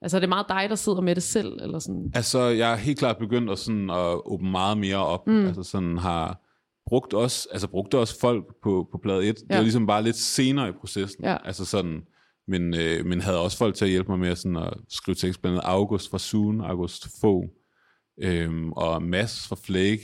altså 0.02 0.18
er 0.18 0.20
det 0.20 0.30
meget 0.30 0.46
dig, 0.50 0.66
der 0.70 0.76
sidder 0.76 1.02
med 1.02 1.16
det 1.16 1.24
selv? 1.24 1.60
Eller 1.62 1.80
sådan? 1.80 2.12
Altså, 2.16 2.40
jeg 2.40 2.72
er 2.72 2.76
helt 2.76 3.00
klart 3.00 3.18
begyndt 3.18 3.52
at, 3.52 3.60
sådan, 3.60 3.90
at 3.90 4.20
åbne 4.26 4.52
meget 4.52 4.78
mere 4.78 4.98
op. 5.06 5.28
Mm. 5.28 5.46
Altså 5.48 5.64
sådan 5.64 5.98
har 5.98 6.40
brugt 6.88 7.14
også, 7.14 7.48
altså 7.52 7.68
brugte 7.68 7.98
også 7.98 8.20
folk 8.20 8.44
på, 8.64 8.88
på 8.92 8.98
plade 8.98 9.26
1. 9.30 9.36
Det 9.36 9.44
Ja. 9.50 9.56
var 9.56 9.62
ligesom 9.62 9.88
bare 9.88 10.04
lidt 10.04 10.16
senere 10.16 10.70
i 10.70 10.72
processen. 10.72 11.24
Ja. 11.24 11.38
Altså 11.46 11.66
sådan, 11.66 12.02
men, 12.48 12.74
øh, 12.74 13.06
men 13.06 13.22
havde 13.22 13.40
også 13.42 13.58
folk 13.58 13.76
til 13.76 13.86
at 13.86 13.92
hjælpe 13.92 14.12
mig 14.12 14.20
med 14.20 14.36
sådan 14.36 14.58
at 14.58 14.74
skrive 14.90 15.16
tekst, 15.16 15.42
blandt 15.42 15.58
andet 15.60 15.70
August 15.70 16.10
fra 16.12 16.20
Soon, 16.20 16.62
August 16.62 17.08
Fogh, 17.22 17.48
øhm, 18.24 18.72
og 18.72 19.04
Mads 19.04 19.48
fra 19.48 19.56
Flake 19.64 20.02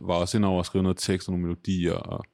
var- 0.00 0.14
også 0.14 0.38
inde 0.38 0.48
over 0.48 0.60
at 0.60 0.66
skrive 0.66 0.82
noget 0.82 0.98
tekst 0.98 1.28
og 1.28 1.32
nogle 1.32 1.42
melodier, 1.46 1.92
og 1.92 2.24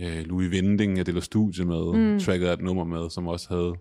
øh, 0.00 0.22
Louis 0.24 0.50
Vinding, 0.50 0.96
jeg 0.96 1.06
deler 1.06 1.20
studie 1.20 1.64
med, 1.64 2.12
mm. 2.12 2.20
tracket 2.20 2.46
af 2.46 2.52
et 2.52 2.60
nummer 2.62 2.84
med, 2.84 3.10
som 3.10 3.26
også 3.26 3.48
havde 3.48 3.74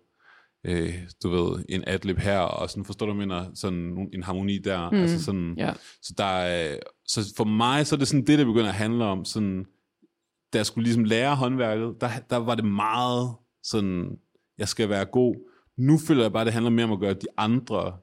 øh, 0.66 0.94
du 1.24 1.30
ved, 1.30 1.66
en 1.70 1.84
adlib 1.88 2.18
her, 2.18 2.40
og 2.40 2.70
sådan, 2.70 2.86
forstår 2.86 3.06
du, 3.06 3.14
mener, 3.14 3.46
sådan 3.56 4.10
en 4.14 4.24
harmoni 4.24 4.58
der, 4.58 4.90
mm. 4.92 4.98
altså 4.98 5.24
sådan, 5.24 5.56
Ja. 5.58 5.74
så 6.02 6.14
der 6.18 6.24
er, 6.24 6.78
så 7.08 7.34
for 7.38 7.44
mig, 7.44 7.88
så 7.88 7.96
er 7.96 8.00
det 8.00 8.08
sådan 8.08 8.28
det, 8.28 8.40
der 8.40 8.46
begynder 8.46 8.70
at 8.70 8.76
handle 8.76 9.06
om, 9.06 9.26
sådan, 9.26 9.66
da 10.54 10.58
jeg 10.58 10.66
skulle 10.66 10.84
ligesom 10.84 11.04
lære 11.04 11.36
håndværket, 11.36 11.96
der, 12.02 12.10
der 12.30 12.38
var 12.38 12.56
det 12.56 12.66
meget 12.66 13.36
sådan, 13.64 14.10
jeg 14.62 14.68
skal 14.68 14.90
være 14.90 15.06
god. 15.06 15.36
Nu 15.78 15.98
føler 15.98 16.22
jeg 16.22 16.34
bare, 16.34 16.46
det 16.46 16.54
handler 16.54 16.72
mere 16.72 16.86
om 16.86 16.92
at 16.92 17.00
gøre 17.00 17.14
de 17.14 17.28
andre 17.38 17.98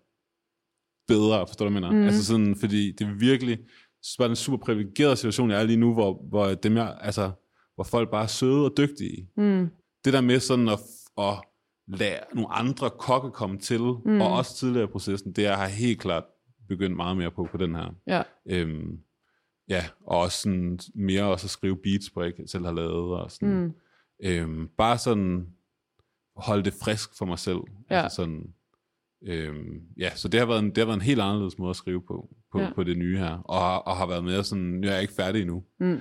bedre, 1.09 1.47
forstår 1.47 1.65
du, 1.65 1.71
hvad 1.71 1.83
jeg 1.83 1.91
mener? 1.91 2.03
Mm. 2.03 2.07
Altså 2.09 2.25
sådan, 2.25 2.57
fordi 2.57 2.93
det 2.93 3.07
er 3.07 3.15
virkelig, 3.19 3.59
synes 4.03 4.17
bare, 4.19 4.25
det 4.25 4.29
er 4.29 4.33
en 4.33 4.37
super 4.37 4.65
privilegeret 4.65 5.19
situation, 5.19 5.51
jeg 5.51 5.61
er 5.61 5.65
lige 5.65 5.77
nu, 5.77 5.93
hvor, 5.95 6.23
hvor, 6.29 6.55
dem 6.55 6.77
jeg, 6.77 6.99
altså, 7.01 7.31
hvor 7.75 7.85
folk 7.85 8.11
bare 8.11 8.23
er 8.23 8.27
søde 8.27 8.65
og 8.65 8.73
dygtige. 8.77 9.29
Mm. 9.37 9.69
Det 10.05 10.13
der 10.13 10.21
med 10.21 10.41
sådan 10.41 10.69
at, 10.69 10.79
at 11.19 11.35
lade 11.89 12.19
nogle 12.35 12.53
andre 12.53 12.91
kokke 12.91 13.31
komme 13.31 13.59
til, 13.59 13.81
mm. 13.81 14.21
og 14.21 14.33
også 14.33 14.57
tidligere 14.57 14.85
i 14.85 14.93
processen, 14.93 15.33
det 15.33 15.47
har 15.47 15.63
jeg 15.63 15.75
helt 15.75 16.01
klart 16.01 16.25
begyndt 16.69 16.97
meget 16.97 17.17
mere 17.17 17.31
på, 17.31 17.49
på 17.51 17.57
den 17.57 17.75
her. 17.75 17.95
Ja. 18.07 18.23
Øhm, 18.51 18.99
ja, 19.69 19.85
og 20.07 20.19
også 20.19 20.43
sådan 20.43 20.79
mere 20.95 21.25
også 21.25 21.47
at 21.47 21.51
skrive 21.51 21.77
beats 21.77 22.11
på, 22.11 22.23
jeg 22.23 22.33
selv 22.47 22.65
har 22.65 22.73
lavet, 22.73 23.21
og 23.21 23.31
sådan, 23.31 23.65
mm. 23.65 23.75
øhm, 24.23 24.69
bare 24.79 24.99
sådan 24.99 25.47
holde 26.39 26.63
det 26.65 26.75
frisk 26.83 27.19
for 27.19 27.25
mig 27.27 27.39
selv. 27.39 27.59
Ja. 27.91 28.03
Altså 28.03 28.17
sådan, 28.17 28.55
øhm, 29.27 29.81
ja, 29.99 30.11
så 30.15 30.29
det 30.29 30.41
har, 30.41 30.47
været 30.47 30.59
en, 30.59 30.69
det 30.69 30.79
har 30.79 30.85
været 30.85 30.97
en 30.97 31.03
helt 31.03 31.21
anderledes 31.21 31.59
måde 31.59 31.71
at 31.71 31.77
skrive 31.77 32.03
på, 32.03 32.29
på, 32.53 32.61
Ja. 32.61 32.73
på 32.75 32.85
det 32.85 32.99
nye 32.99 33.19
her. 33.19 33.39
Og, 33.39 33.87
og 33.87 33.97
har 33.97 34.07
været 34.07 34.25
med 34.25 34.43
sådan, 34.43 34.65
nu 34.65 34.89
er 34.89 34.93
jeg 34.93 35.03
ikke 35.03 35.15
færdig 35.15 35.41
endnu. 35.43 35.63
Mm. 35.81 36.01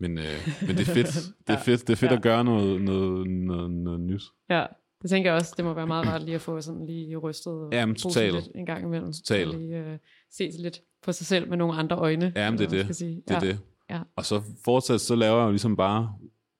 Men, 0.00 0.18
øh, 0.18 0.48
men 0.66 0.76
det 0.76 0.88
er 0.88 0.94
fedt. 0.94 1.06
Det 1.46 1.54
er 1.54 1.58
fedt, 1.58 1.80
det 1.86 1.92
er 1.92 1.96
fedt 1.96 2.10
Ja. 2.10 2.16
at 2.16 2.22
gøre 2.22 2.44
noget, 2.44 2.82
noget, 2.82 3.30
noget, 3.30 3.70
noget 3.70 4.00
nyt. 4.00 4.22
Ja, 4.50 4.66
det 5.02 5.10
tænker 5.10 5.30
jeg 5.30 5.40
også, 5.40 5.54
det 5.56 5.64
må 5.64 5.74
være 5.74 5.86
meget 5.86 6.06
rart 6.06 6.22
lige 6.22 6.34
at 6.34 6.40
få 6.40 6.60
sådan 6.60 6.86
lige 6.86 7.16
rystet 7.16 7.52
og 7.52 7.68
Jamen, 7.72 7.94
totalt. 7.94 8.34
lidt 8.34 8.48
en 8.54 8.66
gang 8.66 8.84
imellem. 8.84 9.12
Totalt. 9.12 9.54
Og 9.54 9.60
lige 9.60 9.80
uh, 9.92 9.98
se 10.30 10.50
lidt 10.58 10.80
på 11.02 11.12
sig 11.12 11.26
selv 11.26 11.48
med 11.48 11.56
nogle 11.56 11.74
andre 11.74 11.96
øjne. 11.96 12.32
Ja, 12.36 12.50
men 12.50 12.58
det 12.58 12.64
er 12.64 12.84
det. 12.84 12.96
Sige. 12.96 13.22
Det 13.28 13.36
er 13.36 13.46
ja. 13.46 13.52
det. 13.52 13.58
Ja. 13.90 14.00
Og 14.16 14.24
så 14.24 14.42
fortsat, 14.64 15.00
så 15.00 15.14
laver 15.14 15.38
jeg 15.38 15.44
jo 15.46 15.50
ligesom 15.50 15.76
bare 15.76 16.14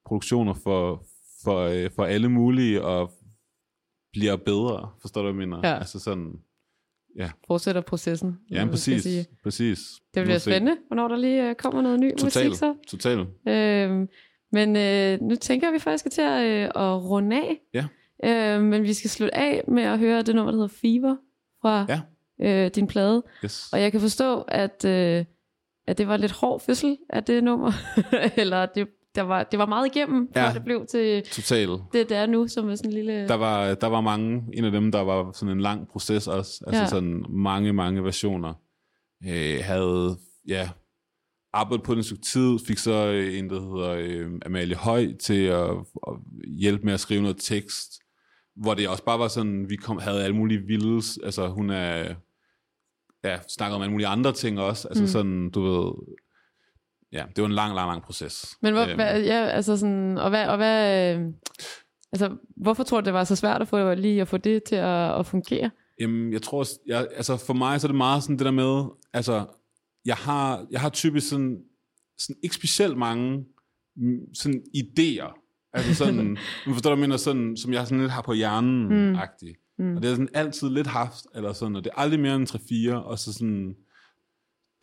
produktioner 0.06 0.54
for, 0.54 1.04
for, 1.44 1.58
øh, 1.60 1.90
for 1.96 2.04
alle 2.04 2.28
mulige, 2.28 2.82
og 2.82 3.10
bliver 4.12 4.36
bedre. 4.36 4.90
Forstår 5.00 5.22
du, 5.22 5.32
hvad 5.32 5.42
jeg 5.42 5.48
mener? 5.48 5.68
Ja. 5.68 5.78
Altså 5.78 5.98
sådan, 5.98 6.32
Fortsætter 7.46 7.80
processen. 7.80 8.38
ja, 8.50 8.66
præcis. 8.70 9.26
præcis. 9.42 9.78
Det 10.14 10.24
bliver 10.24 10.38
se. 10.38 10.50
spændende, 10.50 10.76
hvornår 10.86 11.08
der 11.08 11.16
lige 11.16 11.50
uh, 11.50 11.54
kommer 11.54 11.82
noget 11.82 12.00
ny 12.00 12.10
Total, 12.18 12.46
musik 12.48 12.58
så. 12.58 12.74
total. 12.88 13.18
Øhm, 13.48 14.08
men 14.52 14.76
øh, 14.76 15.20
nu 15.20 15.34
tænker 15.36 15.70
vi 15.72 15.78
faktisk 15.78 16.10
til 16.12 16.22
at, 16.22 16.42
øh, 16.44 16.64
at 16.64 17.02
runde 17.04 17.36
af. 17.36 17.60
Ja. 17.74 17.84
Øh, 18.24 18.62
men 18.62 18.82
vi 18.82 18.92
skal 18.94 19.10
slutte 19.10 19.34
af 19.36 19.64
med 19.68 19.82
at 19.82 19.98
høre 19.98 20.22
det 20.22 20.34
nummer, 20.34 20.50
der 20.52 20.56
hedder 20.58 20.74
Fever 20.80 21.16
fra 21.62 21.86
Ja. 21.88 22.00
øh, 22.64 22.70
din 22.70 22.86
plade. 22.86 23.22
Yes. 23.44 23.68
Og 23.72 23.80
jeg 23.80 23.92
kan 23.92 24.00
forstå, 24.00 24.40
at, 24.48 24.84
øh, 24.84 25.24
at 25.86 25.98
det 25.98 26.08
var 26.08 26.16
lidt 26.16 26.32
hård 26.32 26.60
fødsel 26.60 26.98
af 27.10 27.24
det 27.24 27.44
nummer. 27.44 27.72
Eller 28.40 28.66
det, 28.66 28.88
der 29.14 29.22
var, 29.22 29.42
det 29.42 29.58
var 29.58 29.66
meget 29.66 29.86
igennem, 29.96 30.28
før 30.34 30.42
Ja. 30.42 30.52
det 30.54 30.64
blev 30.64 30.86
til 30.86 31.22
Total. 31.22 31.68
det, 31.68 32.08
det 32.08 32.12
er 32.16 32.26
nu, 32.26 32.48
som 32.48 32.68
er 32.68 32.74
sådan 32.74 32.90
en 32.90 32.94
lille... 32.94 33.28
Der 33.28 33.34
var, 33.34 33.74
der 33.74 33.86
var 33.86 34.00
mange, 34.00 34.42
en 34.54 34.64
af 34.64 34.70
dem, 34.72 34.92
der 34.92 35.00
var 35.00 35.32
sådan 35.32 35.52
en 35.52 35.60
lang 35.60 35.88
proces 35.88 36.28
også. 36.28 36.64
Altså 36.66 36.82
Ja. 36.82 36.88
sådan 36.88 37.24
mange, 37.28 37.72
mange 37.72 38.04
versioner. 38.04 38.54
Øh, 39.28 39.58
havde, 39.62 40.16
ja, 40.48 40.70
arbejdet 41.52 41.84
på 41.86 41.94
den 41.94 42.02
stykke 42.02 42.22
tid, 42.22 42.58
fik 42.66 42.78
så 42.78 43.06
øh, 43.06 43.38
en, 43.38 43.50
der 43.50 43.60
hedder 43.60 43.90
øh, 43.98 44.30
Amalie 44.46 44.76
Høj 44.76 45.06
til 45.20 45.44
at, 45.44 45.70
at 46.08 46.14
hjælpe 46.58 46.84
med 46.84 46.92
at 46.94 47.00
skrive 47.00 47.22
noget 47.22 47.36
tekst, 47.40 47.92
hvor 48.56 48.74
det 48.74 48.88
også 48.88 49.04
bare 49.04 49.18
var 49.18 49.28
sådan, 49.28 49.70
vi 49.70 49.76
kom, 49.76 49.98
havde 49.98 50.24
alle 50.24 50.36
mulige 50.36 50.60
vilde, 50.66 51.02
altså 51.24 51.48
hun 51.48 51.70
er, 51.70 52.14
ja, 53.24 53.38
snakkede 53.48 53.76
om 53.76 53.82
alle 53.82 53.92
mulige 53.92 54.06
andre 54.06 54.32
ting 54.32 54.60
også, 54.60 54.88
altså 54.88 55.02
mm. 55.02 55.08
sådan, 55.08 55.50
du 55.50 55.62
ved, 55.62 55.92
ja, 57.12 57.24
det 57.36 57.42
var 57.42 57.48
en 57.48 57.54
lang, 57.54 57.74
lang, 57.74 57.88
lang 57.88 58.02
proces. 58.02 58.56
Men 58.62 58.74
hvor, 58.74 58.82
Øhm, 58.82 58.94
hvad, 58.94 59.22
ja, 59.22 59.44
altså 59.46 59.76
sådan, 59.76 60.18
og 60.18 60.30
hvad, 60.30 60.46
og 60.46 60.56
hvad, 60.56 61.14
øh, 61.16 61.26
altså, 62.12 62.36
hvorfor 62.56 62.82
tror 62.84 63.00
du, 63.00 63.04
det 63.04 63.12
var 63.14 63.24
så 63.24 63.36
svært 63.36 63.62
at 63.62 63.68
få 63.68 63.94
lige 63.94 64.20
at 64.20 64.28
få 64.28 64.36
det 64.36 64.62
til 64.64 64.76
at, 64.76 65.18
at 65.18 65.26
fungere? 65.26 65.70
Jamen, 66.00 66.32
jeg 66.32 66.42
tror, 66.42 66.66
jeg, 66.86 67.08
altså 67.16 67.36
for 67.36 67.52
mig 67.54 67.80
så 67.80 67.86
er 67.86 67.88
det 67.88 67.96
meget 67.96 68.22
sådan 68.22 68.38
det 68.38 68.44
der 68.44 68.50
med, 68.50 68.84
altså, 69.12 69.44
jeg 70.04 70.16
har, 70.16 70.66
jeg 70.70 70.80
har 70.80 70.88
typisk 70.88 71.28
sådan, 71.28 71.58
sådan 72.18 72.36
ikke 72.42 72.54
specielt 72.54 72.98
mange 72.98 73.44
mm, 73.96 74.34
sådan 74.34 74.62
idéer. 74.76 75.38
Altså 75.74 75.94
sådan, 75.94 76.38
nu 76.66 76.72
forstår 76.72 76.90
du, 76.94 77.00
mener, 77.00 77.16
sådan, 77.16 77.56
som 77.56 77.72
jeg 77.72 77.86
sådan 77.86 78.00
lidt 78.00 78.10
har 78.12 78.22
på 78.22 78.32
hjernen, 78.32 78.88
Mm. 78.88 78.94
mm. 78.94 79.16
Mm. 79.78 79.96
Og 79.96 80.02
det 80.02 80.04
har 80.04 80.10
jeg 80.10 80.16
sådan 80.16 80.28
altid 80.34 80.70
lidt 80.70 80.86
haft, 80.86 81.26
eller 81.34 81.52
sådan, 81.52 81.76
og 81.76 81.84
det 81.84 81.90
er 81.96 82.00
aldrig 82.00 82.20
mere 82.20 82.36
end 82.36 82.48
3-4, 82.92 82.94
og 82.94 83.18
så 83.18 83.32
sådan, 83.32 83.74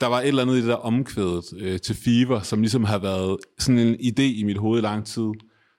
der 0.02 0.08
var 0.08 0.22
et 0.22 0.28
eller 0.28 0.42
andet 0.42 0.56
i 0.56 0.60
det 0.60 0.68
der 0.68 0.76
omkvædet 0.76 1.46
øh, 1.58 1.80
til 1.80 1.96
Fever, 1.96 2.40
som 2.40 2.62
ligesom 2.62 2.84
har 2.84 2.98
været 2.98 3.38
sådan 3.60 3.80
en 3.80 3.96
idé 3.96 4.22
i 4.22 4.44
mit 4.44 4.58
hoved 4.58 4.80
i 4.80 4.82
lang 4.82 5.06
tid. 5.06 5.30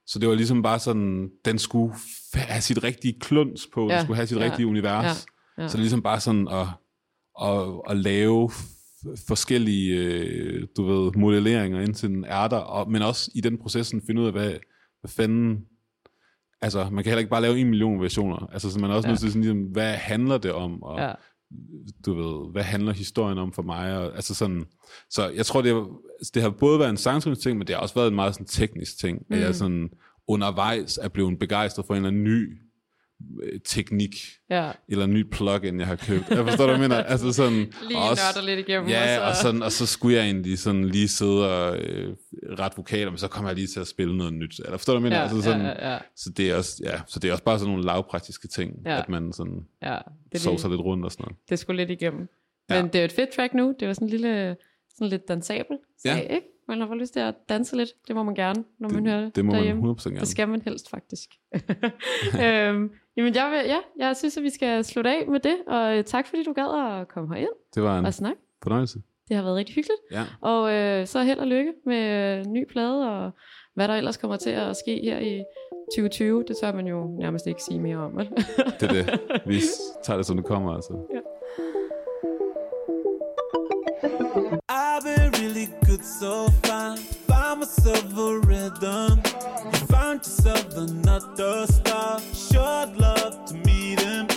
Så 0.07 0.19
det 0.19 0.29
var 0.29 0.35
ligesom 0.35 0.63
bare 0.63 0.79
sådan, 0.79 1.31
den 1.45 1.59
skulle 1.59 1.95
have 2.35 2.61
sit 2.61 2.85
rigtige 2.85 3.21
kluns 3.21 3.69
på, 3.75 3.89
ja, 3.89 3.95
den 3.95 4.05
skulle 4.05 4.17
have 4.17 4.27
sit 4.27 4.39
ja, 4.39 4.45
rigtige 4.45 4.67
univers. 4.67 5.27
ja, 5.59 5.63
ja. 5.63 5.69
Så 5.69 5.73
det 5.73 5.79
er 5.79 5.83
ligesom 5.83 6.03
bare 6.03 6.21
sådan 6.21 6.49
at, 6.49 6.67
at, 7.43 7.81
at 7.91 7.97
lave 7.97 8.51
forskellige, 9.29 9.97
øh, 9.97 10.67
du 10.77 10.85
ved, 10.85 11.13
modelleringer 11.17 11.81
indtil 11.81 12.09
den 12.09 12.25
er 12.25 12.49
der, 12.49 12.57
og, 12.57 12.91
men 12.91 13.03
også 13.03 13.31
i 13.35 13.41
den 13.41 13.59
processen 13.59 14.03
finde 14.07 14.21
ud 14.21 14.27
af, 14.27 14.33
hvad, 14.33 14.53
hvad 15.01 15.09
fanden, 15.09 15.59
altså 16.63 16.89
man 16.93 17.05
kan 17.05 17.11
heller 17.11 17.19
ikke 17.19 17.31
bare 17.31 17.43
lave 17.43 17.59
en 17.59 17.69
million 17.71 18.01
versioner, 18.01 18.47
altså 18.53 18.71
så 18.71 18.79
man 18.79 18.91
er 18.91 18.95
også 18.95 19.09
ja. 19.09 19.13
nødt 19.13 19.21
til 19.21 19.31
sådan 19.31 19.43
ligesom, 19.43 19.63
hvad 19.63 19.95
handler 19.95 20.39
det 20.39 20.53
om, 20.53 20.83
og 20.83 20.99
Ja. 20.99 21.13
Du 22.07 22.15
ved, 22.15 22.53
hvad 22.53 22.63
handler 22.63 22.93
historien 22.93 23.39
om 23.39 23.53
for 23.53 23.63
mig, 23.63 23.99
og, 23.99 24.15
altså 24.15 24.35
sådan, 24.35 24.65
så 25.11 25.29
jeg 25.29 25.47
tror, 25.47 25.63
det, 25.63 25.75
har, 25.75 25.89
det 26.35 26.43
har 26.43 26.51
både 26.51 26.79
været 26.79 26.91
en 26.91 26.97
sangskrivningsting, 26.97 27.59
men 27.59 27.67
det 27.67 27.75
har 27.75 27.83
også 27.83 27.95
været 27.95 28.09
en 28.09 28.15
meget 28.15 28.35
sådan 28.35 28.47
teknisk 28.47 28.99
ting, 28.99 29.19
mm. 29.19 29.35
at 29.35 29.41
jeg 29.41 29.55
sådan 29.55 29.91
undervejs 30.29 30.99
er 31.03 31.09
blevet 31.09 31.39
begejstret 31.39 31.87
for 31.87 31.95
en 31.95 31.97
eller 31.97 32.09
anden 32.09 32.25
ny 32.25 32.59
teknik, 33.65 34.15
Ja, 34.51 34.71
eller 34.89 35.05
en 35.05 35.11
ny 35.15 35.23
plugin, 35.31 35.79
jeg 35.79 35.87
har 35.87 35.97
købt. 35.97 36.29
Jeg 36.31 36.45
forstår, 36.47 36.65
hvad 36.65 36.75
jeg 36.75 36.81
mener. 36.81 36.97
Altså 37.03 37.33
sådan, 37.33 37.73
lige 37.89 37.99
og 37.99 38.09
også, 38.11 38.23
nørder 38.37 38.47
lidt 38.57 38.69
igennem. 38.69 38.89
Ja, 38.89 39.21
og 39.21 39.29
og, 39.29 39.35
så, 39.37 39.43
sådan, 39.43 39.63
og 39.63 39.73
så 39.73 39.87
skulle 39.87 40.17
jeg 40.17 40.25
egentlig 40.25 40.59
sådan 40.59 40.85
lige 40.85 41.09
sidde 41.09 41.55
og 41.61 41.79
øh, 41.79 42.17
ret 42.59 42.73
vokaler, 42.77 43.11
men 43.11 43.19
så 43.19 43.29
kom 43.29 43.47
jeg 43.47 43.55
lige 43.55 43.67
til 43.67 43.81
at 43.81 43.87
spille 43.87 44.17
noget 44.17 44.33
nyt. 44.33 44.59
Eller 44.65 44.77
forstår 44.77 44.93
du, 44.95 45.01
hvad 45.01 45.11
jeg 45.11 45.17
mener? 45.17 45.17
ja, 45.17 45.35
altså 45.35 45.43
sådan, 45.43 45.61
ja, 45.61 45.89
ja, 45.89 45.93
ja, 45.93 45.99
Så, 46.17 46.31
det 46.31 46.51
er 46.51 46.55
også, 46.57 46.83
ja, 46.85 47.01
så 47.07 47.19
det 47.21 47.29
er 47.29 47.33
også 47.33 47.45
bare 47.45 47.59
sådan 47.59 47.71
nogle 47.71 47.85
lavpraktiske 47.87 48.49
ting, 48.49 48.75
Ja. 48.87 48.99
at 48.99 49.09
man 49.09 49.33
sådan 49.33 49.67
ja. 49.83 49.99
Det, 50.33 50.41
sover 50.41 50.57
er 50.57 50.61
sig 50.61 50.71
lidt 50.71 50.81
rundt 50.81 51.05
og 51.05 51.13
sådan 51.13 51.23
noget. 51.25 51.37
det 51.51 51.59
skulle 51.59 51.77
lidt 51.87 51.91
igennem. 51.91 52.29
Ja. 52.71 52.83
Men 52.83 52.87
det 52.93 52.95
er 52.99 53.01
jo 53.03 53.05
et 53.05 53.13
fedt 53.13 53.31
track 53.31 53.55
nu. 53.55 53.75
Det 53.81 53.89
var 53.89 53.95
sådan 53.95 54.07
en 54.07 54.11
lille, 54.11 54.57
sådan 54.95 55.09
lidt 55.11 55.29
dansabel 55.29 55.77
sag, 56.03 56.11
Ja. 56.17 56.35
ikke? 56.35 56.47
Man 56.69 56.81
har 56.81 56.87
fået 56.87 56.99
lyst 56.99 57.13
til 57.13 57.21
at 57.21 57.35
danse 57.49 57.77
lidt. 57.77 57.89
Det 58.09 58.17
må 58.17 58.23
man 58.23 58.35
gerne, 58.35 58.65
når 58.81 58.89
man 58.89 59.07
hører 59.07 59.21
det 59.21 59.37
Det 59.37 59.45
må 59.45 59.53
derhjemme. 59.53 59.83
man 59.83 59.91
100% 59.91 60.05
gerne. 60.09 60.21
Det 60.21 60.29
skal 60.29 60.49
man 60.49 60.63
helst, 60.65 60.91
faktisk. 60.91 61.31
øhm, 62.45 62.91
jamen, 63.17 63.35
jeg, 63.35 63.51
vil, 63.51 63.61
ja, 63.67 63.79
jeg 64.07 64.17
synes, 64.17 64.37
at 64.37 64.43
vi 64.43 64.51
skal 64.51 64.85
slutte 64.85 65.11
af 65.11 65.27
med 65.29 65.41
det. 65.41 65.57
Og 65.67 65.99
øh, 65.99 66.05
tak, 66.05 66.27
fordi 66.27 66.45
du 66.45 66.53
gad 66.53 66.99
at 67.01 67.09
komme 67.09 67.35
herind 67.35 67.51
Det 67.75 67.83
var 67.83 67.99
en 67.99 68.07
og 68.07 68.15
snakke. 68.15 68.41
fornøjelse. 68.63 68.99
Det 69.29 69.37
har 69.37 69.45
været 69.45 69.57
rigtig 69.57 69.75
hyggeligt. 69.75 70.01
Ja. 70.13 70.25
Og 70.41 70.73
øh, 70.75 71.07
så 71.07 71.23
held 71.23 71.39
og 71.39 71.47
lykke 71.47 71.73
med 71.87 72.39
øh, 72.39 72.47
ny 72.47 72.67
plade, 72.73 73.11
og 73.11 73.31
hvad 73.75 73.89
der 73.89 73.95
ellers 73.95 74.17
kommer 74.17 74.37
til 74.37 74.51
at 74.51 74.77
ske 74.77 75.01
her 75.05 75.19
i 75.19 75.43
2020. 75.97 76.45
Det 76.49 76.57
tør 76.61 76.73
man 76.73 76.87
jo 76.87 77.17
nærmest 77.21 77.47
ikke 77.47 77.63
sige 77.63 77.81
mere 77.81 77.97
om, 77.97 78.17
vel? 78.17 78.29
Det 78.81 78.83
er 78.83 78.93
det. 78.93 79.21
Vi 79.47 79.61
tager 80.05 80.17
det, 80.17 80.27
som 80.27 80.37
det 80.37 80.47
kommer, 80.47 80.75
altså. 80.75 80.93
I've 84.71 85.03
been 85.05 85.31
really 85.41 85.67
good 85.87 86.03
so 86.21 86.51
far. 86.67 87.20
Found 87.51 87.63
myself 87.63 88.17
a 88.17 88.39
rhythm. 88.39 89.21
You 89.73 89.87
found 89.89 90.21
yourself 90.21 90.77
another 90.77 91.67
star. 91.67 92.21
Sure 92.33 92.87
love 92.97 93.45
to 93.47 93.55
meet 93.67 93.99
him. 93.99 94.29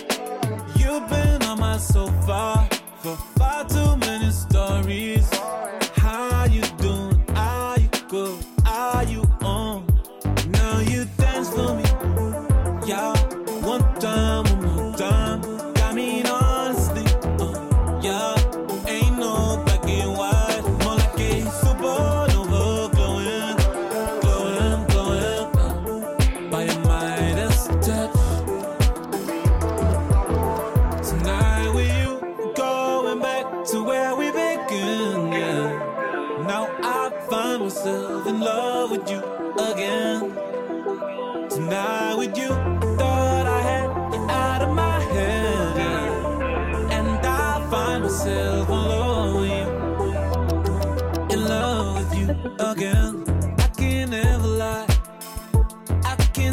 You've 0.74 1.08
been 1.08 1.40
on 1.44 1.60
my 1.60 1.78
sofa 1.78 2.68
for 2.98 3.16
far 3.38 3.68
too 3.68 3.96
many 3.98 4.32
stories. 4.32 5.33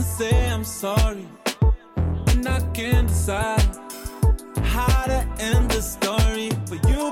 Can 0.01 0.09
say 0.09 0.49
I'm 0.49 0.63
sorry. 0.63 1.27
And 2.27 2.47
I 2.47 2.59
can 2.73 3.05
decide 3.05 3.61
how 4.63 5.05
to 5.05 5.27
end 5.39 5.69
the 5.69 5.81
story. 5.81 6.49
But 6.69 6.79
you've 6.89 7.10